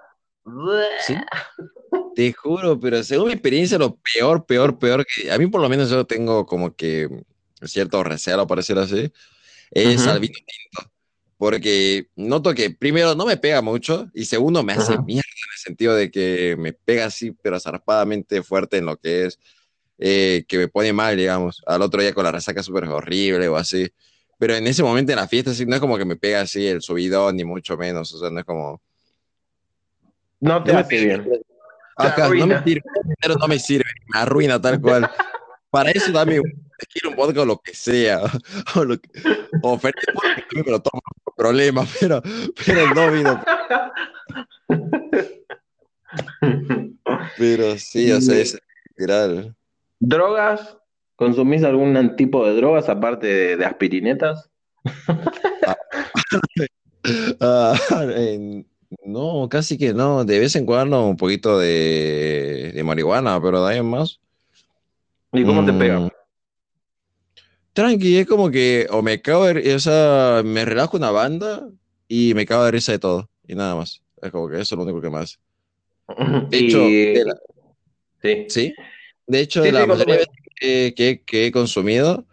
Te 2.15 2.33
juro, 2.33 2.81
pero 2.81 3.03
según 3.05 3.29
mi 3.29 3.35
experiencia, 3.35 3.79
lo 3.79 3.97
peor, 3.97 4.45
peor, 4.45 4.79
peor 4.79 5.07
que. 5.07 5.31
A 5.31 5.39
mí, 5.39 5.47
por 5.47 5.61
lo 5.61 5.69
menos, 5.69 5.89
yo 5.91 6.05
tengo 6.05 6.47
como 6.47 6.75
que 6.75 7.09
cierto 7.67 8.03
recelo, 8.05 8.47
por 8.47 8.59
decirlo 8.59 8.83
así, 8.83 9.13
es 9.71 10.07
al 10.07 10.21
vino 10.21 10.35
tinto. 10.35 10.93
Porque 11.37 12.09
noto 12.17 12.53
que, 12.53 12.71
primero, 12.71 13.15
no 13.15 13.25
me 13.25 13.37
pega 13.37 13.63
mucho 13.63 14.11
y 14.13 14.25
segundo, 14.25 14.65
me 14.65 14.73
hace 14.73 14.99
mierda 14.99 15.29
en 15.29 15.53
el 15.53 15.59
sentido 15.59 15.95
de 15.95 16.11
que 16.11 16.57
me 16.59 16.73
pega 16.73 17.07
así, 17.07 17.31
pero 17.31 17.61
zarpadamente 17.61 18.43
fuerte 18.43 18.79
en 18.79 18.87
lo 18.87 18.97
que 18.97 19.27
es, 19.27 19.39
eh, 19.99 20.45
que 20.49 20.59
me 20.59 20.67
pone 20.67 20.93
mal, 20.93 21.17
digamos. 21.17 21.63
Al 21.65 21.83
otro 21.83 22.03
día 22.03 22.13
con 22.13 22.25
la 22.25 22.33
resaca 22.33 22.63
súper 22.63 22.85
horrible 22.85 23.47
o 23.49 23.57
así. 23.57 23.89
Pero 24.39 24.57
en 24.57 24.67
ese 24.67 24.83
momento 24.83 25.13
en 25.13 25.17
la 25.19 25.29
fiesta, 25.29 25.55
sí, 25.55 25.65
no 25.65 25.77
es 25.77 25.81
como 25.81 25.97
que 25.97 26.05
me 26.05 26.17
pega 26.17 26.41
así 26.41 26.67
el 26.67 26.83
subidón, 26.83 27.37
ni 27.37 27.45
mucho 27.45 27.77
menos. 27.77 28.13
O 28.15 28.19
sea, 28.19 28.31
no 28.31 28.41
es 28.41 28.45
como. 28.45 28.81
No 30.41 30.63
te 30.63 30.73
hace 30.73 31.05
bien. 31.05 31.29
Acá, 31.97 32.29
no 32.29 32.47
me 32.47 32.63
sirve, 32.63 32.83
pero 33.21 33.35
no 33.35 33.49
me 33.49 33.59
sirve, 33.59 33.91
me 34.13 34.21
arruina 34.21 34.61
tal 34.61 34.81
cual. 34.81 35.11
Para 35.71 35.91
eso 35.91 36.13
dame 36.79 36.87
quiero 36.93 37.11
un 37.11 37.17
vodka 37.17 37.43
o 37.43 37.45
lo 37.45 37.59
que 37.59 37.75
sea. 37.75 38.21
O, 38.77 38.85
lo 38.85 38.99
que, 38.99 39.09
o 39.63 39.79
Fernet 39.79 40.05
me 40.55 40.63
lo 40.73 40.81
tomo, 40.81 41.03
no 41.27 41.33
problema, 41.37 41.87
pero, 42.01 42.23
pero 42.67 42.87
no 42.95 43.11
vino. 43.11 43.41
Pero 47.37 47.79
sí, 47.79 48.11
o 48.13 48.21
sea, 48.21 48.39
es 48.39 48.59
literal. 48.97 49.55
¿Drogas? 50.01 50.77
¿Consumís 51.17 51.65
algún 51.65 52.15
tipo 52.17 52.47
de 52.47 52.55
drogas 52.55 52.89
aparte 52.89 53.27
de, 53.27 53.57
de 53.57 53.65
aspirinetas? 53.65 54.51
Ah, 57.41 57.75
en- 58.17 58.67
no, 59.05 59.49
casi 59.49 59.79
que 59.79 59.95
no. 59.95 60.25
De 60.25 60.39
vez 60.39 60.57
en 60.57 60.67
cuando 60.67 61.07
un 61.07 61.17
poquito 61.17 61.59
de, 61.59 62.73
de 62.75 62.85
marihuana, 62.85 63.41
pero 63.41 63.65
de 63.65 63.73
ahí 63.73 63.79
en 63.79 63.87
más. 63.89 64.21
¿Y 65.33 65.45
cómo 65.45 65.65
te 65.65 65.73
Mm, 65.73 65.79
pega? 65.79 66.09
Tranqui, 67.79 68.19
es 68.19 68.27
como 68.27 68.51
que 68.51 68.89
o 68.91 69.03
me 69.03 69.23
cago 69.23 69.47
de, 69.47 69.73
o 69.73 69.79
sea, 69.79 70.43
me 70.45 70.65
relajo 70.65 70.97
una 70.97 71.13
banda 71.13 71.69
y 72.09 72.35
me 72.35 72.45
cago 72.45 72.65
de 72.65 72.73
risa 72.73 72.91
de 72.91 72.99
todo. 72.99 73.31
Y 73.47 73.55
nada 73.55 73.77
más. 73.77 74.03
Es 74.21 74.33
como 74.33 74.49
que 74.49 74.57
eso 74.57 74.75
es 74.75 74.79
lo 74.79 74.83
único 74.83 75.01
que 75.01 75.11
más. 75.11 75.39
De 76.51 76.59
hecho, 76.59 76.79
Y- 76.81 77.05
de 77.15 77.25
la- 77.25 77.39
sí. 78.21 78.47
sí. 78.49 78.75
De 79.29 79.39
hecho, 79.39 79.63
Sí, 79.63 79.71
la 79.71 79.83
sí, 79.83 79.87
mayoría 79.87 80.17
de 80.17 80.27
que, 80.57 80.95
que- 80.97 81.23
que 81.25 81.47
he 81.47 81.53
consumido, 81.53 82.27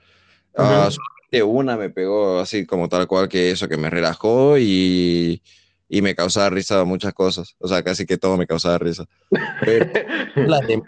ah, 0.58 0.90
Ujú. 0.90 0.98
solamente 0.98 1.44
una 1.44 1.78
me 1.78 1.92
pegó 1.92 2.40
así 2.40 2.66
como 2.66 2.90
tal 2.90 3.06
cual 3.06 3.30
que 3.30 3.52
eso, 3.52 3.68
que 3.68 3.78
me 3.78 3.92
relajó 3.92 4.58
y, 4.58 5.44
y 5.88 6.02
me 6.02 6.16
causaba 6.16 6.50
risa 6.50 6.84
muchas 6.86 7.14
cosas. 7.14 7.56
O 7.60 7.68
sea, 7.68 7.84
casi 7.84 8.08
que 8.08 8.18
todo 8.18 8.36
me 8.36 8.48
causaba 8.48 8.80
risa. 8.80 9.06
Pero 9.64 9.86
las 10.48 10.66
demás, 10.66 10.88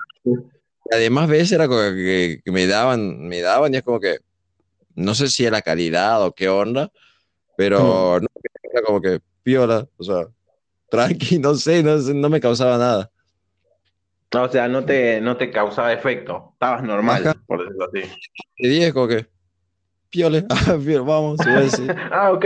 las 0.89 0.99
demás 0.99 1.29
veces 1.29 1.51
era 1.51 1.67
como 1.67 1.79
que, 1.81 2.41
que 2.43 2.51
me 2.51 2.65
daban, 2.65 3.27
me 3.27 3.41
daban 3.41 3.71
y 3.75 3.77
es 3.77 3.83
como 3.83 3.99
que, 3.99 4.17
no 4.97 5.13
sé 5.13 5.27
si 5.27 5.45
era 5.45 5.61
calidad 5.61 6.23
o 6.23 6.33
qué 6.33 6.49
onda, 6.49 6.91
pero 7.55 8.19
no, 8.19 8.27
era 8.63 8.81
como 8.83 8.99
que 8.99 9.21
piola, 9.43 9.87
o 9.95 10.03
sea, 10.03 10.27
tranqui, 10.89 11.39
no 11.39 11.53
sé, 11.55 11.83
no, 11.83 11.97
no 11.97 12.29
me 12.29 12.41
causaba 12.41 12.77
nada. 12.77 13.11
O 14.35 14.49
sea, 14.49 14.67
no 14.67 14.83
te, 14.83 15.21
no 15.21 15.37
te 15.37 15.51
causaba 15.51 15.93
efecto. 15.93 16.49
Estabas 16.53 16.83
normal, 16.83 17.27
Ajá. 17.27 17.41
por 17.45 17.59
decirlo 17.59 17.85
así. 17.85 18.11
Y 18.57 18.67
dije 18.67 18.91
como 18.91 19.07
que, 19.07 19.27
piole, 20.09 20.45
ah, 20.49 20.77
piola, 20.83 21.05
vamos, 21.05 21.37
se 21.39 21.49
puede 21.49 21.63
decir. 21.63 21.95
Ah, 22.11 22.31
ok. 22.31 22.45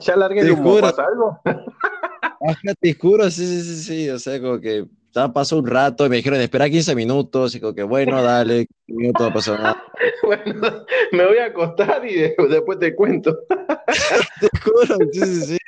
¿Ya 0.00 0.16
largué. 0.16 0.54
¿Pasa 0.80 1.06
algo? 1.06 1.40
Ajá, 1.44 2.74
te 2.78 2.94
juro, 2.94 3.30
sí, 3.30 3.46
sí, 3.46 3.62
sí, 3.62 3.82
sí, 3.82 4.10
o 4.10 4.18
sea, 4.18 4.40
como 4.40 4.60
que 4.60 4.84
pasó 5.32 5.58
un 5.58 5.66
rato 5.66 6.06
y 6.06 6.08
me 6.08 6.16
dijeron, 6.16 6.40
espera 6.40 6.68
15 6.70 6.94
minutos, 6.94 7.54
y 7.54 7.60
como 7.60 7.74
que, 7.74 7.82
bueno, 7.82 8.22
dale, 8.22 8.66
15 8.86 8.92
minutos, 9.00 9.26
no 9.28 9.32
pasó 9.34 9.56
nada. 9.56 9.82
Bueno, 10.24 10.84
me 11.12 11.26
voy 11.26 11.38
a 11.38 11.46
acostar 11.46 12.04
y 12.04 12.14
de- 12.14 12.34
después 12.50 12.78
te 12.78 12.94
cuento. 12.94 13.38
Te 14.40 14.48
juro, 14.64 14.96
sí, 15.12 15.24
sí, 15.24 15.40
sí. 15.42 15.58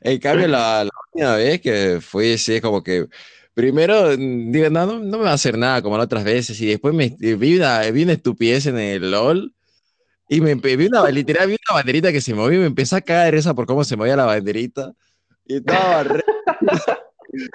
En 0.00 0.18
cambio, 0.18 0.48
la, 0.48 0.84
la 0.84 0.90
última 1.12 1.36
vez 1.36 1.60
que 1.60 1.98
fui, 2.00 2.38
sí, 2.38 2.54
es 2.54 2.62
como 2.62 2.82
que 2.82 3.06
primero 3.52 4.12
mm, 4.16 4.50
digo, 4.52 4.70
no, 4.70 4.86
no, 4.86 4.98
no 4.98 5.18
me 5.18 5.24
va 5.24 5.30
a 5.32 5.34
hacer 5.34 5.58
nada 5.58 5.82
como 5.82 5.96
las 5.96 6.06
otras 6.06 6.24
veces, 6.24 6.58
y 6.60 6.66
después 6.66 6.94
me 6.94 7.16
vi 7.18 7.56
una, 7.56 7.80
vi 7.90 8.04
una 8.04 8.12
estupidez 8.14 8.66
en 8.66 8.78
el 8.78 9.10
LOL, 9.10 9.52
y 10.28 10.40
me 10.40 10.54
vi 10.54 10.86
una, 10.86 11.08
literal, 11.10 11.48
vi 11.48 11.56
una 11.68 11.76
banderita 11.78 12.12
que 12.12 12.20
se 12.20 12.34
movía 12.34 12.56
y 12.58 12.60
me 12.60 12.66
empecé 12.66 12.96
a 12.96 13.00
caer 13.02 13.34
esa 13.34 13.54
por 13.54 13.66
cómo 13.66 13.84
se 13.84 13.96
movía 13.96 14.16
la 14.16 14.24
banderita, 14.24 14.92
y 15.44 15.56
estaba 15.56 16.02
re, 16.02 16.22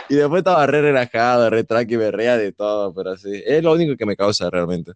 y 0.09 0.15
después 0.15 0.39
estaba 0.39 0.65
re 0.67 0.81
relajado, 0.81 1.49
re 1.49 1.63
tranqui, 1.63 1.97
me 1.97 2.11
reía 2.11 2.37
de 2.37 2.51
todo, 2.51 2.93
pero 2.93 3.15
sí, 3.17 3.41
es 3.45 3.63
lo 3.63 3.73
único 3.73 3.95
que 3.95 4.05
me 4.05 4.15
causa 4.15 4.49
realmente. 4.49 4.93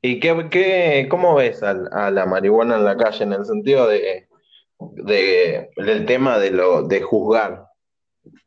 ¿Y 0.00 0.20
qué, 0.20 0.48
qué, 0.50 1.08
cómo 1.10 1.34
ves 1.34 1.62
a, 1.62 2.10
la 2.10 2.26
marihuana 2.26 2.76
en 2.76 2.84
la 2.84 2.96
calle 2.96 3.24
en 3.24 3.32
el 3.32 3.44
sentido 3.44 3.88
de- 3.88 4.28
del 4.78 6.06
tema 6.06 6.38
de 6.38 6.52
lo 6.52 6.82
de 6.82 7.02
juzgar? 7.02 7.66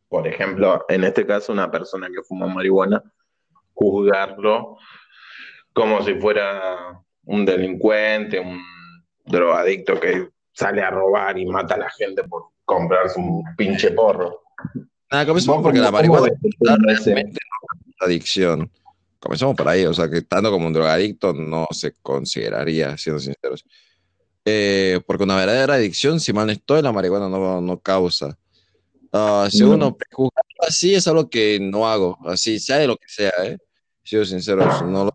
Por 0.08 0.28
ejemplo, 0.28 0.86
en 0.88 1.04
este 1.04 1.26
caso, 1.26 1.52
una 1.52 1.70
persona 1.70 2.08
que 2.08 2.24
fuma 2.24 2.48
marihuana, 2.48 3.04
juzgarlo 3.74 4.78
como 5.74 6.02
si 6.04 6.16
fuera 6.16 7.02
un 7.26 7.46
delincuente, 7.46 8.40
un 8.40 8.62
drogadicto 9.26 10.00
que 10.00 10.30
sale 10.52 10.82
a 10.82 10.90
robar 10.90 11.38
y 11.38 11.46
mata 11.46 11.76
a 11.76 11.80
la 11.80 11.90
gente 11.90 12.24
por 12.24 12.48
comprarse 12.66 13.20
un 13.20 13.44
pinche 13.56 13.92
porro. 13.92 14.42
Nada, 15.12 15.26
comenzamos 15.26 15.58
¿Vos 15.58 15.64
porque 15.64 15.80
la 15.80 15.92
marihuana 15.92 16.32
realmente 16.60 17.40
no 18.00 18.06
adicción. 18.06 18.72
Comenzamos 19.20 19.56
por 19.56 19.68
ahí, 19.68 19.86
o 19.86 19.94
sea, 19.94 20.10
que 20.10 20.20
estando 20.20 20.50
como 20.50 20.66
un 20.68 20.74
drogadicto 20.74 21.34
no 21.34 21.68
se 21.72 21.94
consideraría, 22.02 22.98
siendo 22.98 23.20
sinceros. 23.20 23.66
Eh, 24.46 25.00
porque 25.06 25.24
una 25.24 25.36
verdadera 25.36 25.76
adicción, 25.76 26.20
si 26.20 26.34
mal 26.34 26.48
no 26.48 26.52
estoy, 26.54 26.82
la 26.82 26.92
marihuana 26.92 27.30
no, 27.30 27.62
no 27.62 27.80
causa. 27.80 28.38
Ah, 29.14 29.48
si 29.52 29.60
No. 29.62 29.72
uno 29.72 29.96
prejuzga 29.96 30.42
así 30.68 30.96
es 30.96 31.08
algo 31.08 31.30
que 31.30 31.60
no 31.60 31.88
hago, 31.88 32.18
así 32.26 32.60
sea 32.60 32.78
de 32.78 32.88
lo 32.88 32.96
que 32.96 33.08
sea, 33.08 33.32
¿eh? 33.44 33.58
Siendo 34.04 34.26
sincero, 34.26 34.66
no 34.86 35.06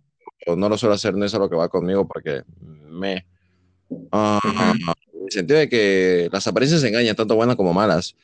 lo, 0.46 0.56
no 0.56 0.68
lo 0.68 0.78
suelo 0.78 0.94
hacer, 0.94 1.14
no 1.14 1.24
es 1.24 1.34
algo 1.34 1.48
que 1.48 1.56
va 1.56 1.68
conmigo 1.68 2.06
porque 2.06 2.42
me... 2.60 3.26
ah, 4.12 4.38
en 5.12 5.24
el 5.24 5.30
sentido 5.32 5.58
de 5.58 5.68
que 5.68 6.28
las 6.30 6.46
apariencias 6.46 6.84
engañan, 6.84 7.16
tanto 7.16 7.34
buenas 7.34 7.56
como 7.56 7.72
malas. 7.72 8.14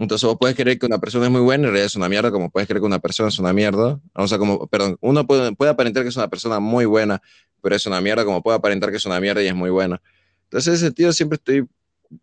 Entonces 0.00 0.26
vos 0.26 0.38
puedes 0.40 0.56
creer 0.56 0.78
que 0.78 0.86
una 0.86 0.98
persona 0.98 1.26
es 1.26 1.30
muy 1.30 1.42
buena 1.42 1.64
y 1.64 1.66
en 1.66 1.72
realidad 1.72 1.86
es 1.86 1.94
una 1.94 2.08
mierda, 2.08 2.30
como 2.30 2.48
puedes 2.48 2.66
creer 2.66 2.80
que 2.80 2.86
una 2.86 3.00
persona 3.00 3.28
es 3.28 3.38
una 3.38 3.52
mierda. 3.52 4.00
O 4.14 4.26
sea, 4.26 4.38
como, 4.38 4.66
perdón, 4.66 4.96
uno 5.02 5.26
puede, 5.26 5.54
puede 5.54 5.70
aparentar 5.70 6.02
que 6.04 6.08
es 6.08 6.16
una 6.16 6.28
persona 6.28 6.58
muy 6.58 6.86
buena, 6.86 7.20
pero 7.60 7.76
es 7.76 7.84
una 7.84 8.00
mierda, 8.00 8.24
como 8.24 8.42
puede 8.42 8.56
aparentar 8.56 8.90
que 8.90 8.96
es 8.96 9.04
una 9.04 9.20
mierda 9.20 9.42
y 9.42 9.48
es 9.48 9.54
muy 9.54 9.68
buena. 9.68 10.00
Entonces, 10.44 10.68
en 10.68 10.74
ese 10.74 10.86
sentido, 10.86 11.12
siempre 11.12 11.36
estoy 11.36 11.68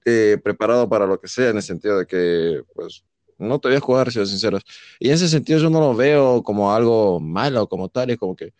eh, 0.06 0.40
preparado 0.44 0.90
para 0.90 1.06
lo 1.06 1.20
que 1.20 1.28
sea, 1.28 1.50
en 1.50 1.58
el 1.58 1.62
sentido 1.62 2.00
de 2.00 2.08
que, 2.08 2.64
pues, 2.74 3.04
no 3.38 3.60
te 3.60 3.68
voy 3.68 3.78
a 3.78 3.80
jugar, 3.80 4.12
si 4.12 4.26
sinceros. 4.26 4.64
Y 5.00 5.10
en 5.10 5.14
ese 5.14 5.30
sentido, 5.30 5.60
yo 5.60 5.70
no 5.70 5.80
lo 5.80 5.96
veo 5.96 6.42
como 6.42 6.74
algo 6.74 7.20
malo, 7.20 7.70
como 7.70 7.90
tal, 7.90 8.10
es 8.10 8.18
como 8.18 8.36
que 8.36 8.54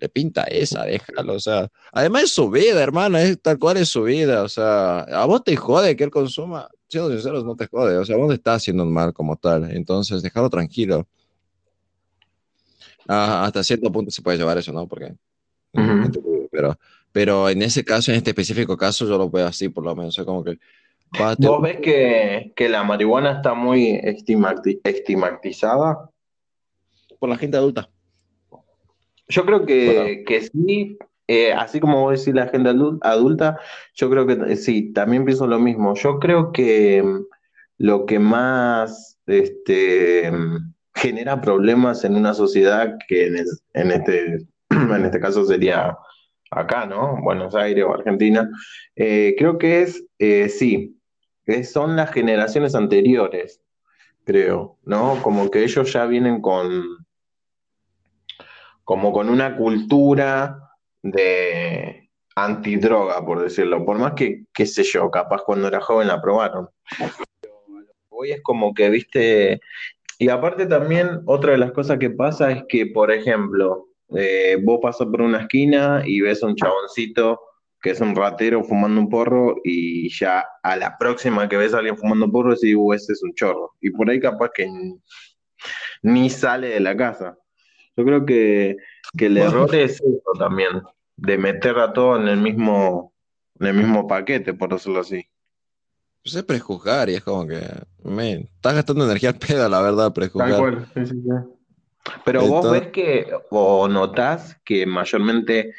le 0.00 0.08
pinta 0.08 0.44
esa, 0.44 0.84
déjalo, 0.84 1.34
o 1.34 1.40
sea, 1.40 1.68
además 1.92 2.24
es 2.24 2.30
su 2.32 2.50
vida, 2.50 2.82
hermano, 2.82 3.18
es 3.18 3.40
tal 3.40 3.58
cual 3.58 3.76
es 3.78 3.88
su 3.88 4.02
vida, 4.04 4.42
o 4.42 4.48
sea, 4.48 5.00
a 5.00 5.24
vos 5.26 5.42
te 5.42 5.56
jode 5.56 5.96
que 5.96 6.04
él 6.04 6.10
consuma, 6.10 6.68
siendo 6.88 7.10
sinceros, 7.10 7.44
no 7.44 7.56
te 7.56 7.66
jode, 7.66 7.98
o 7.98 8.04
sea, 8.04 8.16
vos 8.16 8.28
te 8.28 8.34
estás 8.34 8.56
haciendo 8.62 8.84
un 8.84 8.92
mal 8.92 9.12
como 9.12 9.36
tal, 9.36 9.70
entonces 9.70 10.22
déjalo 10.22 10.48
tranquilo. 10.48 11.06
Ah, 13.06 13.44
hasta 13.46 13.62
cierto 13.62 13.90
punto 13.90 14.10
se 14.10 14.22
puede 14.22 14.38
llevar 14.38 14.58
eso, 14.58 14.72
¿no? 14.72 14.86
Porque, 14.86 15.14
Ujú. 15.72 16.48
pero, 16.50 16.78
pero 17.10 17.48
en 17.48 17.62
ese 17.62 17.84
caso, 17.84 18.10
en 18.10 18.18
este 18.18 18.30
específico 18.30 18.76
caso, 18.76 19.06
yo 19.06 19.16
lo 19.18 19.30
veo 19.30 19.46
así, 19.46 19.68
por 19.68 19.84
lo 19.84 19.94
menos, 19.96 20.14
o 20.14 20.16
sea, 20.16 20.24
como 20.24 20.44
que, 20.44 20.58
pa, 21.10 21.34
te- 21.34 21.46
¿Vos 21.48 21.62
ves 21.62 21.78
que, 21.80 22.52
que 22.54 22.68
la 22.68 22.84
marihuana 22.84 23.32
está 23.32 23.54
muy 23.54 23.92
estigmati- 23.92 24.80
estigmatizada? 24.84 26.10
por 27.18 27.28
la 27.28 27.36
gente 27.36 27.56
adulta. 27.56 27.88
Yo 29.28 29.44
creo 29.44 29.66
que, 29.66 30.24
que 30.26 30.40
sí, 30.42 30.98
eh, 31.26 31.52
así 31.52 31.80
como 31.80 32.00
vos 32.02 32.18
decís 32.18 32.34
la 32.34 32.48
gente 32.48 32.70
adu- 32.70 32.98
adulta, 33.02 33.58
yo 33.94 34.08
creo 34.10 34.26
que 34.26 34.32
eh, 34.52 34.56
sí, 34.56 34.92
también 34.92 35.24
pienso 35.24 35.46
lo 35.46 35.58
mismo. 35.58 35.94
Yo 35.94 36.18
creo 36.18 36.52
que 36.52 37.02
mm, 37.02 37.24
lo 37.78 38.06
que 38.06 38.18
más 38.18 39.18
este, 39.26 40.30
mm, 40.32 40.72
genera 40.94 41.40
problemas 41.40 42.04
en 42.04 42.16
una 42.16 42.32
sociedad, 42.34 42.96
que 43.06 43.26
en, 43.26 43.36
es- 43.36 43.62
en 43.74 43.90
este, 43.92 44.46
en 44.70 45.04
este 45.04 45.20
caso 45.20 45.44
sería 45.44 45.96
acá, 46.50 46.86
¿no? 46.86 47.20
Buenos 47.22 47.54
Aires 47.54 47.84
o 47.84 47.92
Argentina, 47.94 48.48
eh, 48.96 49.34
creo 49.38 49.58
que 49.58 49.82
es, 49.82 50.04
eh, 50.18 50.48
sí, 50.48 50.98
que 51.44 51.64
son 51.64 51.96
las 51.96 52.10
generaciones 52.12 52.74
anteriores, 52.74 53.60
creo, 54.24 54.78
¿no? 54.84 55.20
Como 55.22 55.50
que 55.50 55.64
ellos 55.64 55.92
ya 55.92 56.06
vienen 56.06 56.40
con 56.40 56.84
como 58.88 59.12
con 59.12 59.28
una 59.28 59.54
cultura 59.54 60.72
de 61.02 62.08
antidroga, 62.34 63.22
por 63.22 63.42
decirlo. 63.42 63.84
Por 63.84 63.98
más 63.98 64.14
que, 64.14 64.46
qué 64.54 64.64
sé 64.64 64.82
yo, 64.82 65.10
capaz 65.10 65.42
cuando 65.42 65.68
era 65.68 65.78
joven 65.78 66.08
la 66.08 66.22
probaron. 66.22 66.70
Hoy 68.08 68.32
es 68.32 68.40
como 68.42 68.72
que, 68.72 68.88
viste, 68.88 69.60
y 70.18 70.30
aparte 70.30 70.64
también 70.64 71.20
otra 71.26 71.52
de 71.52 71.58
las 71.58 71.72
cosas 71.72 71.98
que 71.98 72.08
pasa 72.08 72.50
es 72.50 72.64
que, 72.66 72.86
por 72.86 73.10
ejemplo, 73.10 73.88
eh, 74.16 74.56
vos 74.64 74.78
pasas 74.80 75.06
por 75.08 75.20
una 75.20 75.42
esquina 75.42 76.02
y 76.06 76.22
ves 76.22 76.42
a 76.42 76.46
un 76.46 76.56
chaboncito 76.56 77.42
que 77.82 77.90
es 77.90 78.00
un 78.00 78.16
ratero 78.16 78.64
fumando 78.64 79.02
un 79.02 79.10
porro 79.10 79.56
y 79.64 80.08
ya 80.18 80.46
a 80.62 80.76
la 80.76 80.96
próxima 80.96 81.46
que 81.46 81.58
ves 81.58 81.74
a 81.74 81.78
alguien 81.80 81.98
fumando 81.98 82.32
porro 82.32 82.54
decís, 82.54 82.74
uh, 82.74 82.94
ese 82.94 83.12
es 83.12 83.22
un 83.22 83.34
chorro. 83.34 83.74
Y 83.82 83.90
por 83.90 84.08
ahí 84.08 84.18
capaz 84.18 84.48
que 84.54 84.66
ni 86.00 86.30
sale 86.30 86.68
de 86.68 86.80
la 86.80 86.96
casa. 86.96 87.36
Yo 87.98 88.04
creo 88.04 88.24
que, 88.24 88.76
que 89.16 89.26
el 89.26 89.38
error 89.38 89.74
es 89.74 89.94
eso 89.94 90.04
también, 90.38 90.82
de 91.16 91.36
meter 91.36 91.76
a 91.80 91.92
todo 91.92 92.16
en 92.16 92.28
el 92.28 92.36
mismo, 92.36 93.12
en 93.58 93.66
el 93.66 93.74
mismo 93.74 94.06
paquete, 94.06 94.54
por 94.54 94.72
decirlo 94.72 95.00
así. 95.00 95.26
Pues 96.22 96.36
es 96.36 96.44
prejuzgar 96.44 97.10
y 97.10 97.14
es 97.16 97.24
como 97.24 97.44
que, 97.48 97.60
men, 98.04 98.48
estás 98.54 98.74
gastando 98.76 99.04
energía 99.04 99.30
al 99.30 99.38
pedo, 99.38 99.68
la 99.68 99.82
verdad, 99.82 100.04
Tal 100.04 100.12
prejuzgar. 100.12 100.60
cual. 100.60 100.86
sí, 100.94 101.06
sí, 101.06 101.22
sí. 101.22 101.28
Pero 102.24 102.46
vos 102.46 102.70
ves 102.70 102.86
que, 102.92 103.26
o 103.50 103.88
notás 103.88 104.56
que 104.64 104.86
mayormente 104.86 105.74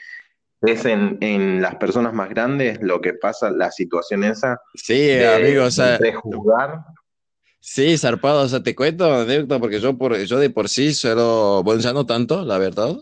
es 0.62 0.84
en, 0.84 1.18
en 1.22 1.62
las 1.62 1.76
personas 1.76 2.14
más 2.14 2.28
grandes 2.30 2.82
lo 2.82 3.00
que 3.00 3.14
pasa, 3.14 3.50
la 3.50 3.72
situación 3.72 4.26
esa 4.26 4.62
sí, 4.76 5.14
amigo, 5.24 5.48
de, 5.48 5.60
o 5.60 5.64
de 5.66 5.72
sea, 5.72 5.98
prejuzgar. 5.98 6.84
Sí, 7.60 7.98
zarpado, 7.98 8.42
o 8.42 8.48
sea, 8.48 8.62
te 8.64 8.76
cuento 8.76 9.26
porque 9.60 9.80
yo, 9.80 9.98
por, 9.98 10.18
yo 10.18 10.40
de 10.40 10.50
por 10.50 10.70
sí 10.70 10.94
suelo, 10.94 11.62
bueno, 11.64 11.82
ya 11.82 11.94
no 11.94 12.06
tanto, 12.06 12.44
la 12.46 12.58
verdad, 12.58 12.96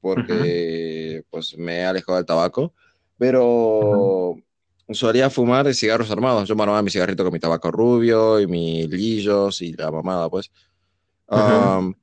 porque 0.00 1.24
pues 1.30 1.56
me 1.58 1.78
he 1.78 1.84
alejado 1.84 2.16
del 2.16 2.26
tabaco, 2.26 2.72
pero 3.18 4.36
solía 4.90 5.30
fumar 5.30 5.72
cigarros 5.74 6.10
armados. 6.10 6.48
Yo 6.48 6.56
me 6.56 6.62
armaba 6.62 6.82
mi 6.82 6.90
cigarrito 6.90 7.24
con 7.24 7.32
mi 7.32 7.40
tabaco 7.40 7.70
rubio 7.70 8.40
y 8.40 8.46
mis 8.46 8.88
lillos 8.88 9.60
y 9.62 9.72
la 9.74 9.90
mamada, 9.90 10.28
pues. 10.30 10.50
Um, 11.28 11.94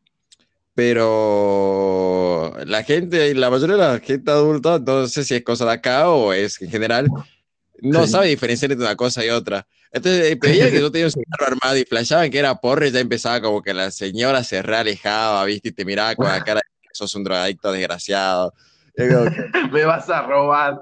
pero 0.73 2.53
la 2.65 2.83
gente, 2.83 3.33
la 3.33 3.49
mayoría 3.49 3.75
de 3.75 3.81
la 3.81 3.99
gente 3.99 4.29
adulta, 4.29 4.77
no 4.79 5.07
sé 5.07 5.23
si 5.23 5.35
es 5.35 5.43
cosa 5.43 5.65
de 5.65 5.71
acá 5.71 6.09
o 6.09 6.33
es 6.33 6.61
en 6.61 6.69
general, 6.69 7.07
no 7.81 8.05
Sí, 8.05 8.11
sabe 8.11 8.27
diferenciar 8.27 8.71
entre 8.71 8.85
una 8.85 8.95
cosa 8.95 9.25
y 9.25 9.29
otra. 9.29 9.65
Entonces, 9.95 10.33
eh, 10.33 10.37
veía 10.39 10.69
que 10.69 10.81
yo 10.81 10.91
tenía 10.91 11.07
un 11.07 11.11
cigarro 11.11 11.47
armado 11.47 11.77
y 11.77 11.85
flashaban 11.85 12.29
que 12.29 12.37
era 12.37 12.55
porro 12.55 12.85
y 12.85 12.91
ya 12.91 12.99
empezaba 12.99 13.39
como 13.41 13.61
que 13.61 13.73
la 13.73 13.91
señora 13.91 14.43
se 14.43 14.61
realejaba, 14.61 15.45
¿viste? 15.45 15.69
Y 15.69 15.71
te 15.71 15.85
miraba 15.85 16.13
con 16.15 16.27
la 16.27 16.43
cara 16.43 16.59
de 16.59 16.87
que 16.87 16.89
sos 16.91 17.15
un 17.15 17.23
drogadicto 17.23 17.71
desgraciado. 17.71 18.53
Como 18.97 19.25
me 19.71 19.85
vas 19.85 20.09
a 20.09 20.21
robar. 20.23 20.81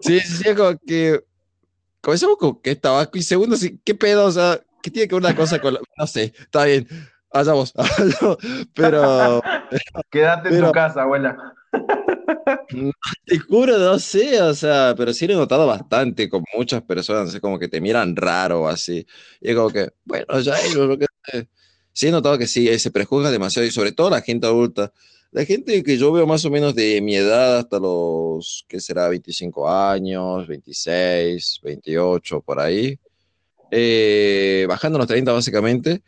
sí, 0.00 0.18
sí, 0.20 0.54
como 0.56 0.76
que 0.84 1.22
comenzamos 2.00 2.36
con 2.36 2.60
que 2.60 2.72
es 2.72 2.80
tabaco 2.80 3.16
y 3.16 3.22
segundo, 3.22 3.56
sí, 3.56 3.78
¿qué 3.84 3.94
pedo? 3.94 4.24
O 4.24 4.32
sea, 4.32 4.60
¿qué 4.82 4.90
tiene 4.90 5.06
que 5.06 5.14
ver 5.14 5.22
una 5.22 5.36
cosa 5.36 5.60
con 5.60 5.74
la... 5.74 5.80
No 5.96 6.06
sé, 6.08 6.32
está 6.36 6.64
bien, 6.64 6.88
allá 7.30 7.52
vos. 7.52 7.72
pero, 8.74 9.40
Quédate 10.10 10.48
en 10.48 10.54
tu 10.54 10.60
pero 10.60 10.72
casa, 10.72 11.02
abuela. 11.02 11.54
Te 13.26 13.38
juro, 13.38 13.78
no 13.78 13.98
sé, 13.98 14.40
o 14.42 14.54
sea, 14.54 14.94
pero 14.96 15.12
sí 15.12 15.26
lo 15.26 15.34
he 15.34 15.36
notado 15.36 15.66
bastante 15.66 16.28
con 16.28 16.44
muchas 16.56 16.82
personas, 16.82 17.34
es 17.34 17.40
como 17.40 17.58
que 17.58 17.68
te 17.68 17.80
miran 17.80 18.16
raro 18.16 18.68
así. 18.68 19.06
Y 19.40 19.50
es 19.50 19.56
como 19.56 19.70
que, 19.70 19.90
bueno, 20.04 20.40
ya 20.40 20.54
que... 21.32 21.48
Sí 21.92 22.06
he 22.06 22.12
notado 22.12 22.38
que 22.38 22.46
sí, 22.46 22.68
eh, 22.68 22.78
se 22.78 22.92
prejuzga 22.92 23.30
demasiado 23.30 23.66
y 23.66 23.72
sobre 23.72 23.90
todo 23.90 24.08
la 24.08 24.20
gente 24.20 24.46
adulta. 24.46 24.92
La 25.32 25.44
gente 25.44 25.82
que 25.82 25.98
yo 25.98 26.12
veo 26.12 26.26
más 26.28 26.44
o 26.44 26.50
menos 26.50 26.74
de 26.76 27.00
mi 27.00 27.16
edad 27.16 27.58
hasta 27.58 27.80
los, 27.80 28.64
¿qué 28.68 28.78
será? 28.80 29.08
25 29.08 29.68
años, 29.68 30.46
26, 30.46 31.60
28, 31.62 32.40
por 32.40 32.60
ahí. 32.60 32.98
eh, 33.70 34.64
bajando 34.68 34.98
los 34.98 35.06
30 35.08 35.32
básicamente, 35.32 36.02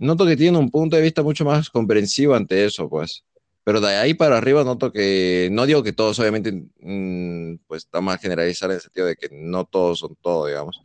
noto 0.00 0.26
que 0.26 0.36
tienen 0.36 0.60
un 0.60 0.70
punto 0.70 0.96
de 0.96 1.02
vista 1.02 1.22
mucho 1.22 1.44
más 1.44 1.70
comprensivo 1.70 2.34
ante 2.34 2.64
eso, 2.64 2.88
pues. 2.88 3.24
Pero 3.64 3.80
de 3.80 3.88
ahí 3.96 4.14
para 4.14 4.38
arriba 4.38 4.64
noto 4.64 4.92
que, 4.92 5.48
no 5.52 5.66
digo 5.66 5.82
que 5.82 5.92
todos, 5.92 6.18
obviamente, 6.18 6.52
mm, 6.80 7.56
pues 7.66 7.84
está 7.84 8.00
más 8.00 8.20
generalizar 8.20 8.70
en 8.70 8.76
el 8.76 8.82
sentido 8.82 9.06
de 9.06 9.16
que 9.16 9.28
no 9.32 9.64
todos 9.66 10.00
son 10.00 10.16
todo, 10.22 10.46
digamos. 10.46 10.80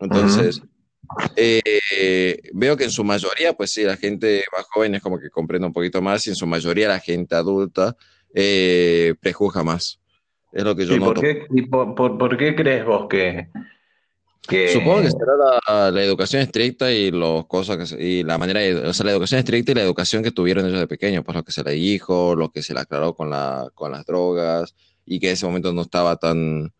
Entonces, 0.00 0.62
eh, 1.36 2.38
veo 2.54 2.76
que 2.76 2.84
en 2.84 2.90
su 2.90 3.04
mayoría, 3.04 3.52
pues 3.52 3.72
sí, 3.72 3.84
la 3.84 3.96
gente 3.96 4.44
más 4.56 4.64
joven 4.72 4.94
es 4.94 5.02
como 5.02 5.18
que 5.18 5.30
comprende 5.30 5.66
un 5.66 5.72
poquito 5.72 6.02
más 6.02 6.26
y 6.26 6.30
en 6.30 6.36
su 6.36 6.46
mayoría 6.46 6.88
la 6.88 7.00
gente 7.00 7.34
adulta 7.34 7.96
eh, 8.34 9.14
prejuzga 9.20 9.62
más. 9.62 10.00
Es 10.52 10.64
lo 10.64 10.74
que 10.74 10.86
yo 10.86 10.96
¿Y 10.96 11.00
por 11.00 11.08
noto. 11.14 11.20
qué, 11.20 11.46
y 11.54 11.62
por, 11.62 11.94
por- 11.94 12.18
por 12.18 12.36
qué 12.36 12.54
crees 12.56 12.84
vos 12.84 13.06
que, 13.08 13.48
Supongo 14.72 15.02
que 15.02 15.10
será 15.10 15.32
la, 15.68 15.90
la 15.90 16.02
educación 16.02 16.42
estricta 16.42 16.90
y 16.92 17.10
los 17.10 17.46
cosas 17.46 17.76
que 17.76 17.86
se- 17.86 18.02
y 18.02 18.22
la 18.22 18.38
manera 18.38 18.60
de, 18.60 18.74
o 18.76 18.92
sea, 18.92 19.04
la 19.06 19.12
educación 19.12 19.38
estricta 19.40 19.72
y 19.72 19.74
la 19.74 19.82
educación 19.82 20.22
que 20.22 20.30
tuvieron 20.32 20.66
ellos 20.66 20.80
de 20.80 20.86
pequeños, 20.88 21.24
pues 21.24 21.36
lo 21.36 21.44
que 21.44 21.52
se 21.52 21.62
le 21.62 21.72
dijo, 21.72 22.34
lo 22.34 22.50
que 22.50 22.62
se 22.62 22.74
le 22.74 22.80
aclaró 22.80 23.14
con 23.14 23.30
la, 23.30 23.68
con 23.74 23.92
las 23.92 24.04
drogas 24.06 24.74
y 25.04 25.20
que 25.20 25.28
en 25.28 25.32
ese 25.34 25.46
momento 25.46 25.72
no 25.72 25.82
estaba 25.82 26.16
tan, 26.16 26.72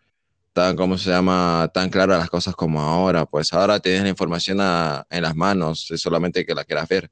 tan, 0.53 0.75
¿cómo 0.77 0.99
se 0.99 1.11
llama? 1.11 1.71
Tan 1.75 1.91
claras 1.91 2.19
las 2.19 2.31
cosas 2.31 2.55
como 2.57 2.81
ahora. 2.81 3.27
Pues 3.27 3.53
ahora 3.53 3.79
tienes 3.81 4.03
la 4.03 4.09
información 4.09 4.59
a- 4.61 5.07
en 5.11 5.23
las 5.23 5.37
manos, 5.37 5.91
es 5.91 6.01
solamente 6.01 6.45
que 6.47 6.55
la 6.55 6.65
quieras 6.65 6.89
ver, 6.89 7.11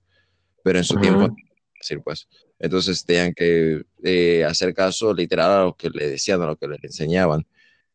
pero 0.64 0.78
en 0.78 0.84
su 0.84 0.96
tiempo, 0.98 1.28
decir, 1.80 2.00
pues. 2.02 2.28
Entonces 2.58 3.04
tenían 3.04 3.32
que 3.34 3.82
eh, 4.02 4.44
hacer 4.44 4.74
caso 4.74 5.14
literal 5.14 5.50
a 5.52 5.62
lo 5.64 5.76
que 5.76 5.90
le 5.90 6.08
decían, 6.10 6.42
a 6.42 6.46
lo 6.46 6.56
que 6.56 6.66
les 6.68 6.82
enseñaban. 6.82 7.46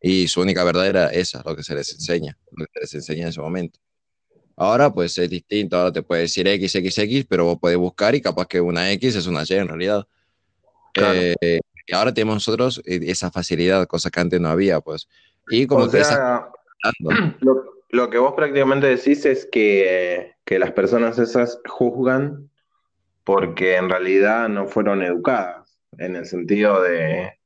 Y 0.05 0.27
su 0.27 0.41
única 0.41 0.65
verdad 0.65 0.85
era 0.85 1.07
esa, 1.07 1.41
lo 1.45 1.55
que 1.55 1.63
se 1.63 1.73
les 1.73 1.93
enseña, 1.93 2.38
lo 2.51 2.65
que 2.65 2.71
se 2.73 2.80
les 2.81 2.93
enseña 2.95 3.21
en 3.23 3.27
ese 3.30 3.39
momento. 3.39 3.80
Ahora 4.57 4.93
pues 4.93 5.17
es 5.17 5.30
distinto, 5.30 5.77
ahora 5.77 5.93
te 5.93 6.03
puede 6.03 6.23
decir 6.23 6.45
X, 6.45 6.75
X, 6.75 6.97
X, 6.97 7.25
pero 7.27 7.45
vos 7.45 7.57
podés 7.57 7.77
buscar 7.77 8.13
y 8.13 8.21
capaz 8.21 8.47
que 8.47 8.59
una 8.59 8.91
X 8.91 9.15
es 9.15 9.27
una 9.27 9.43
Y 9.47 9.53
en 9.53 9.67
realidad. 9.69 10.05
Claro. 10.93 11.17
Eh, 11.17 11.61
y 11.88 11.95
ahora 11.95 12.13
tenemos 12.13 12.35
nosotros 12.35 12.81
eh, 12.85 12.99
esa 13.03 13.31
facilidad, 13.31 13.88
cosa 13.88 14.09
que 14.09 14.19
antes 14.19 14.41
no 14.41 14.49
había, 14.49 14.81
pues. 14.81 15.07
Y 15.47 15.63
O 15.63 15.67
como 15.67 15.89
que 15.89 16.01
esas 16.01 16.15
sea, 16.15 16.49
lo, 17.39 17.63
lo 17.88 18.09
que 18.09 18.17
vos 18.17 18.34
prácticamente 18.35 18.88
decís 18.88 19.25
es 19.25 19.47
que, 19.49 20.34
que 20.43 20.59
las 20.59 20.73
personas 20.73 21.17
esas 21.17 21.59
juzgan 21.65 22.49
porque 23.23 23.77
en 23.77 23.89
realidad 23.89 24.49
no 24.49 24.67
fueron 24.67 25.01
educadas, 25.01 25.80
en 25.97 26.17
el 26.17 26.25
sentido 26.25 26.81
de, 26.81 27.39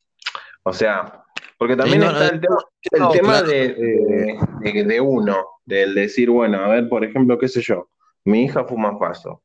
o 0.64 0.74
sea, 0.74 1.24
porque 1.58 1.76
también 1.76 2.02
no, 2.02 2.12
está 2.12 2.28
el 2.28 2.42
tema, 2.42 2.58
el 2.92 3.00
no, 3.00 3.12
tema 3.12 3.30
claro, 3.30 3.48
de, 3.48 4.84
de, 4.86 5.02
uno, 5.02 5.46
del 5.66 5.96
decir, 5.96 6.30
bueno, 6.30 6.60
a 6.60 6.68
ver, 6.70 6.90
por 6.90 7.04
ejemplo, 7.04 7.38
qué 7.38 7.48
sé 7.48 7.62
yo, 7.62 7.90
mi 8.26 8.46
hija 8.46 8.66
fuma 8.66 8.98
faso. 8.98 9.44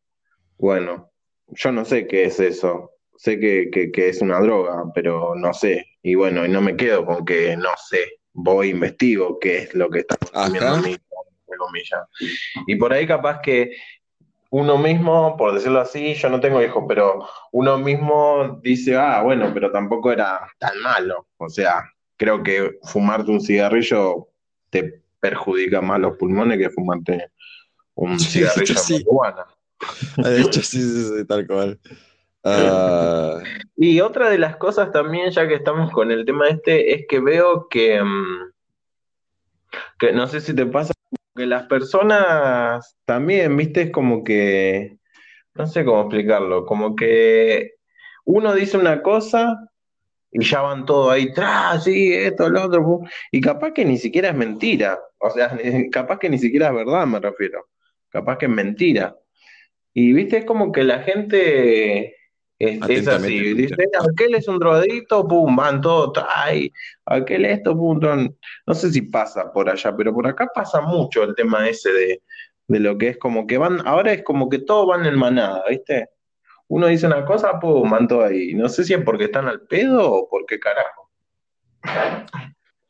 Bueno, 0.59 1.10
yo 1.48 1.72
no 1.72 1.84
sé 1.84 2.06
qué 2.06 2.24
es 2.24 2.39
eso, 2.40 2.93
sé 3.16 3.40
que, 3.40 3.70
que, 3.70 3.90
que 3.90 4.09
es 4.09 4.20
una 4.20 4.40
droga, 4.40 4.84
pero 4.94 5.34
no 5.34 5.52
sé, 5.55 5.86
y 6.02 6.14
bueno, 6.14 6.44
y 6.44 6.48
no 6.48 6.60
me 6.60 6.76
quedo 6.76 7.05
con 7.05 7.24
que 7.24 7.56
no 7.56 7.70
sé, 7.89 8.20
voy, 8.32 8.70
investigo 8.70 9.39
qué 9.39 9.59
es 9.59 9.74
lo 9.74 9.89
que 9.90 10.01
está 10.01 10.16
consumiendo 10.16 10.76
mi 10.78 10.97
comillas. 11.56 12.06
Y 12.66 12.76
por 12.76 12.93
ahí 12.93 13.06
capaz 13.06 13.40
que 13.40 13.76
uno 14.51 14.76
mismo, 14.76 15.36
por 15.36 15.55
decirlo 15.55 15.80
así, 15.80 16.14
yo 16.14 16.28
no 16.28 16.40
tengo 16.40 16.62
hijos, 16.62 16.84
pero 16.86 17.26
uno 17.52 17.78
mismo 17.78 18.60
dice, 18.62 18.97
ah, 18.97 19.22
bueno, 19.22 19.51
pero 19.55 19.70
tampoco 19.70 20.12
era 20.12 20.47
tan 20.59 20.78
malo. 20.80 21.28
O 21.39 21.48
sea, 21.48 21.84
creo 22.16 22.43
que 22.43 22.78
fumarte 22.84 23.30
un 23.30 23.40
cigarrillo 23.40 24.28
te 24.70 25.02
perjudica 25.20 25.80
más 25.80 26.01
los 26.01 26.16
pulmones 26.16 26.59
que 26.59 26.70
fumarte 26.70 27.30
un 27.94 28.12
de 28.18 28.24
cigarrillo 28.24 28.74
de 28.74 28.80
sí, 28.80 28.93
marihuana. 28.94 29.47
de 30.16 30.40
hecho 30.40 30.62
sí, 30.62 30.80
sí, 30.80 31.05
sí, 31.05 31.24
tal 31.26 31.47
cual. 31.47 31.78
Ah, 32.44 33.39
Y 33.76 34.01
otra 34.01 34.28
de 34.28 34.39
las 34.39 34.56
cosas 34.56 34.90
también, 34.90 35.30
ya 35.30 35.47
que 35.47 35.55
estamos 35.55 35.93
con 35.93 36.10
el 36.10 36.24
tema 36.24 36.48
este, 36.48 36.94
es 36.94 37.06
que 37.09 37.20
veo 37.20 37.68
que, 37.68 38.02
mm, 38.02 38.52
que 39.98 40.12
no 40.12 40.26
sé 40.26 40.40
si 40.40 40.55
te 40.55 40.66
pasa, 40.66 40.93
que 41.36 41.47
las 41.47 41.64
personas 41.66 42.97
también, 43.05 43.56
viste, 43.56 43.82
es 43.82 43.90
como 43.93 44.24
que 44.24 44.98
no 45.55 45.66
sé 45.66 45.84
cómo 45.84 46.02
explicarlo, 46.02 46.66
como 46.66 46.97
que 46.97 47.74
uno 48.24 48.55
dice 48.55 48.78
una 48.78 49.02
cosa 49.02 49.72
y 50.32 50.42
ya 50.44 50.62
van 50.62 50.86
todo 50.86 51.10
ahí, 51.10 51.32
tras, 51.32 51.84
sí, 51.84 52.12
esto, 52.14 52.48
lo 52.48 52.64
otro, 52.64 52.82
pum", 52.82 53.06
y 53.30 53.40
capaz 53.40 53.72
que 53.72 53.84
ni 53.84 53.98
siquiera 53.98 54.30
es 54.30 54.34
mentira, 54.34 54.98
o 55.18 55.30
sea, 55.30 55.56
capaz 55.92 56.18
que 56.18 56.30
ni 56.30 56.38
siquiera 56.38 56.68
es 56.68 56.74
verdad, 56.74 57.06
me 57.06 57.20
refiero, 57.20 57.68
capaz 58.09 58.38
que 58.38 58.46
es 58.46 58.52
mentira. 58.52 59.14
Y 59.94 60.14
viste, 60.14 60.38
es 60.38 60.44
como 60.46 60.72
que 60.72 60.84
la 60.84 61.00
gente 61.00 62.16
es, 62.59 62.80
es 62.88 63.09
así, 63.09 63.52
dice, 63.52 63.74
aquel 64.10 64.34
es 64.34 64.48
un 64.48 64.59
drogadito, 64.59 65.28
pum, 65.28 65.54
van 65.54 65.82
todos, 65.82 66.12
ay, 66.34 66.72
aquel 67.04 67.44
esto, 67.44 67.76
pum, 67.76 68.00
ton". 68.00 68.34
no 68.66 68.74
sé 68.74 68.90
si 68.90 69.02
pasa 69.02 69.52
por 69.52 69.68
allá, 69.68 69.94
pero 69.94 70.14
por 70.14 70.26
acá 70.26 70.48
pasa 70.54 70.80
mucho 70.80 71.24
el 71.24 71.34
tema 71.34 71.68
ese 71.68 71.92
de, 71.92 72.22
de 72.68 72.80
lo 72.80 72.96
que 72.96 73.09
es 73.09 73.18
como 73.18 73.46
que 73.46 73.59
van, 73.59 73.86
ahora 73.86 74.14
es 74.14 74.22
como 74.22 74.48
que 74.48 74.60
todos 74.60 74.86
van 74.86 75.04
en 75.04 75.18
manada, 75.18 75.62
¿viste? 75.68 76.09
Uno 76.73 76.86
dice 76.86 77.07
una 77.07 77.23
cosa, 77.27 77.61
pum, 77.61 77.90
van 77.90 78.09
todos 78.09 78.24
ahí. 78.24 78.55
No 78.55 78.66
sé 78.66 78.82
si 78.85 78.94
es 78.94 79.05
porque 79.05 79.24
están 79.24 79.47
al 79.47 79.61
pedo 79.61 80.11
o 80.11 80.27
por 80.27 80.47
qué 80.47 80.59
carajo. 80.59 81.11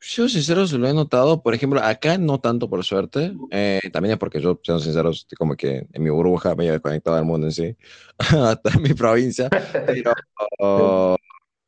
Yo, 0.00 0.28
sincero, 0.28 0.68
se 0.68 0.78
lo 0.78 0.86
he 0.86 0.94
notado. 0.94 1.42
Por 1.42 1.52
ejemplo, 1.52 1.80
acá 1.82 2.16
no 2.16 2.38
tanto 2.38 2.70
por 2.70 2.84
suerte. 2.84 3.34
Eh, 3.50 3.80
también 3.92 4.12
es 4.12 4.18
porque 4.20 4.40
yo, 4.40 4.60
siendo 4.62 4.78
sincero, 4.78 5.10
estoy 5.10 5.34
como 5.36 5.56
que 5.56 5.88
en 5.92 6.00
mi 6.00 6.10
burbuja, 6.10 6.54
medio 6.54 6.70
desconectado 6.70 7.16
del 7.16 7.24
mundo 7.24 7.48
en 7.48 7.52
sí, 7.52 7.76
hasta 8.18 8.70
en 8.72 8.82
mi 8.82 8.94
provincia. 8.94 9.50
Pero, 9.50 11.16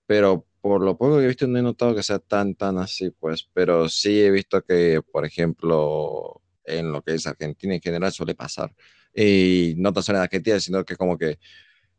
pero 0.07 0.47
por 0.61 0.85
lo 0.85 0.97
poco 0.97 1.19
que 1.19 1.25
he 1.25 1.27
visto, 1.27 1.49
no 1.49 1.59
he 1.59 1.63
notado 1.63 1.97
que 1.97 2.05
sea 2.05 2.21
tan, 2.21 2.55
tan 2.55 2.79
así, 2.79 3.11
pues. 3.11 3.51
Pero 3.53 3.89
sí 3.89 4.21
he 4.23 4.31
visto 4.31 4.63
que, 4.63 5.01
por 5.03 5.27
ejemplo, 5.27 6.43
en 6.63 6.93
lo 6.93 7.03
que 7.03 7.15
es 7.15 7.27
Argentina 7.27 7.75
en 7.75 7.81
general 7.81 8.13
suele 8.13 8.37
pasar. 8.37 8.73
Y 9.13 9.75
no 9.79 9.93
tan 9.93 10.05
solo 10.05 10.19
en 10.19 10.25
Argentina, 10.25 10.61
sino 10.61 10.85
que 10.85 10.95
como 10.95 11.19
que 11.19 11.39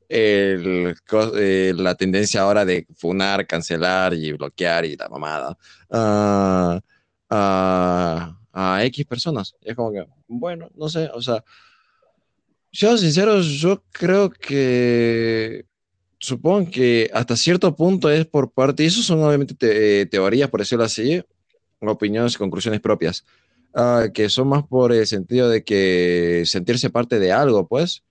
el, 0.10 0.96
eh, 1.38 1.74
la 1.76 1.96
tendencia 1.96 2.42
ahora 2.42 2.66
de 2.66 2.88
funar, 2.96 3.48
cancelar 3.48 4.14
y 4.14 4.32
bloquear 4.34 4.86
y 4.86 4.96
la 4.96 5.10
mamada 5.10 5.58
ah, 5.92 6.80
a, 7.30 8.38
a 8.54 8.86
X 8.86 9.06
personas. 9.06 9.56
Y 9.62 9.70
es 9.72 9.76
como 9.76 9.92
que, 9.92 10.06
bueno, 10.28 10.70
no 10.76 10.90
sé, 10.90 11.10
o 11.14 11.22
sea, 11.22 11.44
Siendo 12.72 12.98
sinceros, 12.98 13.46
yo 13.48 13.84
creo 13.92 14.30
que 14.30 15.66
supongo 16.20 16.70
que 16.72 17.10
hasta 17.14 17.38
cierto 17.38 17.74
punto 17.76 18.10
es 18.10 18.26
por 18.26 18.52
parte, 18.52 18.84
y 18.84 18.88
eso 18.88 19.02
son 19.02 19.24
obviamente 19.24 19.56
te- 19.56 20.06
teorías, 20.08 20.50
por 20.50 20.60
decirlo 20.60 20.84
así, 20.84 21.24
opiniones 21.80 22.38
conclusiones 22.38 22.82
propias, 22.82 23.26
ah, 23.74 24.08
que 24.14 24.28
son 24.30 24.50
más 24.50 24.64
por 24.68 24.92
el 24.94 25.08
sentido 25.08 25.50
de 25.50 25.64
que 25.64 26.44
sentirse 26.46 26.90
parte 26.90 27.20
de 27.20 27.32
algo, 27.32 27.68
pues, 27.68 28.04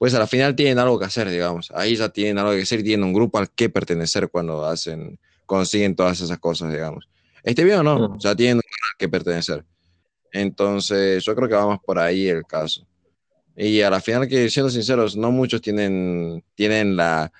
pues 0.00 0.14
a 0.14 0.18
la 0.18 0.26
final 0.26 0.56
tienen 0.56 0.78
algo 0.78 0.98
que 0.98 1.04
hacer, 1.04 1.28
digamos. 1.28 1.70
Ahí 1.74 1.94
ya 1.94 2.08
tienen 2.08 2.38
algo 2.38 2.52
que 2.52 2.62
hacer 2.62 2.80
y 2.80 2.84
tienen 2.84 3.04
un 3.04 3.12
grupo 3.12 3.36
al 3.36 3.50
que 3.50 3.68
pertenecer 3.68 4.30
cuando 4.30 4.64
hacen, 4.64 5.18
consiguen 5.44 5.94
todas 5.94 6.18
esas 6.22 6.38
cosas, 6.38 6.72
digamos. 6.72 7.06
Esté 7.42 7.64
bien 7.64 7.80
o 7.80 7.82
no, 7.82 8.08
Mm. 8.08 8.18
ya 8.18 8.34
tienen 8.34 8.56
un 8.56 8.60
grupo 8.62 8.84
al 8.94 8.98
que 8.98 9.08
pertenecer. 9.10 9.62
Entonces, 10.32 11.22
yo 11.22 11.34
creo 11.36 11.48
que 11.48 11.54
vamos 11.54 11.80
por 11.84 11.98
ahí 11.98 12.28
el 12.28 12.44
caso. 12.46 12.86
Y 13.54 13.82
a 13.82 13.90
la 13.90 14.00
final, 14.00 14.26
que 14.26 14.48
siendo 14.48 14.70
sinceros, 14.70 15.16
no 15.18 15.30
muchos 15.30 15.60
tienen, 15.60 16.42
tienen 16.54 16.96
la, 16.96 17.30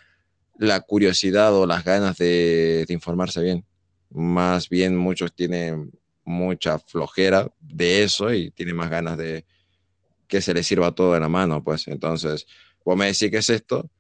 la 0.59 0.81
curiosidad 0.81 1.55
o 1.55 1.65
las 1.67 1.83
ganas 1.83 2.19
de, 2.19 2.85
de 2.87 2.93
informarse 2.93 3.41
bien. 3.41 3.65
Más 4.11 4.69
bien 4.69 4.97
muchos 4.99 5.33
tienen 5.35 5.91
mucha 6.25 6.79
flojera 6.79 7.51
de 7.61 8.03
eso 8.03 8.35
y 8.35 8.51
tienen 8.51 8.77
más 8.77 8.91
ganas 8.91 9.17
de 9.17 9.47
que 10.31 10.41
se 10.41 10.55
les 10.55 10.67
sirva 10.67 10.93
todo 10.93 11.15
en 11.17 11.23
la 11.23 11.29
mano, 11.29 11.63
pues. 11.63 11.89
Entonces, 11.89 12.47
vos 12.85 12.97
me 12.97 13.07
decís 13.07 13.31
que 13.31 13.39
es 13.39 13.51
esto 13.51 13.91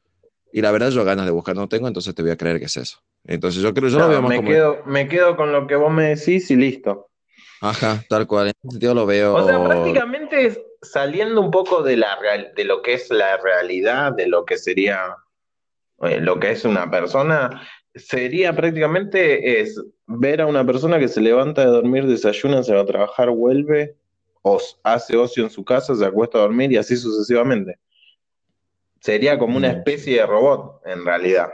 y 0.52 0.62
la 0.62 0.70
verdad 0.70 0.90
yo 0.90 1.04
ganas 1.04 1.26
de 1.26 1.32
buscar 1.32 1.54
no 1.54 1.68
tengo, 1.68 1.88
entonces 1.88 2.14
te 2.14 2.22
voy 2.22 2.30
a 2.30 2.36
creer 2.36 2.58
que 2.58 2.66
es 2.66 2.76
eso. 2.76 2.98
Entonces 3.24 3.62
yo 3.62 3.74
creo, 3.74 3.88
yo 3.88 3.98
lo 3.98 4.08
veo 4.08 4.22
más 4.22 4.30
me, 4.30 4.36
como... 4.36 4.48
quedo, 4.48 4.82
me 4.86 5.08
quedo 5.08 5.36
con 5.36 5.52
lo 5.52 5.66
que 5.66 5.76
vos 5.76 5.92
me 5.92 6.14
decís 6.14 6.50
y 6.50 6.56
listo. 6.56 7.08
Ajá, 7.60 8.02
tal 8.08 8.26
cual. 8.26 8.46
En 8.46 8.54
ese 8.62 8.70
sentido 8.70 8.94
lo 8.94 9.04
veo... 9.04 9.34
O 9.34 9.46
sea, 9.46 9.62
prácticamente 9.62 10.46
es 10.46 10.60
saliendo 10.80 11.42
un 11.42 11.50
poco 11.50 11.82
de, 11.82 11.98
la 11.98 12.16
real- 12.16 12.52
de 12.56 12.64
lo 12.64 12.80
que 12.80 12.94
es 12.94 13.10
la 13.10 13.36
realidad, 13.36 14.12
de 14.12 14.26
lo 14.26 14.46
que 14.46 14.56
sería 14.56 15.16
eh, 16.02 16.20
lo 16.20 16.40
que 16.40 16.52
es 16.52 16.64
una 16.64 16.90
persona, 16.90 17.68
sería 17.94 18.56
prácticamente 18.56 19.60
es 19.60 19.78
ver 20.06 20.40
a 20.40 20.46
una 20.46 20.64
persona 20.64 20.98
que 20.98 21.08
se 21.08 21.20
levanta 21.20 21.60
de 21.60 21.68
dormir, 21.68 22.06
desayuna, 22.06 22.62
se 22.62 22.74
va 22.74 22.80
a 22.80 22.86
trabajar, 22.86 23.28
vuelve, 23.30 23.96
o 24.42 24.56
s- 24.56 24.76
hace 24.82 25.16
ocio 25.16 25.44
en 25.44 25.50
su 25.50 25.64
casa, 25.64 25.94
se 25.94 26.04
acuesta 26.04 26.38
a 26.38 26.42
dormir 26.42 26.72
y 26.72 26.76
así 26.76 26.96
sucesivamente. 26.96 27.78
Sería 29.00 29.38
como 29.38 29.56
una 29.56 29.68
Mm. 29.68 29.76
especie 29.76 30.20
de 30.20 30.26
robot, 30.26 30.82
en 30.86 31.04
realidad. 31.04 31.50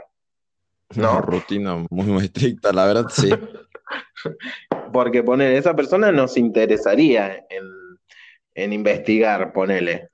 Una 0.95 1.13
¿no? 1.13 1.21
rutina 1.21 1.75
muy, 1.89 2.05
muy 2.05 2.25
estricta, 2.25 2.71
la 2.73 2.85
verdad, 2.85 3.07
sí. 3.09 3.29
Porque 4.93 5.23
poner, 5.23 5.53
esa 5.53 5.75
persona 5.75 6.11
nos 6.11 6.37
interesaría 6.37 7.45
en, 7.49 7.65
en 8.55 8.73
investigar, 8.73 9.51
ponele. 9.53 10.09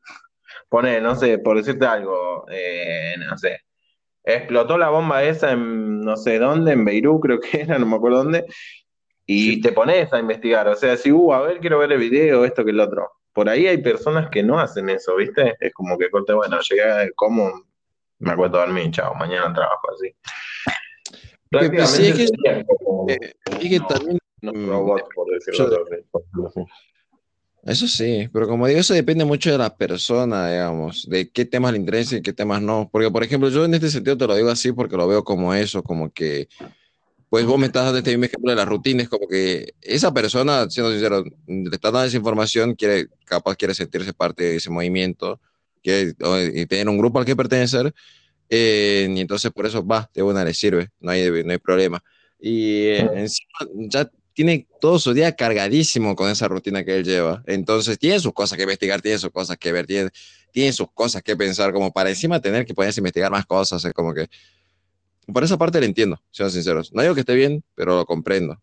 Ponele, 0.69 1.01
no 1.01 1.15
sé, 1.15 1.37
por 1.39 1.57
decirte 1.57 1.85
algo, 1.85 2.45
eh, 2.51 3.15
no 3.19 3.37
sé. 3.37 3.59
Explotó 4.23 4.77
la 4.77 4.89
bomba 4.89 5.23
esa 5.23 5.51
en 5.51 6.01
no 6.01 6.15
sé 6.17 6.39
dónde, 6.39 6.71
en 6.71 6.85
Beirut 6.85 7.21
creo 7.21 7.39
que 7.39 7.61
era, 7.61 7.77
no 7.77 7.85
me 7.85 7.95
acuerdo 7.95 8.23
dónde, 8.23 8.45
y 9.25 9.55
Sí. 9.55 9.61
te 9.61 9.71
pones 9.71 10.11
a 10.13 10.19
investigar. 10.19 10.67
O 10.67 10.75
sea, 10.75 10.97
si, 10.97 11.11
uh, 11.11 11.33
a 11.33 11.41
ver, 11.41 11.59
quiero 11.59 11.79
ver 11.79 11.91
el 11.91 11.99
video, 11.99 12.45
esto 12.45 12.63
que 12.65 12.71
el 12.71 12.79
otro. 12.79 13.09
Por 13.33 13.49
ahí 13.49 13.67
hay 13.67 13.77
personas 13.77 14.29
que 14.29 14.43
no 14.43 14.59
hacen 14.59 14.89
eso, 14.89 15.15
¿viste? 15.15 15.55
Es 15.59 15.73
como 15.73 15.97
que 15.97 16.09
corte, 16.09 16.33
bueno, 16.33 16.59
llegué, 16.61 17.11
como, 17.15 17.51
me 18.19 18.31
acuesto 18.31 18.57
a 18.59 18.65
dormir, 18.65 18.91
chao, 18.91 19.15
mañana 19.15 19.53
trabajo 19.53 19.87
así. 19.93 20.13
Pues, 21.49 21.89
sí, 21.91 22.07
es 22.07 22.31
que- 22.31 22.65
como 22.79 23.05
Eh, 23.09 23.33
y 23.59 23.69
que 23.69 23.79
también, 23.81 24.17
mm, 24.41 24.67
por 25.15 25.31
decirlo 25.31 25.69
yo- 25.69 25.85
así, 25.85 26.65
eso 27.65 27.87
sí, 27.87 28.27
pero 28.33 28.47
como 28.47 28.67
digo, 28.67 28.79
eso 28.79 28.93
depende 28.93 29.23
mucho 29.23 29.51
de 29.51 29.57
la 29.57 29.75
persona, 29.75 30.49
digamos, 30.51 31.07
de 31.07 31.29
qué 31.29 31.45
temas 31.45 31.71
le 31.71 31.77
interesan 31.77 32.19
y 32.19 32.21
qué 32.21 32.33
temas 32.33 32.61
no. 32.61 32.89
Porque, 32.91 33.09
por 33.09 33.23
ejemplo, 33.23 33.49
yo 33.49 33.63
en 33.63 33.73
este 33.75 33.89
sentido 33.89 34.17
te 34.17 34.27
lo 34.27 34.35
digo 34.35 34.49
así 34.49 34.71
porque 34.73 34.97
lo 34.97 35.07
veo 35.07 35.23
como 35.23 35.53
eso, 35.53 35.81
como 35.81 36.11
que, 36.11 36.49
pues 37.34 37.47
vos 37.47 37.57
me 37.57 37.65
estás 37.65 37.85
dando 37.85 37.97
este 37.97 38.11
mismo 38.11 38.26
ejemplo 38.26 38.51
de 38.51 38.55
las 38.55 38.68
rutinas, 38.68 39.10
como 39.10 39.27
que 39.27 39.73
esa 39.81 40.14
persona, 40.14 40.69
siendo 40.69 40.91
sincero, 40.91 41.23
le 41.47 41.64
estás 41.72 41.91
dando 41.91 42.03
esa 42.03 42.18
información, 42.18 42.76
quiere, 42.76 43.07
capaz 43.26 43.55
quiere 43.55 43.73
sentirse 43.73 44.14
parte 44.14 44.43
de 44.43 44.55
ese 44.57 44.69
movimiento, 44.69 45.41
quiere 45.81 46.14
o- 46.22 46.39
y 46.39 46.68
tener 46.68 46.88
un 46.88 46.99
grupo 46.99 47.18
al 47.18 47.26
que 47.26 47.35
pertenecer, 47.35 47.91
eh, 48.49 49.07
y 49.10 49.19
entonces 49.19 49.49
por 49.51 49.65
eso 49.65 49.84
va, 49.84 50.07
de 50.14 50.22
buena 50.22 50.45
le 50.45 50.53
sirve, 50.53 50.89
no 50.99 51.10
hay, 51.10 51.43
no 51.43 51.51
hay 51.53 51.57
problema. 51.57 52.03
Y 52.39 52.84
eh, 52.85 53.10
encima 53.15 53.49
ya 53.89 54.11
tiene 54.34 54.68
todo 54.80 54.99
su 54.99 55.11
día 55.15 55.35
cargadísimo 55.35 56.15
con 56.15 56.30
esa 56.30 56.47
rutina 56.47 56.84
que 56.85 56.97
él 56.97 57.03
lleva. 57.03 57.41
Entonces 57.47 57.97
tiene 57.97 58.19
sus 58.19 58.34
cosas 58.34 58.57
que 58.57 58.64
investigar, 58.65 59.01
tiene 59.01 59.18
sus 59.18 59.31
cosas 59.31 59.57
que 59.57 59.72
ver, 59.72 59.88
tiene, 59.88 60.11
tiene 60.51 60.72
sus 60.72 60.88
cosas 60.93 61.23
que 61.23 61.35
pensar, 61.35 61.73
como 61.73 61.91
para 61.91 62.10
encima 62.11 62.39
tener 62.39 62.64
que 62.64 62.76
ponerse 62.76 62.99
a 62.99 63.01
investigar 63.01 63.31
más 63.31 63.47
cosas, 63.47 63.84
es 63.84 63.93
como 63.93 64.14
que... 64.14 64.27
Por 65.31 65.43
esa 65.43 65.57
parte 65.57 65.79
le 65.79 65.85
entiendo, 65.85 66.19
sean 66.31 66.51
sinceros. 66.51 66.93
No 66.93 67.01
digo 67.01 67.13
que 67.13 67.21
esté 67.21 67.35
bien, 67.35 67.63
pero 67.75 67.95
lo 67.95 68.05
comprendo. 68.05 68.59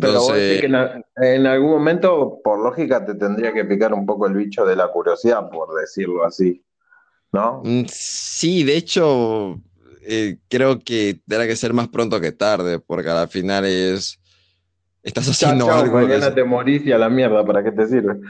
Pero 0.00 0.20
vos 0.20 0.34
decís 0.34 0.62
Entonces, 0.64 1.04
que 1.16 1.26
en, 1.26 1.40
en 1.40 1.46
algún 1.46 1.70
momento, 1.70 2.40
por 2.42 2.58
lógica, 2.58 3.04
te 3.04 3.14
tendría 3.14 3.52
que 3.52 3.64
picar 3.64 3.92
un 3.92 4.06
poco 4.06 4.26
el 4.26 4.34
bicho 4.34 4.64
de 4.64 4.74
la 4.74 4.88
curiosidad, 4.88 5.50
por 5.50 5.78
decirlo 5.78 6.24
así, 6.24 6.62
¿no? 7.32 7.62
mm, 7.62 7.84
sí, 7.88 8.64
de 8.64 8.76
hecho, 8.76 9.60
eh, 10.02 10.38
creo 10.48 10.78
que 10.78 11.20
tendrá 11.26 11.46
que 11.46 11.56
ser 11.56 11.74
más 11.74 11.88
pronto 11.88 12.20
que 12.20 12.32
tarde, 12.32 12.78
porque 12.78 13.10
al 13.10 13.28
final 13.28 13.66
es... 13.66 14.18
Estás 15.02 15.28
haciendo 15.28 15.66
chao, 15.66 15.80
algo 15.80 15.98
mañana 15.98 16.32
te 16.32 16.44
morís 16.44 16.86
y 16.86 16.92
a 16.92 16.98
la 16.98 17.08
mierda, 17.08 17.44
¿para 17.44 17.64
qué 17.64 17.72
te 17.72 17.86
sirve? 17.88 18.20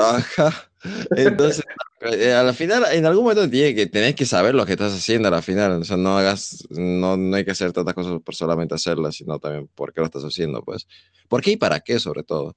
Ajá. 0.00 0.70
Entonces, 1.16 1.64
eh, 2.00 2.32
a 2.32 2.42
la 2.42 2.52
final, 2.52 2.84
en 2.92 3.06
algún 3.06 3.24
momento 3.24 3.48
tiene 3.48 3.74
que, 3.74 3.86
tenés 3.86 4.14
que 4.14 4.24
saber 4.24 4.54
lo 4.54 4.64
que 4.64 4.72
estás 4.72 4.92
haciendo 4.92 5.28
a 5.28 5.30
la 5.30 5.42
final. 5.42 5.72
O 5.72 5.84
sea, 5.84 5.96
no 5.96 6.16
hagas, 6.16 6.66
no, 6.70 7.16
no 7.16 7.36
hay 7.36 7.44
que 7.44 7.50
hacer 7.50 7.72
tantas 7.72 7.94
cosas 7.94 8.20
por 8.22 8.34
solamente 8.34 8.74
hacerlas, 8.74 9.16
sino 9.16 9.38
también 9.38 9.68
por 9.74 9.92
qué 9.92 10.00
lo 10.00 10.06
estás 10.06 10.24
haciendo, 10.24 10.62
pues. 10.62 10.88
¿Por 11.28 11.42
qué 11.42 11.52
y 11.52 11.56
para 11.56 11.80
qué, 11.80 11.98
sobre 11.98 12.22
todo? 12.22 12.56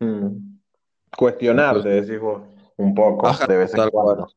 Mm. 0.00 0.58
Cuestionarte, 1.16 1.88
decís 1.88 2.20
vos, 2.20 2.42
un 2.76 2.94
poco, 2.94 3.26
Ajá, 3.26 3.46
de 3.46 3.56
vez 3.56 3.74
en 3.74 3.88
cuando. 3.88 4.28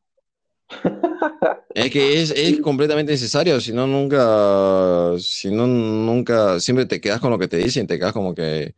Es 1.74 1.90
que 1.90 2.20
es, 2.22 2.30
es 2.32 2.60
completamente 2.62 3.12
necesario, 3.12 3.60
si 3.60 3.72
no, 3.72 3.86
nunca, 3.86 5.12
si 5.18 5.50
no, 5.50 5.66
nunca, 5.66 6.60
siempre 6.60 6.86
te 6.86 7.00
quedas 7.00 7.20
con 7.20 7.30
lo 7.30 7.38
que 7.38 7.48
te 7.48 7.58
dicen, 7.58 7.86
te 7.86 7.98
quedas 7.98 8.12
como 8.12 8.34
que 8.34 8.74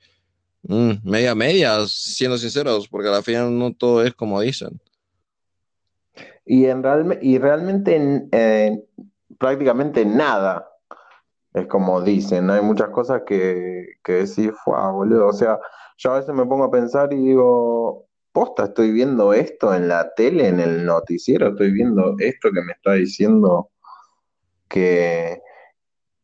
mm, 0.65 0.93
media 1.05 1.35
media, 1.35 1.79
siendo 1.87 2.39
sinceros, 2.39 2.89
porque 2.89 3.09
a 3.09 3.13
la 3.13 3.23
final 3.23 3.59
no 3.59 3.73
todo 3.73 4.03
es 4.05 4.15
como 4.15 4.41
dicen. 4.41 4.81
Y, 6.45 6.67
en 6.67 6.83
realme- 6.83 7.19
y 7.23 7.39
realmente 7.39 7.97
en- 7.97 8.29
eh, 8.33 8.83
prácticamente 9.39 10.05
nada 10.05 10.67
es 11.55 11.67
como 11.67 12.01
dicen, 12.03 12.51
hay 12.51 12.63
muchas 12.63 12.91
cosas 12.91 13.23
que, 13.27 13.87
que 14.05 14.13
decís, 14.13 14.51
"Fua, 14.65 14.91
boludo, 14.93 15.29
o 15.29 15.33
sea, 15.33 15.59
yo 15.97 16.13
a 16.13 16.19
veces 16.21 16.35
me 16.35 16.47
pongo 16.47 16.65
a 16.65 16.71
pensar 16.71 17.13
y 17.13 17.17
digo, 17.17 18.07
posta, 18.33 18.65
estoy 18.65 18.93
viendo 18.93 19.33
esto 19.33 19.75
en 19.75 19.89
la 19.89 20.13
tele, 20.15 20.49
en 20.49 20.61
el 20.61 20.85
noticiero, 20.85 21.49
estoy 21.49 21.73
viendo 21.73 22.15
esto 22.19 22.51
que 22.53 22.63
me 22.63 22.73
está 22.73 22.93
diciendo 22.93 23.71
que, 24.69 25.41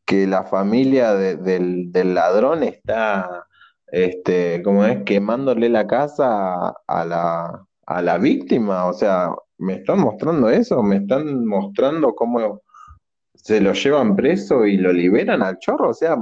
que 0.04 0.26
la 0.26 0.44
familia 0.44 1.14
de- 1.14 1.36
del, 1.36 1.92
del 1.92 2.14
ladrón 2.14 2.62
está, 2.62 3.46
este, 3.88 4.62
¿cómo 4.62 4.84
es? 4.84 5.02
Quemándole 5.04 5.68
la 5.68 5.86
casa 5.86 6.74
a 6.86 7.04
la, 7.04 7.64
a 7.86 8.02
la 8.02 8.18
víctima. 8.18 8.86
O 8.86 8.92
sea, 8.92 9.30
¿me 9.58 9.74
están 9.74 10.00
mostrando 10.00 10.48
eso? 10.50 10.82
¿Me 10.82 10.96
están 10.96 11.44
mostrando 11.46 12.14
cómo 12.14 12.62
se 13.34 13.60
lo 13.60 13.72
llevan 13.72 14.16
preso 14.16 14.64
y 14.66 14.76
lo 14.76 14.92
liberan 14.92 15.42
al 15.42 15.58
chorro? 15.58 15.90
O 15.90 15.94
sea, 15.94 16.16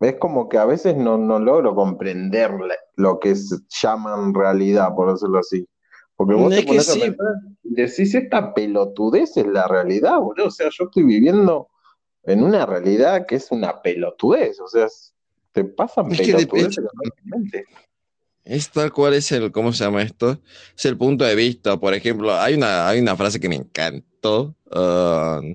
es 0.00 0.16
como 0.16 0.48
que 0.48 0.58
a 0.58 0.64
veces 0.64 0.96
no, 0.96 1.18
no 1.18 1.38
logro 1.38 1.74
comprender 1.74 2.52
lo 2.96 3.20
que 3.20 3.36
se 3.36 3.56
llaman 3.82 4.34
realidad, 4.34 4.94
por 4.94 5.12
decirlo 5.12 5.38
así. 5.38 5.68
Porque 6.16 6.34
vos 6.34 6.52
Es 6.52 6.60
te 6.60 6.66
que 6.66 6.80
sí. 6.80 7.00
pensar 7.00 7.34
decís, 7.62 8.14
esta 8.14 8.52
pelotudez 8.52 9.36
es 9.36 9.46
la 9.46 9.66
realidad, 9.68 10.18
boludo. 10.18 10.48
O 10.48 10.50
sea, 10.50 10.68
yo 10.70 10.84
estoy 10.84 11.02
viviendo 11.04 11.68
en 12.24 12.42
una 12.42 12.66
realidad 12.66 13.26
que 13.26 13.36
es 13.36 13.50
una 13.50 13.80
pelotudez. 13.80 14.60
O 14.60 14.68
sea, 14.68 14.86
es- 14.86 15.14
te 15.52 15.64
pasan 15.64 16.10
Es 16.12 16.18
pelotudeces 16.18 16.84
constantemente. 16.94 17.64
Es 18.44 18.70
tal 18.70 18.92
cual 18.92 19.14
es 19.14 19.30
el, 19.32 19.52
¿cómo 19.52 19.72
se 19.72 19.84
llama 19.84 20.02
esto? 20.02 20.38
Es 20.76 20.84
el 20.86 20.96
punto 20.96 21.24
de 21.24 21.34
vista. 21.34 21.78
Por 21.78 21.94
ejemplo, 21.94 22.34
hay 22.34 22.54
una, 22.54 22.88
hay 22.88 23.00
una 23.00 23.16
frase 23.16 23.38
que 23.38 23.48
me 23.48 23.56
encantó, 23.56 24.54
um, 24.70 25.54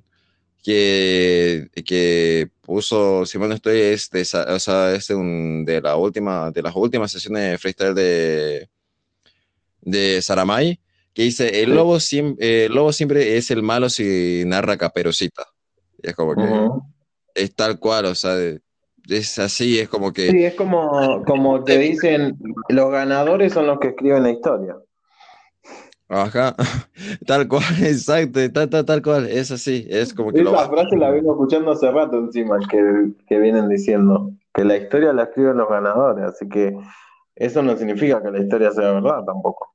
que, 0.65 1.69
que 1.85 2.49
puso, 2.61 3.25
si 3.27 3.37
mal 3.37 3.49
no 3.49 3.55
estoy, 3.55 3.79
es 3.79 4.09
de, 4.09 4.21
o 4.23 4.59
sea, 4.59 4.95
es 4.95 5.07
de, 5.09 5.15
un- 5.15 5.65
de 5.65 5.81
la 5.81 5.95
última, 5.97 6.51
de 6.51 6.61
las 6.63 6.75
últimas 6.75 7.11
sesiones 7.11 7.51
de 7.51 7.57
freestyle 7.59 7.93
de, 7.95 8.69
de 9.81 10.21
Saramay, 10.21 10.79
que 11.13 11.23
dice, 11.23 11.61
el 11.61 11.75
lobo, 11.75 11.99
siempre, 11.99 12.65
el 12.65 12.73
lobo 12.73 12.91
siempre 12.91 13.37
es 13.37 13.51
el 13.51 13.61
malo 13.63 13.89
si 13.89 14.43
narra 14.45 14.77
caperucita. 14.77 15.45
Y 16.01 16.09
es 16.09 16.15
como 16.15 16.35
que 16.35 16.69
es 17.35 17.55
tal 17.55 17.79
cual, 17.79 18.05
o 18.05 18.15
sea, 18.15 18.35
es 19.09 19.39
así, 19.39 19.79
es 19.79 19.89
como 19.89 20.11
que... 20.13 20.31
Sí, 20.31 20.43
es 20.43 20.55
como, 20.55 21.23
como 21.25 21.63
te 21.63 21.77
dicen, 21.77 22.37
los 22.69 22.91
ganadores 22.91 23.53
son 23.53 23.67
los 23.67 23.79
que 23.79 23.89
escriben 23.89 24.23
la 24.23 24.31
historia. 24.31 24.75
Ajá, 26.07 26.55
tal 27.25 27.47
cual, 27.47 27.63
exacto, 27.81 28.39
tal, 28.51 28.69
tal, 28.69 28.85
tal 28.85 29.01
cual, 29.01 29.27
es 29.27 29.51
así, 29.51 29.87
es 29.89 30.13
como 30.13 30.31
que 30.31 30.43
lo 30.43 30.53
Esa 30.53 30.69
frase 30.69 30.97
la 30.97 31.09
vengo 31.09 31.31
escuchando 31.31 31.71
hace 31.71 31.89
rato 31.89 32.17
encima, 32.17 32.59
que, 32.69 33.11
que 33.27 33.39
vienen 33.39 33.67
diciendo, 33.69 34.31
que 34.53 34.63
la 34.63 34.77
historia 34.77 35.13
la 35.13 35.23
escriben 35.23 35.57
los 35.57 35.67
ganadores, 35.67 36.25
así 36.25 36.47
que 36.47 36.77
eso 37.35 37.61
no 37.63 37.75
significa 37.75 38.21
que 38.21 38.31
la 38.31 38.39
historia 38.39 38.71
sea 38.71 38.91
verdad 38.91 39.23
tampoco. 39.25 39.73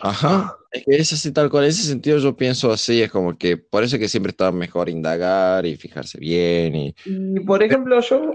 Ajá, 0.00 0.56
es 0.72 0.84
que 0.84 0.96
es 0.96 1.12
así 1.12 1.32
tal 1.32 1.48
cual. 1.48 1.64
En 1.64 1.70
ese 1.70 1.82
sentido 1.84 2.18
yo 2.18 2.36
pienso 2.36 2.72
así, 2.72 3.02
es 3.02 3.10
como 3.10 3.36
que 3.36 3.56
por 3.56 3.84
eso 3.84 3.96
es 3.96 4.00
que 4.00 4.08
siempre 4.08 4.30
está 4.30 4.50
mejor 4.50 4.88
indagar 4.88 5.64
y 5.64 5.76
fijarse 5.76 6.18
bien 6.18 6.74
y... 6.74 6.94
Y 7.04 7.40
por 7.40 7.62
ejemplo, 7.62 8.00
yo, 8.00 8.34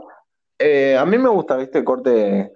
eh, 0.59 0.95
a 0.97 1.05
mí 1.05 1.18
me 1.18 1.30
gusta, 1.30 1.57
viste, 1.57 1.84
corte, 1.84 2.53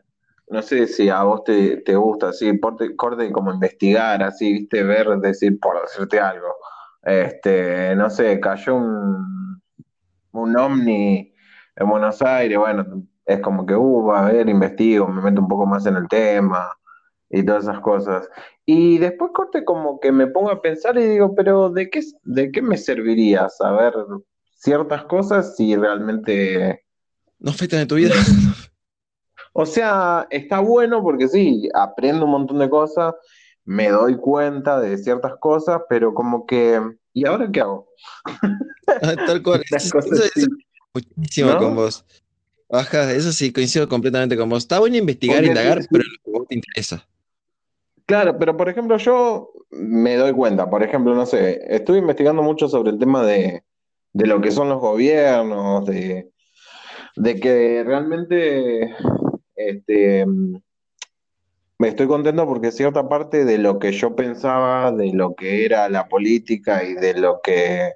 no 0.51 0.61
sé 0.61 0.85
si 0.85 1.09
a 1.09 1.23
vos 1.23 1.45
te, 1.45 1.77
te 1.77 1.95
gusta, 1.95 2.29
así, 2.29 2.59
corte, 2.59 2.93
corte 2.95 3.31
como 3.31 3.53
investigar, 3.53 4.21
así, 4.21 4.51
viste, 4.51 4.83
ver, 4.83 5.07
decir, 5.19 5.57
por 5.59 5.81
decirte 5.81 6.19
algo, 6.19 6.53
este, 7.03 7.95
no 7.95 8.09
sé, 8.09 8.39
cayó 8.41 8.75
un, 8.75 9.61
un 10.33 10.57
ovni 10.57 11.33
en 11.77 11.89
Buenos 11.89 12.21
Aires, 12.21 12.57
bueno, 12.57 12.85
es 13.25 13.39
como 13.39 13.65
que, 13.65 13.75
uh, 13.75 14.11
a 14.11 14.23
ver, 14.23 14.49
investigo, 14.49 15.07
me 15.07 15.21
meto 15.21 15.41
un 15.41 15.47
poco 15.47 15.65
más 15.65 15.85
en 15.85 15.95
el 15.95 16.09
tema 16.09 16.69
y 17.29 17.45
todas 17.45 17.63
esas 17.63 17.79
cosas. 17.79 18.29
Y 18.65 18.97
después 18.97 19.31
corte 19.33 19.63
como 19.63 20.01
que 20.01 20.11
me 20.11 20.27
pongo 20.27 20.51
a 20.51 20.61
pensar 20.61 20.97
y 20.97 21.03
digo, 21.03 21.33
pero 21.33 21.69
¿de 21.69 21.89
qué, 21.89 22.01
de 22.23 22.51
qué 22.51 22.61
me 22.61 22.77
serviría 22.77 23.47
saber 23.47 23.93
ciertas 24.57 25.05
cosas 25.05 25.55
si 25.55 25.77
realmente 25.77 26.83
No 27.39 27.51
afectan 27.51 27.79
de 27.79 27.85
tu 27.85 27.95
vida. 27.95 28.15
O 29.53 29.65
sea, 29.65 30.27
está 30.29 30.59
bueno 30.59 31.03
porque 31.03 31.27
sí, 31.27 31.69
aprendo 31.73 32.25
un 32.25 32.31
montón 32.31 32.59
de 32.59 32.69
cosas, 32.69 33.13
me 33.65 33.89
doy 33.89 34.17
cuenta 34.17 34.79
de 34.79 34.97
ciertas 34.97 35.33
cosas, 35.39 35.81
pero 35.89 36.13
como 36.13 36.45
que, 36.45 36.79
¿y 37.13 37.25
ahora 37.27 37.49
qué 37.51 37.61
hago? 37.61 37.87
Ah, 39.01 39.15
Tal 39.17 39.41
cual, 39.43 39.63
Las 39.69 39.85
eso, 39.85 39.91
cosas 39.91 40.31
eso, 40.35 40.47
muchísimo 40.93 41.57
con 41.57 41.75
vos. 41.75 42.05
Ajá, 42.69 43.11
eso 43.13 43.31
sí, 43.33 43.51
coincido 43.53 43.87
completamente 43.89 44.37
con 44.37 44.49
vos. 44.49 44.63
Está 44.63 44.79
bueno 44.79 44.97
investigar, 44.97 45.43
Porque 45.43 45.47
indagar, 45.47 45.87
pero 45.91 46.03
sí, 46.03 46.05
en 46.05 46.11
lo 46.11 46.17
que 46.23 46.31
vos 46.31 46.47
te 46.47 46.55
interesa. 46.55 47.07
claro, 48.05 48.37
pero 48.37 48.57
por 48.57 48.69
ejemplo 48.69 48.97
yo 48.97 49.51
me 49.71 50.15
doy 50.17 50.33
cuenta, 50.33 50.69
por 50.69 50.83
ejemplo, 50.83 51.13
no 51.15 51.25
sé, 51.25 51.61
estuve 51.69 51.99
investigando 51.99 52.43
mucho 52.43 52.67
sobre 52.67 52.91
el 52.91 52.99
tema 52.99 53.25
de, 53.25 53.63
de 54.13 54.27
lo 54.27 54.41
que 54.41 54.51
son 54.51 54.69
los 54.69 54.79
gobiernos, 54.81 55.85
de, 55.85 56.31
de 57.15 57.39
que 57.39 57.83
realmente 57.85 58.95
este, 59.69 60.25
Me 61.77 61.87
estoy 61.87 62.07
contento 62.07 62.45
porque 62.45 62.71
cierta 62.71 63.07
parte 63.09 63.45
de 63.45 63.57
lo 63.57 63.79
que 63.79 63.91
yo 63.91 64.15
pensaba, 64.15 64.91
de 64.91 65.13
lo 65.13 65.35
que 65.35 65.65
era 65.65 65.89
la 65.89 66.07
política 66.07 66.83
y 66.83 66.93
de 66.93 67.15
lo 67.15 67.41
que, 67.43 67.93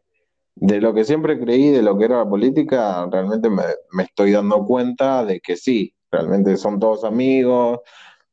de 0.56 0.82
lo 0.82 0.94
que 0.94 1.04
siempre 1.04 1.40
creí 1.40 1.70
de 1.72 1.82
lo 1.82 1.98
que 1.98 2.06
era 2.06 2.18
la 2.18 2.30
política, 2.30 3.08
realmente 3.12 3.50
me, 3.50 3.64
me 3.92 4.04
estoy 4.04 4.32
dando 4.32 4.66
cuenta 4.66 5.26
de 5.26 5.40
que 5.40 5.56
sí, 5.56 5.94
realmente 6.12 6.58
son 6.58 6.80
todos 6.80 7.04
amigos, 7.04 7.80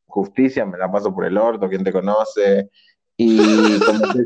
justicia, 0.07 0.65
me 0.65 0.79
la 0.79 0.91
paso 0.91 1.15
por 1.15 1.25
el 1.25 1.37
orto, 1.39 1.69
¿quién 1.69 1.85
te 1.85 1.93
conoce? 1.93 2.71
Y 3.17 3.39
como 3.87 4.13
que, 4.13 4.25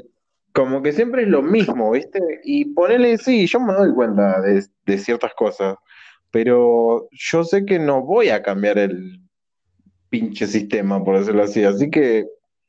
como 0.53 0.83
que 0.83 0.93
siempre 0.93 1.23
es 1.23 1.29
lo 1.29 1.43
mismo, 1.43 1.91
¿viste? 1.91 2.21
Y 2.45 2.67
ponele, 2.67 3.19
sí, 3.19 3.47
yo 3.47 3.61
me 3.61 3.73
doy 3.73 3.95
cuenta 3.95 4.41
de, 4.41 4.65
de 4.85 4.99
ciertas 4.99 5.33
cosas, 5.35 5.77
pero 6.37 7.09
yo 7.13 7.45
sé 7.45 7.65
que 7.65 7.79
no 7.79 8.03
voy 8.03 8.29
a 8.29 8.43
cambiar 8.43 8.77
el 8.77 9.23
pinche 10.11 10.47
sistema, 10.47 11.03
por 11.03 11.19
decirlo 11.19 11.45
así. 11.45 11.65
Así 11.65 11.89
que, 11.89 12.27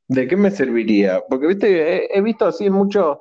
¿de 0.07 0.25
qué 0.25 0.37
me 0.37 0.51
serviría? 0.51 1.21
Porque, 1.27 1.47
viste, 1.47 2.17
he, 2.17 2.21
visto 2.21 2.45
así 2.45 2.67
en 2.67 2.71
muchos, 2.71 3.17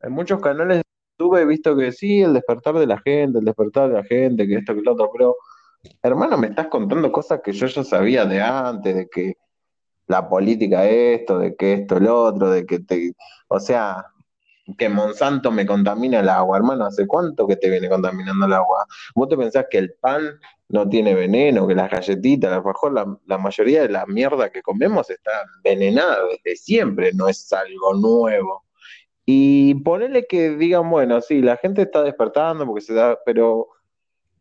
en 0.00 0.12
muchos 0.12 0.40
canales 0.40 0.76
de 0.76 0.82
YouTube, 1.18 1.38
he 1.38 1.44
visto 1.44 1.76
que 1.76 1.90
sí, 1.90 2.22
el 2.22 2.34
despertar 2.34 2.78
de 2.78 2.86
la 2.86 3.00
gente, 3.00 3.40
el 3.40 3.44
despertar 3.44 3.88
de 3.88 3.94
la 3.96 4.04
gente, 4.04 4.46
que 4.46 4.58
esto, 4.58 4.76
que 4.76 4.82
lo 4.82 4.92
otro, 4.92 5.10
pero, 5.12 5.34
hermano, 6.04 6.38
me 6.38 6.46
estás 6.46 6.68
contando 6.68 7.10
cosas 7.10 7.40
que 7.42 7.50
yo 7.50 7.66
ya 7.66 7.82
sabía 7.82 8.24
de 8.26 8.40
antes, 8.40 8.94
de 8.94 9.08
que 9.08 9.38
la 10.06 10.28
política 10.28 10.88
esto, 10.88 11.40
de 11.40 11.56
que 11.56 11.72
esto, 11.72 11.98
lo 11.98 12.26
otro, 12.26 12.48
de 12.48 12.64
que 12.64 12.78
te, 12.78 13.14
o 13.48 13.58
sea, 13.58 14.06
que 14.76 14.88
Monsanto 14.88 15.50
me 15.50 15.66
contamina 15.66 16.20
el 16.20 16.28
agua, 16.28 16.58
hermano, 16.58 16.86
¿hace 16.86 17.06
cuánto 17.06 17.46
que 17.46 17.56
te 17.56 17.70
viene 17.70 17.88
contaminando 17.88 18.46
el 18.46 18.52
agua? 18.52 18.86
¿Vos 19.14 19.28
te 19.28 19.36
pensás 19.36 19.66
que 19.70 19.78
el 19.78 19.94
pan 19.94 20.38
no 20.68 20.88
tiene 20.88 21.14
veneno, 21.14 21.66
que 21.66 21.74
las 21.74 21.90
galletitas, 21.90 22.52
a 22.52 22.56
lo 22.56 22.64
mejor 22.64 22.92
la, 22.92 23.18
la 23.26 23.38
mayoría 23.38 23.82
de 23.82 23.88
la 23.88 24.06
mierda 24.06 24.50
que 24.50 24.62
comemos 24.62 25.10
está 25.10 25.30
envenenada 25.56 26.18
desde 26.26 26.56
siempre, 26.56 27.12
no 27.14 27.28
es 27.28 27.52
algo 27.52 27.94
nuevo? 27.94 28.64
Y 29.24 29.74
ponele 29.76 30.26
que 30.26 30.50
digan, 30.56 30.90
bueno, 30.90 31.20
sí, 31.20 31.40
la 31.42 31.56
gente 31.56 31.82
está 31.82 32.02
despertando 32.02 32.66
porque 32.66 32.80
se 32.80 32.94
da, 32.94 33.18
pero 33.24 33.68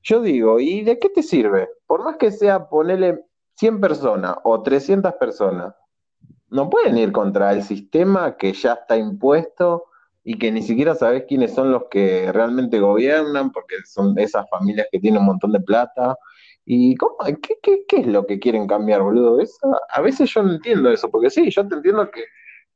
yo 0.01 0.21
digo, 0.21 0.59
¿y 0.59 0.81
de 0.81 0.97
qué 0.97 1.09
te 1.09 1.21
sirve? 1.23 1.69
Por 1.85 2.03
más 2.03 2.17
que 2.17 2.31
sea 2.31 2.69
ponerle 2.69 3.23
100 3.55 3.81
personas 3.81 4.37
o 4.43 4.61
300 4.63 5.13
personas, 5.13 5.75
no 6.49 6.69
pueden 6.69 6.97
ir 6.97 7.11
contra 7.11 7.51
el 7.51 7.63
sistema 7.63 8.37
que 8.37 8.53
ya 8.53 8.73
está 8.73 8.97
impuesto 8.97 9.85
y 10.23 10.37
que 10.37 10.51
ni 10.51 10.61
siquiera 10.61 10.95
sabes 10.95 11.25
quiénes 11.27 11.53
son 11.55 11.71
los 11.71 11.83
que 11.89 12.31
realmente 12.31 12.79
gobiernan, 12.79 13.51
porque 13.51 13.75
son 13.85 14.17
esas 14.19 14.49
familias 14.49 14.87
que 14.91 14.99
tienen 14.99 15.21
un 15.21 15.27
montón 15.27 15.51
de 15.53 15.61
plata. 15.61 16.15
¿Y 16.65 16.95
cómo, 16.97 17.15
qué, 17.41 17.55
qué- 17.63 17.85
qué 17.87 17.97
es 18.01 18.07
lo 18.07 18.25
que 18.27 18.39
quieren 18.39 18.67
cambiar, 18.67 19.01
boludo? 19.01 19.41
Eso- 19.41 19.57
a 19.89 20.01
veces 20.01 20.31
yo 20.33 20.43
no 20.43 20.53
entiendo 20.53 20.89
eso, 20.91 21.09
porque 21.09 21.29
sí, 21.29 21.49
yo 21.51 21.67
te 21.67 21.75
entiendo 21.75 22.11
que 22.11 22.23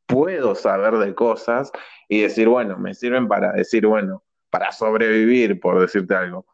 puedo 0.06 0.56
saber 0.56 0.96
de 0.98 1.16
cosas 1.16 1.72
y 2.10 2.22
decir, 2.22 2.48
bueno, 2.50 2.78
me 2.78 2.94
sirven 2.94 3.28
para 3.28 3.54
decir, 3.54 3.88
bueno, 3.88 4.24
para 4.50 4.72
sobrevivir, 4.72 5.60
por 5.60 5.80
decirte 5.82 6.16
algo. 6.16 6.46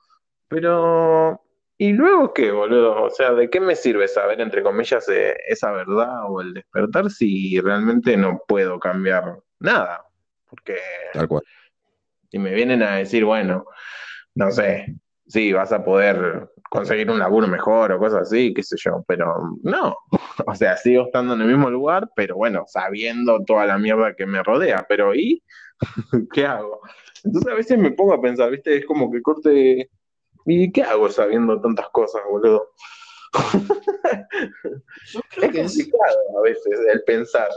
Pero, 0.49 1.41
¿y 1.77 1.93
luego 1.93 2.33
qué, 2.33 2.51
boludo? 2.51 3.03
O 3.03 3.09
sea, 3.09 3.33
¿de 3.33 3.49
qué 3.49 3.59
me 3.59 3.75
sirve 3.75 4.07
saber, 4.07 4.41
entre 4.41 4.63
comillas, 4.63 5.07
esa 5.47 5.71
verdad 5.71 6.23
o 6.29 6.41
el 6.41 6.53
despertar 6.55 7.09
si 7.11 7.59
realmente 7.61 8.17
no 8.17 8.41
puedo 8.47 8.79
cambiar 8.79 9.39
nada? 9.59 10.08
Porque 10.49 10.77
Tal 11.13 11.27
cual. 11.27 11.43
si 12.31 12.39
me 12.39 12.53
vienen 12.53 12.83
a 12.83 12.97
decir, 12.97 13.25
bueno, 13.25 13.65
no 14.35 14.51
sé, 14.51 14.95
sí, 15.27 15.53
vas 15.53 15.71
a 15.71 15.83
poder 15.83 16.49
conseguir 16.69 17.09
un 17.09 17.19
laburo 17.19 17.47
mejor 17.47 17.91
o 17.91 17.99
cosas 17.99 18.21
así, 18.23 18.53
qué 18.53 18.63
sé 18.63 18.75
yo, 18.79 19.03
pero 19.07 19.33
no. 19.63 19.95
O 20.47 20.55
sea, 20.55 20.77
sigo 20.77 21.05
estando 21.05 21.33
en 21.33 21.41
el 21.41 21.47
mismo 21.49 21.69
lugar, 21.69 22.09
pero 22.15 22.35
bueno, 22.37 22.63
sabiendo 22.67 23.43
toda 23.45 23.65
la 23.65 23.77
mierda 23.77 24.15
que 24.15 24.25
me 24.25 24.41
rodea, 24.43 24.85
pero 24.87 25.13
¿y 25.13 25.43
qué 26.33 26.45
hago? 26.45 26.81
Entonces 27.23 27.51
a 27.51 27.55
veces 27.55 27.77
me 27.77 27.91
pongo 27.91 28.13
a 28.13 28.21
pensar, 28.21 28.49
¿viste? 28.51 28.77
Es 28.77 28.85
como 28.85 29.11
que 29.11 29.21
corte. 29.21 29.89
¿Y 30.45 30.71
qué 30.71 30.83
hago 30.83 31.09
sabiendo 31.09 31.59
tantas 31.61 31.89
cosas, 31.89 32.21
boludo? 32.29 32.69
Yo 35.13 35.21
creo 35.29 35.45
Es 35.45 35.51
que 35.51 35.61
es... 35.61 35.73
complicado 35.73 36.17
a 36.39 36.41
veces 36.41 36.79
el 36.93 37.03
pensar. 37.03 37.49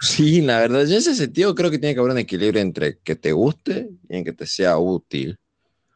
Sí, 0.00 0.40
la 0.40 0.60
verdad, 0.60 0.82
en 0.82 0.92
ese 0.92 1.14
sentido 1.14 1.54
creo 1.54 1.70
que 1.70 1.78
tiene 1.78 1.94
que 1.94 2.00
haber 2.00 2.12
un 2.12 2.18
equilibrio 2.18 2.60
entre 2.60 2.98
que 2.98 3.16
te 3.16 3.32
guste 3.32 3.90
y 4.08 4.16
en 4.16 4.24
que 4.24 4.32
te 4.32 4.46
sea 4.46 4.78
útil. 4.78 5.38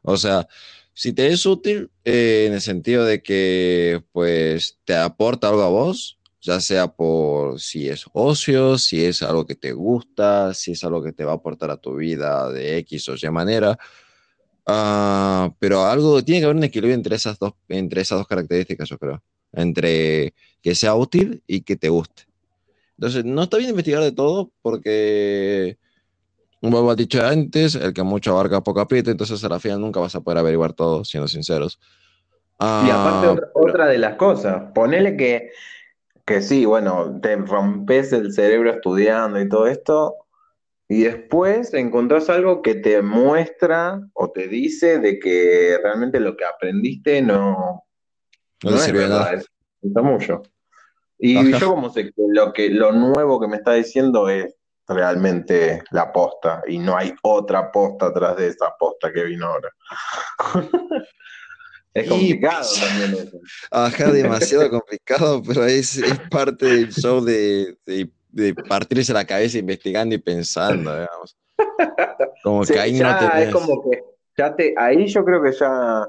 O 0.02 0.16
sea, 0.16 0.48
si 0.94 1.12
te 1.12 1.28
es 1.28 1.46
útil 1.46 1.90
eh, 2.04 2.46
en 2.48 2.54
el 2.54 2.60
sentido 2.60 3.04
de 3.04 3.22
que 3.22 4.02
pues 4.12 4.78
te 4.84 4.94
aporta 4.94 5.48
algo 5.48 5.62
a 5.62 5.68
vos, 5.68 6.18
ya 6.40 6.60
sea 6.60 6.88
por 6.88 7.60
si 7.60 7.88
es 7.88 8.06
ocio, 8.12 8.78
si 8.78 9.04
es 9.04 9.22
algo 9.22 9.46
que 9.46 9.54
te 9.54 9.72
gusta, 9.72 10.54
si 10.54 10.72
es 10.72 10.84
algo 10.84 11.02
que 11.02 11.12
te 11.12 11.24
va 11.24 11.32
a 11.32 11.36
aportar 11.36 11.70
a 11.70 11.76
tu 11.76 11.96
vida 11.96 12.50
de 12.50 12.78
X 12.78 13.08
o 13.08 13.14
Y 13.20 13.30
manera, 13.30 13.78
ah, 14.66 15.52
pero 15.58 15.84
algo 15.84 16.24
tiene 16.24 16.40
que 16.40 16.44
haber 16.46 16.56
un 16.56 16.64
equilibrio 16.64 16.94
entre 16.94 17.16
esas 17.16 17.38
dos, 17.38 17.54
entre 17.68 18.02
esas 18.02 18.18
dos 18.18 18.28
características, 18.28 18.88
yo 18.88 18.98
creo, 18.98 19.22
entre 19.52 20.34
que 20.62 20.74
sea 20.74 20.94
útil 20.94 21.42
y 21.46 21.62
que 21.62 21.76
te 21.76 21.88
guste. 21.88 22.27
Entonces, 22.98 23.24
no 23.24 23.44
está 23.44 23.58
bien 23.58 23.70
investigar 23.70 24.02
de 24.02 24.12
todo 24.12 24.52
porque 24.62 25.78
Vuelvo 26.60 26.90
al 26.90 26.96
dicho 26.96 27.24
antes, 27.24 27.76
el 27.76 27.94
que 27.94 28.02
mucho 28.02 28.32
abarca 28.32 28.62
poco 28.62 28.80
aprieta, 28.80 29.10
entonces 29.12 29.44
a 29.44 29.48
la 29.48 29.60
final 29.60 29.80
nunca 29.80 30.00
vas 30.00 30.14
a 30.16 30.20
poder 30.22 30.38
averiguar 30.38 30.72
todo, 30.72 31.04
siendo 31.04 31.28
sinceros. 31.28 31.78
Y 32.78 32.90
aparte 32.90 33.26
Ah, 33.26 33.32
otra, 33.32 33.48
pero- 33.54 33.68
otra 33.68 33.86
de 33.86 33.98
las 33.98 34.16
cosas, 34.16 34.72
ponele 34.74 35.16
que, 35.16 35.50
que 36.26 36.42
sí, 36.42 36.64
bueno, 36.66 37.20
te 37.20 37.36
rompes 37.36 38.12
el 38.12 38.32
cerebro 38.32 38.70
estudiando 38.72 39.40
y 39.40 39.48
todo 39.48 39.66
esto, 39.66 40.16
y 40.88 41.04
después 41.04 41.74
encontrás 41.74 42.30
algo 42.30 42.62
que 42.62 42.74
te 42.76 43.02
muestra 43.02 44.00
o 44.14 44.30
te 44.32 44.48
dice 44.48 44.98
de 45.00 45.18
que 45.18 45.78
realmente 45.82 46.20
lo 46.20 46.36
que 46.36 46.44
aprendiste 46.46 47.22
no, 47.22 47.84
no 48.62 48.72
te 48.72 48.76
no 48.76 48.82
es 48.82 48.86
sirvió 48.86 49.02
de 49.02 49.08
nada. 49.08 49.30
verdad, 49.30 49.34
es, 49.34 49.46
es 49.82 50.02
mucho. 50.02 50.42
Y 51.18 51.52
yo 51.58 51.70
como 51.70 51.90
sé 51.90 52.04
que 52.04 52.12
lo 52.28 52.52
que 52.52 52.70
lo 52.70 52.92
nuevo 52.92 53.40
que 53.40 53.48
me 53.48 53.56
está 53.56 53.74
diciendo 53.74 54.28
es 54.28 54.54
realmente 54.86 55.82
la 55.90 56.12
posta 56.12 56.62
y 56.66 56.78
no 56.78 56.96
hay 56.96 57.14
otra 57.22 57.70
posta 57.70 58.06
atrás 58.06 58.36
de 58.36 58.48
esa 58.48 58.74
posta 58.78 59.12
que 59.12 59.24
vino 59.24 59.46
ahora. 59.46 59.70
Es 61.94 62.08
complicado 62.08 62.68
también 62.80 63.26
eso. 63.26 63.40
ajá, 63.70 64.12
demasiado 64.12 64.70
complicado, 64.70 65.42
pero 65.42 65.64
es, 65.64 65.96
es 65.96 66.20
parte 66.30 66.66
del 66.66 66.92
show 66.92 67.24
de, 67.24 67.76
de, 67.86 68.10
de 68.30 68.54
partirse 68.54 69.12
la 69.12 69.24
cabeza 69.24 69.58
investigando 69.58 70.14
y 70.14 70.18
pensando, 70.18 70.92
digamos. 70.92 71.36
Como 72.42 72.62
que 72.62 72.78
ahí 72.78 72.92
no 72.92 73.10
Es 73.36 73.52
como 73.52 73.90
que 73.90 74.04
ya 74.36 74.54
te, 74.54 74.74
ahí 74.76 75.06
yo 75.06 75.24
creo 75.24 75.42
que 75.42 75.52
ya 75.52 76.06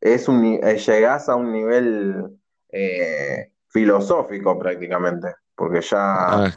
es 0.00 0.26
un, 0.26 0.58
eh, 0.62 0.78
llegás 0.78 1.28
a 1.28 1.36
un 1.36 1.52
nivel 1.52 2.24
eh, 2.70 3.52
filosófico 3.70 4.58
prácticamente, 4.58 5.34
porque 5.54 5.80
ya 5.80 6.52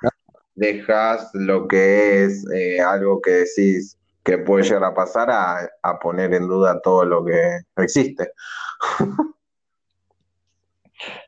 dejas 0.56 1.30
lo 1.34 1.68
que 1.68 2.26
es 2.26 2.46
eh, 2.52 2.80
algo 2.80 3.22
que 3.22 3.32
decís 3.32 3.98
que 4.24 4.38
puede 4.38 4.64
llegar 4.64 4.84
a 4.86 4.94
pasar 4.94 5.30
a, 5.30 6.00
poner 6.00 6.34
en 6.34 6.48
duda 6.48 6.82
todo 6.82 7.06
lo 7.06 7.26
que 7.26 7.60
existe. 7.78 8.32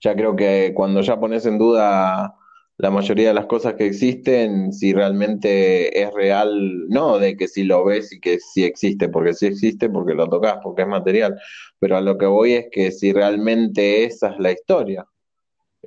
ya 0.01 0.15
creo 0.15 0.35
que 0.35 0.71
cuando 0.73 1.01
ya 1.01 1.19
pones 1.19 1.45
en 1.45 1.57
duda 1.57 2.33
la 2.77 2.91
mayoría 2.91 3.29
de 3.29 3.33
las 3.33 3.45
cosas 3.45 3.75
que 3.75 3.85
existen, 3.85 4.73
si 4.73 4.93
realmente 4.93 6.01
es 6.01 6.13
real, 6.13 6.87
no 6.89 7.19
de 7.19 7.37
que 7.37 7.47
si 7.47 7.63
lo 7.63 7.85
ves 7.85 8.11
y 8.11 8.19
que 8.19 8.39
sí 8.39 8.65
existe, 8.65 9.07
porque 9.09 9.33
sí 9.33 9.47
existe, 9.47 9.89
porque 9.89 10.13
lo 10.13 10.27
tocas, 10.29 10.57
porque 10.61 10.81
es 10.81 10.87
material, 10.87 11.39
pero 11.79 11.97
a 11.97 12.01
lo 12.01 12.17
que 12.17 12.25
voy 12.25 12.53
es 12.53 12.67
que 12.71 12.91
si 12.91 13.13
realmente 13.13 14.03
esa 14.03 14.29
es 14.31 14.39
la 14.39 14.51
historia. 14.51 15.05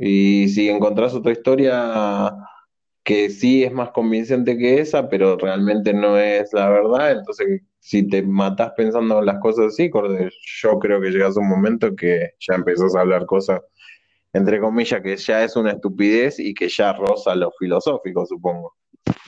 Y 0.01 0.49
si 0.49 0.69
encontrás 0.69 1.15
otra 1.15 1.33
historia 1.33 2.33
que 3.03 3.31
sí 3.31 3.65
es 3.65 3.73
más 3.73 3.91
convincente 3.91 4.59
que 4.59 4.81
esa, 4.81 5.09
pero 5.09 5.37
realmente 5.39 5.95
no 5.95 6.19
es 6.19 6.53
la 6.53 6.69
verdad, 6.69 7.13
entonces 7.13 7.63
si 7.81 8.07
te 8.07 8.23
matás 8.23 8.73
pensando 8.77 9.23
las 9.23 9.39
cosas 9.41 9.67
así, 9.69 9.91
yo 10.61 10.79
creo 10.79 11.01
que 11.01 11.11
llegas 11.11 11.37
a 11.37 11.41
un 11.41 11.49
momento 11.49 11.97
que 11.97 12.33
ya 12.39 12.55
empezás 12.55 12.95
a 12.95 13.01
hablar 13.01 13.25
cosas 13.25 13.63
entre 14.33 14.61
comillas, 14.61 15.01
que 15.03 15.17
ya 15.17 15.43
es 15.43 15.57
una 15.57 15.73
estupidez 15.73 16.39
y 16.39 16.55
que 16.55 16.69
ya 16.69 16.93
roza 16.93 17.35
lo 17.35 17.51
filosófico, 17.59 18.27
supongo. 18.27 18.77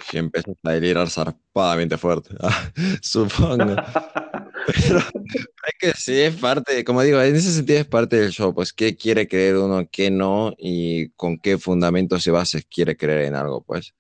Si 0.05 0.19
empiezas 0.19 0.55
a 0.63 0.73
delirar 0.73 1.09
zarpadamente 1.09 1.97
fuerte, 1.97 2.35
ah, 2.41 2.71
supongo. 3.01 3.77
Pero 4.67 4.99
es 4.99 5.75
que 5.79 5.93
sí, 5.93 6.21
es 6.21 6.35
parte, 6.37 6.85
como 6.85 7.03
digo, 7.03 7.21
en 7.21 7.37
ese 7.37 7.53
sentido 7.53 7.81
es 7.81 7.87
parte 7.87 8.17
del 8.17 8.31
show, 8.31 8.55
pues 8.55 8.73
qué 8.73 8.97
quiere 8.97 9.29
creer 9.29 9.57
uno, 9.57 9.87
qué 9.91 10.11
no, 10.11 10.53
y 10.59 11.11
con 11.11 11.39
qué 11.39 11.59
fundamentos 11.59 12.27
y 12.27 12.31
bases 12.31 12.67
quiere 12.71 12.97
creer 12.97 13.23
en 13.23 13.35
algo, 13.35 13.63
pues. 13.63 13.95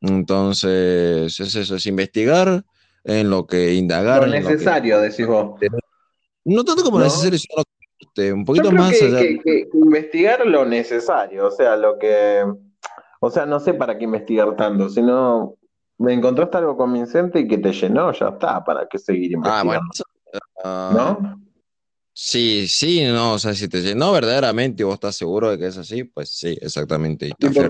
Entonces, 0.00 1.40
es 1.40 1.54
eso, 1.54 1.76
es 1.76 1.86
investigar 1.86 2.64
en 3.04 3.30
lo 3.30 3.46
que 3.46 3.74
indagar. 3.74 4.22
Lo 4.22 4.28
necesario, 4.28 5.00
decís 5.00 5.26
vos. 5.26 5.58
No 6.44 6.64
tanto 6.64 6.82
como 6.82 7.00
necesario, 7.00 7.38
sino 7.38 7.64
un 8.34 8.44
poquito 8.44 8.70
más 8.70 8.92
que, 8.92 9.68
investigar 9.72 10.46
lo 10.46 10.64
necesario, 10.64 11.46
o 11.46 11.50
sea, 11.50 11.76
lo 11.76 11.98
que, 11.98 12.44
o 13.20 13.30
sea, 13.30 13.46
no 13.46 13.60
sé 13.60 13.74
para 13.74 13.96
qué 13.96 14.04
investigar 14.04 14.54
tanto, 14.56 14.88
sino 14.88 15.56
me 16.04 16.12
encontraste 16.12 16.58
algo 16.58 16.76
convincente 16.76 17.40
y 17.40 17.48
que 17.48 17.58
te 17.58 17.72
llenó, 17.72 18.12
ya 18.12 18.28
está, 18.28 18.62
para 18.62 18.86
qué 18.86 18.98
seguir 18.98 19.32
investigando. 19.32 19.72
Ah, 19.72 19.80
bueno, 19.80 19.88
ah, 20.62 20.92
¿no? 20.94 21.44
Sí, 22.16 22.68
sí, 22.68 23.04
no, 23.04 23.32
o 23.32 23.38
sea, 23.40 23.54
si 23.54 23.68
te 23.68 23.80
llenó 23.80 24.12
verdaderamente 24.12 24.82
y 24.82 24.86
vos 24.86 24.94
estás 24.94 25.16
seguro 25.16 25.50
de 25.50 25.58
que 25.58 25.66
es 25.66 25.76
así, 25.76 26.04
pues 26.04 26.30
sí, 26.30 26.56
exactamente. 26.60 27.32
yo 27.40 27.64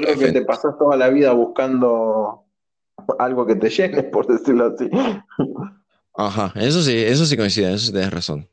creo 0.00 0.18
que 0.18 0.32
te 0.32 0.42
pasas 0.44 0.76
toda 0.76 0.96
la 0.96 1.08
vida 1.08 1.32
buscando 1.32 2.44
algo 3.20 3.46
que 3.46 3.54
te 3.54 3.70
llene, 3.70 4.02
por 4.12 4.26
decirlo 4.26 4.74
así. 4.74 4.90
Ajá, 6.14 6.52
eso 6.56 6.82
sí, 6.82 6.96
eso 6.96 7.26
sí 7.26 7.36
coincide, 7.36 7.74
eso 7.74 7.86
sí 7.86 7.92
tienes 7.92 8.10
razón. 8.10 8.48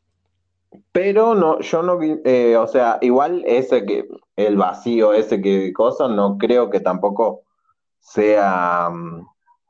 Pero 0.92 1.34
no, 1.34 1.60
yo 1.60 1.82
no, 1.82 2.00
eh, 2.02 2.56
o 2.56 2.68
sea, 2.68 3.00
igual 3.02 3.44
ese 3.48 3.86
que, 3.86 4.08
el 4.36 4.58
vacío 4.58 5.14
ese 5.14 5.42
que 5.42 5.74
cosa, 5.74 6.08
no 6.08 6.38
creo 6.38 6.70
que 6.70 6.80
tampoco 6.80 7.43
sea 8.04 8.90
mm, 8.92 9.28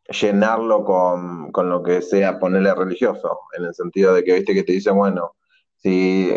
llenarlo 0.10 0.84
con, 0.84 1.52
lo 1.70 1.84
que 1.84 2.02
sea 2.02 2.40
ponerle 2.40 2.74
religioso, 2.74 3.40
en 3.58 3.66
el 3.66 3.74
sentido 3.74 4.14
de 4.14 4.24
que, 4.24 4.34
viste, 4.34 4.54
que 4.54 4.64
te 4.64 4.74
dice, 4.74 4.92
bueno, 4.92 5.36
si 5.78 6.32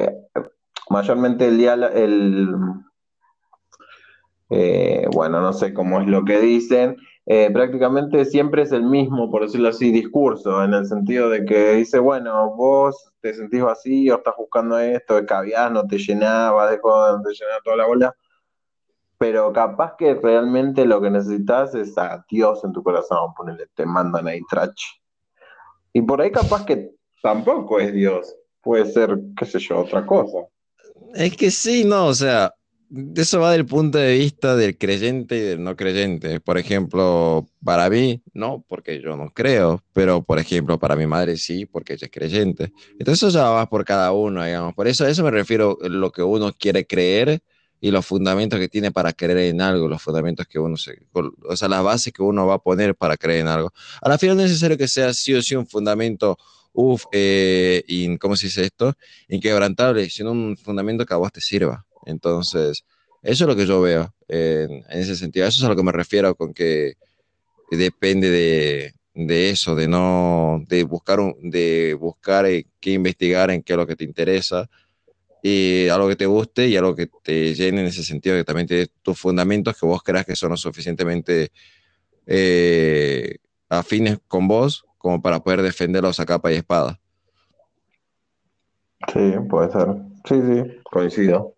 mayormente 0.90 1.48
el 1.48 1.58
día, 1.58 1.74
el, 1.74 2.54
eh, 4.50 5.06
bueno, 5.12 5.40
no 5.40 5.52
sé 5.52 5.74
cómo 5.74 6.00
es 6.00 6.06
lo 6.06 6.24
que 6.24 6.38
dicen, 6.40 6.96
eh, 7.24 7.50
prácticamente 7.52 8.24
siempre 8.24 8.62
es 8.62 8.70
el 8.70 8.84
mismo, 8.84 9.30
por 9.30 9.42
decirlo 9.42 9.68
así, 9.68 9.90
discurso, 9.90 10.62
en 10.62 10.74
el 10.74 10.86
sentido 10.86 11.28
de 11.28 11.44
que 11.44 11.72
dice, 11.72 11.98
bueno, 11.98 12.54
vos 12.54 13.12
te 13.20 13.34
sentís 13.34 13.62
vacío, 13.62 14.16
estás 14.16 14.34
buscando 14.38 14.78
esto, 14.78 15.24
caviar, 15.26 15.72
no 15.72 15.86
te 15.86 15.98
llenaba, 15.98 16.70
dejó 16.70 17.18
de 17.18 17.34
llenar 17.34 17.62
toda 17.64 17.76
la 17.76 17.86
bola, 17.86 18.16
pero 19.18 19.52
capaz 19.52 19.96
que 19.96 20.14
realmente 20.14 20.84
lo 20.84 21.00
que 21.00 21.10
necesitas 21.10 21.74
es 21.74 21.96
a 21.96 22.24
Dios 22.28 22.62
en 22.64 22.72
tu 22.72 22.82
corazón, 22.82 23.32
ponele, 23.34 23.66
te 23.74 23.86
mandan 23.86 24.28
ahí 24.28 24.40
trash. 24.48 24.82
Y 25.92 26.02
por 26.02 26.20
ahí 26.20 26.30
capaz 26.30 26.64
que 26.66 26.90
tampoco 27.22 27.80
es 27.80 27.92
Dios, 27.92 28.34
puede 28.62 28.86
ser, 28.86 29.18
qué 29.38 29.46
sé 29.46 29.58
yo, 29.58 29.78
otra 29.78 30.04
cosa. 30.04 30.38
Es 31.14 31.36
que 31.36 31.50
sí, 31.50 31.84
no, 31.84 32.06
o 32.06 32.14
sea, 32.14 32.52
eso 33.16 33.40
va 33.40 33.52
del 33.52 33.66
punto 33.66 33.98
de 33.98 34.18
vista 34.18 34.54
del 34.54 34.76
creyente 34.76 35.36
y 35.36 35.40
del 35.40 35.64
no 35.64 35.74
creyente. 35.76 36.40
Por 36.40 36.58
ejemplo, 36.58 37.46
para 37.64 37.88
mí, 37.90 38.22
no, 38.32 38.64
porque 38.68 39.00
yo 39.00 39.16
no 39.16 39.30
creo, 39.30 39.82
pero 39.92 40.22
por 40.22 40.38
ejemplo, 40.38 40.78
para 40.78 40.96
mi 40.96 41.06
madre 41.06 41.36
sí, 41.36 41.66
porque 41.66 41.94
ella 41.94 42.06
es 42.06 42.12
creyente. 42.12 42.72
Entonces 42.98 43.22
eso 43.22 43.28
ya 43.30 43.48
va 43.50 43.66
por 43.66 43.84
cada 43.84 44.12
uno, 44.12 44.44
digamos. 44.44 44.74
Por 44.74 44.86
eso 44.86 45.04
a 45.04 45.10
eso 45.10 45.24
me 45.24 45.30
refiero 45.30 45.78
lo 45.80 46.12
que 46.12 46.22
uno 46.22 46.52
quiere 46.52 46.86
creer 46.86 47.40
y 47.80 47.90
los 47.90 48.06
fundamentos 48.06 48.58
que 48.58 48.68
tiene 48.68 48.90
para 48.90 49.12
creer 49.12 49.38
en 49.38 49.60
algo, 49.60 49.88
los 49.88 50.02
fundamentos 50.02 50.46
que 50.46 50.58
uno 50.58 50.76
se, 50.76 50.98
o 51.12 51.56
sea, 51.56 51.68
las 51.68 51.82
bases 51.82 52.12
que 52.12 52.22
uno 52.22 52.46
va 52.46 52.54
a 52.54 52.58
poner 52.58 52.94
para 52.94 53.16
creer 53.16 53.40
en 53.40 53.48
algo. 53.48 53.72
A 54.00 54.08
la 54.08 54.18
final 54.18 54.36
no 54.36 54.42
es 54.42 54.50
necesario 54.50 54.78
que 54.78 54.88
sea 54.88 55.12
sí 55.12 55.34
o 55.34 55.42
sí 55.42 55.54
un 55.54 55.66
fundamento, 55.66 56.38
uff, 56.72 57.04
eh, 57.12 57.84
¿cómo 58.20 58.36
se 58.36 58.46
dice 58.46 58.64
esto? 58.64 58.94
Inquebrantable, 59.28 60.08
sino 60.10 60.32
un 60.32 60.56
fundamento 60.56 61.04
que 61.04 61.14
a 61.14 61.18
vos 61.18 61.32
te 61.32 61.40
sirva. 61.40 61.84
Entonces, 62.06 62.84
eso 63.22 63.44
es 63.44 63.48
lo 63.48 63.56
que 63.56 63.66
yo 63.66 63.80
veo 63.80 64.14
en, 64.28 64.84
ese 64.90 65.16
sentido. 65.16 65.46
Eso 65.46 65.58
es 65.58 65.64
a 65.64 65.68
lo 65.68 65.76
que 65.76 65.82
me 65.82 65.92
refiero 65.92 66.34
con 66.34 66.54
que 66.54 66.94
depende 67.70 68.30
de, 68.30 69.50
eso, 69.50 69.74
de 69.74 69.88
no, 69.88 70.62
de 70.68 70.84
buscar, 70.84 71.18
de 71.42 71.94
buscar 71.94 72.46
eh, 72.46 72.66
qué 72.80 72.92
investigar 72.92 73.50
en 73.50 73.62
qué 73.62 73.74
es 73.74 73.76
lo 73.76 73.86
que 73.86 73.96
te 73.96 74.04
interesa 74.04 74.68
y 75.48 75.88
algo 75.88 76.08
que 76.08 76.16
te 76.16 76.26
guste 76.26 76.66
y 76.66 76.76
algo 76.76 76.96
que 76.96 77.06
te 77.22 77.54
llene 77.54 77.82
en 77.82 77.86
ese 77.86 78.02
sentido, 78.02 78.34
que 78.34 78.42
también 78.42 78.66
te 78.66 78.88
tus 79.02 79.16
fundamentos 79.16 79.78
que 79.78 79.86
vos 79.86 80.02
creas 80.02 80.26
que 80.26 80.34
son 80.34 80.50
lo 80.50 80.56
suficientemente 80.56 81.52
eh, 82.26 83.36
afines 83.68 84.18
con 84.26 84.48
vos 84.48 84.84
como 84.98 85.22
para 85.22 85.38
poder 85.38 85.62
defenderlos 85.62 86.18
a 86.18 86.26
capa 86.26 86.50
y 86.50 86.56
espada. 86.56 86.98
Sí, 89.12 89.34
puede 89.48 89.70
ser. 89.70 89.86
Sí, 90.24 90.34
sí, 90.34 90.80
coincido. 90.82 91.54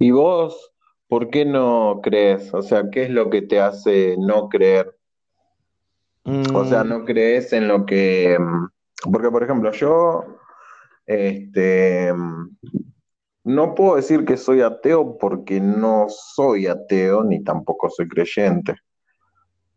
¿Y 0.00 0.10
vos 0.10 0.72
por 1.06 1.30
qué 1.30 1.44
no 1.44 2.00
crees? 2.02 2.52
O 2.52 2.62
sea, 2.62 2.90
¿qué 2.90 3.04
es 3.04 3.10
lo 3.10 3.30
que 3.30 3.42
te 3.42 3.60
hace 3.60 4.16
no 4.18 4.48
creer? 4.48 4.96
O 6.24 6.64
sea, 6.64 6.82
mm. 6.82 6.88
no 6.88 7.04
crees 7.04 7.52
en 7.52 7.68
lo 7.68 7.86
que... 7.86 8.36
Mm, 8.36 9.12
porque, 9.12 9.30
por 9.30 9.44
ejemplo, 9.44 9.70
yo, 9.70 10.24
este, 11.06 12.12
mm, 12.12 12.48
no 13.48 13.74
puedo 13.74 13.96
decir 13.96 14.24
que 14.24 14.36
soy 14.36 14.60
ateo 14.60 15.18
porque 15.18 15.60
no 15.60 16.06
soy 16.08 16.66
ateo 16.66 17.24
ni 17.24 17.42
tampoco 17.42 17.90
soy 17.90 18.08
creyente. 18.08 18.76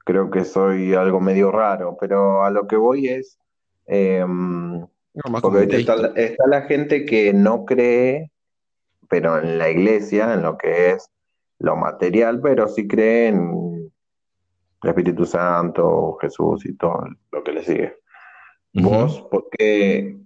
Creo 0.06 0.30
que 0.30 0.46
soy 0.46 0.94
algo 0.94 1.20
medio 1.20 1.52
raro, 1.52 1.98
pero 2.00 2.44
a 2.44 2.52
lo 2.52 2.68
que 2.68 2.76
voy 2.76 3.08
es... 3.08 3.38
Eh, 3.88 4.26
porque 5.42 5.78
está, 5.78 5.96
está, 6.16 6.48
la 6.48 6.62
gente 6.62 7.06
que 7.06 7.34
no 7.34 7.66
cree 7.66 8.32
pero 9.12 9.38
en 9.38 9.58
la 9.58 9.70
iglesia, 9.70 10.34
en 10.34 10.42
lo 10.42 10.58
que 10.58 10.92
es 10.92 11.12
lo 11.60 11.76
material, 11.76 12.40
pero 12.42 12.70
sí 12.70 12.88
cree 12.88 13.28
en 13.28 13.92
el 14.84 14.90
Espíritu 14.90 15.26
Santo, 15.26 16.18
Jesús 16.22 16.66
y 16.66 16.78
todo 16.78 17.04
lo 17.34 17.44
que 17.44 17.52
le 17.52 17.62
sigue. 17.66 17.98
Vos, 18.74 19.28
porque, 19.30 20.18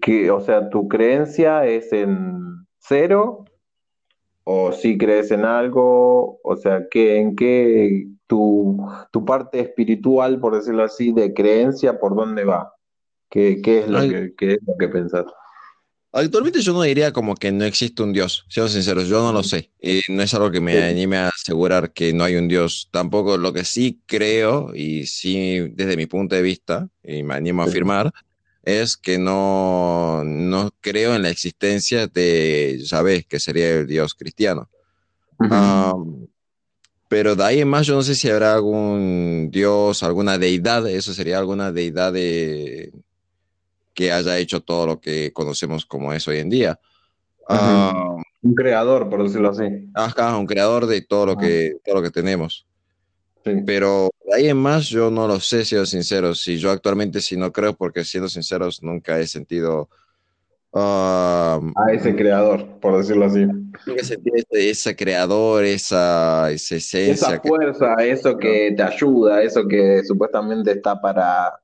que, 0.00 0.30
o 0.30 0.40
sea, 0.40 0.70
tu 0.70 0.88
creencia 0.88 1.66
es 1.66 1.92
en 1.92 2.66
cero 2.78 3.44
o 4.44 4.72
si 4.72 4.96
crees 4.96 5.30
en 5.30 5.44
algo, 5.44 6.40
o 6.42 6.56
sea, 6.56 6.86
que 6.90 7.18
en 7.18 7.36
qué 7.36 8.06
tu, 8.26 8.78
tu, 9.12 9.24
parte 9.24 9.60
espiritual, 9.60 10.40
por 10.40 10.54
decirlo 10.56 10.84
así, 10.84 11.12
de 11.12 11.34
creencia, 11.34 11.98
por 11.98 12.16
dónde 12.16 12.44
va, 12.44 12.72
qué, 13.28 13.60
qué 13.62 13.80
es, 13.80 13.88
lo 13.88 14.00
que, 14.00 14.32
qué 14.38 14.52
es 14.52 14.58
lo 14.66 14.74
que 14.78 14.88
pensás. 14.88 15.26
Actualmente 16.10 16.62
yo 16.62 16.72
no 16.72 16.80
diría 16.82 17.12
como 17.12 17.34
que 17.34 17.52
no 17.52 17.66
existe 17.66 18.02
un 18.02 18.14
Dios, 18.14 18.46
siendo 18.48 18.70
sinceros, 18.70 19.08
yo 19.08 19.20
no 19.20 19.32
lo 19.32 19.42
sé. 19.42 19.70
Y 19.80 20.00
no 20.08 20.22
es 20.22 20.32
algo 20.32 20.50
que 20.50 20.60
me 20.60 20.82
anime 20.82 21.18
a 21.18 21.28
asegurar 21.28 21.92
que 21.92 22.14
no 22.14 22.24
hay 22.24 22.36
un 22.36 22.48
Dios. 22.48 22.88
Tampoco 22.90 23.36
lo 23.36 23.52
que 23.52 23.64
sí 23.64 24.00
creo, 24.06 24.74
y 24.74 25.04
sí 25.06 25.68
desde 25.74 25.98
mi 25.98 26.06
punto 26.06 26.34
de 26.34 26.40
vista, 26.40 26.88
y 27.02 27.22
me 27.22 27.34
animo 27.34 27.60
a 27.60 27.66
afirmar, 27.66 28.10
es 28.62 28.96
que 28.96 29.18
no, 29.18 30.22
no 30.24 30.70
creo 30.80 31.14
en 31.14 31.22
la 31.22 31.30
existencia 31.30 32.06
de 32.06 32.80
¿sabes? 32.84 33.26
que 33.26 33.40
sería 33.40 33.70
el 33.70 33.86
Dios 33.86 34.14
cristiano. 34.14 34.68
Pero 37.08 37.34
de 37.34 37.44
ahí 37.44 37.60
en 37.60 37.68
más, 37.68 37.86
yo 37.86 37.94
no 37.94 38.02
sé 38.02 38.14
si 38.14 38.28
habrá 38.28 38.54
algún 38.54 39.48
dios, 39.50 40.02
alguna 40.02 40.36
deidad, 40.36 40.86
eso 40.88 41.14
sería 41.14 41.38
alguna 41.38 41.72
deidad 41.72 42.12
de, 42.12 42.92
que 43.98 44.12
haya 44.12 44.38
hecho 44.38 44.60
todo 44.60 44.86
lo 44.86 45.00
que 45.00 45.32
conocemos 45.32 45.84
como 45.84 46.12
es 46.12 46.28
hoy 46.28 46.38
en 46.38 46.50
día. 46.50 46.78
Ah, 47.48 48.14
un 48.42 48.54
creador, 48.54 49.10
por 49.10 49.24
decirlo 49.24 49.50
así. 49.50 49.64
Ajá, 49.92 50.36
un 50.36 50.46
creador 50.46 50.86
de 50.86 51.02
todo 51.02 51.26
lo, 51.26 51.36
que, 51.36 51.78
todo 51.84 51.96
lo 51.96 52.02
que 52.02 52.12
tenemos. 52.12 52.67
Pero 53.42 54.10
de 54.24 54.36
ahí 54.36 54.48
en 54.48 54.56
más 54.56 54.88
yo 54.88 55.10
no 55.10 55.26
lo 55.26 55.40
sé, 55.40 55.64
siendo 55.64 55.86
sincero. 55.86 56.34
Si 56.34 56.58
yo 56.58 56.70
actualmente 56.70 57.20
sí 57.20 57.36
no 57.36 57.52
creo, 57.52 57.74
porque 57.74 58.04
siendo 58.04 58.28
sinceros 58.28 58.82
nunca 58.82 59.18
he 59.18 59.26
sentido... 59.26 59.88
a 60.72 61.60
ese 61.92 62.14
creador, 62.14 62.78
por 62.80 62.98
decirlo 62.98 63.26
así. 63.26 63.46
Nunca 63.46 64.02
he 64.02 64.04
sentido 64.04 64.36
ese, 64.50 64.94
creador, 64.94 65.64
esa, 65.64 66.50
esa 66.50 66.76
esencia. 66.76 67.28
Esa 67.28 67.40
fuerza, 67.40 67.94
eso 68.00 68.36
que 68.36 68.74
te 68.76 68.82
ayuda, 68.82 69.42
eso 69.42 69.66
que 69.66 70.02
supuestamente 70.04 70.72
está 70.72 71.00
para, 71.00 71.58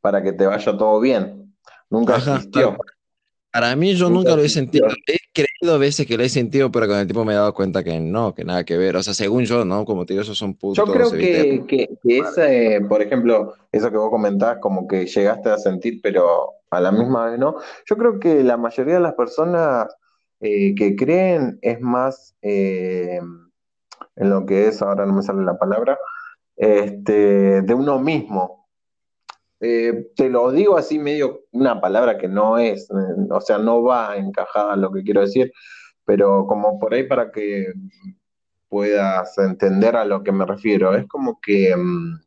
para 0.00 0.22
que 0.22 0.32
te 0.32 0.46
vaya 0.46 0.76
todo 0.76 0.98
bien. 1.00 1.54
Nunca 1.88 2.16
existió. 2.16 2.76
Para 3.58 3.74
mí 3.74 3.94
yo 3.94 4.08
nunca, 4.08 4.36
lo 4.36 4.42
he 4.42 4.48
sentido. 4.48 4.86
He 5.08 5.18
creído 5.32 5.74
a 5.74 5.78
veces 5.78 6.06
que 6.06 6.16
lo 6.16 6.22
he 6.22 6.28
sentido, 6.28 6.70
pero 6.70 6.86
con 6.86 6.96
el 6.96 7.08
tiempo 7.08 7.24
me 7.24 7.32
he 7.32 7.36
dado 7.36 7.52
cuenta 7.52 7.82
que 7.82 7.98
no, 7.98 8.32
que 8.32 8.44
nada 8.44 8.62
que 8.62 8.76
ver. 8.76 8.94
O 8.94 9.02
sea, 9.02 9.14
según 9.14 9.46
yo, 9.46 9.64
¿no? 9.64 9.84
Como 9.84 10.06
te 10.06 10.12
digo, 10.12 10.22
esos 10.22 10.38
son 10.38 10.54
puntos. 10.54 10.86
Yo 10.86 10.92
creo 10.92 11.10
que, 11.10 11.64
que, 11.66 11.88
ese, 12.04 12.80
por 12.88 13.02
ejemplo, 13.02 13.54
eso 13.72 13.90
que 13.90 13.96
vos 13.96 14.10
comentás, 14.10 14.58
como 14.60 14.86
que 14.86 15.06
llegaste 15.06 15.50
a 15.50 15.58
sentir, 15.58 15.98
pero 16.00 16.52
a 16.70 16.80
la 16.80 16.92
misma 16.92 17.30
vez 17.30 17.38
no. 17.40 17.56
Yo 17.84 17.96
creo 17.96 18.20
que 18.20 18.44
la 18.44 18.56
mayoría 18.56 18.94
de 18.94 19.00
las 19.00 19.14
personas 19.14 19.88
eh, 20.40 20.76
que 20.76 20.94
creen 20.94 21.58
es 21.60 21.80
más 21.80 22.36
eh, 22.42 23.18
en 24.14 24.30
lo 24.30 24.46
que 24.46 24.68
es, 24.68 24.82
ahora 24.82 25.04
no 25.04 25.14
me 25.14 25.22
sale 25.22 25.42
la 25.42 25.58
palabra, 25.58 25.98
este, 26.54 27.62
de 27.62 27.74
uno 27.74 27.98
mismo. 27.98 28.57
Eh, 29.60 30.10
te 30.14 30.30
lo 30.30 30.52
digo 30.52 30.76
así 30.78 30.98
medio 30.98 31.40
una 31.50 31.80
palabra 31.80 32.16
que 32.16 32.28
no 32.28 32.58
es, 32.58 32.88
eh, 32.90 33.26
o 33.30 33.40
sea, 33.40 33.58
no 33.58 33.82
va 33.82 34.16
encajada 34.16 34.74
en 34.74 34.82
lo 34.82 34.92
que 34.92 35.02
quiero 35.02 35.22
decir, 35.22 35.52
pero 36.04 36.46
como 36.46 36.78
por 36.78 36.94
ahí 36.94 37.04
para 37.04 37.32
que 37.32 37.72
puedas 38.68 39.36
entender 39.38 39.96
a 39.96 40.04
lo 40.04 40.22
que 40.22 40.32
me 40.32 40.46
refiero, 40.46 40.94
es 40.94 41.06
como 41.08 41.40
que, 41.40 41.74
mm, 41.76 42.20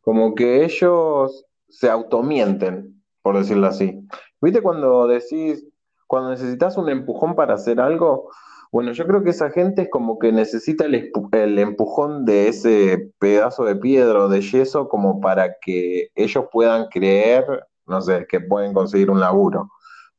como 0.00 0.34
que 0.34 0.64
ellos 0.64 1.46
se 1.68 1.88
automienten, 1.88 3.02
por 3.22 3.38
decirlo 3.38 3.68
así. 3.68 4.00
¿Viste 4.40 4.62
cuando 4.62 5.06
decís, 5.06 5.64
cuando 6.08 6.30
necesitas 6.30 6.76
un 6.76 6.88
empujón 6.88 7.36
para 7.36 7.54
hacer 7.54 7.80
algo? 7.80 8.30
Bueno, 8.72 8.92
yo 8.92 9.06
creo 9.06 9.22
que 9.22 9.30
esa 9.30 9.50
gente 9.50 9.82
es 9.82 9.90
como 9.90 10.18
que 10.18 10.32
necesita 10.32 10.86
el, 10.86 11.58
empujón 11.58 12.24
de 12.24 12.48
ese 12.48 13.12
pedazo 13.18 13.64
de 13.64 13.76
piedra 13.76 14.24
o 14.24 14.28
de 14.28 14.40
yeso 14.40 14.88
como 14.88 15.20
para 15.20 15.56
que 15.60 16.08
ellos 16.14 16.46
puedan 16.50 16.88
creer, 16.88 17.44
no 17.86 18.00
sé, 18.00 18.26
que 18.26 18.40
pueden 18.40 18.72
conseguir 18.72 19.10
un 19.10 19.20
laburo, 19.20 19.70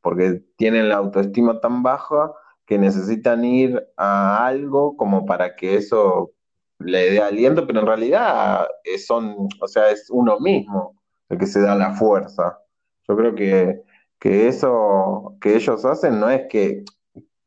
porque 0.02 0.44
tienen 0.56 0.90
la 0.90 0.98
autoestima 0.98 1.60
tan 1.62 1.82
baja 1.82 2.32
que 2.68 2.78
necesitan 2.78 3.44
ir 3.44 3.84
a 3.98 4.46
algo 4.46 4.96
como 4.98 5.26
para 5.26 5.56
que 5.56 5.76
eso 5.76 6.32
le 6.78 7.10
dé 7.10 7.22
aliento, 7.22 7.66
pero 7.66 7.80
en 7.80 7.88
realidad 7.88 8.68
son, 9.08 9.48
o 9.62 9.68
sea, 9.68 9.90
es 9.90 10.10
uno 10.12 10.40
mismo 10.40 10.96
el 11.30 11.40
que 11.40 11.48
se 11.48 11.62
da 11.62 11.76
la 11.76 11.94
fuerza. 11.96 12.60
Yo 13.08 13.18
creo 13.18 13.34
que, 13.34 13.82
que 14.20 14.48
eso 14.48 15.38
que 15.42 15.56
ellos 15.56 15.86
hacen 15.86 16.20
no 16.20 16.30
es 16.30 16.44
que 16.50 16.84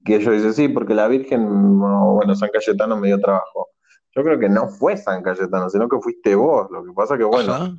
que 0.06 0.16
ellos 0.16 0.32
dicen, 0.32 0.54
sí, 0.54 0.68
porque 0.68 0.94
la 0.94 1.08
Virgen, 1.08 1.78
bueno, 1.78 2.34
San 2.34 2.50
Cayetano 2.50 2.96
me 2.96 3.08
dio 3.08 3.20
trabajo. 3.20 3.70
Yo 4.14 4.22
creo 4.22 4.38
que 4.38 4.48
no 4.48 4.68
fue 4.68 4.96
San 4.96 5.22
Cayetano, 5.22 5.68
sino 5.68 5.88
que 5.88 5.98
fuiste 6.00 6.34
vos. 6.34 6.68
Lo 6.70 6.84
que 6.84 6.92
pasa 6.92 7.18
que, 7.18 7.24
bueno, 7.24 7.78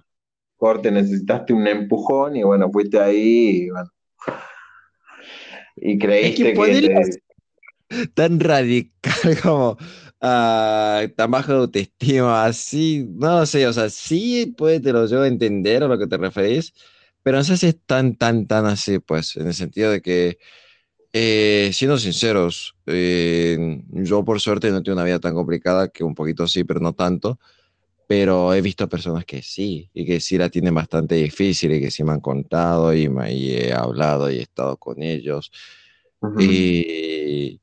corte, 0.58 0.92
necesitaste 0.92 1.54
un 1.54 1.66
empujón 1.66 2.36
y 2.36 2.44
bueno, 2.44 2.70
fuiste 2.72 3.00
ahí 3.00 3.64
y 3.64 3.70
bueno. 3.70 3.90
Y 5.78 5.98
creíste 5.98 6.54
que, 6.54 8.08
tan 8.14 8.40
radical 8.40 9.14
como 9.42 9.72
uh, 9.72 11.08
tan 11.16 11.32
bajo 11.32 11.54
de 11.54 11.60
autoestima, 11.60 12.46
así, 12.46 13.08
no 13.10 13.46
sé, 13.46 13.66
o 13.68 13.74
sea, 13.74 13.90
sí 13.90 14.54
puede, 14.58 14.80
te 14.80 14.92
lo 14.92 15.00
a 15.02 15.28
entender 15.28 15.84
a 15.84 15.88
lo 15.88 15.98
que 15.98 16.08
te 16.08 16.18
referís, 16.18 16.74
pero 17.24 17.38
no 17.38 17.44
sé 17.44 17.58
si 17.58 17.68
es 17.68 17.80
tan, 17.86 18.16
tan, 18.16 18.48
tan 18.48 18.66
así, 18.66 19.00
pues, 19.00 19.38
en 19.38 19.48
el 19.48 19.54
sentido 19.54 19.92
de 19.92 20.02
que 20.02 20.38
eh, 21.20 21.74
siendo 21.74 21.98
sinceros, 21.98 22.76
eh, 22.86 23.82
yo 23.92 24.24
por 24.24 24.40
suerte 24.40 24.70
no 24.70 24.84
tengo 24.84 24.98
una 24.98 25.04
vida 25.04 25.20
tan 25.20 25.34
complicada, 25.34 25.88
que 25.88 26.04
un 26.04 26.14
poquito 26.14 26.48
sí, 26.48 26.64
pero 26.64 26.80
no 26.80 26.94
tanto. 26.94 27.40
Pero 28.08 28.54
he 28.54 28.62
visto 28.62 28.88
personas 28.88 29.26
que 29.26 29.42
sí, 29.42 29.90
y 29.94 30.06
que 30.06 30.20
sí 30.20 30.38
la 30.38 30.50
tienen 30.50 30.76
bastante 30.76 31.16
difícil, 31.16 31.74
y 31.74 31.82
que 31.82 31.92
sí 31.92 32.04
me 32.04 32.12
han 32.12 32.22
contado, 32.22 32.94
y, 32.94 33.10
me, 33.10 33.34
he 33.34 33.74
hablado, 33.74 34.30
y 34.32 34.38
he 34.38 34.42
estado 34.44 34.78
con 34.78 35.02
ellos. 35.02 35.52
Y, 36.38 37.60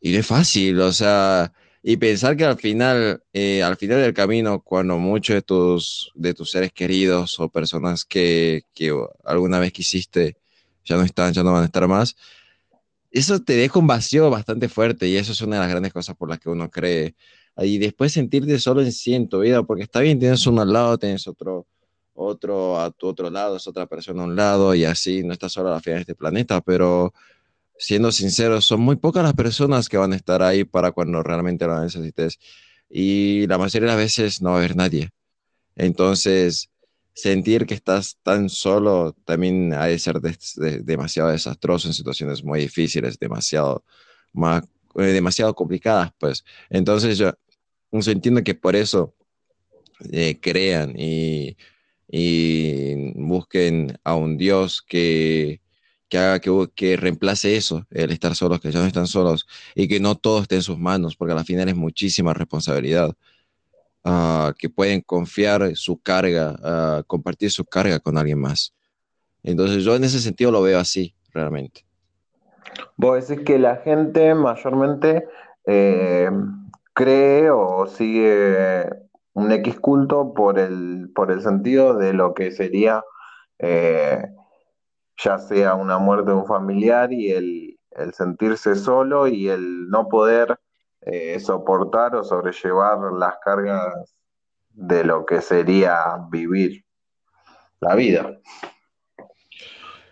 y 0.00 0.12
no 0.12 0.18
es 0.18 0.26
fácil, 0.26 0.80
o 0.80 0.92
sea, 0.92 1.52
y 1.82 1.96
pensar 1.96 2.36
que 2.36 2.44
al 2.44 2.56
final, 2.56 3.22
eh, 3.32 3.62
al 3.62 3.76
final 3.76 4.00
del 4.00 4.14
camino, 4.14 4.60
cuando 4.60 4.98
muchos 4.98 5.34
de 5.34 5.42
tus, 5.42 6.12
de 6.14 6.34
tus 6.34 6.52
seres 6.52 6.72
queridos 6.72 7.38
o 7.40 7.48
personas 7.48 8.04
que, 8.04 8.62
que 8.74 8.92
alguna 9.24 9.58
vez 9.58 9.72
quisiste 9.72 10.36
ya 10.84 10.96
no 10.96 11.02
están, 11.02 11.32
ya 11.32 11.42
no 11.42 11.52
van 11.52 11.62
a 11.62 11.66
estar 11.66 11.86
más, 11.88 12.16
eso 13.18 13.40
te 13.40 13.54
deja 13.54 13.78
un 13.78 13.86
vacío 13.86 14.30
bastante 14.30 14.68
fuerte 14.68 15.08
y 15.08 15.16
eso 15.16 15.32
es 15.32 15.40
una 15.40 15.56
de 15.56 15.62
las 15.62 15.70
grandes 15.70 15.92
cosas 15.92 16.16
por 16.16 16.28
las 16.28 16.38
que 16.38 16.50
uno 16.50 16.70
cree. 16.70 17.14
Y 17.58 17.78
después 17.78 18.12
sentirte 18.12 18.58
solo 18.58 18.82
en 18.82 18.92
sí 18.92 19.14
en 19.14 19.28
tu 19.28 19.40
vida, 19.40 19.62
porque 19.62 19.84
está 19.84 20.00
bien, 20.00 20.18
tienes 20.18 20.46
uno 20.46 20.62
al 20.62 20.72
lado, 20.72 20.98
tienes 20.98 21.26
otro, 21.26 21.66
otro 22.14 22.78
a 22.80 22.90
tu 22.90 23.06
otro 23.06 23.30
lado, 23.30 23.56
es 23.56 23.66
otra 23.66 23.86
persona 23.86 24.22
a 24.22 24.26
un 24.26 24.36
lado 24.36 24.74
y 24.74 24.84
así, 24.84 25.22
no 25.22 25.32
estás 25.32 25.52
solo 25.52 25.70
a 25.70 25.72
la 25.72 25.80
final 25.80 25.98
de 25.98 26.02
este 26.02 26.14
planeta, 26.14 26.60
pero 26.60 27.14
siendo 27.78 28.12
sinceros, 28.12 28.64
son 28.64 28.80
muy 28.80 28.96
pocas 28.96 29.22
las 29.22 29.34
personas 29.34 29.88
que 29.88 29.96
van 29.96 30.12
a 30.12 30.16
estar 30.16 30.42
ahí 30.42 30.64
para 30.64 30.92
cuando 30.92 31.22
realmente 31.22 31.66
lo 31.66 31.80
necesites. 31.80 32.38
Y 32.88 33.46
la 33.46 33.58
mayoría 33.58 33.88
de 33.88 33.94
las 33.94 33.96
veces 33.96 34.42
no 34.42 34.50
va 34.50 34.56
a 34.56 34.58
haber 34.58 34.76
nadie. 34.76 35.10
Entonces, 35.76 36.70
sentir 37.16 37.66
que 37.66 37.74
estás 37.74 38.18
tan 38.22 38.50
solo 38.50 39.14
también 39.24 39.72
ha 39.72 39.86
de 39.86 39.98
ser 39.98 40.20
demasiado 40.20 41.30
desastroso 41.30 41.88
en 41.88 41.94
situaciones 41.94 42.44
muy 42.44 42.60
difíciles, 42.60 43.18
demasiado, 43.18 43.84
más, 44.34 44.62
eh, 44.96 45.04
demasiado 45.04 45.54
complicadas, 45.54 46.12
pues. 46.18 46.44
Entonces 46.68 47.16
yo, 47.16 47.32
yo 47.90 48.12
entiendo 48.12 48.44
que 48.44 48.54
por 48.54 48.76
eso 48.76 49.14
eh, 50.12 50.38
crean 50.40 50.94
y, 50.98 51.56
busquen 53.16 53.98
a 54.04 54.14
un 54.14 54.36
Dios 54.36 54.82
que, 54.82 55.60
que 56.08 56.18
haga 56.18 56.40
que, 56.40 56.50
que, 56.74 56.96
reemplace 56.96 57.56
eso, 57.56 57.86
el 57.90 58.10
estar 58.12 58.34
solos, 58.36 58.60
que 58.60 58.70
ya 58.70 58.80
no 58.80 58.86
están 58.86 59.06
solos 59.06 59.46
y 59.74 59.88
que 59.88 60.00
no 60.00 60.16
todo 60.16 60.42
esté 60.42 60.56
en 60.56 60.62
sus 60.62 60.78
manos, 60.78 61.16
porque 61.16 61.32
al 61.32 61.44
final 61.44 61.68
es 61.68 61.76
muchísima 61.76 62.34
responsabilidad. 62.34 63.16
Ah, 64.08 64.54
que 64.56 64.70
pueden 64.70 65.00
confiar 65.00 65.74
su 65.74 66.00
carga, 66.00 66.54
uh, 66.62 67.02
compartir 67.08 67.50
su 67.50 67.64
carga 67.64 67.98
con 67.98 68.16
alguien 68.16 68.38
más. 68.38 68.72
Entonces 69.42 69.82
yo 69.82 69.96
en 69.96 70.04
ese 70.04 70.20
sentido 70.20 70.52
lo 70.52 70.62
veo 70.62 70.78
así, 70.78 71.12
realmente. 71.32 71.84
Vos 72.96 73.26
decís 73.26 73.44
que 73.44 73.58
la 73.58 73.78
gente 73.78 74.32
mayormente 74.36 75.26
eh, 75.64 76.30
cree 76.92 77.50
o 77.50 77.88
sigue 77.88 78.88
un 79.32 79.50
X 79.50 79.80
culto 79.80 80.32
por 80.34 80.60
el, 80.60 81.10
por 81.12 81.32
el 81.32 81.42
sentido 81.42 81.98
de 81.98 82.12
lo 82.12 82.32
que 82.32 82.52
sería 82.52 83.02
eh, 83.58 84.24
ya 85.16 85.38
sea 85.38 85.74
una 85.74 85.98
muerte 85.98 86.30
de 86.30 86.36
un 86.36 86.46
familiar 86.46 87.12
y 87.12 87.32
el 87.32 87.76
sentirse 88.12 88.76
solo 88.76 89.26
y 89.26 89.48
el 89.48 89.88
no 89.88 90.08
poder 90.08 90.60
eh, 91.06 91.38
soportar 91.38 92.16
o 92.16 92.24
sobrellevar 92.24 92.98
las 93.12 93.36
cargas 93.42 94.12
de 94.70 95.04
lo 95.04 95.24
que 95.24 95.40
sería 95.40 96.18
vivir 96.28 96.84
la 97.80 97.94
vida. 97.94 98.40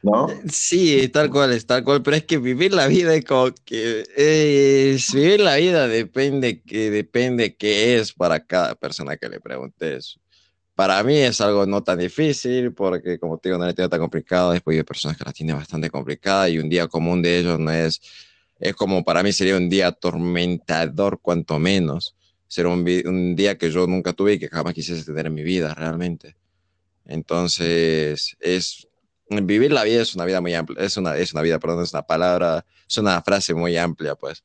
¿No? 0.03 0.29
Sí, 0.49 1.09
tal 1.09 1.31
cual, 1.31 1.53
es 1.53 1.67
tal 1.67 1.83
cual, 1.83 2.03
pero 2.03 2.17
es 2.17 2.25
que 2.25 2.39
vivir 2.39 2.73
la 2.75 2.87
vida 2.87 3.15
es 3.15 3.25
como 3.25 3.51
que 3.65 4.05
es, 4.15 5.13
vivir 5.13 5.41
la 5.41 5.57
vida 5.57 5.89
depende 5.89 6.63
que 6.63 6.91
depende 6.91 7.57
qué 7.57 7.97
es 7.97 8.13
para 8.13 8.45
cada 8.47 8.75
persona 8.77 9.17
que 9.17 9.29
le 9.29 9.41
preguntes. 9.41 10.21
Para 10.77 11.03
mí 11.03 11.17
es 11.17 11.41
algo 11.41 11.67
no 11.67 11.83
tan 11.83 11.99
difícil 11.99 12.73
porque 12.73 13.19
como 13.19 13.39
te 13.39 13.49
digo, 13.49 13.59
no 13.59 13.65
la 13.65 13.73
tengo 13.73 13.89
tan 13.89 14.01
complicado, 14.01 14.53
después 14.53 14.77
hay 14.77 14.85
personas 14.85 15.17
que 15.17 15.25
la 15.25 15.33
tienen 15.33 15.57
bastante 15.57 15.91
complicada 15.91 16.49
y 16.49 16.59
un 16.59 16.69
día 16.69 16.87
común 16.87 17.23
de 17.23 17.39
ellos 17.39 17.59
no 17.59 17.71
es 17.73 18.01
es 18.59 18.75
como 18.75 19.05
para 19.05 19.23
mí 19.23 19.33
sería 19.33 19.57
un 19.57 19.69
día 19.69 19.89
atormentador, 19.89 21.21
cuanto 21.21 21.59
menos. 21.59 22.15
Será 22.49 22.69
un, 22.69 22.87
un, 23.07 23.37
día 23.37 23.59
que 23.59 23.71
yo 23.71 23.87
nunca 23.87 24.13
tuve 24.13 24.35
y 24.35 24.39
que 24.39 24.49
jamás 24.49 24.75
quisiese 24.75 25.05
tener 25.05 25.27
en 25.27 25.35
mi 25.35 25.43
vida, 25.43 25.75
realmente. 25.75 26.37
Entonces, 27.05 28.37
es 28.41 28.89
vivir 29.29 29.73
la 29.73 29.85
vida 29.85 30.03
es 30.03 30.15
una 30.15 30.25
vida 30.25 30.41
muy 30.41 30.55
amplia, 30.55 30.85
es 30.85 30.97
una, 30.97 31.17
es 31.17 31.33
una 31.33 31.43
vida, 31.43 31.59
perdón, 31.59 31.83
es 31.83 31.93
una 31.93 32.03
palabra, 32.03 32.65
es 32.89 32.99
una 32.99 33.21
frase 33.23 33.55
muy 33.55 33.77
amplia, 33.77 34.15
pues. 34.15 34.45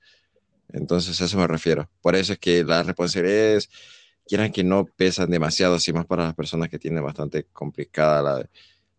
Entonces, 0.70 1.20
a 1.22 1.26
eso 1.26 1.38
me 1.38 1.48
refiero. 1.48 1.90
Por 2.02 2.16
eso 2.16 2.34
es 2.34 2.40
que 2.40 2.64
las 2.64 2.86
responsabilidades, 2.86 3.70
quieran 4.28 4.52
que 4.52 4.64
no 4.64 4.86
pesan 4.86 5.30
demasiado, 5.30 5.76
así 5.76 5.92
más 5.92 6.06
para 6.06 6.26
las 6.26 6.36
personas 6.36 6.70
que 6.70 6.80
tienen 6.80 7.04
bastante 7.04 7.46
complicada 7.52 8.22
la, 8.22 8.50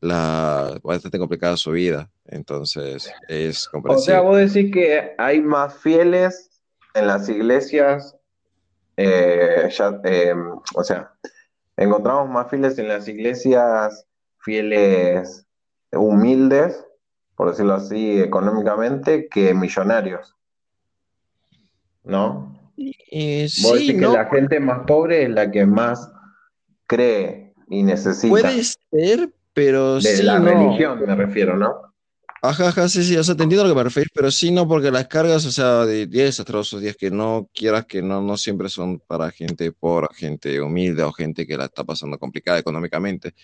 la 0.01 0.79
bastante 0.83 1.19
complicada 1.19 1.57
su 1.57 1.73
vida. 1.73 2.11
Entonces, 2.27 3.13
es 3.29 3.69
comprensible. 3.69 4.03
O 4.03 4.05
sea, 4.05 4.21
vos 4.21 4.37
decís 4.37 4.73
que 4.73 5.15
hay 5.19 5.41
más 5.41 5.75
fieles 5.79 6.51
en 6.95 7.07
las 7.07 7.29
iglesias, 7.29 8.17
eh, 8.97 9.69
eh, 10.05 10.35
o 10.75 10.85
sea, 10.85 11.13
encontramos 11.77 12.29
más 12.31 12.49
fieles 12.49 12.79
en 12.79 12.89
las 12.89 13.09
iglesias, 13.09 14.07
fieles 14.39 15.47
humildes, 15.93 16.85
por 17.37 17.51
decirlo 17.51 17.75
así, 17.75 18.21
económicamente, 18.21 19.29
que 19.29 19.55
millonarios. 19.55 20.37
¿No? 22.03 22.59
Eh, 22.77 23.49
Vos 23.63 23.79
sí, 23.79 23.87
decís 23.87 24.01
que 24.01 24.09
la 24.09 24.27
gente 24.27 24.61
más 24.61 24.81
pobre 24.87 25.25
es 25.25 25.31
la 25.31 25.51
que 25.51 25.67
más 25.67 26.11
cree 26.87 27.55
y 27.69 27.83
necesita. 27.83 28.31
puede 28.31 28.63
ser, 28.65 29.31
pero 29.53 30.01
De 30.01 30.17
sí, 30.17 30.23
la 30.23 30.39
no. 30.39 30.47
religión 30.47 31.01
me 31.07 31.15
refiero, 31.15 31.57
¿no? 31.57 31.91
Ajá, 32.43 32.69
ajá, 32.69 32.89
sí, 32.89 33.05
sí, 33.05 33.17
o 33.19 33.23
sea, 33.25 33.35
te 33.37 33.43
entiendo 33.43 33.65
a 33.65 33.69
lo 33.69 33.75
que 33.75 33.79
me 33.79 33.85
referís, 33.85 34.09
pero 34.15 34.31
sí, 34.31 34.51
no, 34.51 34.67
porque 34.67 34.91
las 34.91 35.09
cargas, 35.09 35.45
o 35.45 35.51
sea, 35.53 35.85
de 35.85 36.07
10 36.07 36.25
desastrosos 36.27 36.81
días 36.81 36.97
que 36.97 37.11
no 37.11 37.51
quieras 37.53 37.85
que 37.85 38.01
no, 38.01 38.23
no 38.23 38.39
siempre 38.39 38.71
son 38.71 38.99
para 39.01 39.31
gente 39.31 39.73
pobre, 39.73 40.09
gente 40.15 40.59
humilde 40.61 41.03
o 41.03 41.13
gente 41.13 41.47
que 41.47 41.59
la 41.59 41.67
está 41.67 41.85
pasando 41.85 42.19
complicada 42.19 42.59
económicamente. 42.59 43.35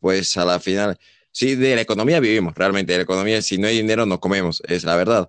Pues 0.00 0.36
a 0.36 0.44
la 0.44 0.60
final, 0.60 0.98
sí, 1.32 1.54
de 1.56 1.74
la 1.74 1.82
economía 1.82 2.20
vivimos, 2.20 2.54
realmente, 2.54 2.92
de 2.92 2.98
la 2.98 3.04
economía, 3.04 3.42
si 3.42 3.58
no 3.58 3.66
hay 3.66 3.76
dinero 3.78 4.06
no 4.06 4.20
comemos, 4.20 4.62
es 4.68 4.84
la 4.84 4.96
verdad, 4.96 5.28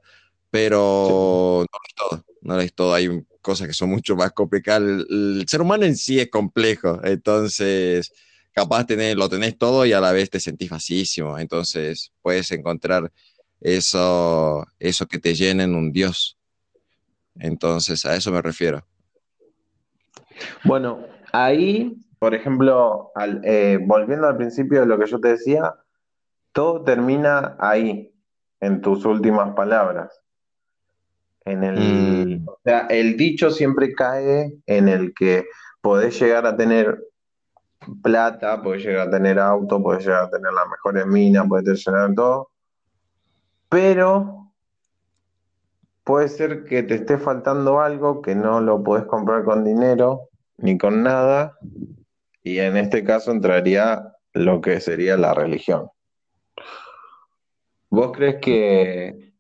pero 0.52 1.66
no 1.72 1.80
es 1.88 1.96
todo, 1.96 2.26
no 2.42 2.60
es 2.62 2.74
todo, 2.74 2.94
hay 2.94 3.10
cosas 3.42 3.68
que 3.68 3.74
son 3.74 3.90
mucho 3.90 4.16
más 4.16 4.32
complicadas. 4.32 4.84
El, 4.84 5.40
el 5.42 5.46
ser 5.50 5.62
humano 5.62 5.86
en 5.86 5.96
sí 5.98 6.20
es 6.20 6.30
complejo, 6.30 7.00
entonces 7.04 8.12
capaz 8.54 8.86
tener, 8.86 9.18
lo 9.18 9.30
tenés 9.30 9.58
todo 9.58 9.86
y 9.86 9.94
a 9.94 10.02
la 10.02 10.12
vez 10.12 10.30
te 10.30 10.40
sentís 10.40 10.70
vacísimo. 10.70 11.38
Entonces 11.40 12.12
puedes 12.22 12.52
encontrar 12.52 13.12
eso, 13.62 14.66
eso 14.80 15.08
que 15.08 15.20
te 15.20 15.34
llena 15.36 15.64
en 15.64 15.76
un 15.76 15.92
Dios. 15.92 16.38
Entonces 17.40 18.06
a 18.06 18.16
eso 18.16 18.32
me 18.32 18.42
refiero. 18.42 18.86
Bueno, 20.64 21.06
ahí, 21.32 21.96
por 22.20 22.34
ejemplo, 22.34 23.12
al- 23.16 23.42
eh, 23.44 23.80
volviendo 23.82 24.28
al 24.28 24.38
principio 24.38 24.82
de 24.82 24.86
lo 24.86 25.00
que 25.00 25.08
yo 25.08 25.20
te 25.20 25.30
decía, 25.30 25.74
todo 26.54 26.84
termina 26.84 27.58
ahí, 27.60 28.14
en 28.62 28.82
tus 28.82 29.06
últimas 29.06 29.56
palabras. 29.56 30.22
En 31.46 31.64
el, 31.64 31.78
Mm, 31.80 32.46
o 32.46 32.60
sea, 32.64 32.82
el 32.90 33.18
dicho 33.18 33.50
siempre 33.50 33.94
cae 33.94 34.54
en 34.66 34.90
el 34.90 35.14
que 35.14 35.46
podés 35.82 36.20
llegar 36.20 36.46
a 36.46 36.56
tener 36.56 37.00
plata, 38.02 38.62
podés 38.62 38.84
llegar 38.84 39.08
a 39.08 39.12
tener 39.12 39.40
auto, 39.40 39.82
podés 39.82 40.06
llegar 40.06 40.24
a 40.24 40.30
tener 40.30 40.52
las 40.54 40.70
mejores 40.70 41.06
minas, 41.06 41.48
podés 41.48 41.86
llegar 41.86 42.12
a 42.12 42.16
todo, 42.16 42.50
pero 43.70 44.52
puede 46.04 46.28
ser 46.28 46.66
que 46.66 46.84
te 46.84 46.96
esté 46.96 47.18
faltando 47.18 47.80
algo 47.80 48.22
que 48.22 48.36
no 48.36 48.62
lo 48.62 48.84
podés 48.84 49.06
comprar 49.06 49.44
con 49.44 49.64
dinero 49.64 50.30
ni 50.58 50.78
con 50.78 51.04
nada, 51.04 51.58
y 52.44 52.60
en 52.60 52.78
este 52.78 53.04
caso 53.04 53.32
entraría 53.32 54.16
lo 54.34 54.62
que 54.62 54.80
sería 54.80 55.18
la 55.18 55.34
religión. 55.34 55.90
¿Vos 57.90 58.12
crees 58.16 58.36
que, 58.42 59.34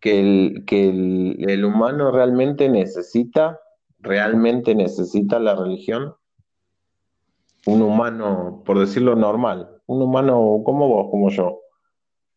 que 0.00 0.20
el, 0.20 0.64
que 0.66 0.88
el 0.88 1.64
humano 1.64 2.10
realmente 2.10 2.68
necesita, 2.68 3.58
realmente 3.98 4.74
necesita 4.74 5.38
la 5.38 5.56
religión? 5.56 6.14
Un 7.66 7.82
humano, 7.82 8.62
por 8.64 8.78
decirlo 8.78 9.14
normal, 9.14 9.80
un 9.86 10.02
humano 10.02 10.62
como 10.64 10.88
vos, 10.88 11.08
como 11.10 11.30
yo, 11.30 11.60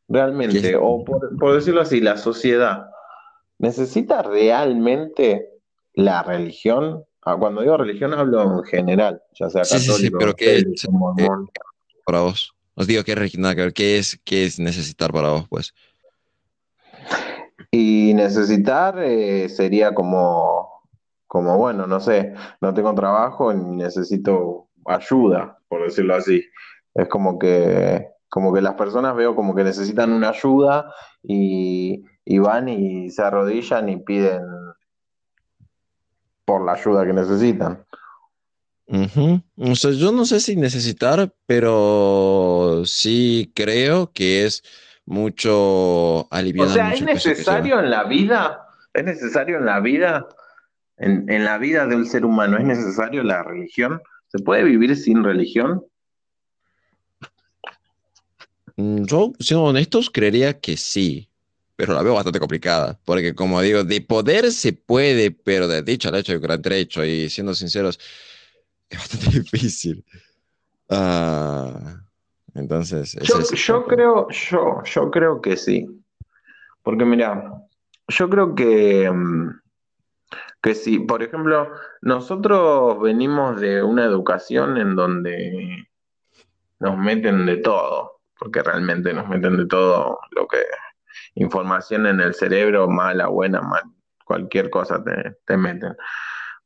¿qué 0.08 0.14
realmente, 0.14 0.76
o 0.76 1.04
por, 1.04 1.38
por 1.38 1.56
decirlo 1.56 1.82
así, 1.82 2.02
la 2.02 2.18
sociedad, 2.18 2.88
¿necesita 3.60 4.24
realmente 4.24 5.50
la 5.94 6.24
religión? 6.24 7.06
Ah, 7.24 7.38
cuando 7.38 7.62
digo 7.62 7.78
religión 7.78 8.14
hablo 8.14 8.60
en 8.60 8.64
general, 8.64 9.22
ya 9.40 9.50
sea 9.50 9.64
Sí, 9.64 9.80
sí, 9.80 9.86
sí, 9.86 9.88
católico, 9.92 10.18
pero 10.20 10.36
¿qué 10.36 10.58
es 10.58 10.86
eh, 10.86 11.30
para 12.06 12.22
vos? 12.22 12.54
Os 12.74 12.88
digo 12.88 13.04
que 13.04 13.12
es 13.12 13.38
nada 13.38 13.56
que 13.56 13.62
ver, 13.62 13.74
¿qué 13.74 13.98
es, 13.98 14.20
qué 14.24 14.46
es 14.46 14.60
necesitar 14.60 15.12
para 15.12 15.30
vos, 15.30 15.46
pues? 15.50 15.74
Y 17.70 18.14
necesitar 18.16 18.98
eh, 19.00 19.48
sería 19.50 19.94
como, 19.94 20.82
como, 21.28 21.58
bueno, 21.58 21.86
no 21.86 22.00
sé, 22.00 22.34
no 22.60 22.74
tengo 22.74 22.94
trabajo 22.96 23.54
y 23.54 23.56
necesito 23.56 24.68
ayuda, 24.86 25.58
por 25.68 25.84
decirlo 25.84 26.16
así. 26.16 26.44
Es 26.94 27.08
como 27.08 27.40
que, 27.40 28.08
como 28.30 28.54
que 28.54 28.62
las 28.62 28.76
personas 28.76 29.16
veo 29.16 29.36
como 29.36 29.56
que 29.56 29.64
necesitan 29.64 30.12
una 30.12 30.30
ayuda 30.30 30.94
y, 31.24 32.04
y 32.26 32.40
van 32.40 32.70
y 32.70 33.10
se 33.10 33.22
arrodillan 33.22 33.90
y 33.90 33.98
piden 33.98 34.44
por 36.46 36.66
la 36.66 36.74
ayuda 36.74 37.06
que 37.06 37.14
necesitan. 37.14 37.86
Ujú. 38.88 39.42
O 39.58 39.76
sea, 39.76 39.92
yo 39.92 40.12
no 40.12 40.26
sé 40.26 40.42
si 40.42 40.56
necesitar, 40.58 41.34
pero 41.46 42.84
sí 42.86 43.52
creo 43.56 44.12
que 44.12 44.46
es 44.46 44.64
mucho 45.06 46.22
O 46.22 46.28
aliviar 46.30 46.68
sea, 46.70 46.94
¿es 46.94 47.02
necesario 47.02 47.80
en 47.80 47.90
la 47.90 48.04
vida? 48.04 48.68
¿Es 48.94 49.04
necesario 49.06 49.58
en 49.58 49.66
la 49.66 49.80
vida? 49.80 50.28
En, 50.98 51.32
en 51.32 51.46
la 51.46 51.58
vida 51.58 51.88
del 51.88 52.06
ser 52.06 52.26
humano, 52.26 52.58
¿es 52.58 52.66
necesario 52.66 53.24
la 53.24 53.44
religión? 53.44 54.02
¿Se 54.32 54.40
puede 54.40 54.64
vivir 54.64 54.96
sin 54.96 55.26
religión? 55.26 55.84
Mm, 58.78 59.04
Yo, 59.04 59.34
siendo 59.40 59.66
honestos, 59.66 60.10
creería 60.10 60.58
que 60.58 60.78
sí, 60.78 61.30
pero 61.76 61.94
la 61.94 62.02
veo 62.02 62.14
bastante 62.14 62.40
complicada, 62.40 62.98
porque 63.04 63.36
como 63.36 63.62
digo, 63.62 63.84
de 63.84 64.00
poder 64.00 64.54
se 64.54 64.72
puede, 64.72 65.32
pero 65.32 65.68
de 65.68 65.82
dicho 65.82 66.08
al 66.08 66.16
hecho, 66.16 66.32
de 66.32 66.40
gran 66.40 66.62
trecho, 66.62 67.04
y 67.04 67.30
siendo 67.30 67.54
sinceros, 67.54 68.00
es 68.90 69.00
bastante 69.00 69.26
difícil. 69.40 70.06
Ah, 70.90 72.02
entonces, 72.56 73.18
Yo, 73.68 73.84
creo, 73.86 74.30
yo, 74.30 74.82
yo 74.86 75.12
creo 75.12 75.42
que 75.42 75.58
sí. 75.58 75.88
Porque 76.84 77.04
mira, 77.04 77.52
yo 78.08 78.30
creo 78.30 78.56
que, 78.56 79.12
mm, 79.12 79.50
que 80.62 80.76
sí. 80.76 81.00
Por 81.00 81.24
ejemplo, 81.24 81.72
nosotros 82.02 83.02
venimos 83.02 83.60
de 83.60 83.84
una 83.84 84.06
educación 84.06 84.78
en 84.78 84.96
donde 84.96 85.88
nos 86.80 86.98
meten 86.98 87.46
de 87.46 87.58
todo, 87.58 88.20
porque 88.38 88.62
realmente 88.62 89.14
nos 89.14 89.28
meten 89.28 89.58
de 89.58 89.68
todo 89.68 90.20
lo 90.32 90.48
que 90.48 90.58
información 91.36 92.08
en 92.08 92.20
el 92.22 92.34
cerebro, 92.34 92.88
mala, 92.88 93.28
buena, 93.28 93.62
mal, 93.62 93.84
cualquier 94.26 94.70
cosa 94.70 95.04
te, 95.04 95.38
te 95.46 95.58
meten. 95.58 95.96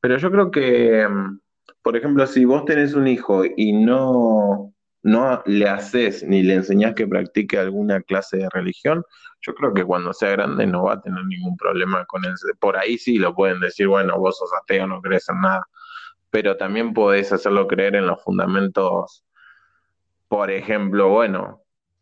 Pero 0.02 0.18
yo 0.18 0.32
creo 0.32 0.52
que, 0.52 1.08
mm, 1.08 1.40
por 1.82 1.98
ejemplo, 1.98 2.28
si 2.28 2.46
vos 2.46 2.66
tenés 2.66 2.94
un 2.94 3.08
hijo 3.08 3.44
y 3.46 3.74
no, 3.74 4.75
no 5.06 5.44
le 5.46 5.70
haces 5.70 6.24
ni 6.24 6.42
le 6.42 6.56
enseñás 6.56 6.96
que 6.96 7.06
practique 7.06 7.60
alguna 7.60 8.02
clase 8.02 8.38
de 8.38 8.50
religión, 8.50 9.04
yo 9.40 9.54
creo 9.54 9.72
que 9.72 9.86
cuando 9.86 10.14
sea 10.14 10.32
grande 10.32 10.66
no 10.66 10.86
va 10.86 10.94
a 10.94 11.02
tener 11.02 11.24
ningún 11.26 11.56
problema 11.58 12.06
con 12.06 12.26
él. 12.26 12.34
Por 12.60 12.76
ahí 12.76 12.98
sí 12.98 13.20
lo 13.20 13.36
pueden 13.36 13.60
decir, 13.60 13.88
bueno, 13.88 14.18
vos 14.18 14.40
sos 14.40 14.50
ateo, 14.60 14.88
no 14.88 15.02
crees 15.04 15.30
en 15.30 15.42
nada, 15.42 15.68
pero 16.32 16.58
también 16.58 16.92
podés 16.96 17.32
hacerlo 17.32 17.68
creer 17.68 17.96
en 17.96 18.08
los 18.08 18.24
fundamentos. 18.24 19.24
Por 20.28 20.50
ejemplo, 20.50 21.10
bueno, 21.10 21.62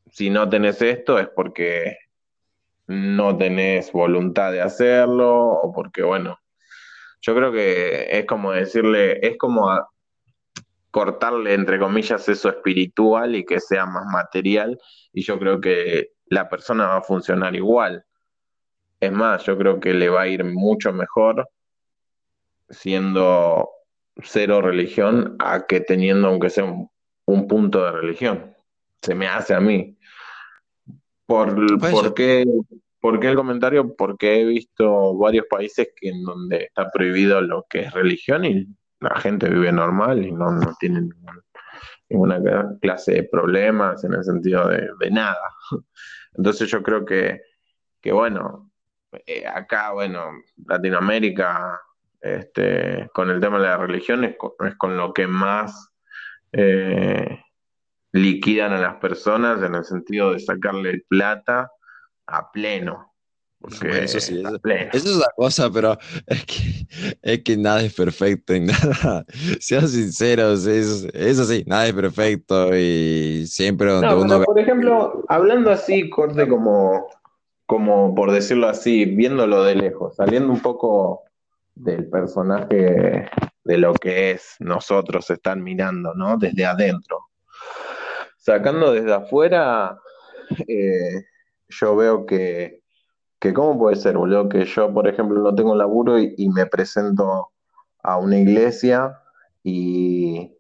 si 0.10 0.30
no 0.30 0.48
tenés 0.48 0.82
esto 0.82 1.20
es 1.20 1.28
porque 1.28 1.98
no 2.88 3.38
tenés 3.38 3.92
voluntad 3.92 4.54
de 4.54 4.62
hacerlo 4.62 5.36
o 5.36 5.74
porque, 5.74 6.04
bueno, 6.04 6.40
yo 7.20 7.36
creo 7.36 7.52
que 7.52 8.08
es 8.18 8.26
como 8.26 8.54
decirle, 8.54 9.20
es 9.28 9.38
como 9.38 9.70
cortarle, 10.94 11.56
entre 11.56 11.80
comillas, 11.80 12.30
eso 12.30 12.50
espiritual 12.50 13.36
y 13.36 13.44
que 13.44 13.60
sea 13.60 13.88
más 13.88 14.06
material, 14.06 14.80
y 15.12 15.24
yo 15.24 15.40
creo 15.40 15.60
que 15.60 16.12
la 16.28 16.48
persona 16.48 16.86
va 16.86 16.98
a 16.98 17.02
funcionar 17.02 17.56
igual. 17.56 18.06
Es 19.00 19.12
más, 19.12 19.44
yo 19.44 19.58
creo 19.58 19.80
que 19.80 19.96
le 19.96 20.10
va 20.10 20.22
a 20.22 20.28
ir 20.28 20.44
mucho 20.46 20.94
mejor 20.94 21.50
siendo 22.70 23.68
cero 24.22 24.62
religión 24.62 25.36
a 25.40 25.66
que 25.66 25.80
teniendo 25.80 26.28
aunque 26.28 26.52
sea 26.52 26.66
un, 26.66 26.88
un 27.26 27.48
punto 27.48 27.84
de 27.84 27.92
religión. 27.92 28.56
Se 29.02 29.16
me 29.16 29.26
hace 29.26 29.56
a 29.56 29.60
mí. 29.60 29.98
¿Por, 31.26 31.56
por 31.80 32.14
qué, 32.14 32.46
por 33.00 33.20
qué 33.20 33.30
el 33.30 33.36
comentario? 33.36 33.96
Porque 33.96 34.42
he 34.42 34.46
visto 34.46 35.18
varios 35.18 35.48
países 35.50 35.90
que 36.00 36.10
en 36.10 36.22
donde 36.22 36.66
está 36.66 36.92
prohibido 36.92 37.42
lo 37.42 37.66
que 37.68 37.80
es 37.80 37.94
religión 37.94 38.46
y 38.46 38.68
la 39.04 39.20
gente 39.20 39.50
vive 39.50 39.72
normal 39.72 40.26
y 40.26 40.32
no, 40.32 40.52
no 40.52 40.76
tiene 40.80 41.10
ninguna 42.10 42.42
clase 42.82 43.14
de 43.14 43.24
problemas 43.24 44.04
en 44.04 44.14
el 44.14 44.24
sentido 44.24 44.68
de, 44.68 44.90
de 45.00 45.12
nada. 45.12 45.44
Entonces 46.36 46.70
yo 46.70 46.82
creo 46.82 47.06
que, 47.06 47.42
que 48.02 48.12
bueno, 48.12 48.72
eh, 49.26 49.46
acá, 49.46 49.92
bueno, 49.92 50.32
Latinoamérica, 50.66 51.80
este, 52.20 53.10
con 53.14 53.30
el 53.30 53.40
tema 53.40 53.58
de 53.58 53.64
la 53.66 53.78
religión 53.78 54.24
es 54.24 54.36
con, 54.78 54.98
lo 54.98 55.14
que 55.14 55.28
más 55.28 55.90
eh, 56.52 57.40
liquidan 58.12 58.74
a 58.74 58.80
las 58.80 58.96
personas 58.96 59.62
en 59.62 59.76
el 59.76 59.84
sentido 59.84 60.34
de 60.34 60.40
sacarle 60.40 61.04
plata 61.08 61.70
a 62.28 62.52
pleno. 62.52 63.14
eso 63.62 64.20
sí, 64.20 64.42
eso, 64.42 64.98
es 64.98 65.06
la 65.18 65.30
cosa, 65.36 65.72
pero 65.72 65.98
es 66.28 66.46
que, 66.46 66.73
es 67.22 67.44
que 67.44 67.58
nada 67.58 67.82
es 67.82 67.94
perfecto 67.94 68.54
en 68.54 68.66
nada. 69.04 69.26
Sean 69.60 69.88
sinceros, 69.88 70.66
es, 70.66 71.08
eso 71.14 71.46
sí, 71.46 71.64
nada 71.68 71.88
es 71.88 71.94
perfecto 71.94 72.76
y 72.76 73.46
siempre 73.48 73.92
donde 73.92 74.16
uno... 74.16 74.44
Por 74.44 74.60
ejemplo, 74.60 75.24
hablando 75.30 75.72
así, 75.72 76.10
corte 76.10 76.48
como, 76.48 77.08
como 77.66 78.14
por 78.16 78.32
decirlo 78.32 78.68
así, 78.68 79.06
viéndolo 79.06 79.64
de 79.64 79.76
lejos, 79.76 80.16
saliendo 80.16 80.52
un 80.52 80.62
poco 80.62 81.24
del 81.76 82.08
personaje 82.10 83.30
de 83.64 83.78
lo 83.78 83.94
que 83.94 84.32
es 84.32 84.56
nosotros 84.60 85.30
están 85.30 85.64
mirando, 85.64 86.14
¿no? 86.14 86.38
Desde 86.38 86.66
adentro. 86.66 87.28
Sacando 88.38 88.92
desde 88.92 89.14
afuera, 89.14 89.98
eh, 90.68 91.26
yo 91.70 91.96
veo 91.96 92.26
que, 92.26 92.83
que, 93.44 93.54
¿cómo 93.54 93.78
puede 93.78 93.98
ser, 93.98 94.18
boludo? 94.18 94.48
Que 94.48 94.64
yo, 94.64 94.94
por 94.94 95.06
ejemplo, 95.06 95.38
no 95.42 95.54
tengo 95.54 95.76
laburo 95.76 96.18
y, 96.18 96.48
me 96.56 96.66
presento 96.66 97.50
a 98.02 98.18
una 98.18 98.38
iglesia 98.38 99.20
y, 99.62 100.56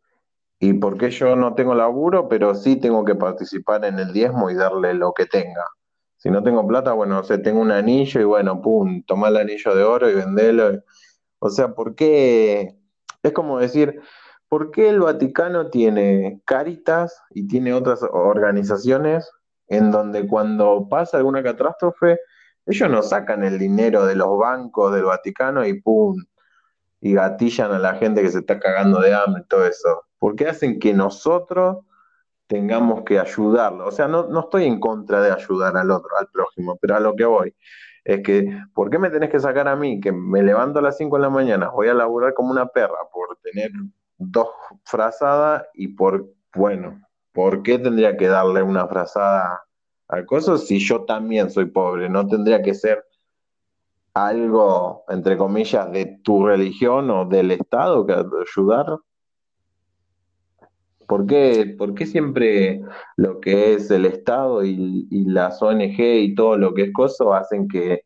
y 0.60 0.74
¿por 0.74 0.98
qué 0.98 1.10
yo 1.10 1.38
no 1.38 1.56
tengo 1.56 1.76
laburo? 1.76 2.28
Pero 2.28 2.54
sí 2.56 2.76
tengo 2.76 3.06
que 3.06 3.16
participar 3.16 3.86
en 3.86 4.00
el 4.00 4.12
diezmo 4.12 4.50
y 4.50 4.56
darle 4.56 4.96
lo 4.96 5.14
que 5.14 5.26
tenga. 5.26 5.66
Si 6.18 6.30
no 6.30 6.44
tengo 6.44 6.68
plata, 6.68 6.92
bueno, 6.92 7.20
o 7.20 7.24
sea, 7.24 7.42
tengo 7.42 7.62
un 7.62 7.72
anillo 7.72 8.20
y 8.20 8.26
bueno, 8.26 8.62
pum, 8.62 9.02
toma 9.08 9.30
el 9.30 9.38
anillo 9.38 9.74
de 9.74 9.84
oro 9.84 10.10
y 10.10 10.16
vendelo. 10.16 10.84
O 11.40 11.50
sea, 11.50 11.70
¿por 11.70 11.96
qué? 11.96 12.78
Es 13.24 13.32
como 13.32 13.60
decir, 13.60 14.02
¿por 14.50 14.72
qué 14.72 14.90
el 14.90 15.00
Vaticano 15.00 15.70
tiene 15.70 16.42
Caritas 16.44 17.18
y 17.30 17.48
tiene 17.48 17.74
otras 17.74 18.02
organizaciones 18.04 19.32
en 19.70 19.90
donde 19.90 20.28
cuando 20.28 20.90
pasa 20.90 21.16
alguna 21.16 21.42
catástrofe, 21.42 22.20
ellos 22.66 22.90
no 22.90 23.02
sacan 23.02 23.44
el 23.44 23.60
dinero 23.60 24.06
de 24.06 24.16
los 24.16 24.38
bancos 24.38 24.94
del 24.94 25.04
Vaticano 25.04 25.66
y 25.66 25.82
¡pum! 25.82 26.18
y 27.02 27.14
gatillan 27.14 27.72
a 27.74 27.80
la 27.80 27.96
gente 27.96 28.22
que 28.22 28.30
se 28.30 28.40
está 28.40 28.60
cagando 28.60 29.02
de 29.02 29.14
hambre 29.14 29.44
y 29.44 29.48
todo 29.48 29.66
eso? 29.66 30.04
¿Por 30.18 30.36
qué 30.36 30.48
hacen 30.48 30.80
que 30.80 30.94
nosotros 30.94 31.80
tengamos 32.48 33.04
que 33.04 33.20
ayudarlo? 33.20 33.88
O 33.88 33.92
sea, 33.92 34.08
no, 34.08 34.28
no 34.30 34.42
estoy 34.42 34.66
en 34.66 34.80
contra 34.80 35.22
de 35.22 35.32
ayudar 35.32 35.76
al 35.76 35.92
otro, 35.92 36.10
al 36.18 36.28
prójimo, 36.28 36.78
pero 36.80 36.96
a 36.96 37.00
lo 37.02 37.16
que 37.16 37.26
voy 37.26 37.54
es 38.04 38.22
que, 38.22 38.58
¿por 38.74 38.90
qué 38.90 39.00
me 39.00 39.10
tenés 39.10 39.30
que 39.30 39.40
sacar 39.40 39.68
a 39.68 39.76
mí, 39.76 40.00
que 40.00 40.12
me 40.12 40.44
levanto 40.44 40.80
a 40.80 40.82
las 40.82 40.98
5 40.98 41.16
de 41.18 41.22
la 41.22 41.30
mañana, 41.30 41.70
voy 41.70 41.88
a 41.88 41.94
laburar 41.94 42.34
como 42.34 42.52
una 42.52 42.68
perra 42.68 42.98
por 43.12 43.38
tener 43.42 43.72
dos 44.18 44.50
frazadas 44.84 45.66
y 45.74 45.90
por, 45.90 46.30
bueno, 46.56 47.02
¿por 47.32 47.64
qué 47.64 47.80
tendría 47.80 48.18
que 48.18 48.28
darle 48.28 48.62
una 48.62 48.88
frazada 48.88 49.64
al 50.14 50.26
coso 50.26 50.58
si 50.58 50.80
yo 50.80 51.04
también 51.06 51.50
soy 51.50 51.66
pobre? 51.66 52.10
No 52.10 52.28
tendría 52.28 52.62
que 52.62 52.74
ser 52.74 53.04
algo, 54.14 55.04
entre 55.10 55.38
comillas, 55.38 55.92
de 55.92 56.20
tu 56.24 56.46
religión 56.46 57.10
o 57.10 57.26
del 57.26 57.52
Estado 57.52 58.06
que 58.06 58.14
ayudar. 58.14 58.98
¿Por 61.08 61.26
qué, 61.26 62.06
siempre 62.06 62.82
lo 63.18 63.40
que 63.40 63.74
es 63.74 63.92
el 63.92 64.06
Estado 64.06 64.64
y, 64.64 65.08
las 65.26 65.62
ONG 65.62 66.00
y 66.00 66.36
todo 66.36 66.58
lo 66.58 66.74
que 66.74 66.84
es 66.84 66.94
coso 66.94 67.34
hacen 67.34 67.68
que, 67.68 68.06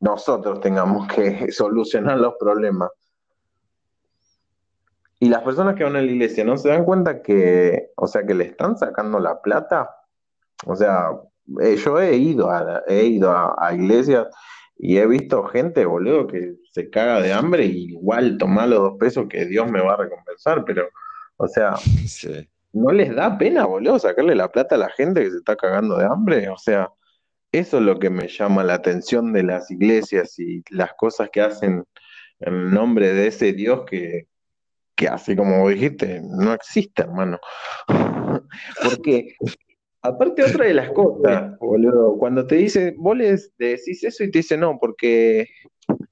nosotros 0.00 0.60
tengamos 0.60 1.08
que 1.08 1.50
solucionar 1.52 2.18
los 2.18 2.34
problemas? 2.38 2.90
Y 5.20 5.28
las 5.28 5.42
personas 5.42 5.74
que 5.76 5.84
van 5.84 5.96
a 5.96 6.02
la 6.02 6.10
iglesia 6.10 6.44
no 6.44 6.58
se 6.58 6.68
dan 6.68 6.84
cuenta 6.84 7.22
que, 7.22 7.92
o 7.96 8.06
sea, 8.06 8.26
que 8.26 8.34
le 8.34 8.44
están 8.44 8.76
sacando 8.76 9.18
la 9.18 9.40
plata. 9.40 9.88
O 10.66 10.76
sea, 10.76 11.10
eh, 11.62 11.76
yo 11.76 12.00
he 12.00 12.16
ido 12.16 12.50
a, 12.50 12.82
he 12.86 13.04
ido 13.04 13.30
a, 13.30 13.74
iglesias 13.74 14.26
y 14.76 14.96
he 14.96 15.06
visto 15.06 15.44
gente, 15.44 15.84
boludo, 15.84 16.26
que 16.26 16.54
se 16.72 16.90
caga 16.90 17.20
de 17.20 17.32
hambre 17.32 17.66
y 17.66 17.90
igual 17.92 18.38
toma 18.38 18.66
los 18.66 18.80
dos 18.80 18.94
pesos 18.98 19.26
que 19.28 19.44
Dios 19.46 19.70
me 19.70 19.80
va 19.80 19.94
a 19.94 19.98
recompensar, 19.98 20.64
pero 20.64 20.88
o 21.36 21.48
sea, 21.48 21.74
¿no 22.72 22.92
les 22.92 23.14
da 23.14 23.38
pena, 23.38 23.66
boludo, 23.66 23.98
sacarle 23.98 24.34
la 24.34 24.50
plata 24.50 24.74
a 24.74 24.78
la 24.78 24.90
gente 24.90 25.22
que 25.22 25.30
se 25.30 25.36
está 25.38 25.56
cagando 25.56 25.96
de 25.98 26.06
hambre? 26.06 26.48
O 26.48 26.58
sea, 26.58 26.90
eso 27.52 27.78
es 27.78 27.84
lo 27.84 27.98
que 27.98 28.10
me 28.10 28.28
llama 28.28 28.64
la 28.64 28.74
atención 28.74 29.32
de 29.32 29.44
las 29.44 29.70
iglesias 29.70 30.38
y 30.38 30.62
las 30.70 30.92
cosas 30.94 31.30
que 31.32 31.40
hacen 31.40 31.84
en 32.40 32.70
nombre 32.70 33.12
de 33.12 33.28
ese 33.28 33.52
Dios 33.52 33.84
que, 33.86 34.26
que 34.96 35.08
así 35.08 35.36
como 35.36 35.68
dijiste, 35.68 36.20
no 36.24 36.52
existe, 36.52 37.02
hermano. 37.02 37.38
Porque, 38.82 39.36
aparte 40.04 40.44
otra 40.44 40.66
de 40.66 40.74
las 40.74 40.90
cosas, 40.92 41.58
boludo, 41.58 42.16
cuando 42.18 42.46
te 42.46 42.56
dice, 42.56 42.94
vos 42.96 43.16
le 43.16 43.36
decís 43.58 44.04
eso 44.04 44.22
y 44.22 44.30
te 44.30 44.38
dice 44.38 44.56
no, 44.56 44.78
porque 44.78 45.48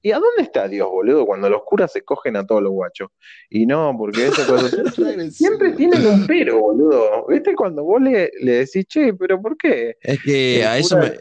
¿Y 0.01 0.11
a 0.11 0.19
dónde 0.19 0.43
está 0.43 0.67
Dios, 0.67 0.89
boludo? 0.89 1.25
Cuando 1.25 1.49
los 1.49 1.63
curas 1.63 1.91
se 1.91 2.03
cogen 2.03 2.35
a 2.35 2.45
todos 2.45 2.61
los 2.61 2.71
guachos. 2.71 3.09
Y 3.49 3.65
no, 3.65 3.95
porque 3.97 4.27
eso 4.27 4.57
siempre 5.31 5.71
tienen 5.71 6.05
un 6.05 6.27
pero, 6.27 6.59
boludo. 6.59 7.25
¿Viste? 7.27 7.55
Cuando 7.55 7.83
vos 7.83 8.01
le, 8.01 8.29
decís, 8.41 8.85
che, 8.85 9.13
pero 9.13 9.41
¿por 9.41 9.57
qué? 9.57 9.95
Es 10.01 10.21
que 10.21 10.65
a 10.65 10.77
eso 10.77 10.97
me... 10.97 11.13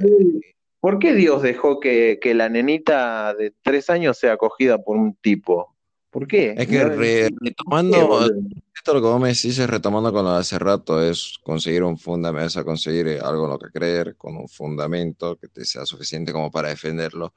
¿Por 0.81 0.99
qué 0.99 1.15
Dios 1.15 1.43
dejó 1.43 1.79
que, 1.79 2.19
la 2.35 2.49
nenita 2.49 3.35
de 3.35 3.53
tres 3.63 3.89
años 3.89 4.19
sea 4.19 4.33
acogida 4.33 4.79
por 4.79 4.97
un 4.97 5.15
tipo? 5.15 5.72
¿Por 6.13 6.29
qué? 6.29 6.55
Es 6.59 6.69
que 6.69 6.85
retomando, 6.85 8.27
esto 8.75 8.93
lo 8.93 9.01
que 9.01 9.07
vos 9.07 9.19
me 9.19 9.29
decís 9.29 9.59
es 9.59 9.69
retomando 9.69 10.13
con 10.13 10.27
lo 10.27 10.35
de 10.35 10.41
hace 10.41 10.59
rato, 10.59 11.03
es 11.03 11.39
conseguir 11.43 11.83
un 11.83 11.97
fundamento, 11.97 12.61
es 12.61 12.65
conseguir 12.67 13.19
algo 13.23 13.47
en 13.47 13.51
lo 13.53 13.59
que 13.59 13.71
creer, 13.71 14.15
con 14.17 14.37
un 14.37 14.47
fundamento 14.47 15.37
que 15.37 15.49
te 15.49 15.65
sea 15.65 15.87
suficiente 15.87 16.31
como 16.31 16.51
para 16.51 16.69
defenderlo 16.69 17.33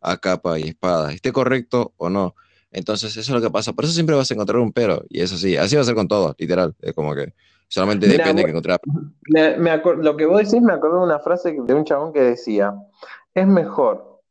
a 0.00 0.16
capa 0.18 0.56
y 0.56 0.68
espada, 0.68 1.12
esté 1.12 1.32
correcto 1.32 1.94
o 1.96 2.08
no. 2.08 2.36
Entonces, 2.70 3.10
eso 3.10 3.20
es 3.20 3.28
lo 3.28 3.40
que 3.40 3.50
pasa. 3.50 3.72
Por 3.72 3.86
eso 3.86 3.92
siempre 3.92 4.14
vas 4.14 4.30
a 4.30 4.34
encontrar 4.34 4.60
un 4.60 4.72
pero. 4.72 5.02
Y 5.08 5.20
eso 5.20 5.36
sí, 5.36 5.56
así 5.56 5.74
va 5.74 5.82
a 5.82 5.84
ser 5.84 5.96
con 5.96 6.06
todo, 6.06 6.32
literal. 6.38 6.76
Es 6.80 6.92
como 6.92 7.16
que 7.16 7.34
solamente 7.66 8.06
depende 8.06 8.42
de 8.42 8.44
que 8.44 8.50
encontrar. 8.50 8.80
lo 9.26 10.16
que 10.16 10.26
vos 10.26 10.38
decís 10.38 10.62
me 10.62 10.74
acuerdo 10.74 10.98
de 10.98 11.04
una 11.06 11.18
frase 11.18 11.56
de 11.58 11.74
un 11.74 11.84
chabón 11.84 12.12
que 12.12 12.20
decía: 12.20 12.72
es 13.34 13.48
mejor 13.48 14.22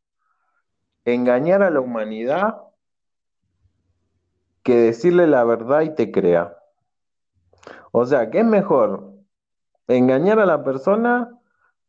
engañar 1.04 1.62
a 1.62 1.70
la 1.70 1.82
humanidad 1.82 2.71
que 4.64 4.76
decirle 4.76 5.28
la 5.28 5.44
verdad 5.44 5.82
y 5.82 5.96
te 5.96 6.12
crea. 6.12 6.58
O 7.92 8.06
sea, 8.06 8.30
que 8.30 8.40
es 8.40 8.46
mejor 8.46 9.14
engañar 9.88 10.40
a 10.40 10.46
la 10.46 10.64
persona 10.64 11.30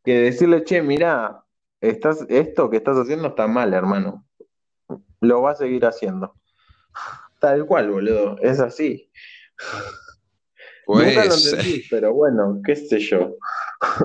que 0.04 0.18
decirle, 0.18 0.64
che, 0.64 0.82
mira, 0.82 1.44
estás, 1.80 2.26
esto 2.28 2.70
que 2.70 2.78
estás 2.78 2.96
haciendo 2.96 3.28
está 3.28 3.46
mal, 3.46 3.72
hermano. 3.72 4.24
Lo 5.20 5.42
va 5.42 5.52
a 5.52 5.56
seguir 5.56 5.86
haciendo. 5.86 6.34
Tal 7.38 7.66
cual, 7.66 7.90
boludo. 7.90 8.36
Es 8.40 8.60
así. 8.60 9.10
Pues... 10.86 11.14
Nunca 11.14 11.24
lo 11.26 11.34
entendí, 11.34 11.84
pero 11.88 12.12
bueno, 12.12 12.60
qué 12.64 12.74
sé 12.74 12.98
yo. 12.98 13.36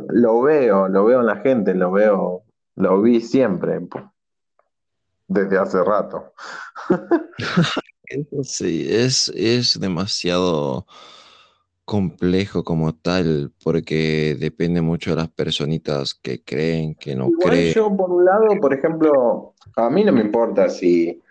lo 0.09 0.41
veo, 0.41 0.87
lo 0.87 1.05
veo 1.05 1.21
en 1.21 1.25
la 1.25 1.37
gente, 1.37 1.73
lo 1.73 1.91
veo, 1.91 2.43
lo 2.75 3.01
vi 3.01 3.21
siempre. 3.21 3.79
Desde 5.27 5.57
hace 5.57 5.83
rato. 5.83 6.33
sí, 8.43 8.87
es, 8.89 9.29
es 9.29 9.79
demasiado 9.79 10.85
complejo 11.87 12.65
como 12.65 12.93
tal, 12.93 13.53
porque 13.63 14.35
depende 14.37 14.81
mucho 14.81 15.11
de 15.11 15.15
las 15.15 15.29
personitas 15.29 16.13
que 16.13 16.43
creen, 16.43 16.95
que 16.95 17.15
no 17.15 17.29
Igual 17.29 17.49
creen. 17.49 17.73
Yo, 17.73 17.95
por 17.95 18.11
un 18.11 18.25
lado, 18.25 18.47
por 18.59 18.73
ejemplo, 18.73 19.53
a 19.75 19.89
mí 19.89 20.03
no 20.03 20.11
me 20.11 20.19
importa 20.19 20.67
si, 20.67 21.21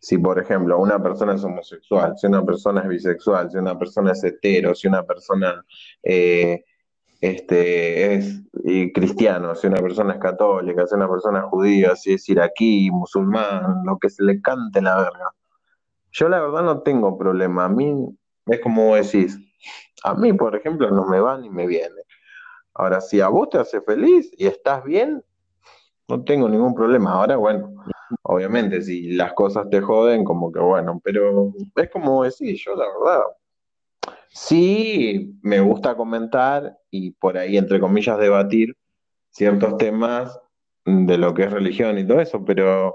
si, 0.00 0.16
por 0.16 0.38
ejemplo, 0.38 0.78
una 0.78 1.02
persona 1.02 1.34
es 1.34 1.44
homosexual, 1.44 2.14
si 2.16 2.26
una 2.26 2.42
persona 2.42 2.80
es 2.80 2.88
bisexual, 2.88 3.50
si 3.50 3.58
una 3.58 3.78
persona 3.78 4.12
es 4.12 4.24
hetero, 4.24 4.74
si 4.74 4.88
una 4.88 5.02
persona 5.02 5.62
eh, 6.02 6.64
este, 7.20 8.14
es 8.14 8.42
cristiano, 8.94 9.54
si 9.54 9.66
una 9.66 9.82
persona 9.82 10.14
es 10.14 10.20
católica, 10.20 10.86
si 10.86 10.94
una 10.94 11.08
persona 11.08 11.40
es 11.40 11.44
judía, 11.46 11.96
si 11.96 12.14
es 12.14 12.26
iraquí, 12.30 12.90
musulmán, 12.90 13.82
lo 13.84 13.98
que 13.98 14.08
se 14.08 14.22
le 14.24 14.40
cante 14.40 14.80
la 14.80 14.96
verga. 14.96 15.34
Yo 16.18 16.30
la 16.30 16.40
verdad 16.40 16.62
no 16.62 16.80
tengo 16.80 17.18
problema. 17.18 17.66
A 17.66 17.68
mí 17.68 18.08
es 18.46 18.60
como 18.60 18.94
decís, 18.94 19.38
a 20.02 20.14
mí, 20.14 20.32
por 20.32 20.56
ejemplo, 20.56 20.90
no 20.90 21.06
me 21.06 21.20
va 21.20 21.36
ni 21.36 21.50
me 21.50 21.66
viene. 21.66 22.02
Ahora, 22.72 23.02
si 23.02 23.20
a 23.20 23.28
vos 23.28 23.50
te 23.50 23.58
hace 23.58 23.82
feliz 23.82 24.30
y 24.38 24.46
estás 24.46 24.82
bien, 24.82 25.22
no 26.08 26.24
tengo 26.24 26.48
ningún 26.48 26.74
problema. 26.74 27.12
Ahora, 27.12 27.36
bueno, 27.36 27.70
obviamente, 28.22 28.80
si 28.80 29.12
las 29.12 29.34
cosas 29.34 29.68
te 29.68 29.82
joden, 29.82 30.24
como 30.24 30.50
que 30.50 30.60
bueno, 30.60 31.00
pero 31.04 31.52
es 31.74 31.90
como 31.90 32.24
decir, 32.24 32.56
yo 32.64 32.74
la 32.74 32.86
verdad, 32.86 33.22
sí 34.28 35.38
me 35.42 35.60
gusta 35.60 35.96
comentar 35.96 36.78
y 36.90 37.10
por 37.10 37.36
ahí, 37.36 37.58
entre 37.58 37.78
comillas, 37.78 38.18
debatir 38.18 38.74
ciertos 39.28 39.76
temas 39.76 40.40
de 40.86 41.18
lo 41.18 41.34
que 41.34 41.42
es 41.42 41.52
religión 41.52 41.98
y 41.98 42.06
todo 42.06 42.20
eso, 42.20 42.42
pero 42.42 42.94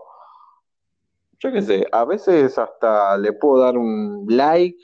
yo 1.42 1.52
qué 1.52 1.62
sé, 1.62 1.88
a 1.92 2.06
veces 2.06 2.58
hasta 2.58 3.18
le 3.18 3.34
puedo 3.34 3.64
dar 3.64 3.78
un 3.78 4.26
like 4.30 4.78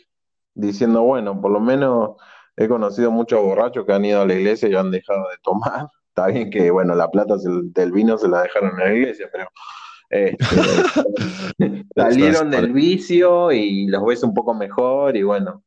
diciendo, 0.56 1.04
bueno, 1.04 1.40
por 1.40 1.52
lo 1.52 1.60
menos 1.60 2.16
he 2.56 2.68
conocido 2.68 3.12
muchos 3.12 3.42
borrachos 3.42 3.86
que 3.86 3.94
han 3.94 4.06
ido 4.06 4.22
a 4.22 4.26
la 4.26 4.34
iglesia 4.34 4.68
y 4.68 4.76
han 4.76 4.90
dejado 4.90 5.22
de 5.30 5.38
tomar. 5.44 5.88
Está 6.10 6.28
bien 6.28 6.50
que, 6.50 6.72
bueno, 6.72 6.96
la 6.96 7.12
plata 7.12 7.36
del 7.38 7.92
vino 7.92 8.18
se 8.18 8.28
la 8.28 8.42
dejaron 8.42 8.72
en 8.72 8.78
la 8.80 8.94
iglesia, 8.94 9.30
pero 9.32 9.48
este, 10.10 11.86
salieron 11.96 12.50
del 12.50 12.74
vicio 12.74 13.52
y 13.52 13.86
los 13.86 14.04
ves 14.04 14.24
un 14.24 14.34
poco 14.34 14.56
mejor 14.56 15.16
y 15.16 15.22
bueno, 15.22 15.64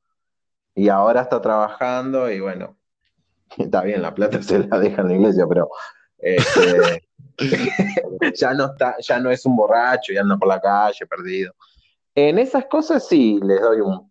y 0.75 0.89
ahora 0.89 1.21
está 1.21 1.41
trabajando 1.41 2.29
y 2.29 2.41
bueno, 2.41 2.77
está 3.59 3.83
bien, 3.83 4.03
la 4.03 4.13
plata 4.13 4.43
se 4.43 4.67
la 4.67 4.81
deja 4.81 5.03
en 5.03 5.09
la 5.09 5.15
iglesia, 5.15 5.47
pero 5.49 5.69
este, 6.23 7.03
ya 8.35 8.55
no 8.55 8.67
está, 8.67 8.97
ya 9.01 9.19
no 9.19 9.31
es 9.31 9.45
un 9.47 9.57
borracho 9.57 10.13
y 10.13 10.17
anda 10.17 10.37
por 10.37 10.49
la 10.49 10.61
calle 10.61 11.07
perdido. 11.07 11.55
En 12.15 12.39
esas 12.39 12.67
cosas 12.67 13.07
sí 13.07 13.41
les 13.43 13.61
doy 13.61 13.81
un, 13.81 14.09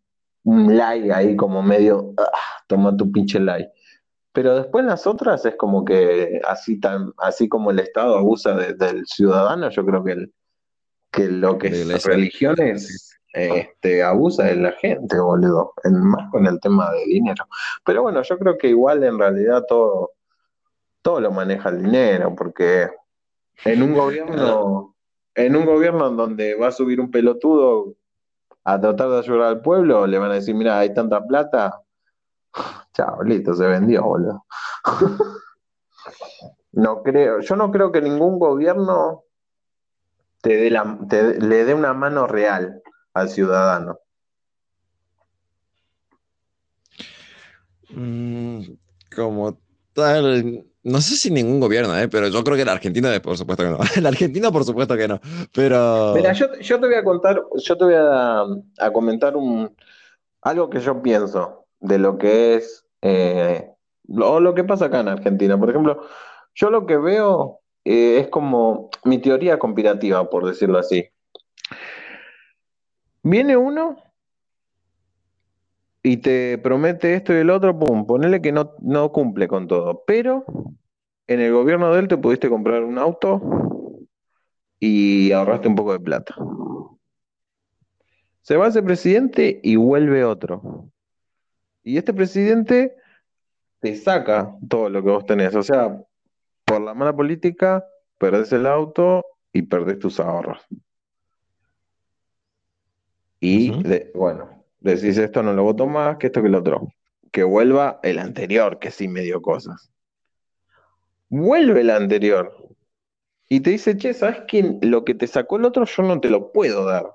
like 0.77 1.11
ahí 1.13 1.35
como 1.35 1.61
medio, 1.61 2.13
ah, 2.17 2.63
toma 2.67 2.95
tu 2.95 3.11
pinche 3.11 3.39
like. 3.39 3.71
Pero 4.31 4.55
después 4.55 4.83
en 4.83 4.89
las 4.89 5.05
otras 5.05 5.45
es 5.45 5.55
como 5.55 5.83
que 5.83 6.39
así 6.47 6.79
tan, 6.79 7.11
así 7.17 7.49
como 7.49 7.71
el 7.71 7.79
Estado 7.79 8.17
abusa 8.17 8.55
del 8.55 9.05
ciudadano, 9.05 9.69
yo 9.69 9.85
creo 9.85 10.03
que, 10.03 10.11
el, 10.13 10.33
que 11.11 11.27
lo 11.27 11.57
que 11.57 11.67
es 11.67 12.05
religiones 12.05 13.19
este, 13.33 14.03
abusa 14.03 14.45
de 14.45 14.55
la 14.55 14.71
gente, 14.73 15.19
boludo, 15.19 15.73
en, 15.83 16.01
más 16.01 16.29
con 16.31 16.47
el 16.47 16.59
tema 16.59 16.91
de 16.91 17.05
dinero. 17.05 17.45
Pero 17.85 18.03
bueno, 18.03 18.21
yo 18.21 18.37
creo 18.37 18.57
que 18.57 18.69
igual 18.69 19.03
en 19.03 19.19
realidad 19.19 19.63
todo, 19.67 20.11
todo 21.01 21.19
lo 21.19 21.31
maneja 21.31 21.69
el 21.69 21.83
dinero, 21.83 22.35
porque 22.35 22.89
en 23.65 23.83
un 23.83 23.93
gobierno, 23.93 24.95
en 25.35 25.55
un 25.55 25.65
gobierno 25.65 26.09
donde 26.11 26.55
va 26.55 26.67
a 26.67 26.71
subir 26.71 26.99
un 26.99 27.11
pelotudo 27.11 27.95
a 28.63 28.79
tratar 28.79 29.09
de 29.09 29.19
ayudar 29.19 29.47
al 29.47 29.61
pueblo, 29.61 30.05
le 30.05 30.19
van 30.19 30.31
a 30.31 30.35
decir, 30.35 30.55
mira, 30.55 30.79
hay 30.79 30.93
tanta 30.93 31.25
plata, 31.25 31.81
chao, 32.93 33.23
listo, 33.23 33.53
se 33.53 33.65
vendió, 33.67 34.03
boludo. 34.03 34.45
no 36.73 37.03
creo, 37.03 37.39
yo 37.39 37.55
no 37.55 37.71
creo 37.71 37.91
que 37.91 38.01
ningún 38.01 38.39
gobierno 38.39 39.23
te 40.41 40.55
dé 40.55 40.69
la, 40.69 40.97
le 41.11 41.65
dé 41.65 41.73
una 41.73 41.93
mano 41.93 42.27
real 42.27 42.81
al 43.13 43.29
ciudadano. 43.29 43.99
Mm, 47.89 48.61
como 49.15 49.57
no 50.83 51.01
sé 51.01 51.15
si 51.15 51.31
ningún 51.31 51.59
gobierno, 51.59 51.97
¿eh? 51.97 52.07
pero 52.07 52.27
yo 52.27 52.43
creo 52.43 52.57
que 52.57 52.65
la 52.65 52.71
Argentina, 52.71 53.11
por 53.21 53.37
supuesto 53.37 53.63
que 53.63 53.69
no. 53.69 53.77
La 54.01 54.09
Argentina, 54.09 54.51
por 54.51 54.63
supuesto 54.63 54.95
que 54.95 55.07
no. 55.07 55.19
Pero. 55.53 56.13
Mira, 56.15 56.33
yo, 56.33 56.49
te 56.49 56.77
voy 56.77 56.95
a 56.95 57.03
contar, 57.03 57.41
yo 57.55 57.77
te 57.77 57.83
voy 57.83 57.95
a, 57.97 58.45
comentar 58.93 59.35
un, 59.35 59.75
algo 60.41 60.69
que 60.69 60.79
yo 60.79 61.01
pienso 61.01 61.65
de 61.79 61.99
lo 61.99 62.17
que 62.17 62.55
es. 62.55 62.85
Eh, 63.01 63.69
o 64.17 64.39
lo 64.39 64.55
que 64.55 64.63
pasa 64.63 64.85
acá 64.85 65.01
en 65.01 65.09
Argentina. 65.09 65.59
Por 65.59 65.69
ejemplo, 65.69 66.01
yo 66.55 66.69
lo 66.69 66.85
que 66.85 66.97
veo 66.97 67.59
eh, 67.85 68.19
es 68.21 68.27
como 68.29 68.89
mi 69.03 69.19
teoría 69.19 69.59
conspirativa, 69.59 70.29
por 70.29 70.45
decirlo 70.45 70.79
así. 70.79 71.07
Viene 73.21 73.57
uno 73.57 73.97
y 76.01 76.17
te 76.17 76.57
promete 76.57 77.13
esto 77.13 77.33
y 77.33 77.37
el 77.37 77.49
otro, 77.49 77.77
pum, 77.77 78.05
ponele 78.05 78.41
que 78.41 78.51
no, 78.51 78.73
no 78.79 79.11
cumple 79.11 79.47
con 79.47 79.67
todo. 79.67 80.03
Pero 80.05 80.45
en 81.27 81.41
el 81.41 81.51
gobierno 81.51 81.93
de 81.93 81.99
él 81.99 82.07
te 82.07 82.17
pudiste 82.17 82.49
comprar 82.49 82.83
un 82.83 82.97
auto 82.97 84.07
y 84.79 85.31
ahorraste 85.31 85.67
un 85.67 85.75
poco 85.75 85.93
de 85.93 85.99
plata. 85.99 86.35
Se 88.41 88.57
va 88.57 88.67
ese 88.67 88.81
presidente 88.81 89.59
y 89.61 89.75
vuelve 89.75 90.23
otro. 90.23 90.89
Y 91.83 91.97
este 91.97 92.13
presidente 92.13 92.95
te 93.79 93.95
saca 93.95 94.55
todo 94.67 94.89
lo 94.89 95.03
que 95.03 95.09
vos 95.09 95.25
tenés. 95.25 95.53
O 95.55 95.63
sea, 95.63 96.01
por 96.65 96.81
la 96.81 96.93
mala 96.93 97.15
política, 97.15 97.85
perdés 98.17 98.51
el 98.53 98.65
auto 98.65 99.25
y 99.51 99.63
perdés 99.63 99.99
tus 99.99 100.19
ahorros. 100.19 100.65
Y 103.39 103.71
bueno, 104.13 104.58
decís 104.79 105.17
esto 105.17 105.43
no 105.43 105.53
lo 105.53 105.63
voto 105.63 105.87
más, 105.87 106.17
que 106.17 106.27
esto 106.27 106.41
que 106.41 106.49
lo 106.49 106.59
otro. 106.59 106.93
Que 107.31 107.43
vuelva 107.43 107.99
el 108.03 108.19
anterior, 108.19 108.79
que 108.79 108.91
sí 108.91 109.07
me 109.07 109.21
dio 109.21 109.41
cosas. 109.41 109.91
Vuelve 111.29 111.81
el 111.81 111.89
anterior. 111.89 112.55
Y 113.47 113.61
te 113.61 113.71
dice, 113.71 113.97
che, 113.97 114.13
¿sabes 114.13 114.43
qué? 114.47 114.77
Lo 114.81 115.03
que 115.03 115.15
te 115.15 115.27
sacó 115.27 115.57
el 115.57 115.65
otro 115.65 115.85
yo 115.85 116.03
no 116.03 116.19
te 116.19 116.29
lo 116.29 116.51
puedo 116.51 116.85
dar. 116.85 117.11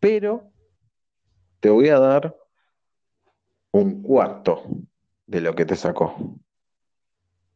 Pero 0.00 0.50
te 1.60 1.70
voy 1.70 1.88
a 1.88 1.98
dar 1.98 2.36
un 3.70 4.02
cuarto 4.02 4.62
de 5.26 5.40
lo 5.40 5.54
que 5.54 5.64
te 5.64 5.76
sacó. 5.76 6.14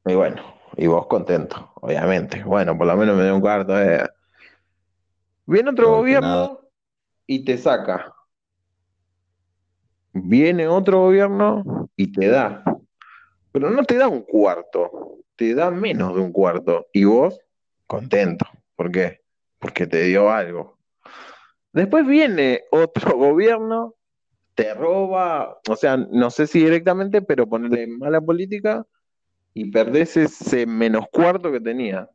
Y 0.07 0.15
bueno, 0.15 0.43
y 0.77 0.87
vos 0.87 1.07
contento, 1.07 1.73
obviamente. 1.77 2.43
Bueno, 2.45 2.77
por 2.77 2.87
lo 2.87 2.97
menos 2.97 3.17
me 3.17 3.25
dio 3.25 3.35
un 3.35 3.41
cuarto. 3.41 3.79
Eh. 3.81 4.09
Viene 5.47 5.71
otro 5.71 5.97
gobierno 5.97 6.61
y 7.27 7.45
te 7.45 7.59
saca. 7.59 8.16
Viene 10.23 10.67
otro 10.67 11.01
gobierno 11.01 11.91
y 11.95 12.11
te 12.11 12.29
da. 12.29 12.65
Pero 13.53 13.71
no 13.71 13.85
te 13.85 13.97
da 13.97 14.09
un 14.09 14.23
cuarto, 14.23 15.19
te 15.37 15.55
da 15.55 15.71
menos 15.71 16.15
de 16.15 16.21
un 16.21 16.33
cuarto. 16.33 16.87
Y 16.93 17.05
vos, 17.05 17.39
contento. 17.87 18.47
¿Por 18.75 18.91
qué? 18.91 19.21
Porque 19.59 19.87
te 19.87 20.05
dio 20.05 20.31
algo. 20.31 20.79
Después 21.73 22.07
viene 22.07 22.65
otro 22.71 23.17
gobierno, 23.19 23.95
te 24.55 24.73
roba, 24.73 25.61
o 25.69 25.77
sea, 25.77 25.99
no 25.99 26.31
sé 26.31 26.47
si 26.47 26.61
directamente, 26.61 27.21
pero 27.21 27.47
ponerle 27.47 27.87
mala 27.87 28.21
política 28.23 28.87
y 29.53 29.71
perdés 29.71 30.17
ese 30.17 30.67
menos 30.67 31.07
cuarto 31.13 31.53
que 31.53 31.61
tenía. 31.61 32.09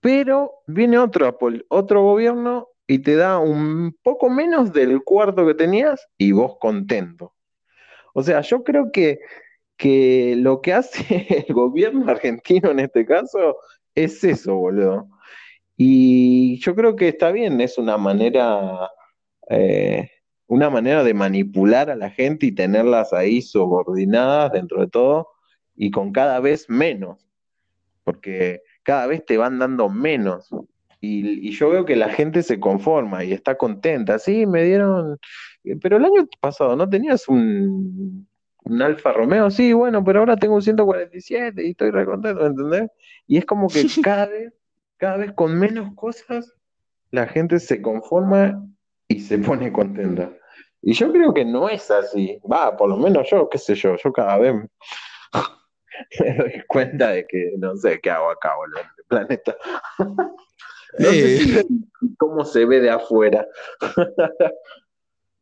Pero 0.00 0.62
viene 0.66 0.98
otro, 0.98 1.36
otro 1.68 2.02
gobierno 2.02 2.68
y 2.90 2.98
te 2.98 3.14
da 3.14 3.38
un 3.38 3.96
poco 4.02 4.28
menos 4.28 4.72
del 4.72 5.04
cuarto 5.04 5.46
que 5.46 5.54
tenías 5.54 6.08
y 6.18 6.32
vos 6.32 6.56
contento. 6.58 7.32
O 8.14 8.22
sea, 8.24 8.40
yo 8.40 8.64
creo 8.64 8.90
que, 8.90 9.20
que 9.76 10.34
lo 10.36 10.60
que 10.60 10.72
hace 10.72 11.24
el 11.48 11.54
gobierno 11.54 12.10
argentino 12.10 12.72
en 12.72 12.80
este 12.80 13.06
caso 13.06 13.58
es 13.94 14.24
eso, 14.24 14.56
boludo. 14.56 15.08
Y 15.76 16.58
yo 16.58 16.74
creo 16.74 16.96
que 16.96 17.06
está 17.06 17.30
bien, 17.30 17.60
es 17.60 17.78
una 17.78 17.96
manera, 17.96 18.90
eh, 19.48 20.10
una 20.48 20.68
manera 20.68 21.04
de 21.04 21.14
manipular 21.14 21.90
a 21.90 21.96
la 21.96 22.10
gente 22.10 22.46
y 22.46 22.52
tenerlas 22.52 23.12
ahí 23.12 23.40
subordinadas 23.40 24.50
dentro 24.50 24.80
de 24.80 24.88
todo 24.88 25.28
y 25.76 25.92
con 25.92 26.10
cada 26.10 26.40
vez 26.40 26.68
menos, 26.68 27.24
porque 28.02 28.62
cada 28.82 29.06
vez 29.06 29.24
te 29.24 29.38
van 29.38 29.60
dando 29.60 29.88
menos. 29.88 30.50
Y, 31.00 31.50
yo 31.52 31.70
veo 31.70 31.84
que 31.84 31.96
la 31.96 32.10
gente 32.10 32.42
se 32.42 32.60
conforma 32.60 33.24
y 33.24 33.32
está 33.32 33.56
contenta. 33.56 34.18
Sí, 34.18 34.46
me 34.46 34.64
dieron. 34.64 35.18
Eh, 35.64 35.76
pero 35.80 35.96
el 35.96 36.04
año 36.04 36.28
pasado 36.40 36.76
no 36.76 36.88
tenías 36.88 37.28
un, 37.28 38.28
un 38.64 38.82
Alfa 38.82 39.12
Romeo. 39.12 39.50
Sí, 39.50 39.72
bueno, 39.72 40.04
pero 40.04 40.20
ahora 40.20 40.36
tengo 40.36 40.56
un 40.56 40.62
147 40.62 41.64
y 41.64 41.70
estoy 41.70 41.90
recontento, 41.90 42.46
¿entendés? 42.46 42.90
Y 43.26 43.38
es 43.38 43.46
como 43.46 43.68
que 43.68 43.82
cada 44.04 44.26
vez, 44.26 44.52
cada 44.98 45.16
vez 45.16 45.32
con 45.32 45.58
menos 45.58 45.94
cosas, 45.94 46.54
la 47.10 47.26
gente 47.26 47.58
se 47.58 47.80
conforma 47.80 48.62
y 49.08 49.20
se 49.20 49.38
pone 49.38 49.72
contenta. 49.72 50.30
Y 50.82 50.92
yo 50.92 51.12
creo 51.12 51.34
que 51.34 51.44
no 51.44 51.68
es 51.68 51.90
así. 51.90 52.40
Va, 52.50 52.76
por 52.76 52.88
lo 52.88 52.96
menos 52.96 53.28
yo, 53.30 53.48
qué 53.48 53.58
sé 53.58 53.74
yo, 53.74 53.96
yo 53.96 54.12
cada 54.12 54.38
vez 54.38 54.54
me 56.20 56.34
doy 56.36 56.62
cuenta 56.68 57.10
de 57.10 57.26
que 57.26 57.52
no 57.58 57.76
sé 57.76 58.00
qué 58.00 58.10
hago 58.10 58.30
acá, 58.30 58.54
boludo, 58.56 58.80
en 58.80 58.86
el 58.98 59.04
planeta. 59.06 59.56
No 60.98 61.10
sé 61.10 61.66
cómo 62.18 62.44
se 62.44 62.64
ve 62.64 62.80
de 62.80 62.90
afuera. 62.90 63.46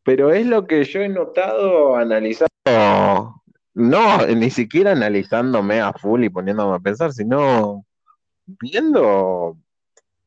Pero 0.03 0.31
es 0.31 0.45
lo 0.45 0.65
que 0.65 0.83
yo 0.83 1.01
he 1.01 1.09
notado 1.09 1.95
analizando, 1.95 2.49
no, 3.73 4.27
ni 4.27 4.49
siquiera 4.49 4.91
analizándome 4.91 5.81
a 5.81 5.93
full 5.93 6.23
y 6.23 6.29
poniéndome 6.29 6.75
a 6.75 6.79
pensar, 6.79 7.13
sino 7.13 7.85
viendo 8.45 9.57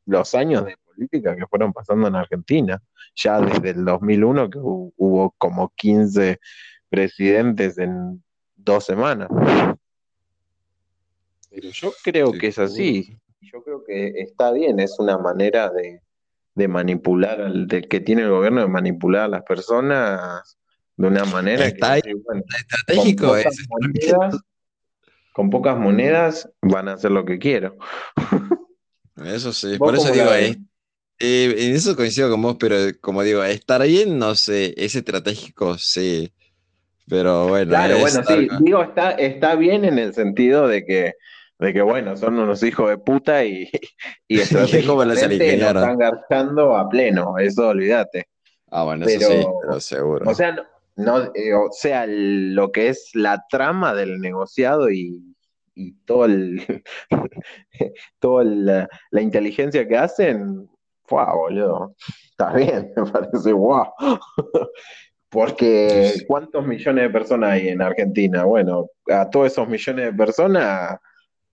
los 0.07 0.35
años 0.35 0.65
de 0.65 0.77
política 0.85 1.35
que 1.36 1.47
fueron 1.47 1.73
pasando 1.73 2.09
en 2.09 2.16
Argentina, 2.16 2.81
ya 3.15 3.40
desde 3.40 3.70
el 3.70 3.85
2001 3.85 4.51
que 4.51 4.59
hubo 4.61 5.35
como 5.39 5.73
15 5.74 6.39
presidentes 6.89 7.78
en 7.78 8.23
dos 8.55 8.85
semanas. 8.85 9.28
Pero 11.51 11.69
yo 11.70 11.93
creo 12.03 12.32
que 12.32 12.49
es 12.49 12.59
así 12.59 13.19
yo 13.43 13.62
creo 13.62 13.85
que 13.85 14.12
está 14.16 14.52
bien, 14.52 14.81
es 14.81 14.98
una 14.98 15.19
manera 15.19 15.70
de, 15.70 16.69
manipular, 16.69 17.52
de, 17.52 17.82
que 17.82 18.01
tiene 18.01 18.23
el 18.23 18.31
gobierno 18.31 18.60
de 18.60 18.69
manipular 18.69 19.23
a 19.23 19.28
las 19.28 19.43
personas 19.43 20.59
de 20.97 21.06
una 21.06 21.24
manera 21.24 21.66
está 21.66 22.01
que, 22.01 22.10
estratégico 22.10 23.28
con 23.28 23.43
pocas, 23.43 23.56
monedas, 23.69 24.40
con 25.32 25.51
pocas 25.51 25.78
monedas 25.78 26.51
van 26.60 26.89
a 26.89 26.94
hacer 26.94 27.10
lo 27.10 27.24
que 27.24 27.39
quiero. 27.39 27.77
Eso 29.24 29.52
sí, 29.52 29.77
¿Vos 29.78 29.78
por 29.78 29.94
eso 29.94 30.10
digo, 30.10 30.32
eh, 30.32 30.56
eh, 31.19 31.55
en 31.56 31.77
eso 31.77 31.94
coincido 31.94 32.31
con 32.31 32.40
vos, 32.43 32.56
pero 32.59 32.77
como 33.01 33.23
digo, 33.23 33.44
estar 33.44 33.82
bien, 33.82 34.19
no 34.19 34.35
sé, 34.35 34.74
es 34.77 34.97
estratégico, 34.97 35.77
sí, 35.78 36.32
pero 37.06 37.47
bueno, 37.47 37.69
Claro, 37.69 37.98
bueno, 37.98 38.23
sí, 38.27 38.48
digo, 38.62 38.82
está, 38.82 39.12
está 39.12 39.55
bien 39.55 39.85
en 39.85 39.98
el 39.98 40.14
sentido 40.14 40.66
de 40.66 40.85
que, 40.85 41.12
de 41.62 41.72
que, 41.72 41.82
bueno, 41.82 42.16
son 42.16 42.39
unos 42.39 42.62
hijos 42.62 42.90
de 42.90 42.98
puta 42.98 43.44
y, 43.44 43.70
y 44.28 44.36
¿Cómo 44.86 45.05
las 45.05 45.22
estratégicamente 45.22 45.56
nos 45.56 45.68
están 45.68 45.98
garchando 45.98 46.76
a 46.76 46.89
pleno, 46.89 47.39
eso 47.39 47.68
olvídate. 47.68 48.26
Ah, 48.70 48.84
bueno, 48.84 49.06
eso 49.06 49.18
sí, 49.18 49.36
Pero, 49.39 49.55
pero 49.60 49.80
seguro. 49.80 50.30
o 50.30 50.34
sea, 50.34 50.52
no, 50.52 50.62
no, 50.97 51.18
eh, 51.34 51.55
o 51.55 51.68
sea, 51.70 52.05
el- 52.05 52.55
lo 52.55 52.70
que 52.72 52.89
es 52.89 53.10
la 53.14 53.44
trama 53.51 53.94
del 53.94 54.18
negociado 54.20 54.90
y, 54.90 55.34
y 55.74 55.93
todo 56.05 56.24
el, 56.26 56.82
toda 58.18 58.44
la, 58.44 58.89
la 59.10 59.20
inteligencia 59.22 59.86
que 59.86 59.97
hacen, 59.97 60.68
¡fua, 61.05 61.34
boludo! 61.34 61.94
Está 62.30 62.52
bien, 62.55 62.93
me 62.97 63.06
parece 63.10 63.52
guau. 63.52 63.93
Porque 65.28 66.12
¿cuántos 66.26 66.66
millones 66.66 67.05
de 67.05 67.10
personas 67.10 67.52
hay 67.52 67.68
en 67.68 67.80
Argentina? 67.80 68.44
Bueno, 68.44 68.89
a 69.10 69.28
todos 69.30 69.47
esos 69.52 69.66
millones 69.66 70.06
de 70.06 70.12
personas, 70.12 70.98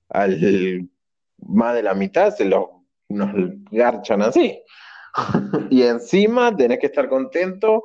al 0.10 0.90
más 1.48 1.76
de 1.76 1.84
la 1.84 1.94
mitad 1.94 2.36
se 2.36 2.45
los 2.45 2.65
nos 3.10 3.31
garchan 3.72 4.22
así. 4.22 4.61
Y 5.72 5.81
encima 5.84 6.56
tenés 6.56 6.77
que 6.77 6.86
estar 6.86 7.10
contento 7.10 7.84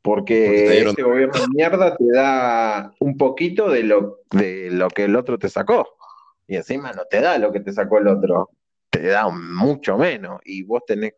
Porque 0.00 0.64
porque 0.64 0.88
este 0.88 1.02
gobierno 1.02 1.40
de 1.40 1.48
mierda 1.48 1.96
te 1.96 2.04
da 2.12 2.94
un 3.00 3.16
poquito 3.18 3.70
de 3.70 3.82
lo, 3.82 4.20
de 4.30 4.70
lo 4.70 4.88
que 4.88 5.04
el 5.04 5.16
otro 5.16 5.38
te 5.38 5.48
sacó. 5.48 5.96
Y 6.46 6.56
encima 6.56 6.92
no 6.92 7.04
te 7.04 7.20
da 7.20 7.38
lo 7.38 7.52
que 7.52 7.60
te 7.60 7.72
sacó 7.72 7.98
el 7.98 8.08
otro, 8.08 8.50
te 8.90 9.06
da 9.06 9.28
mucho 9.28 9.96
menos. 9.96 10.40
Y 10.44 10.62
vos 10.62 10.82
tenés, 10.86 11.14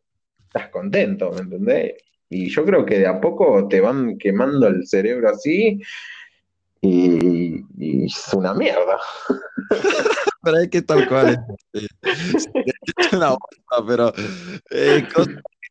estás 0.46 0.68
contento, 0.68 1.32
¿me 1.32 1.40
entendés? 1.40 1.94
Y 2.28 2.48
yo 2.48 2.64
creo 2.64 2.84
que 2.84 2.98
de 2.98 3.06
a 3.06 3.20
poco 3.20 3.66
te 3.68 3.80
van 3.80 4.18
quemando 4.18 4.66
el 4.66 4.86
cerebro 4.86 5.30
así 5.30 5.80
y, 6.80 7.64
y 7.78 8.06
es 8.06 8.34
una 8.34 8.54
mierda. 8.54 8.98
Pero 10.46 10.58
es 10.58 10.70
que 10.70 10.82
tal 10.82 11.08
cual. 11.08 11.36
es 11.72 11.88
una 13.12 13.30
bosta, 13.30 13.84
pero 13.86 14.12
eh, 14.70 15.02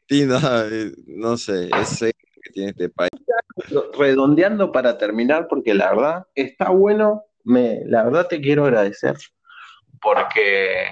argentina, 0.09 0.65
eh, 0.69 0.91
no 1.07 1.37
sé, 1.37 1.79
ese 1.79 2.11
que 2.43 2.51
tiene 2.51 2.69
este 2.71 2.89
país. 2.89 3.09
redondeando 3.97 4.71
para 4.73 4.97
terminar, 4.97 5.47
porque 5.47 5.73
la 5.73 5.91
verdad 5.91 6.27
está 6.35 6.69
bueno, 6.71 7.23
me, 7.45 7.85
la 7.85 8.03
verdad 8.03 8.27
te 8.27 8.41
quiero 8.41 8.65
agradecer, 8.65 9.15
porque 10.01 10.85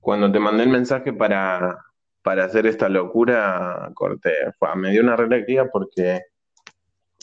cuando 0.00 0.32
te 0.32 0.40
mandé 0.40 0.64
el 0.64 0.70
mensaje 0.70 1.12
para, 1.12 1.78
para 2.22 2.44
hacer 2.44 2.66
esta 2.66 2.88
locura, 2.88 3.90
corté, 3.94 4.32
me 4.76 4.90
dio 4.90 5.02
una 5.02 5.16
re 5.16 5.26
alegría 5.26 5.68
porque 5.70 6.22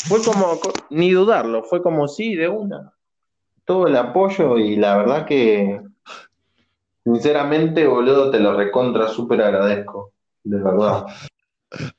fue 0.08 0.24
como, 0.24 0.60
co- 0.60 0.74
ni 0.92 1.12
dudarlo, 1.12 1.64
fue 1.64 1.82
como 1.82 2.08
sí, 2.08 2.36
de 2.36 2.48
una, 2.48 2.94
todo 3.66 3.88
el 3.88 3.96
apoyo 3.96 4.58
y 4.58 4.76
la 4.76 4.98
verdad 4.98 5.26
que, 5.26 5.82
sinceramente, 7.06 7.86
boludo, 7.88 8.32
te 8.32 8.40
lo 8.40 8.58
recontra 8.58 9.08
súper 9.08 9.42
agradezco, 9.42 10.12
de 10.44 10.58
verdad. 10.58 11.06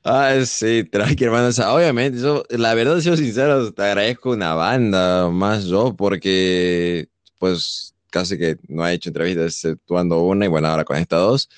Ah, 0.03 0.33
sí, 0.45 0.83
tranqui, 0.83 1.23
hermano. 1.23 1.47
O 1.47 1.51
sea, 1.51 1.73
obviamente, 1.73 2.19
yo, 2.19 2.43
la 2.49 2.73
verdad, 2.73 2.99
siendo 2.99 3.17
sincero, 3.17 3.71
te 3.73 3.83
agradezco 3.83 4.31
una 4.31 4.53
banda 4.53 5.29
más 5.29 5.65
yo, 5.65 5.95
porque, 5.95 7.09
pues, 7.39 7.95
casi 8.09 8.37
que 8.37 8.57
no 8.67 8.87
he 8.87 8.93
hecho 8.93 9.09
entrevistas 9.09 9.45
exceptuando 9.45 10.21
una, 10.21 10.45
y 10.45 10.47
bueno, 10.47 10.67
ahora 10.67 10.83
con 10.85 10.97
estas 10.97 11.19
dos. 11.19 11.49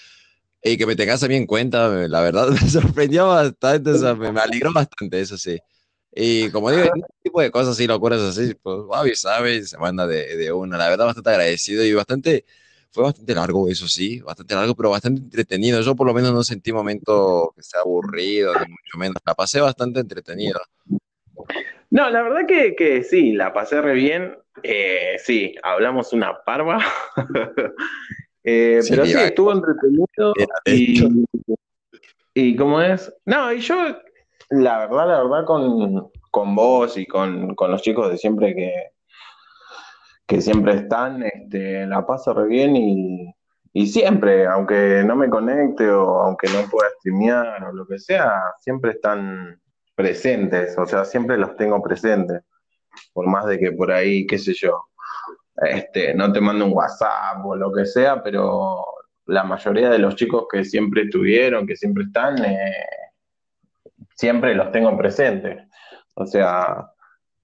Y 0.63 0.77
que 0.77 0.85
me 0.85 0.95
tengas 0.95 1.21
también 1.21 1.43
en 1.43 1.47
cuenta, 1.47 1.87
la 2.07 2.21
verdad, 2.21 2.49
me 2.49 2.69
sorprendió 2.69 3.27
bastante, 3.27 3.91
o 3.91 3.97
sea, 3.97 4.15
me, 4.15 4.31
me 4.31 4.41
alegró 4.41 4.73
bastante, 4.73 5.19
eso 5.21 5.37
sí. 5.37 5.59
Y 6.11 6.49
como 6.51 6.71
digo, 6.71 6.83
este 6.83 7.01
tipo 7.23 7.41
de 7.41 7.51
cosas 7.51 7.73
así, 7.73 7.87
locuras 7.87 8.21
así, 8.21 8.55
pues, 8.55 8.77
Bobby 8.79 9.15
sabe, 9.15 9.63
se 9.65 9.77
manda 9.77 10.07
de, 10.07 10.35
de 10.37 10.51
una. 10.51 10.77
La 10.77 10.89
verdad, 10.89 11.05
bastante 11.05 11.29
agradecido 11.29 11.83
y 11.85 11.93
bastante, 11.93 12.45
fue 12.91 13.03
bastante 13.03 13.35
largo, 13.35 13.67
eso 13.67 13.87
sí, 13.87 14.19
bastante 14.19 14.55
largo, 14.55 14.75
pero 14.75 14.89
bastante 14.89 15.21
entretenido. 15.21 15.81
Yo 15.81 15.95
por 15.95 16.07
lo 16.07 16.13
menos 16.13 16.33
no 16.33 16.43
sentí 16.43 16.73
momento 16.73 17.53
que 17.55 17.63
sea 17.63 17.81
aburrido, 17.81 18.53
ni 18.53 18.59
mucho 18.71 18.97
menos. 18.97 19.17
La 19.25 19.35
pasé 19.35 19.61
bastante 19.61 19.99
entretenido. 19.99 20.59
No, 21.91 22.09
la 22.09 22.21
verdad 22.21 22.47
que, 22.47 22.75
que 22.75 23.03
sí, 23.03 23.33
la 23.33 23.53
pasé 23.53 23.81
re 23.81 23.93
bien. 23.93 24.37
Eh, 24.63 25.17
sí, 25.23 25.55
hablamos 25.63 26.13
una 26.13 26.43
parva. 26.43 26.79
Eh, 28.41 28.79
Sí, 28.81 28.91
pero 28.91 29.05
sí, 29.05 29.13
estuvo 29.17 29.51
entretenido. 29.51 30.33
Y, 30.65 31.25
y 32.33 32.55
cómo 32.55 32.81
es. 32.81 33.13
No, 33.25 33.51
y 33.51 33.59
yo, 33.59 33.75
la 34.49 34.79
verdad, 34.79 35.07
la 35.07 35.23
verdad, 35.23 35.45
con, 35.45 36.09
con 36.31 36.55
vos 36.55 36.97
y 36.97 37.05
con, 37.05 37.53
con 37.53 37.69
los 37.69 37.81
chicos 37.81 38.09
de 38.09 38.17
siempre 38.17 38.55
que, 38.55 38.71
que 40.29 40.41
siempre 40.41 40.75
están, 40.75 41.23
este, 41.23 41.87
la 41.87 42.05
paso 42.05 42.35
re 42.35 42.47
bien 42.47 42.75
y, 42.75 43.35
y 43.73 43.87
siempre, 43.87 44.45
aunque 44.45 45.03
no 45.03 45.15
me 45.15 45.27
conecte 45.27 45.89
o 45.89 46.21
aunque 46.21 46.47
no 46.49 46.69
pueda 46.69 46.87
streamear 46.99 47.63
o 47.63 47.73
lo 47.73 47.87
que 47.87 47.97
sea, 47.97 48.39
siempre 48.59 48.91
están 48.91 49.59
presentes, 49.95 50.77
o 50.77 50.85
sea, 50.85 51.03
siempre 51.03 51.35
los 51.35 51.55
tengo 51.57 51.81
presentes, 51.81 52.43
por 53.11 53.25
más 53.25 53.47
de 53.47 53.57
que 53.57 53.71
por 53.71 53.91
ahí, 53.91 54.27
qué 54.27 54.37
sé 54.37 54.53
yo, 54.53 54.89
este, 55.63 56.13
no 56.13 56.31
te 56.31 56.41
mando 56.41 56.65
un 56.65 56.73
WhatsApp 56.73 57.43
o 57.43 57.55
lo 57.55 57.73
que 57.73 57.87
sea, 57.87 58.21
pero 58.21 58.85
la 59.25 59.43
mayoría 59.43 59.89
de 59.89 59.97
los 59.97 60.15
chicos 60.15 60.45
que 60.51 60.63
siempre 60.63 61.05
estuvieron, 61.05 61.65
que 61.65 61.75
siempre 61.75 62.03
están, 62.03 62.45
eh, 62.45 62.85
siempre 64.15 64.53
los 64.53 64.71
tengo 64.71 64.95
presentes. 64.95 65.67
O 66.13 66.27
sea, 66.27 66.87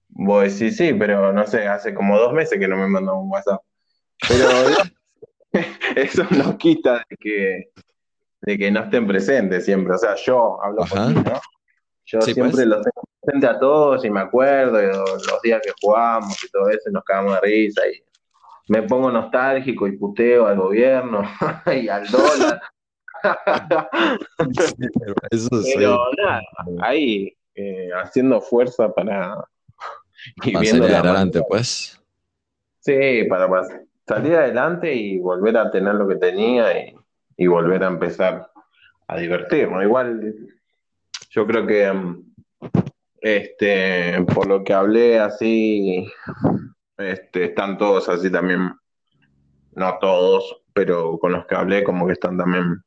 vos 0.08 0.42
decís 0.42 0.76
sí, 0.76 0.92
pero 0.94 1.32
no 1.32 1.46
sé, 1.46 1.66
hace 1.66 1.94
como 1.94 2.18
dos 2.18 2.32
meses 2.32 2.58
que 2.58 2.68
no 2.68 2.76
me 2.76 2.88
mandan 2.88 3.16
un 3.16 3.30
WhatsApp. 3.30 3.60
Pero 4.28 4.48
eso 5.96 6.24
no 6.30 6.56
quita 6.56 7.04
de 7.08 7.16
que, 7.16 7.70
de 8.42 8.58
que 8.58 8.70
no 8.70 8.80
estén 8.84 9.06
presentes 9.06 9.64
siempre. 9.64 9.94
O 9.94 9.98
sea, 9.98 10.14
yo 10.16 10.62
hablo 10.62 10.84
por 10.84 11.08
mí, 11.08 11.14
¿no? 11.14 11.40
Yo 12.06 12.20
Sí, 12.20 12.34
siempre 12.34 12.54
pues. 12.54 12.66
los 12.66 12.82
tengo 12.82 13.02
presentes 13.20 13.50
a 13.50 13.58
todos 13.58 14.04
y 14.04 14.10
me 14.10 14.20
acuerdo 14.20 14.76
de 14.76 14.88
los, 14.88 15.42
días 15.42 15.60
que 15.62 15.72
jugamos 15.80 16.42
y 16.44 16.48
todo 16.50 16.68
eso, 16.70 16.90
nos 16.90 17.02
cagamos 17.04 17.34
de 17.34 17.40
risa 17.40 17.82
y 17.88 18.02
me 18.68 18.82
pongo 18.82 19.10
nostálgico 19.10 19.86
y 19.86 19.96
puteo 19.96 20.46
al 20.46 20.56
gobierno 20.56 21.22
y 21.66 21.88
al 21.88 22.06
dólar. 22.06 22.60
Eso 25.30 25.48
sí. 25.62 25.72
Pero 25.76 25.98
nada, 26.16 26.42
ahí 26.80 27.36
eh, 27.54 27.90
haciendo 27.94 28.40
fuerza 28.40 28.92
para 28.92 29.36
y 30.44 30.52
Para 30.52 30.60
viendo 30.62 30.84
salir 30.84 30.92
la 30.92 30.98
adelante, 31.00 31.38
manera- 31.38 31.48
pues. 31.48 32.00
Sí, 32.80 33.24
para, 33.28 33.48
salir 34.06 34.34
adelante 34.36 34.94
y 34.94 35.18
volver 35.18 35.56
a 35.56 35.70
tener 35.70 35.94
lo 35.94 36.06
que 36.06 36.16
tenía 36.16 36.78
y, 36.78 36.94
y 37.36 37.46
volver 37.48 37.82
a 37.82 37.88
empezar 37.88 38.48
a 39.08 39.16
divertirnos. 39.18 39.82
Igual, 39.82 40.34
yo 41.30 41.46
creo 41.46 41.66
que 41.66 41.92
mm, 41.92 42.34
este, 43.20 44.22
por 44.32 44.46
lo 44.46 44.62
que 44.62 44.72
hablé 44.72 45.18
así, 45.18 46.06
este, 46.96 47.46
están 47.46 47.76
todos 47.76 48.08
así 48.08 48.30
también, 48.30 48.70
no 49.72 49.98
todos, 50.00 50.62
pero 50.72 51.18
con 51.18 51.32
los 51.32 51.44
que 51.46 51.56
hablé 51.56 51.82
como 51.82 52.06
que 52.06 52.12
están 52.12 52.38
también 52.38 52.82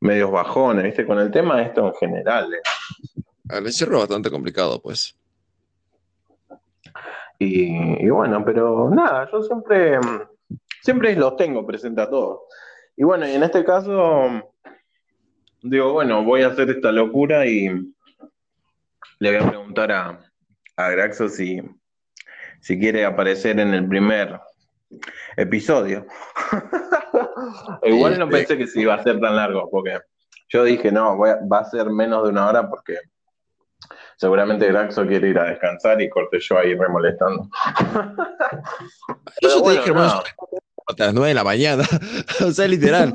medios 0.00 0.30
bajones, 0.30 0.84
¿viste? 0.84 1.04
Con 1.06 1.18
el 1.18 1.30
tema 1.30 1.58
de 1.58 1.64
esto 1.64 1.86
en 1.88 1.94
general. 1.94 2.54
eh. 2.54 2.60
El 3.50 3.66
encierro 3.66 3.96
es 3.96 4.00
bastante 4.02 4.30
complicado, 4.30 4.80
pues. 4.80 5.14
Y, 7.38 8.04
y 8.04 8.10
bueno, 8.10 8.44
pero 8.44 8.90
nada, 8.90 9.28
yo 9.30 9.42
siempre, 9.42 9.98
siempre 10.82 11.14
los 11.14 11.36
tengo 11.36 11.64
presentes 11.66 12.06
a 12.06 12.10
todos. 12.10 12.40
Y 12.96 13.04
bueno, 13.04 13.28
y 13.28 13.32
en 13.32 13.42
este 13.44 13.64
caso, 13.64 14.42
digo, 15.62 15.92
bueno, 15.92 16.24
voy 16.24 16.42
a 16.42 16.48
hacer 16.48 16.68
esta 16.70 16.90
locura 16.90 17.46
y 17.46 17.68
le 19.20 19.30
voy 19.36 19.36
a 19.46 19.48
preguntar 19.48 19.92
a, 19.92 20.20
a 20.76 20.90
Graxo 20.90 21.28
si, 21.28 21.60
si 22.60 22.78
quiere 22.78 23.04
aparecer 23.04 23.60
en 23.60 23.72
el 23.74 23.86
primer 23.88 24.40
episodio. 25.36 26.06
Igual 27.84 28.18
no 28.18 28.26
Sí, 28.26 28.32
pensé 28.32 28.58
que 28.58 28.66
se 28.66 28.80
iba 28.80 28.94
a 28.94 29.02
ser 29.02 29.20
tan 29.20 29.36
largo, 29.36 29.68
porque 29.70 30.00
yo 30.48 30.64
dije, 30.64 30.90
no, 30.90 31.16
voy 31.16 31.30
a- 31.30 31.38
va 31.50 31.60
a 31.60 31.64
ser 31.64 31.90
menos 31.90 32.24
de 32.24 32.30
una 32.30 32.48
hora 32.48 32.68
porque 32.68 32.96
seguramente 34.18 34.66
Graxo 34.66 35.06
quiere 35.06 35.28
ir 35.30 35.38
a 35.38 35.44
descansar 35.44 36.00
y 36.02 36.10
corte 36.10 36.38
yo 36.40 36.58
ahí 36.58 36.74
remolestando. 36.74 37.48
Pero 39.40 39.54
Yo 39.54 39.62
te 39.62 39.70
dije, 39.70 39.88
hermano, 39.88 40.22
a 40.86 40.94
las 40.98 41.14
9 41.14 41.28
de 41.28 41.34
la 41.34 41.44
mañana. 41.44 41.84
o 42.44 42.50
sea, 42.50 42.66
literal. 42.66 43.12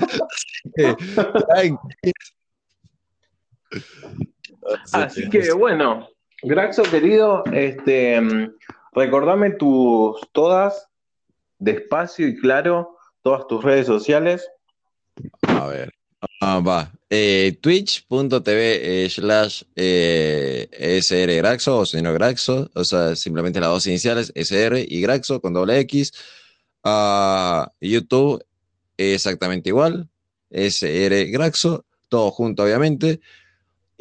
Así 4.93 5.29
que, 5.29 5.51
bueno, 5.51 6.07
Graxo 6.41 6.83
querido, 6.83 7.43
este, 7.51 8.21
recordame 8.93 9.51
tus 9.51 10.21
todas, 10.31 10.89
despacio 11.59 12.27
y 12.27 12.39
claro, 12.39 12.97
todas 13.21 13.45
tus 13.47 13.63
redes 13.63 13.87
sociales. 13.87 14.49
A 15.47 15.63
a 15.63 15.67
ver. 15.67 15.93
Ah, 16.45 16.59
va. 16.59 16.91
Eh, 17.09 17.57
Twitch.tv 17.61 19.05
eh, 19.05 19.09
slash 19.09 19.63
eh, 19.77 20.67
SR 20.99 21.37
Graxo 21.37 21.79
o 21.79 21.85
señor 21.85 22.15
Graxo. 22.15 22.69
O 22.75 22.83
sea, 22.83 23.15
simplemente 23.15 23.61
las 23.61 23.69
dos 23.69 23.87
iniciales, 23.87 24.33
SR 24.35 24.85
y 24.85 25.01
Graxo 25.01 25.39
con 25.39 25.53
doble 25.53 25.79
X. 25.79 26.11
Ah, 26.83 27.71
YouTube 27.79 28.43
exactamente 28.97 29.69
igual. 29.69 30.09
SR 30.49 31.31
Graxo. 31.31 31.85
Todo 32.09 32.29
junto, 32.31 32.63
obviamente. 32.63 33.21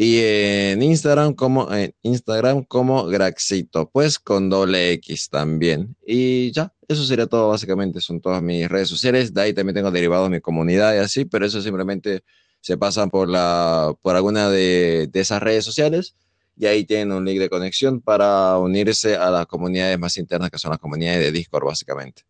Y 0.04 0.18
en 0.20 0.82
Instagram 0.82 1.32
como, 1.34 1.72
en 1.72 1.94
Instagram 2.02 2.64
como 2.64 3.06
Graxito, 3.06 3.88
pues 3.88 4.18
con 4.18 4.50
doble 4.50 4.90
X 4.94 5.30
también. 5.30 5.94
Y 6.04 6.50
ya, 6.50 6.72
eso 6.88 7.04
sería 7.04 7.28
todo 7.28 7.50
básicamente, 7.50 8.00
son 8.00 8.20
todas 8.20 8.42
mis 8.42 8.68
redes 8.68 8.88
sociales. 8.88 9.32
De 9.32 9.42
ahí 9.42 9.52
también 9.54 9.76
tengo 9.76 9.92
derivados 9.92 10.28
mi 10.28 10.40
comunidad 10.40 10.92
y 10.96 10.98
así, 10.98 11.24
pero 11.24 11.46
eso 11.46 11.62
simplemente 11.62 12.24
se 12.60 12.76
pasan 12.76 13.10
por, 13.10 13.28
la, 13.28 13.94
por 14.02 14.16
alguna 14.16 14.50
de, 14.50 15.06
de 15.06 15.20
esas 15.20 15.40
redes 15.40 15.64
sociales 15.64 16.16
y 16.56 16.66
ahí 16.66 16.84
tienen 16.84 17.12
un 17.12 17.24
link 17.24 17.38
de 17.38 17.48
conexión 17.48 18.00
para 18.00 18.58
unirse 18.58 19.14
a 19.14 19.30
las 19.30 19.46
comunidades 19.46 20.00
más 20.00 20.16
internas 20.16 20.50
que 20.50 20.58
son 20.58 20.72
las 20.72 20.80
comunidades 20.80 21.20
de 21.20 21.30
Discord 21.30 21.64
básicamente. 21.64 22.22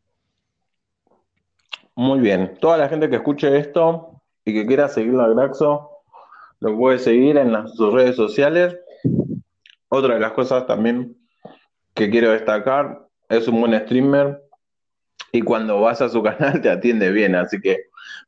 Muy 1.94 2.20
bien. 2.20 2.58
Toda 2.60 2.76
la 2.76 2.90
gente 2.90 3.08
que 3.08 3.16
escuche 3.16 3.56
esto 3.56 4.20
y 4.44 4.52
que 4.52 4.66
quiera 4.66 4.90
seguir 4.90 5.18
a 5.18 5.28
Graxo, 5.28 5.91
lo 6.62 6.78
puede 6.78 7.00
seguir 7.00 7.36
en 7.36 7.52
las, 7.52 7.74
sus 7.74 7.92
redes 7.92 8.14
sociales. 8.14 8.78
Otra 9.88 10.14
de 10.14 10.20
las 10.20 10.32
cosas 10.32 10.64
también 10.66 11.16
que 11.92 12.08
quiero 12.08 12.30
destacar, 12.30 13.06
es 13.28 13.48
un 13.48 13.60
buen 13.60 13.78
streamer 13.80 14.40
y 15.32 15.42
cuando 15.42 15.80
vas 15.80 16.00
a 16.00 16.08
su 16.08 16.22
canal 16.22 16.60
te 16.62 16.70
atiende 16.70 17.10
bien, 17.10 17.34
así 17.34 17.60
que 17.60 17.78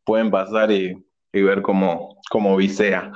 pueden 0.04 0.32
pasar 0.32 0.72
y, 0.72 1.02
y 1.32 1.42
ver 1.42 1.62
cómo, 1.62 2.18
cómo 2.28 2.56
visea. 2.56 3.12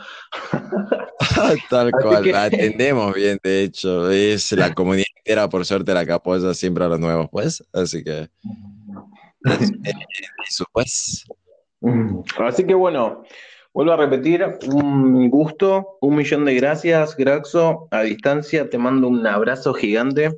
Tal 1.69 1.91
cual, 1.91 2.23
que... 2.23 2.35
atendemos 2.35 3.13
bien, 3.15 3.39
de 3.43 3.65
hecho, 3.65 4.11
es 4.11 4.53
la 4.53 4.73
comunidad 4.75 5.07
entera, 5.17 5.49
por 5.49 5.67
suerte, 5.67 5.93
la 5.93 6.07
que 6.07 6.13
apoya 6.13 6.55
siempre 6.55 6.85
a 6.85 6.89
los 6.89 7.01
nuevos, 7.01 7.29
pues, 7.31 7.63
así 7.73 8.05
que... 8.05 8.29
Eso, 10.49 10.65
pues. 10.73 11.25
Así 12.39 12.65
que 12.65 12.75
bueno, 12.75 13.25
Vuelvo 13.79 13.93
a 13.93 13.97
repetir, 13.97 14.45
un 14.67 15.31
gusto, 15.31 15.99
un 16.01 16.17
millón 16.17 16.45
de 16.45 16.57
gracias, 16.57 17.17
Graxo. 17.17 17.87
A 17.93 18.01
distancia 18.01 18.69
te 18.69 18.77
mando 18.77 19.07
un 19.07 19.25
abrazo 19.25 19.73
gigante. 19.73 20.37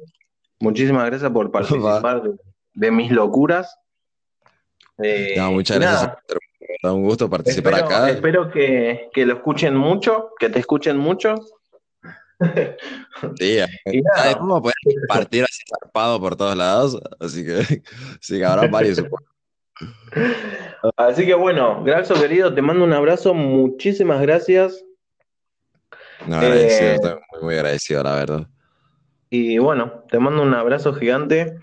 Muchísimas 0.59 1.07
gracias 1.07 1.31
por 1.31 1.51
participar 1.51 2.23
de, 2.23 2.33
de, 2.75 2.91
mis 2.91 3.11
locuras. 3.11 3.75
Eh, 5.03 5.37
no, 5.39 5.53
muchas 5.53 5.79
gracias. 5.79 6.19
Da 6.83 6.93
un 6.93 7.03
gusto 7.03 7.31
participar 7.31 7.73
espero, 7.73 7.87
acá. 7.87 8.11
Espero 8.11 8.51
que, 8.51 9.09
que, 9.11 9.25
lo 9.25 9.33
escuchen 9.33 9.75
mucho, 9.75 10.33
que 10.39 10.51
te 10.51 10.59
escuchen 10.59 10.99
mucho. 10.99 11.37
Sí, 13.39 13.57
y 13.87 14.03
nada. 14.03 14.35
vamos 14.35 14.59
a 14.59 14.63
poder 14.65 14.75
partir 15.09 15.45
así 15.45 15.63
zarpado 15.67 16.21
por 16.21 16.37
todos 16.37 16.59
lados, 16.59 17.01
así 17.19 17.47
que 17.47 17.83
sí, 18.21 18.43
habrá 18.43 18.69
varios, 18.69 18.99
supongo. 18.99 19.25
Así 20.97 21.27
que 21.27 21.35
bueno, 21.35 21.83
Graxo 21.85 22.15
querido, 22.15 22.53
te 22.53 22.63
mando 22.63 22.85
un 22.85 22.93
abrazo, 22.93 23.35
muchísimas 23.35 24.21
gracias. 24.21 24.85
No, 26.27 26.37
agradecido, 26.37 26.91
eh, 26.91 26.95
estoy 26.95 27.15
muy, 27.33 27.43
muy 27.43 27.55
agradecido, 27.55 28.03
la 28.03 28.15
verdad. 28.15 28.47
Y 29.31 29.59
bueno, 29.59 30.05
te 30.11 30.19
mando 30.19 30.43
un 30.43 30.55
abrazo 30.55 30.93
gigante. 30.95 31.59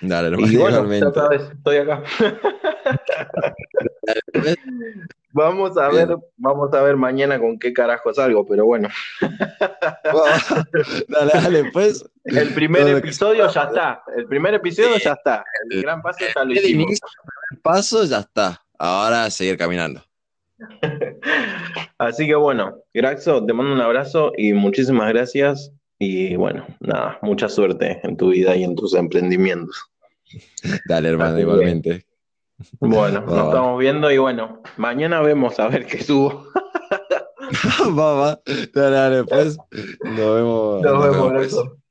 Dale, 0.00 0.30
lo 0.30 0.40
y 0.40 0.56
bueno, 0.56 0.92
ya 0.92 1.12
sabes, 1.12 1.42
estoy 1.42 1.76
acá. 1.76 2.02
vamos 5.32 5.76
a 5.78 5.88
ver, 5.88 6.16
vamos 6.36 6.72
a 6.74 6.82
ver 6.82 6.96
mañana 6.96 7.38
con 7.38 7.58
qué 7.58 7.72
carajo 7.72 8.12
salgo, 8.12 8.46
pero 8.46 8.66
bueno. 8.66 8.88
dale, 11.08 11.30
dale, 11.34 11.70
pues. 11.72 12.04
El 12.24 12.52
primer 12.52 12.88
episodio 12.88 13.48
ya 13.48 13.62
está. 13.62 14.02
El 14.16 14.26
primer 14.26 14.54
episodio 14.54 14.98
ya 14.98 15.12
está. 15.12 15.44
El 15.70 15.82
gran 15.82 16.02
paso 16.02 16.24
ya 16.34 16.44
lo 16.44 16.52
hicimos. 16.52 17.00
Paso 17.62 18.04
ya 18.04 18.20
está. 18.20 18.62
Ahora 18.78 19.24
a 19.24 19.30
seguir 19.30 19.56
caminando. 19.56 20.02
Así 21.98 22.26
que 22.26 22.34
bueno, 22.34 22.78
Graxo, 22.94 23.44
te 23.44 23.52
mando 23.52 23.72
un 23.72 23.80
abrazo 23.80 24.32
y 24.36 24.52
muchísimas 24.52 25.08
gracias. 25.12 25.72
Y 25.98 26.34
bueno, 26.36 26.66
nada, 26.80 27.18
mucha 27.22 27.48
suerte 27.48 28.00
en 28.02 28.16
tu 28.16 28.30
vida 28.30 28.56
y 28.56 28.64
en 28.64 28.74
tus 28.74 28.94
emprendimientos. 28.94 29.76
Dale, 30.88 31.10
hermano, 31.10 31.34
Así 31.34 31.42
igualmente. 31.42 32.06
Bueno, 32.80 33.20
nos 33.26 33.46
estamos 33.46 33.78
viendo 33.78 34.10
y 34.10 34.18
bueno, 34.18 34.62
mañana 34.76 35.20
vemos 35.20 35.58
a 35.60 35.68
ver 35.68 35.86
qué 35.86 36.02
subo. 36.02 36.46
va, 37.98 38.14
va. 38.14 38.40
Dale, 38.74 38.96
dale, 38.96 39.24
pues. 39.24 39.56
Nos 40.02 40.34
vemos. 40.34 40.82
Nos, 40.82 40.92
nos 40.92 41.04
vemos, 41.04 41.32
vemos. 41.32 41.81